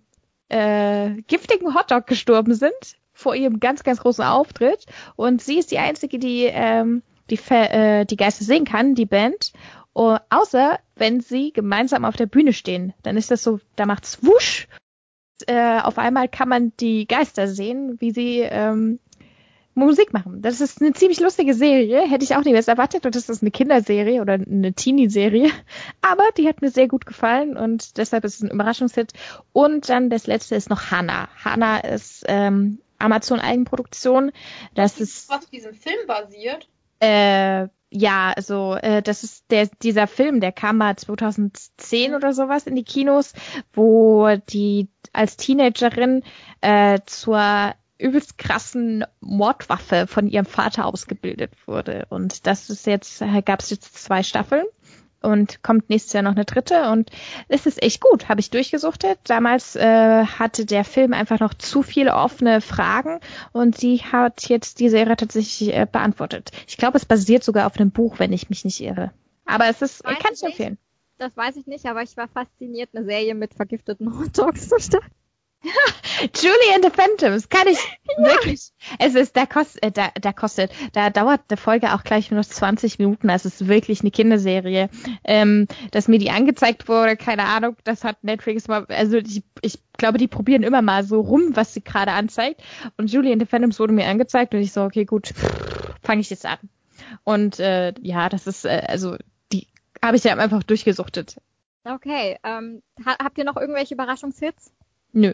äh, 0.48 1.20
giftigen 1.26 1.74
Hotdog 1.74 2.06
gestorben 2.06 2.54
sind 2.54 2.96
vor 3.18 3.34
ihrem 3.34 3.60
ganz, 3.60 3.82
ganz 3.82 4.00
großen 4.00 4.24
Auftritt. 4.24 4.86
Und 5.16 5.42
sie 5.42 5.58
ist 5.58 5.70
die 5.70 5.78
einzige, 5.78 6.18
die 6.18 6.44
ähm, 6.44 7.02
die, 7.30 7.38
äh, 7.50 8.04
die 8.04 8.16
Geister 8.16 8.44
sehen 8.44 8.64
kann, 8.64 8.94
die 8.94 9.06
Band. 9.06 9.52
Uh, 9.94 10.18
außer 10.30 10.78
wenn 10.94 11.20
sie 11.20 11.52
gemeinsam 11.52 12.04
auf 12.04 12.14
der 12.14 12.26
Bühne 12.26 12.52
stehen. 12.52 12.94
Dann 13.02 13.16
ist 13.16 13.32
das 13.32 13.42
so, 13.42 13.58
da 13.74 13.84
macht's 13.84 14.22
wusch 14.22 14.68
äh, 15.46 15.80
auf 15.80 15.98
einmal 15.98 16.28
kann 16.28 16.48
man 16.48 16.72
die 16.80 17.06
Geister 17.06 17.48
sehen, 17.48 17.96
wie 18.00 18.10
sie 18.10 18.40
ähm, 18.40 18.98
Musik 19.74 20.12
machen. 20.12 20.42
Das 20.42 20.60
ist 20.60 20.82
eine 20.82 20.92
ziemlich 20.92 21.20
lustige 21.20 21.54
Serie. 21.54 22.02
Hätte 22.08 22.24
ich 22.24 22.34
auch 22.34 22.44
mehr 22.44 22.66
erwartet. 22.66 23.06
Und 23.06 23.14
das 23.14 23.28
ist 23.28 23.42
eine 23.42 23.52
Kinderserie 23.52 24.20
oder 24.20 24.34
eine 24.34 24.72
Teenie-Serie. 24.72 25.50
Aber 26.02 26.24
die 26.36 26.48
hat 26.48 26.60
mir 26.60 26.70
sehr 26.70 26.88
gut 26.88 27.06
gefallen 27.06 27.56
und 27.56 27.96
deshalb 27.96 28.24
ist 28.24 28.36
es 28.36 28.42
ein 28.42 28.50
Überraschungshit. 28.50 29.12
Und 29.52 29.88
dann 29.88 30.10
das 30.10 30.26
letzte 30.26 30.56
ist 30.56 30.70
noch 30.70 30.90
Hannah. 30.90 31.28
Hannah 31.44 31.78
ist 31.78 32.24
ähm, 32.26 32.78
Amazon-Eigenproduktion. 32.98 34.32
Das 34.74 35.00
ist 35.00 35.28
was 35.28 35.38
auf 35.38 35.50
diesem 35.50 35.74
Film 35.74 36.06
basiert. 36.06 36.68
äh, 37.00 37.68
ja, 37.90 38.32
also 38.36 38.74
äh, 38.74 39.02
das 39.02 39.24
ist 39.24 39.50
der 39.50 39.68
dieser 39.82 40.06
Film, 40.06 40.40
der 40.40 40.52
kam 40.52 40.76
mal 40.76 40.96
2010 40.96 42.14
oder 42.14 42.32
sowas 42.34 42.66
in 42.66 42.74
die 42.74 42.84
Kinos, 42.84 43.32
wo 43.72 44.36
die 44.50 44.88
als 45.12 45.36
Teenagerin 45.36 46.22
äh, 46.60 47.00
zur 47.06 47.74
übelst 47.98 48.38
krassen 48.38 49.04
Mordwaffe 49.20 50.06
von 50.06 50.28
ihrem 50.28 50.44
Vater 50.44 50.86
ausgebildet 50.86 51.52
wurde. 51.66 52.06
Und 52.10 52.46
das 52.46 52.70
ist 52.70 52.86
jetzt, 52.86 53.22
gab 53.44 53.60
es 53.60 53.70
jetzt 53.70 53.96
zwei 53.96 54.22
Staffeln 54.22 54.66
und 55.20 55.62
kommt 55.62 55.90
nächstes 55.90 56.12
Jahr 56.12 56.22
noch 56.22 56.34
eine 56.34 56.44
dritte 56.44 56.90
und 56.90 57.10
es 57.48 57.66
ist 57.66 57.82
echt 57.82 58.00
gut, 58.00 58.28
habe 58.28 58.40
ich 58.40 58.50
durchgesuchtet. 58.50 59.18
Damals 59.24 59.76
äh, 59.76 60.24
hatte 60.24 60.66
der 60.66 60.84
Film 60.84 61.12
einfach 61.12 61.40
noch 61.40 61.54
zu 61.54 61.82
viele 61.82 62.14
offene 62.14 62.60
Fragen 62.60 63.20
und 63.52 63.76
sie 63.76 63.98
hat 63.98 64.48
jetzt 64.48 64.80
die 64.80 64.88
Serie 64.88 65.16
tatsächlich 65.16 65.74
äh, 65.74 65.86
beantwortet. 65.90 66.50
Ich 66.66 66.76
glaube, 66.76 66.96
es 66.96 67.04
basiert 67.04 67.44
sogar 67.44 67.66
auf 67.66 67.78
einem 67.78 67.90
Buch, 67.90 68.18
wenn 68.18 68.32
ich 68.32 68.48
mich 68.48 68.64
nicht 68.64 68.80
irre. 68.80 69.12
Aber 69.44 69.68
es 69.68 69.82
ist, 69.82 70.04
kann 70.04 70.16
ich 70.32 70.42
empfehlen. 70.42 70.78
Das 71.18 71.36
weiß 71.36 71.56
ich 71.56 71.66
nicht, 71.66 71.86
aber 71.86 72.02
ich 72.02 72.16
war 72.16 72.28
fasziniert, 72.28 72.90
eine 72.94 73.04
Serie 73.04 73.34
mit 73.34 73.54
vergifteten 73.54 74.18
Hotdogs 74.18 74.68
zu 74.68 74.78
starten. 74.78 75.10
Julie 76.34 76.74
and 76.74 76.84
the 76.84 76.90
Phantoms, 76.90 77.48
kann 77.48 77.66
ich 77.66 77.78
wirklich. 78.18 78.70
Es 78.98 79.14
ist, 79.14 79.36
da 79.36 79.44
kostet, 79.46 79.82
äh, 79.82 79.90
da, 79.90 80.10
da 80.20 80.32
kostet, 80.32 80.70
da 80.92 81.10
dauert 81.10 81.42
eine 81.48 81.56
Folge 81.56 81.94
auch 81.94 82.04
gleich 82.04 82.30
nur 82.30 82.42
20 82.42 82.98
Minuten. 82.98 83.28
Also 83.28 83.48
es 83.48 83.60
ist 83.60 83.68
wirklich 83.68 84.00
eine 84.00 84.10
Kinderserie. 84.10 84.88
Ähm, 85.24 85.66
dass 85.90 86.08
mir 86.08 86.18
die 86.18 86.30
angezeigt 86.30 86.88
wurde, 86.88 87.16
keine 87.16 87.44
Ahnung, 87.44 87.76
das 87.84 88.04
hat 88.04 88.22
Netflix 88.22 88.68
mal, 88.68 88.86
also 88.86 89.16
ich, 89.16 89.42
ich 89.62 89.80
glaube, 89.96 90.18
die 90.18 90.28
probieren 90.28 90.62
immer 90.62 90.82
mal 90.82 91.04
so 91.04 91.20
rum, 91.20 91.56
was 91.56 91.74
sie 91.74 91.82
gerade 91.82 92.12
anzeigt. 92.12 92.62
Und 92.96 93.10
Julie 93.10 93.32
and 93.32 93.42
the 93.42 93.46
Phantoms 93.46 93.80
wurde 93.80 93.92
mir 93.92 94.06
angezeigt 94.06 94.54
und 94.54 94.60
ich 94.60 94.72
so, 94.72 94.82
okay, 94.82 95.04
gut, 95.04 95.32
fange 96.02 96.20
ich 96.20 96.30
jetzt 96.30 96.46
an. 96.46 96.58
Und 97.24 97.58
äh, 97.58 97.94
ja, 98.00 98.28
das 98.28 98.46
ist, 98.46 98.64
äh, 98.64 98.84
also 98.86 99.16
die 99.52 99.66
habe 100.02 100.16
ich 100.16 100.24
ja 100.24 100.36
einfach 100.36 100.62
durchgesuchtet. 100.62 101.40
Okay, 101.84 102.38
ähm, 102.44 102.82
ha 103.04 103.16
habt 103.22 103.38
ihr 103.38 103.44
noch 103.44 103.56
irgendwelche 103.56 103.94
Überraschungshits? 103.94 104.72
Nö. 105.12 105.32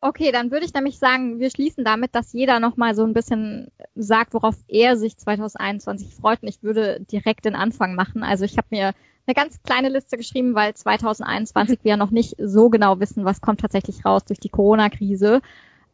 Okay, 0.00 0.30
dann 0.30 0.52
würde 0.52 0.64
ich 0.64 0.72
nämlich 0.74 0.98
sagen, 0.98 1.40
wir 1.40 1.50
schließen 1.50 1.84
damit, 1.84 2.14
dass 2.14 2.32
jeder 2.32 2.60
nochmal 2.60 2.94
so 2.94 3.04
ein 3.04 3.14
bisschen 3.14 3.68
sagt, 3.96 4.32
worauf 4.32 4.54
er 4.68 4.96
sich 4.96 5.16
2021 5.16 6.14
freut. 6.14 6.42
Und 6.42 6.48
ich 6.48 6.62
würde 6.62 7.00
direkt 7.10 7.44
den 7.44 7.56
Anfang 7.56 7.96
machen. 7.96 8.22
Also 8.22 8.44
ich 8.44 8.56
habe 8.58 8.68
mir 8.70 8.92
eine 9.26 9.34
ganz 9.34 9.60
kleine 9.62 9.88
Liste 9.88 10.16
geschrieben, 10.16 10.54
weil 10.54 10.74
2021 10.74 11.80
wir 11.82 11.90
ja 11.90 11.96
noch 11.96 12.12
nicht 12.12 12.36
so 12.38 12.70
genau 12.70 13.00
wissen, 13.00 13.24
was 13.24 13.40
kommt 13.40 13.60
tatsächlich 13.60 14.04
raus 14.04 14.24
durch 14.24 14.38
die 14.38 14.48
Corona-Krise. 14.48 15.40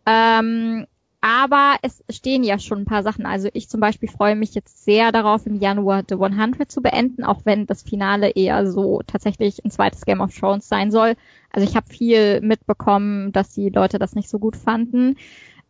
Ähm, 0.05 0.87
aber 1.27 1.77
es 1.81 2.05
stehen 2.11 2.45
ja 2.45 2.59
schon 2.59 2.81
ein 2.81 2.85
paar 2.85 3.03
Sachen. 3.03 3.25
Also 3.25 3.49
ich 3.55 3.71
zum 3.71 3.81
Beispiel 3.81 4.11
freue 4.11 4.37
mich 4.37 4.55
jetzt 4.55 4.85
sehr 4.85 5.11
darauf, 5.11 5.47
im 5.47 5.59
Januar 5.59 6.03
The 6.07 6.17
100 6.17 6.71
zu 6.71 6.83
beenden, 6.83 7.25
auch 7.25 7.41
wenn 7.45 7.65
das 7.67 7.83
Finale 7.83 8.29
eher 8.29 8.71
so 8.71 9.01
tatsächlich 9.07 9.65
ein 9.65 9.71
zweites 9.71 10.05
Game 10.05 10.21
of 10.21 10.39
Thrones 10.39 10.69
sein 10.69 10.91
soll. 10.91 11.15
Also 11.49 11.67
ich 11.67 11.77
habe 11.77 11.87
viel 11.89 12.43
mitbekommen, 12.43 13.33
dass 13.33 13.55
die 13.55 13.71
Leute 13.71 13.99
das 13.99 14.15
nicht 14.15 14.29
so 14.29 14.39
gut 14.39 14.55
fanden. 14.55 15.17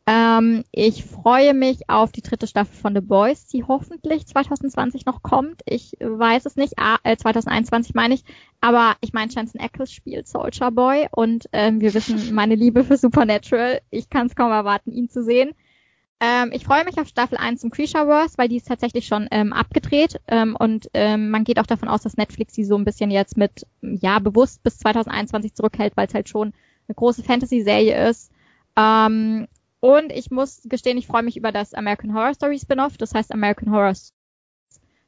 Ähm, 0.07 0.65
ich 0.71 1.05
freue 1.05 1.55
mich 1.55 1.89
auf 1.89 2.13
die 2.13 2.21
dritte 2.21 2.47
Staffel 2.47 2.75
von 2.75 2.95
The 2.95 3.01
Boys, 3.01 3.47
die 3.47 3.65
hoffentlich 3.65 4.27
2020 4.27 5.07
noch 5.07 5.23
kommt. 5.23 5.63
Ich 5.65 5.97
weiß 5.99 6.45
es 6.45 6.57
nicht, 6.57 6.75
ah, 6.77 6.99
äh, 7.05 7.17
2021 7.17 7.95
meine 7.95 8.15
ich. 8.15 8.25
Aber 8.61 8.97
ich 9.01 9.15
meine, 9.15 9.33
Jensen 9.33 9.61
Ackles 9.61 9.93
spielt 9.93 10.29
Soldier 10.29 10.71
Boy 10.71 11.09
und 11.11 11.49
ähm, 11.53 11.81
wir 11.81 11.95
wissen 11.95 12.35
meine 12.35 12.55
Liebe 12.55 12.85
für 12.85 12.99
Supernatural. 12.99 13.81
Ich 13.91 14.11
kann 14.11 14.27
es 14.27 14.37
kaum 14.37 14.53
erwarten, 14.53 14.93
ihn 14.93 15.09
zu 15.09 15.23
sehen. 15.23 15.53
Ähm, 16.21 16.51
ich 16.53 16.65
freue 16.65 16.85
mich 16.85 16.99
auf 16.99 17.09
Staffel 17.09 17.39
1 17.39 17.63
zum 17.63 17.71
Creatureverse, 17.71 18.37
weil 18.37 18.49
die 18.49 18.57
ist 18.57 18.69
tatsächlich 18.69 19.07
schon 19.07 19.27
ähm, 19.31 19.53
abgedreht 19.53 20.21
ähm, 20.29 20.55
und 20.59 20.89
ähm, 20.95 21.31
man 21.31 21.45
geht 21.45 21.59
auch 21.59 21.67
davon 21.67 21.89
aus, 21.89 22.03
dass 22.03 22.17
Netflix 22.17 22.53
die 22.53 22.65
so 22.65 22.77
ein 22.77 22.85
bisschen 22.85 23.11
jetzt 23.11 23.37
mit, 23.37 23.67
ja, 23.81 24.19
bewusst 24.19 24.63
bis 24.63 24.79
2021 24.79 25.55
zurückhält, 25.55 25.97
weil 25.97 26.07
es 26.07 26.15
halt 26.15 26.29
schon 26.29 26.53
eine 26.89 26.95
große 26.95 27.23
Fantasy-Serie 27.23 28.09
ist. 28.09 28.31
Ähm, 28.77 29.49
und 29.85 30.13
ich 30.13 30.31
muss 30.31 30.63
gestehen, 30.65 30.97
ich 30.97 31.07
freue 31.07 31.23
mich 31.23 31.37
über 31.37 31.53
das 31.53 31.75
American 31.75 32.15
Horror 32.15 32.33
Story 32.33 32.59
Spin-off, 32.59 32.97
das 32.97 33.13
heißt 33.13 33.31
American 33.31 33.71
Horror 33.71 33.93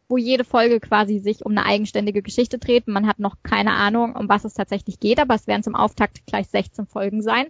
wo 0.07 0.18
jede 0.18 0.45
Folge 0.45 0.81
quasi 0.81 1.18
sich 1.18 1.47
um 1.47 1.53
eine 1.53 1.64
eigenständige 1.64 2.20
Geschichte 2.20 2.59
dreht. 2.59 2.87
Man 2.87 3.07
hat 3.07 3.18
noch 3.18 3.37
keine 3.43 3.72
Ahnung, 3.72 4.14
um 4.14 4.29
was 4.29 4.45
es 4.45 4.53
tatsächlich 4.53 5.01
geht, 5.01 5.18
aber 5.18 5.35
es 5.35 5.47
werden 5.47 5.62
zum 5.62 5.74
Auftakt 5.74 6.27
gleich 6.27 6.49
16 6.49 6.87
Folgen 6.87 7.22
sein. 7.22 7.47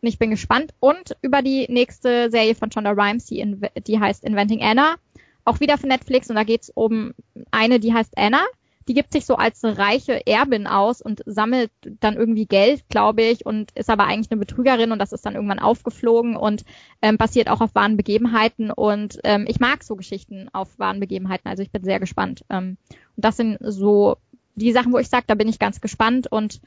Und 0.00 0.08
ich 0.08 0.18
bin 0.18 0.30
gespannt. 0.30 0.72
Und 0.80 1.16
über 1.20 1.42
die 1.42 1.66
nächste 1.68 2.30
Serie 2.30 2.54
von 2.54 2.72
Shonda 2.72 2.92
Rhimes, 2.92 3.26
die, 3.26 3.40
in, 3.40 3.60
die 3.86 4.00
heißt 4.00 4.24
Inventing 4.24 4.62
Anna. 4.62 4.96
Auch 5.44 5.60
wieder 5.60 5.76
für 5.76 5.86
Netflix 5.86 6.30
und 6.30 6.36
da 6.36 6.44
geht's 6.44 6.72
um 6.74 7.12
eine, 7.50 7.78
die 7.78 7.92
heißt 7.92 8.16
Anna. 8.16 8.42
Die 8.90 8.94
gibt 8.94 9.12
sich 9.12 9.24
so 9.24 9.36
als 9.36 9.62
eine 9.62 9.78
reiche 9.78 10.26
Erbin 10.26 10.66
aus 10.66 11.00
und 11.00 11.22
sammelt 11.24 11.70
dann 12.00 12.16
irgendwie 12.16 12.46
Geld, 12.46 12.88
glaube 12.88 13.22
ich, 13.22 13.46
und 13.46 13.70
ist 13.76 13.88
aber 13.88 14.06
eigentlich 14.06 14.32
eine 14.32 14.40
Betrügerin 14.40 14.90
und 14.90 14.98
das 14.98 15.12
ist 15.12 15.24
dann 15.24 15.36
irgendwann 15.36 15.60
aufgeflogen 15.60 16.34
und 16.34 16.64
ähm, 17.00 17.16
basiert 17.16 17.48
auch 17.50 17.60
auf 17.60 17.72
wahren 17.76 17.96
Begebenheiten. 17.96 18.72
Und 18.72 19.20
ähm, 19.22 19.44
ich 19.46 19.60
mag 19.60 19.84
so 19.84 19.94
Geschichten 19.94 20.48
auf 20.52 20.76
wahren 20.80 20.98
Begebenheiten, 20.98 21.48
also 21.48 21.62
ich 21.62 21.70
bin 21.70 21.84
sehr 21.84 22.00
gespannt. 22.00 22.44
Ähm, 22.50 22.78
und 23.14 23.24
das 23.24 23.36
sind 23.36 23.58
so 23.60 24.16
die 24.56 24.72
Sachen, 24.72 24.92
wo 24.92 24.98
ich 24.98 25.08
sage, 25.08 25.26
da 25.28 25.36
bin 25.36 25.48
ich 25.48 25.60
ganz 25.60 25.80
gespannt 25.80 26.26
und 26.26 26.60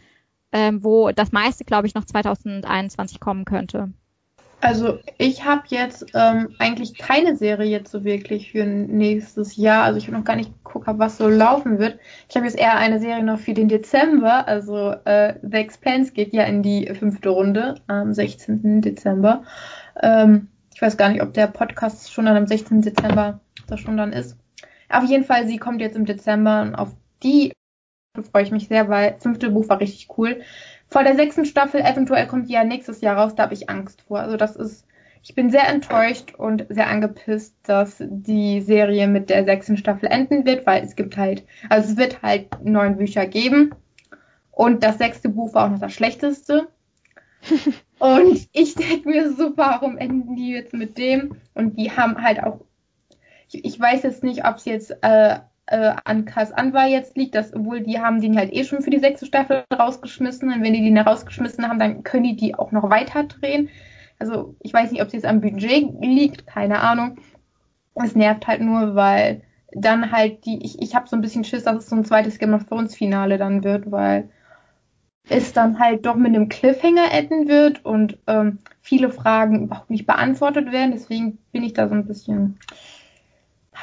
ähm, 0.53 0.81
wo 0.81 1.11
das 1.11 1.33
meiste, 1.33 1.65
glaube 1.65 1.87
ich, 1.87 1.93
noch 1.93 2.05
2021 2.05 3.19
kommen 3.19 3.43
könnte. 3.43 3.91
Also 4.63 4.99
ich 5.17 5.43
habe 5.43 5.63
jetzt 5.67 6.05
ähm, 6.13 6.55
eigentlich 6.57 6.97
keine 6.97 7.35
Serie 7.35 7.69
jetzt 7.69 7.91
so 7.91 8.05
wirklich 8.05 8.53
für 8.53 8.63
nächstes 8.63 9.57
Jahr. 9.57 9.83
Also 9.83 9.97
ich 9.97 10.07
habe 10.07 10.17
noch 10.17 10.23
gar 10.23 10.37
nicht 10.37 10.53
geguckt, 10.63 10.87
was 10.87 11.17
so 11.17 11.27
laufen 11.27 11.79
wird. 11.79 11.99
Ich 12.29 12.37
habe 12.37 12.45
jetzt 12.45 12.57
eher 12.57 12.77
eine 12.77 13.01
Serie 13.01 13.25
noch 13.25 13.39
für 13.39 13.53
den 13.53 13.67
Dezember. 13.67 14.47
Also 14.47 14.91
äh, 15.03 15.33
The 15.41 15.57
Expanse 15.57 16.13
geht 16.13 16.31
ja 16.31 16.43
in 16.43 16.63
die 16.63 16.87
fünfte 16.97 17.27
Runde 17.27 17.75
am 17.87 18.13
16. 18.13 18.79
Dezember. 18.79 19.43
Ähm, 20.01 20.47
ich 20.73 20.81
weiß 20.81 20.95
gar 20.95 21.09
nicht, 21.09 21.21
ob 21.21 21.33
der 21.33 21.47
Podcast 21.47 22.13
schon 22.13 22.25
dann 22.25 22.37
am 22.37 22.47
16. 22.47 22.83
Dezember 22.83 23.41
das 23.67 23.81
schon 23.81 23.97
dann 23.97 24.13
ist. 24.13 24.37
Auf 24.87 25.03
jeden 25.03 25.25
Fall, 25.25 25.45
sie 25.45 25.57
kommt 25.57 25.81
jetzt 25.81 25.97
im 25.97 26.05
Dezember 26.05 26.61
und 26.61 26.75
auf 26.75 26.95
die 27.21 27.51
freue 28.21 28.43
ich 28.43 28.51
mich 28.51 28.67
sehr, 28.67 28.89
weil 28.89 29.11
das 29.11 29.23
fünfte 29.23 29.49
Buch 29.49 29.67
war 29.69 29.79
richtig 29.79 30.07
cool. 30.17 30.41
Vor 30.93 31.03
der 31.03 31.15
sechsten 31.15 31.45
Staffel, 31.45 31.81
eventuell 31.81 32.27
kommt 32.27 32.49
die 32.49 32.53
ja 32.53 32.63
nächstes 32.63 33.01
Jahr 33.01 33.17
raus, 33.17 33.33
da 33.33 33.43
habe 33.43 33.55
ich 33.55 33.67
Angst 33.67 34.03
vor. 34.03 34.19
Also 34.19 34.37
das 34.37 34.55
ist, 34.55 34.85
ich 35.23 35.33
bin 35.33 35.49
sehr 35.49 35.67
enttäuscht 35.67 36.35
und 36.37 36.67
sehr 36.69 36.87
angepisst, 36.87 37.55
dass 37.63 37.95
die 37.99 38.61
Serie 38.61 39.07
mit 39.07 39.31
der 39.31 39.43
sechsten 39.43 39.75
Staffel 39.75 40.07
enden 40.07 40.45
wird, 40.45 40.67
weil 40.67 40.83
es 40.83 40.95
gibt 40.95 41.17
halt, 41.17 41.47
also 41.67 41.89
es 41.89 41.97
wird 41.97 42.21
halt 42.21 42.63
neun 42.63 42.97
Bücher 42.97 43.25
geben. 43.25 43.73
Und 44.51 44.83
das 44.83 44.99
sechste 44.99 45.29
Buch 45.29 45.55
war 45.55 45.65
auch 45.65 45.71
noch 45.71 45.79
das 45.79 45.93
schlechteste. 45.93 46.67
und 47.97 48.47
ich 48.51 48.75
denke 48.75 49.09
mir 49.09 49.33
so, 49.33 49.57
warum 49.57 49.97
enden 49.97 50.35
die 50.35 50.51
jetzt 50.51 50.73
mit 50.73 50.99
dem? 50.99 51.37
Und 51.55 51.79
die 51.79 51.89
haben 51.89 52.21
halt 52.21 52.43
auch, 52.43 52.59
ich, 53.47 53.65
ich 53.65 53.79
weiß 53.79 54.03
jetzt 54.03 54.21
nicht, 54.21 54.45
ob 54.45 54.57
es 54.57 54.65
jetzt 54.65 54.95
äh, 55.01 55.39
äh, 55.67 55.93
an 56.03 56.25
Kas 56.25 56.51
Anwar 56.51 56.87
jetzt 56.87 57.15
liegt, 57.15 57.35
dass 57.35 57.53
obwohl 57.53 57.81
die 57.81 57.99
haben 57.99 58.21
den 58.21 58.37
halt 58.37 58.53
eh 58.53 58.63
schon 58.63 58.81
für 58.81 58.89
die 58.89 58.99
sechste 58.99 59.25
Staffel 59.25 59.63
rausgeschmissen 59.71 60.51
und 60.51 60.63
wenn 60.63 60.73
die 60.73 60.83
den 60.83 60.97
rausgeschmissen 60.97 61.67
haben, 61.67 61.79
dann 61.79 62.03
können 62.03 62.23
die 62.23 62.35
die 62.35 62.55
auch 62.55 62.71
noch 62.71 62.89
weiter 62.89 63.23
drehen. 63.23 63.69
Also 64.19 64.55
ich 64.59 64.73
weiß 64.73 64.91
nicht, 64.91 65.01
ob 65.01 65.07
es 65.07 65.13
jetzt 65.13 65.25
am 65.25 65.41
Budget 65.41 65.93
liegt, 66.01 66.47
keine 66.47 66.81
Ahnung. 66.81 67.19
Es 67.95 68.15
nervt 68.15 68.47
halt 68.47 68.61
nur, 68.61 68.95
weil 68.95 69.41
dann 69.71 70.11
halt 70.11 70.45
die, 70.45 70.63
ich, 70.63 70.81
ich 70.81 70.95
habe 70.95 71.07
so 71.07 71.15
ein 71.15 71.21
bisschen 71.21 71.43
Schiss, 71.43 71.63
dass 71.63 71.77
es 71.77 71.89
so 71.89 71.95
ein 71.95 72.05
zweites 72.05 72.39
Game 72.39 72.53
of 72.53 72.65
Thrones 72.65 72.95
Finale 72.95 73.37
dann 73.37 73.63
wird, 73.63 73.91
weil 73.91 74.29
es 75.29 75.53
dann 75.53 75.79
halt 75.79 76.05
doch 76.05 76.15
mit 76.15 76.35
einem 76.35 76.49
Cliffhanger 76.49 77.11
enden 77.11 77.47
wird 77.47 77.85
und 77.85 78.17
ähm, 78.27 78.59
viele 78.81 79.09
Fragen 79.09 79.63
überhaupt 79.63 79.89
nicht 79.89 80.05
beantwortet 80.05 80.71
werden. 80.71 80.91
Deswegen 80.91 81.37
bin 81.51 81.63
ich 81.63 81.73
da 81.73 81.87
so 81.87 81.95
ein 81.95 82.05
bisschen 82.05 82.59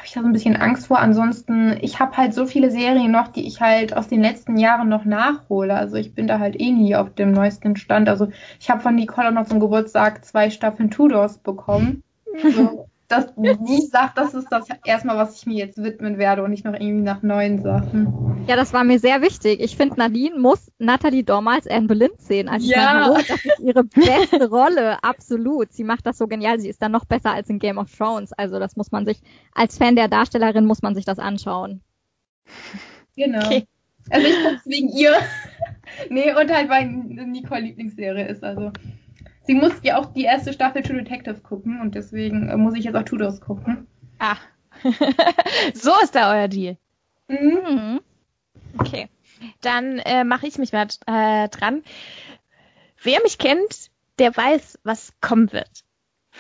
habe 0.00 0.06
ich 0.06 0.14
da 0.14 0.22
so 0.22 0.26
ein 0.26 0.32
bisschen 0.32 0.56
Angst 0.56 0.86
vor. 0.86 0.98
Ansonsten, 0.98 1.76
ich 1.82 2.00
habe 2.00 2.16
halt 2.16 2.32
so 2.32 2.46
viele 2.46 2.70
Serien 2.70 3.10
noch, 3.10 3.28
die 3.28 3.46
ich 3.46 3.60
halt 3.60 3.94
aus 3.94 4.08
den 4.08 4.22
letzten 4.22 4.56
Jahren 4.56 4.88
noch 4.88 5.04
nachhole. 5.04 5.74
Also 5.74 5.96
ich 5.96 6.14
bin 6.14 6.26
da 6.26 6.38
halt 6.38 6.58
eh 6.58 6.70
nie 6.70 6.96
auf 6.96 7.14
dem 7.14 7.32
neuesten 7.32 7.76
Stand. 7.76 8.08
Also 8.08 8.28
ich 8.58 8.70
habe 8.70 8.80
von 8.80 8.94
Nicole 8.94 9.30
noch 9.30 9.46
zum 9.46 9.60
Geburtstag 9.60 10.24
zwei 10.24 10.48
Staffeln 10.48 10.90
Tudors 10.90 11.38
bekommen. 11.38 12.02
So, 12.54 12.88
dass 13.10 13.26
die 13.36 13.86
sagt, 13.90 14.16
das 14.18 14.34
ist 14.34 14.48
das 14.50 14.66
erstmal, 14.84 15.16
was 15.16 15.36
ich 15.36 15.46
mir 15.46 15.56
jetzt 15.56 15.82
widmen 15.82 16.18
werde 16.18 16.42
und 16.42 16.50
nicht 16.50 16.64
noch 16.64 16.74
irgendwie 16.74 17.02
nach 17.02 17.22
neuen 17.22 17.62
Sachen. 17.62 18.44
Ja, 18.46 18.56
das 18.56 18.72
war 18.72 18.84
mir 18.84 18.98
sehr 18.98 19.20
wichtig. 19.22 19.60
Ich 19.60 19.76
finde, 19.76 19.96
Nadine 19.96 20.38
muss 20.38 20.70
Natalie 20.78 21.24
Dormer 21.24 21.52
als 21.52 21.66
Anne 21.66 21.86
Boleyn 21.86 22.10
sehen. 22.18 22.48
Also 22.48 22.66
ich 22.66 22.76
Ja. 22.76 22.92
meine, 22.92 23.04
hallo, 23.04 23.14
das 23.16 23.44
ist 23.44 23.60
ihre 23.60 23.84
beste 23.84 24.48
Rolle, 24.48 25.02
absolut. 25.02 25.72
Sie 25.72 25.84
macht 25.84 26.06
das 26.06 26.18
so 26.18 26.26
genial. 26.26 26.60
Sie 26.60 26.68
ist 26.68 26.80
dann 26.82 26.92
noch 26.92 27.04
besser 27.04 27.32
als 27.32 27.48
in 27.50 27.58
Game 27.58 27.78
of 27.78 27.94
Thrones. 27.94 28.32
Also 28.32 28.58
das 28.58 28.76
muss 28.76 28.92
man 28.92 29.04
sich, 29.04 29.20
als 29.54 29.76
Fan 29.78 29.96
der 29.96 30.08
Darstellerin 30.08 30.64
muss 30.64 30.82
man 30.82 30.94
sich 30.94 31.04
das 31.04 31.18
anschauen. 31.18 31.80
Genau. 33.16 33.44
Okay. 33.46 33.66
Also 34.08 34.26
ich 34.26 34.34
guck's 34.42 34.66
wegen 34.66 34.88
ihr. 34.88 35.14
nee, 36.10 36.32
und 36.32 36.50
halt, 36.52 36.68
weil 36.68 36.86
Nicole 36.86 37.60
Lieblingsserie 37.60 38.26
ist. 38.26 38.42
Also 38.42 38.72
sie 39.42 39.54
muss 39.54 39.72
ja 39.82 39.98
auch 39.98 40.12
die 40.12 40.24
erste 40.24 40.52
Staffel 40.52 40.82
True 40.82 41.02
Detective 41.02 41.40
gucken 41.40 41.80
und 41.80 41.94
deswegen 41.94 42.48
äh, 42.48 42.56
muss 42.56 42.74
ich 42.76 42.84
jetzt 42.84 42.96
auch 42.96 43.04
Tudors 43.04 43.40
gucken. 43.40 43.86
Ah. 44.18 44.36
so 45.74 45.92
ist 46.02 46.14
da 46.14 46.32
euer 46.32 46.48
Deal. 46.48 46.76
Mhm. 47.28 48.00
Okay. 48.78 49.08
Dann 49.62 49.98
äh, 49.98 50.24
mache 50.24 50.46
ich 50.46 50.58
mich 50.58 50.72
mal 50.72 50.86
äh, 51.06 51.48
dran. 51.48 51.82
Wer 53.02 53.22
mich 53.22 53.38
kennt, 53.38 53.90
der 54.18 54.36
weiß, 54.36 54.78
was 54.84 55.12
kommen 55.20 55.52
wird. 55.52 55.84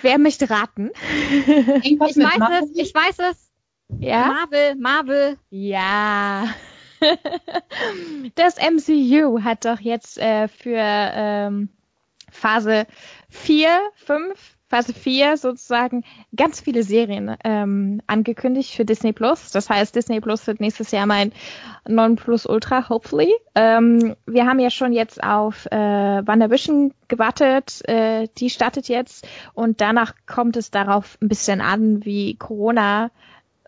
Wer 0.02 0.18
möchte 0.18 0.50
raten? 0.50 0.90
Irgendwas 1.46 2.16
Ich 2.16 2.22
weiß 2.22 2.38
Marvel? 2.38 2.62
es, 2.62 2.76
ich 2.76 2.94
weiß 2.94 3.18
es. 3.30 3.50
Ja? 3.98 4.26
Marvel, 4.26 4.76
Marvel. 4.76 5.38
Ja. 5.50 6.48
Das 8.34 8.56
MCU 8.56 9.42
hat 9.42 9.64
doch 9.64 9.80
jetzt 9.80 10.18
äh, 10.18 10.48
für 10.48 10.76
ähm, 10.76 11.70
Phase 12.30 12.86
4, 13.28 13.68
5, 13.94 14.56
Phase 14.70 14.94
4 14.94 15.36
sozusagen 15.36 16.04
ganz 16.34 16.60
viele 16.60 16.84
Serien 16.84 17.36
ähm, 17.42 18.00
angekündigt 18.06 18.72
für 18.72 18.84
Disney 18.84 19.12
Plus. 19.12 19.50
Das 19.50 19.68
heißt, 19.68 19.94
Disney 19.96 20.20
Plus 20.20 20.46
wird 20.46 20.60
nächstes 20.60 20.92
Jahr 20.92 21.06
mein 21.06 21.32
Ultra, 21.88 22.88
hopefully. 22.88 23.32
Ähm, 23.56 24.14
wir 24.26 24.46
haben 24.46 24.60
ja 24.60 24.70
schon 24.70 24.92
jetzt 24.92 25.22
auf 25.24 25.66
äh, 25.66 25.76
WandaVision 25.76 26.94
gewartet. 27.08 27.80
Äh, 27.88 28.28
die 28.38 28.48
startet 28.48 28.88
jetzt 28.88 29.26
und 29.54 29.80
danach 29.80 30.14
kommt 30.26 30.56
es 30.56 30.70
darauf 30.70 31.18
ein 31.20 31.28
bisschen 31.28 31.60
an, 31.60 32.04
wie 32.04 32.36
Corona 32.36 33.10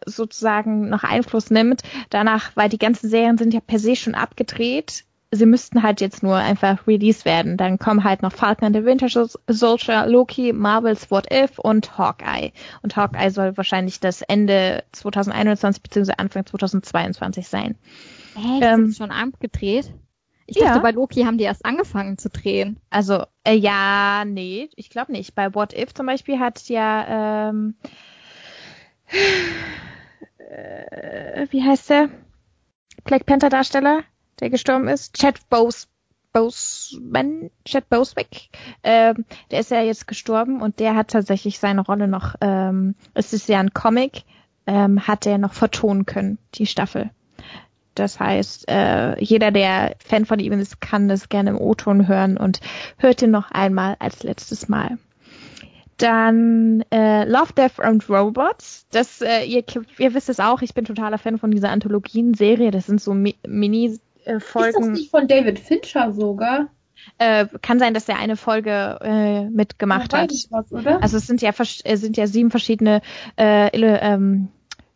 sozusagen 0.07 0.89
noch 0.89 1.03
Einfluss 1.03 1.51
nimmt. 1.51 1.83
Danach, 2.11 2.53
weil 2.55 2.69
die 2.69 2.79
ganzen 2.79 3.11
Serien 3.11 3.39
sind 3.39 3.55
ja 3.55 3.61
per 3.61 3.81
se 3.81 3.97
schon 3.97 4.15
abgedreht. 4.15 5.05
Sie 5.35 5.47
müssten 5.47 5.83
halt 5.83 6.03
jetzt 6.03 6.23
nur 6.23 6.37
einfach 6.37 6.87
released 6.87 7.25
werden. 7.25 7.57
Dann 7.57 7.79
kommen 7.79 8.05
halt 8.05 8.21
noch 8.21 8.33
Falcon 8.33 8.67
and 8.67 8.77
the 8.77 8.85
Winter 8.85 9.09
Soldier, 9.49 10.07
Loki, 10.07 10.53
Marvels 10.53 11.11
What 11.11 11.33
If 11.33 11.59
und 11.59 11.97
Hawkeye. 11.97 12.53
Und 12.83 12.97
Hawkeye 12.97 13.31
soll 13.31 13.57
wahrscheinlich 13.57 13.99
das 13.99 14.21
Ende 14.21 14.85
2021 14.93 15.83
bzw. 15.83 16.13
Anfang 16.19 16.45
2022 16.45 17.49
sein. 17.49 17.77
Echt? 18.37 18.63
Ähm, 18.63 18.91
ist 18.91 18.99
schon 18.99 19.11
abgedreht? 19.11 19.93
Ich 20.47 20.57
ja. 20.57 20.67
dachte, 20.67 20.81
bei 20.81 20.91
Loki 20.91 21.23
haben 21.23 21.39
die 21.39 21.45
erst 21.45 21.65
angefangen 21.65 22.19
zu 22.19 22.29
drehen. 22.29 22.79
Also, 22.91 23.25
äh, 23.45 23.55
ja, 23.55 24.25
nee, 24.27 24.69
ich 24.77 24.91
glaube 24.91 25.13
nicht. 25.13 25.35
Bei 25.35 25.55
What 25.55 25.73
If 25.73 25.95
zum 25.95 26.07
Beispiel 26.07 26.39
hat 26.39 26.69
ja, 26.69 27.49
ähm, 27.49 27.75
äh, 30.39 31.47
wie 31.51 31.63
heißt 31.63 31.89
der? 31.89 32.11
Black 33.05 33.27
Panther 33.27 33.49
Darsteller, 33.49 34.03
der 34.41 34.51
gestorben 34.51 34.89
ist, 34.89 35.15
Chad 35.15 35.49
Bose, 35.49 35.87
Boseman, 36.33 37.51
Chad 37.65 37.89
Boswick, 37.89 38.49
ähm, 38.83 39.25
der 39.51 39.61
ist 39.61 39.71
ja 39.71 39.83
jetzt 39.83 40.07
gestorben 40.07 40.63
und 40.63 40.81
der 40.81 40.95
hat 40.95 41.09
tatsächlich 41.09 41.59
seine 41.59 41.83
Rolle 41.83 42.09
noch, 42.09 42.35
ähm, 42.41 42.95
es 43.15 43.33
ist 43.33 43.49
ja 43.49 43.61
ein 43.61 43.75
Comic, 43.75 44.25
ähm, 44.67 45.07
hat 45.07 45.27
er 45.27 45.39
noch 45.39 45.53
vertonen 45.53 46.07
können, 46.07 46.39
die 46.55 46.67
Staffel. 46.67 47.11
Das 47.95 48.19
heißt, 48.19 48.71
äh, 48.71 49.23
jeder, 49.23 49.51
der 49.51 49.97
Fan 50.03 50.25
von 50.25 50.39
ihm 50.39 50.53
ist, 50.55 50.81
kann 50.81 51.09
das 51.09 51.29
gerne 51.29 51.51
im 51.51 51.59
O-Ton 51.59 52.09
hören 52.09 52.39
und 52.39 52.61
hört 52.97 53.21
ihn 53.21 53.31
noch 53.31 53.51
einmal 53.51 53.97
als 53.99 54.23
letztes 54.23 54.69
Mal. 54.69 54.99
Dann 55.99 56.85
äh, 56.91 57.25
Love, 57.25 57.53
Death 57.53 57.79
and 57.79 58.09
Robots. 58.09 58.87
Das, 58.91 59.21
äh, 59.21 59.45
ihr, 59.45 59.63
ihr 59.99 60.15
wisst 60.15 60.31
es 60.31 60.41
auch, 60.41 60.63
ich 60.63 60.73
bin 60.73 60.87
totaler 60.87 61.19
Fan 61.19 61.39
von 61.39 61.51
dieser 61.51 61.69
Anthologien-Serie. 61.69 62.71
Das 62.71 62.87
sind 62.87 63.01
so 63.01 63.13
Mi 63.13 63.37
Ist 64.25 64.55
das 64.55 64.87
nicht 64.89 65.11
von 65.11 65.29
David 65.29 65.59
Fincher 65.59 66.13
sogar? 66.13 66.69
Äh, 67.19 67.47
kann 67.63 67.79
sein, 67.79 67.95
dass 67.95 68.09
er 68.09 68.19
eine 68.19 68.37
Folge 68.37 68.99
äh, 69.03 69.45
mitgemacht 69.51 70.13
Ja, 70.13 70.21
hat. 70.21 70.33
Was, 70.51 70.73
oder? 70.73 71.03
Also 71.03 71.17
es 71.17 71.27
sind 71.27 71.43
ja 71.43 71.51
äh, 71.51 71.97
sind 71.97 72.17
ja 72.17 72.27
sieben 72.27 72.51
verschiedene 72.51 73.03
äh, 73.37 73.69
ähm, 73.77 74.49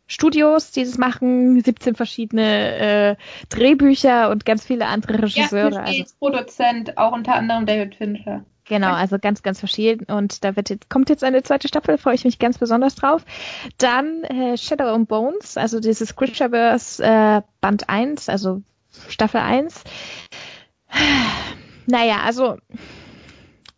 Studios, 0.07 0.71
die 0.71 0.85
das 0.85 0.99
machen, 0.99 1.61
17 1.61 1.97
verschiedene 1.97 2.77
äh, 2.79 3.17
Drehbücher 3.49 4.31
und 4.31 4.45
ganz 4.45 4.65
viele 4.65 4.87
andere 4.87 5.15
ja, 5.15 5.19
Regisseure. 5.21 5.85
hier 5.85 6.05
Also, 6.05 6.15
Produzent, 6.21 6.97
auch 6.97 7.13
unter 7.13 7.35
anderem 7.35 7.67
David 7.67 7.97
Fincher. 7.97 8.45
genau, 8.69 8.93
also 8.93 9.19
ganz, 9.19 9.43
ganz 9.43 9.59
verschieden. 9.59 10.05
Und 10.13 10.45
da 10.45 10.55
wird 10.55 10.71
jetzt, 10.71 10.89
kommt 10.89 11.09
jetzt 11.11 11.25
eine 11.25 11.43
zweite 11.43 11.67
Staffel, 11.67 11.99
freue 11.99 12.15
ich 12.15 12.25
mich 12.25 12.39
ganz 12.39 12.59
besonders 12.59 12.95
drauf. 12.95 13.25
Dann 13.79 14.23
äh, 14.25 14.57
Shadow 14.57 14.95
and 14.95 15.09
Bones, 15.09 15.57
also 15.57 15.81
dieses 15.81 16.15
Creatureverse 16.15 17.03
äh, 17.05 17.43
Band 17.61 17.89
1, 17.89 18.29
also 18.29 18.63
Staffel 19.09 19.41
1. 19.41 19.83
Naja, 21.87 22.21
also 22.25 22.57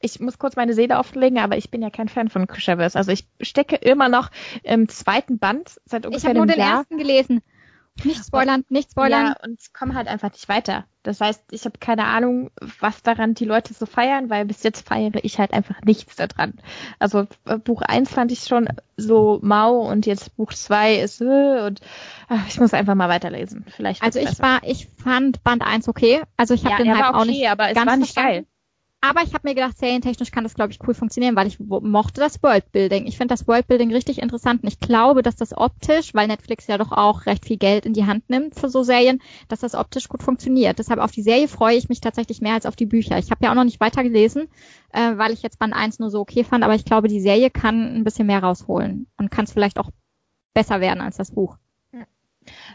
ich 0.01 0.20
muss 0.20 0.39
kurz 0.39 0.57
meine 0.57 0.74
Seele 0.74 0.99
offenlegen, 0.99 1.39
aber 1.39 1.57
ich 1.57 1.70
bin 1.70 1.82
ja 1.82 1.90
kein 1.90 2.09
Fan 2.09 2.28
von 2.28 2.47
Creatureverse. 2.47 2.97
Also 2.97 3.12
ich 3.12 3.27
stecke 3.40 3.77
immer 3.77 4.09
noch 4.09 4.31
im 4.62 4.89
zweiten 4.89 5.39
Band 5.39 5.81
seit 5.85 6.03
Ich 6.03 6.09
ungefähr 6.09 6.31
habe 6.31 6.39
nur 6.39 6.43
einem 6.45 6.53
den 6.53 6.61
Jahr. 6.61 6.78
ersten 6.78 6.99
gelesen. 6.99 7.43
Nicht 8.05 8.25
spoilern, 8.25 8.65
nicht 8.69 8.91
spoilern. 8.93 9.27
Ja, 9.29 9.37
und 9.45 9.61
es 9.61 9.73
kommt 9.73 9.95
halt 9.95 10.09
einfach 10.09 10.33
nicht 10.33 10.49
weiter. 10.49 10.85
Das 11.03 11.20
heißt, 11.20 11.43
ich 11.53 11.65
habe 11.65 11.79
keine 11.79 12.05
Ahnung, 12.05 12.51
was 12.81 13.03
daran 13.03 13.35
die 13.35 13.45
Leute 13.45 13.73
so 13.75 13.87
feiern, 13.87 14.31
weil 14.31 14.45
bis 14.45 14.62
jetzt 14.62 14.87
feiere 14.87 15.25
ich 15.25 15.39
halt 15.39 15.53
einfach 15.53 15.81
nichts 15.83 16.16
daran. 16.16 16.55
Also 16.99 17.27
äh, 17.47 17.59
Buch 17.59 17.83
1 17.83 18.11
fand 18.11 18.31
ich 18.33 18.41
schon 18.45 18.69
so 18.97 19.39
mau 19.43 19.77
und 19.89 20.07
jetzt 20.07 20.37
Buch 20.37 20.53
2 20.53 20.97
ist 20.97 21.20
äh, 21.20 21.61
und 21.66 21.81
ach, 22.29 22.47
ich 22.49 22.61
muss 22.61 22.75
einfach 22.75 22.95
mal 22.95 23.09
weiterlesen. 23.09 23.65
Vielleicht 23.75 24.03
Also 24.03 24.19
ich 24.19 24.27
besser. 24.27 24.43
war, 24.43 24.61
ich 24.65 24.89
fand 25.03 25.43
Band 25.45 25.62
1 25.62 25.89
okay. 25.89 26.23
Also 26.37 26.55
ich 26.55 26.65
habe 26.65 26.77
ja, 26.79 26.85
den 26.85 26.95
halt 26.95 27.01
war 27.01 27.15
auch 27.16 27.23
okay, 27.23 27.31
nicht 27.31 27.49
aber 27.49 27.69
es 27.70 27.75
ganz 27.75 27.87
war 27.91 27.97
nicht 27.97 28.12
verstanden. 28.12 28.45
geil. 28.45 28.47
Aber 29.01 29.23
ich 29.23 29.33
habe 29.33 29.47
mir 29.47 29.55
gedacht, 29.55 29.79
serientechnisch 29.79 30.33
kann 30.33 30.43
das, 30.43 30.55
glaube 30.55 30.73
ich, 30.73 30.81
cool 30.87 30.93
funktionieren, 30.93 31.37
weil 31.37 31.47
ich 31.47 31.61
mochte 31.61 32.20
das 32.20 32.43
Worldbuilding. 32.43 33.07
Ich 33.07 33.16
finde 33.16 33.33
das 33.33 33.47
Worldbuilding 33.47 33.93
richtig 33.93 34.20
interessant 34.20 34.65
und 34.65 34.69
ich 34.69 34.81
glaube, 34.81 35.23
dass 35.23 35.37
das 35.37 35.57
optisch, 35.57 36.15
weil 36.15 36.27
Netflix 36.27 36.66
ja 36.66 36.79
doch 36.79 36.91
auch 36.91 37.27
recht 37.27 37.47
viel 37.47 37.59
Geld 37.59 37.87
in 37.87 37.93
die 37.93 38.07
Hand 38.07 38.29
nimmt 38.29 38.59
für 38.59 38.69
so 38.69 38.83
Serien, 38.83 39.23
dass 39.47 39.61
das 39.61 39.77
optisch 39.77 40.09
gut 40.09 40.25
funktioniert. 40.25 40.81
Deshalb 40.81 40.99
auf 40.99 41.12
die 41.12 41.23
Serie 41.23 41.47
freue 41.47 41.77
ich 41.77 41.89
mich 41.89 42.01
tatsächlich 42.01 42.41
mehr 42.41 42.55
als 42.55 42.66
auf 42.66 42.75
die 42.75 42.87
Bücher. 42.87 43.19
Ich 43.19 43.31
habe 43.31 43.45
ja 43.45 43.53
auch 43.53 43.55
noch 43.55 43.65
nicht 43.65 43.79
weiter 43.79 44.03
gelesen, 44.03 44.49
äh, 44.93 45.16
weil 45.16 45.33
ich 45.33 45.43
jetzt 45.43 45.61
Band 45.61 45.75
1 45.75 46.01
nur 46.01 46.11
so 46.11 46.19
okay 46.19 46.43
fand, 46.43 46.65
aber 46.65 46.75
ich 46.75 46.85
glaube, 46.85 47.07
die 47.07 47.20
Serie 47.20 47.51
kann 47.51 47.95
ein 47.95 48.03
bisschen 48.05 48.27
mehr 48.27 48.43
rausholen 48.43 49.07
und 49.16 49.31
kann 49.31 49.45
es 49.45 49.53
vielleicht 49.53 49.79
auch 49.79 49.91
besser 50.55 50.81
werden 50.81 51.01
als 51.01 51.16
das 51.16 51.31
Buch. 51.31 51.57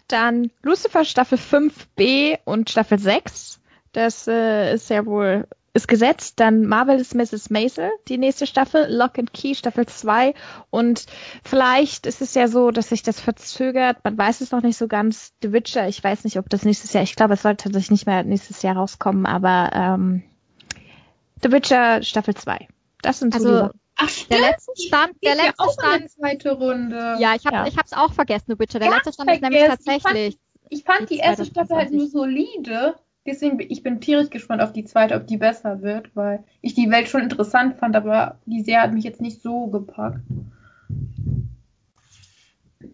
Dann 0.08 0.52
Lucifer 0.62 1.04
Staffel 1.04 1.38
5b 1.38 2.40
und 2.46 2.70
Staffel 2.70 3.00
6. 3.00 3.60
Das 3.92 4.28
äh, 4.28 4.74
ist 4.74 4.90
ja 4.90 5.06
wohl 5.06 5.48
ist 5.74 5.88
gesetzt. 5.88 6.40
Dann 6.40 6.66
Marvelous 6.66 7.14
Mrs. 7.14 7.50
Maisel, 7.50 7.90
die 8.08 8.18
nächste 8.18 8.46
Staffel, 8.48 8.86
Lock 8.94 9.18
and 9.18 9.34
Key 9.34 9.56
Staffel 9.56 9.86
2 9.88 10.34
und 10.70 11.06
vielleicht 11.44 12.06
ist 12.06 12.22
es 12.22 12.36
ja 12.36 12.48
so, 12.48 12.72
dass 12.72 12.90
sich 12.90 13.04
das 13.04 13.20
verzögert. 13.20 13.98
Man 14.04 14.18
weiß 14.18 14.42
es 14.42 14.52
noch 14.52 14.62
nicht 14.62 14.78
so 14.78 14.88
ganz. 14.88 15.34
The 15.42 15.52
Witcher, 15.52 15.88
ich 15.88 16.04
weiß 16.04 16.24
nicht, 16.26 16.38
ob 16.38 16.50
das 16.50 16.64
nächstes 16.66 16.94
Jahr, 16.94 17.04
ich 17.04 17.16
glaube, 17.16 17.34
es 17.34 17.42
sollte 17.42 17.64
tatsächlich 17.66 17.92
nicht 17.92 18.06
mehr 18.06 18.24
nächstes 18.24 18.62
Jahr 18.62 18.76
rauskommen, 18.78 19.26
aber 19.26 19.72
ähm, 19.74 20.24
The 21.42 21.52
Witcher 21.52 22.02
Staffel 22.04 22.36
2. 22.36 22.68
Das 23.02 23.20
sind 23.20 23.34
so 23.34 23.48
Also. 23.48 23.70
Ach, 23.96 24.10
Der 24.32 24.40
letzte 24.40 24.72
Stand, 24.82 25.14
der 25.24 25.36
ja 25.36 25.44
letzte 25.44 25.60
auch 25.64 25.68
in 25.68 25.74
Stand, 25.74 26.10
zweite 26.12 26.52
Runde. 26.54 27.16
ja, 27.20 27.36
ich 27.36 27.46
habe 27.46 27.58
Ja. 27.58 27.68
ich 27.68 27.78
hab's 27.78 27.94
auch 27.94 28.12
vergessen, 28.14 28.46
The 28.48 28.60
Witcher. 28.60 28.80
Der 28.80 28.90
Ganz 28.90 29.06
letzte 29.06 29.14
Stand 29.24 29.32
ist 29.36 29.42
nämlich 29.42 29.66
tatsächlich. 29.68 30.38
Ich 30.70 30.84
fand 30.84 31.10
Die 31.12 31.18
erste 31.18 31.46
Staffel 31.46 31.76
halt 31.78 31.92
nur 31.92 32.10
20. 32.10 32.12
solide. 32.12 32.96
Deswegen 33.26 33.60
ich 33.60 33.84
bin 33.84 34.02
tierisch 34.02 34.30
gespannt 34.30 34.62
auf 34.62 34.74
die 34.74 34.84
zweite, 34.84 35.16
ob 35.16 35.28
die 35.28 35.38
besser 35.38 35.82
wird, 35.82 36.14
weil 36.16 36.44
ich 36.62 36.74
die 36.74 36.90
Welt 36.92 37.08
schon 37.08 37.22
interessant 37.22 37.78
fand, 37.78 37.96
aber 37.96 38.40
die 38.46 38.62
Serie 38.62 38.82
hat 38.82 38.94
mich 38.94 39.06
jetzt 39.06 39.22
nicht 39.22 39.42
so 39.42 39.68
gepackt. 39.68 40.20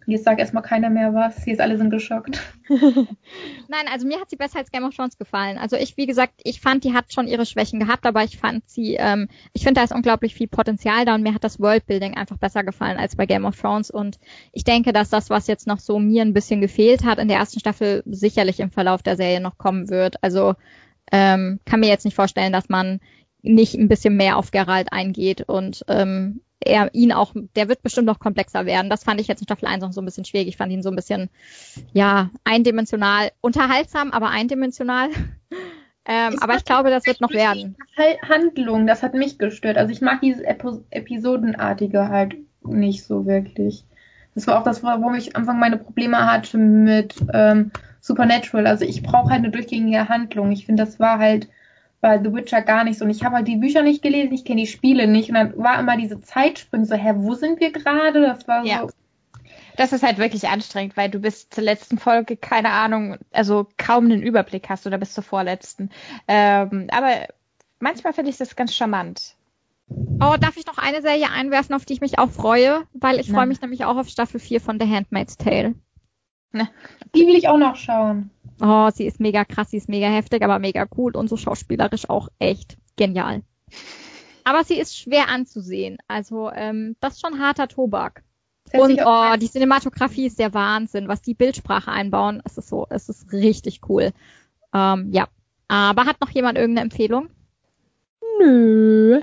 Jetzt 0.06 0.26
sagt 0.26 0.40
erstmal 0.40 0.64
keiner 0.64 0.90
mehr 0.90 1.14
was. 1.14 1.46
Jetzt 1.46 1.62
alle 1.62 1.78
sind 1.78 1.90
geschockt. 1.90 2.40
Nein, 2.70 3.86
also 3.92 4.08
mir 4.08 4.20
hat 4.20 4.30
sie 4.30 4.36
besser 4.36 4.60
als 4.60 4.72
Game 4.72 4.84
of 4.84 4.96
Thrones 4.96 5.18
gefallen. 5.18 5.58
Also 5.58 5.76
ich, 5.76 5.98
wie 5.98 6.06
gesagt, 6.06 6.34
ich 6.44 6.62
fand, 6.62 6.84
die 6.84 6.94
hat 6.94 7.14
schon 7.14 7.28
ihre 7.28 7.46
Schwächen 7.46 7.80
gehabt, 7.80 8.06
aber 8.06 8.24
ich 8.24 8.38
fand 8.38 8.68
sie, 8.70 8.96
ähm, 8.96 9.28
ich 9.54 9.64
finde, 9.64 9.80
da 9.80 9.84
ist 9.84 9.94
unglaublich 9.94 10.34
viel 10.34 10.48
Potenzial 10.48 11.06
da 11.06 11.16
und 11.16 11.24
mir 11.24 11.34
hat 11.34 11.44
das 11.44 11.60
Worldbuilding 11.60 12.16
einfach 12.16 12.38
besser 12.38 12.64
gefallen 12.64 12.98
als 12.98 13.16
bei 13.16 13.26
Game 13.26 13.46
of 13.46 13.60
Thrones 13.60 13.92
und 13.92 14.20
ich 14.52 14.64
denke, 14.64 14.94
dass 14.94 15.10
das, 15.10 15.30
was 15.30 15.48
jetzt 15.48 15.68
noch 15.68 15.80
so 15.80 16.00
mir 16.00 16.24
ein 16.24 16.34
bisschen 16.34 16.62
gefehlt 16.62 17.04
hat 17.04 17.20
in 17.20 17.28
der 17.28 17.38
ersten 17.38 17.60
Staffel, 17.60 18.04
sicherlich 18.06 18.60
im 18.60 18.72
Verlauf 18.72 19.04
der 19.04 19.18
Serie 19.18 19.42
noch 19.42 19.58
kommen 19.58 19.90
wird. 19.90 20.24
Also 20.24 20.56
ähm, 21.12 21.60
kann 21.66 21.80
mir 21.80 21.90
jetzt 21.90 22.06
nicht 22.06 22.16
vorstellen, 22.16 22.54
dass 22.54 22.70
man 22.70 23.00
nicht 23.42 23.76
ein 23.76 23.88
bisschen 23.88 24.16
mehr 24.16 24.38
auf 24.38 24.52
Geralt 24.52 24.92
eingeht 24.92 25.42
und 25.48 25.86
ähm, 25.88 26.42
er 26.60 26.94
ihn 26.94 27.12
auch, 27.12 27.34
der 27.56 27.70
wird 27.70 27.82
bestimmt 27.84 28.08
noch 28.08 28.20
komplexer 28.20 28.66
werden. 28.66 28.90
Das 28.90 29.04
fand 29.04 29.22
ich 29.22 29.28
jetzt 29.28 29.42
in 29.42 29.48
Staffel 29.48 29.68
1 29.68 29.82
noch 29.82 29.94
so 29.94 30.02
ein 30.02 30.06
bisschen 30.06 30.26
schwierig. 30.26 30.48
Ich 30.48 30.58
fand 30.58 30.72
ihn 30.72 30.84
so 30.84 30.90
ein 30.90 30.96
bisschen, 30.96 31.30
ja, 31.94 32.30
eindimensional, 32.44 33.32
unterhaltsam, 33.42 34.12
aber 34.12 34.30
eindimensional. 34.30 35.10
ähm, 36.06 36.38
aber 36.40 36.56
ich 36.56 36.66
glaube, 36.66 36.90
das 36.90 37.06
wird 37.06 37.22
noch 37.22 37.34
werden. 37.34 37.76
die 37.78 38.02
Hal- 38.02 38.20
Handlung, 38.28 38.88
das 38.88 39.04
hat 39.04 39.14
mich 39.14 39.38
gestört. 39.38 39.78
Also 39.78 39.92
ich 39.92 40.02
mag 40.02 40.22
dieses 40.22 40.42
Epo 40.42 40.84
Episodenartige 40.90 42.10
halt 42.10 42.36
nicht 42.64 43.04
so 43.06 43.26
wirklich. 43.26 43.86
Das 44.36 44.48
war 44.48 44.60
auch 44.60 44.64
das, 44.64 44.84
warum 44.84 45.16
ich 45.16 45.36
am 45.36 45.42
Anfang 45.44 45.60
meine 45.60 45.78
Probleme 45.78 46.18
hatte 46.32 46.58
mit 46.58 47.16
ähm, 47.34 47.72
Supernatural. 48.02 48.68
Also 48.68 48.86
ich 48.86 49.02
brauche 49.02 49.30
halt 49.30 49.40
eine 49.44 49.50
durchgängige 49.52 50.08
Handlung. 50.08 50.52
Ich 50.52 50.66
finde, 50.66 50.84
das 50.84 51.00
war 51.00 51.20
halt 51.20 51.48
bei 52.02 52.18
The 52.22 52.34
Witcher 52.34 52.62
gar 52.62 52.84
nicht 52.84 53.00
so. 53.00 53.06
Und 53.06 53.12
ich 53.12 53.24
habe 53.24 53.36
halt 53.36 53.48
die 53.48 53.58
Bücher 53.58 53.82
nicht 53.82 54.02
gelesen, 54.02 54.34
ich 54.34 54.46
kenne 54.46 54.62
die 54.62 54.68
Spiele 54.68 55.08
nicht. 55.08 55.30
Und 55.30 55.36
dann 55.36 55.58
war 55.58 55.80
immer 55.80 55.98
diese 55.98 56.22
Zeitsprünge 56.22 56.86
so, 56.86 56.96
hä, 56.96 57.14
wo 57.18 57.34
sind 57.36 57.60
wir 57.60 57.72
gerade? 57.72 58.22
Das 58.22 58.48
war 58.48 58.66
Ja. 58.66 58.82
so. 58.82 58.90
Das 59.78 59.94
ist 59.94 60.04
halt 60.04 60.18
wirklich 60.18 60.48
anstrengend, 60.50 60.98
weil 60.98 61.10
du 61.10 61.20
bis 61.20 61.50
zur 61.50 61.64
letzten 61.64 61.98
Folge 61.98 62.36
keine 62.36 62.72
Ahnung, 62.72 63.18
also 63.32 63.68
kaum 63.78 64.06
einen 64.06 64.22
Überblick 64.22 64.68
hast 64.70 64.86
oder 64.86 64.98
bis 64.98 65.14
zur 65.14 65.24
vorletzten. 65.24 65.90
Ähm, 66.28 66.88
aber 66.92 67.28
manchmal 67.80 68.12
finde 68.12 68.30
ich 68.30 68.38
das 68.38 68.58
ganz 68.58 68.76
charmant. 68.76 69.36
Oh, 69.90 70.36
darf 70.40 70.58
ich 70.58 70.66
noch 70.68 70.78
eine 70.78 71.02
Serie 71.02 71.32
einwerfen, 71.34 71.74
auf 71.74 71.86
die 71.86 71.94
ich 71.94 72.02
mich 72.02 72.20
auch 72.20 72.30
freue? 72.30 72.84
Weil 72.94 73.20
ich 73.20 73.32
freue 73.32 73.48
mich 73.48 73.62
nämlich 73.62 73.86
auch 73.86 73.96
auf 73.96 74.10
Staffel 74.10 74.40
4 74.40 74.60
von 74.62 74.80
The 74.80 74.88
Handmaid's 74.88 75.38
Tale. 75.38 75.76
Die 77.16 77.26
will 77.26 77.36
ich 77.36 77.48
auch 77.48 77.58
noch 77.58 77.76
schauen. 77.76 78.32
Oh, 78.62 78.90
sie 78.94 79.06
ist 79.06 79.20
mega 79.20 79.46
krass, 79.46 79.72
sie 79.72 79.78
ist 79.78 79.90
mega 79.90 80.08
heftig, 80.08 80.44
aber 80.44 80.60
mega 80.60 80.88
cool 80.98 81.16
und 81.16 81.30
so 81.30 81.38
schauspielerisch 81.38 82.10
auch 82.10 82.30
echt 82.40 82.78
genial. 82.98 83.44
Aber 84.44 84.64
sie 84.64 84.80
ist 84.80 84.98
schwer 84.98 85.30
anzusehen. 85.30 85.98
Also, 86.08 86.52
ähm, 86.52 86.96
das 87.00 87.16
ist 87.16 87.22
schon 87.22 87.40
harter 87.40 87.68
Tobak. 87.68 88.24
Und 88.74 89.00
oh, 89.04 89.36
die 89.38 89.50
Cinematografie 89.50 90.28
ist 90.28 90.40
der 90.40 90.54
Wahnsinn, 90.54 91.08
was 91.08 91.22
die 91.22 91.34
Bildsprache 91.34 91.92
einbauen. 91.92 92.42
Es 92.46 92.58
ist 92.58 92.70
so, 92.70 92.86
es 92.90 93.10
ist 93.10 93.32
richtig 93.32 93.82
cool. 93.90 94.12
Ähm, 94.74 95.10
ja. 95.12 95.28
Aber 95.68 96.06
hat 96.06 96.22
noch 96.22 96.30
jemand 96.30 96.58
irgendeine 96.58 96.86
Empfehlung? 96.86 97.30
Nö. 98.40 99.22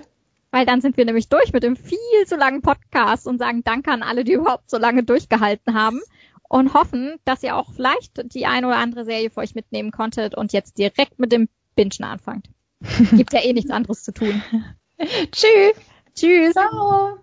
Weil 0.51 0.67
dann 0.67 0.81
sind 0.81 0.97
wir 0.97 1.05
nämlich 1.05 1.29
durch 1.29 1.53
mit 1.53 1.63
dem 1.63 1.77
viel 1.77 1.99
zu 2.27 2.37
langen 2.37 2.63
Podcast 2.63 3.27
und 3.27 3.39
sagen 3.39 3.63
Danke 3.63 3.91
an 3.91 4.03
alle, 4.03 4.25
die 4.25 4.33
überhaupt 4.33 4.71
so 4.71 4.79
lange 4.79 5.03
durchgehalten 5.03 5.75
haben 5.75 6.01
und 6.49 6.75
hoffen, 6.75 7.17
dass 7.25 7.43
ihr 7.43 7.57
auch 7.57 7.73
vielleicht 7.73 8.35
die 8.35 8.47
eine 8.47 8.67
oder 8.69 8.77
andere 8.77 9.05
Serie 9.05 9.31
für 9.31 9.41
euch 9.41 9.55
mitnehmen 9.55 9.91
konntet 9.91 10.37
und 10.37 10.53
jetzt 10.53 10.79
direkt 10.79 11.19
mit 11.19 11.33
dem 11.33 11.49
Bingen 11.75 12.05
anfangt. 12.05 12.49
Gibt 13.13 13.33
ja 13.33 13.43
eh 13.43 13.53
nichts 13.53 13.71
anderes 13.71 14.03
zu 14.03 14.13
tun. 14.13 14.43
Tschüss. 15.33 15.77
Tschüss. 16.15 16.53
Ciao. 16.53 17.19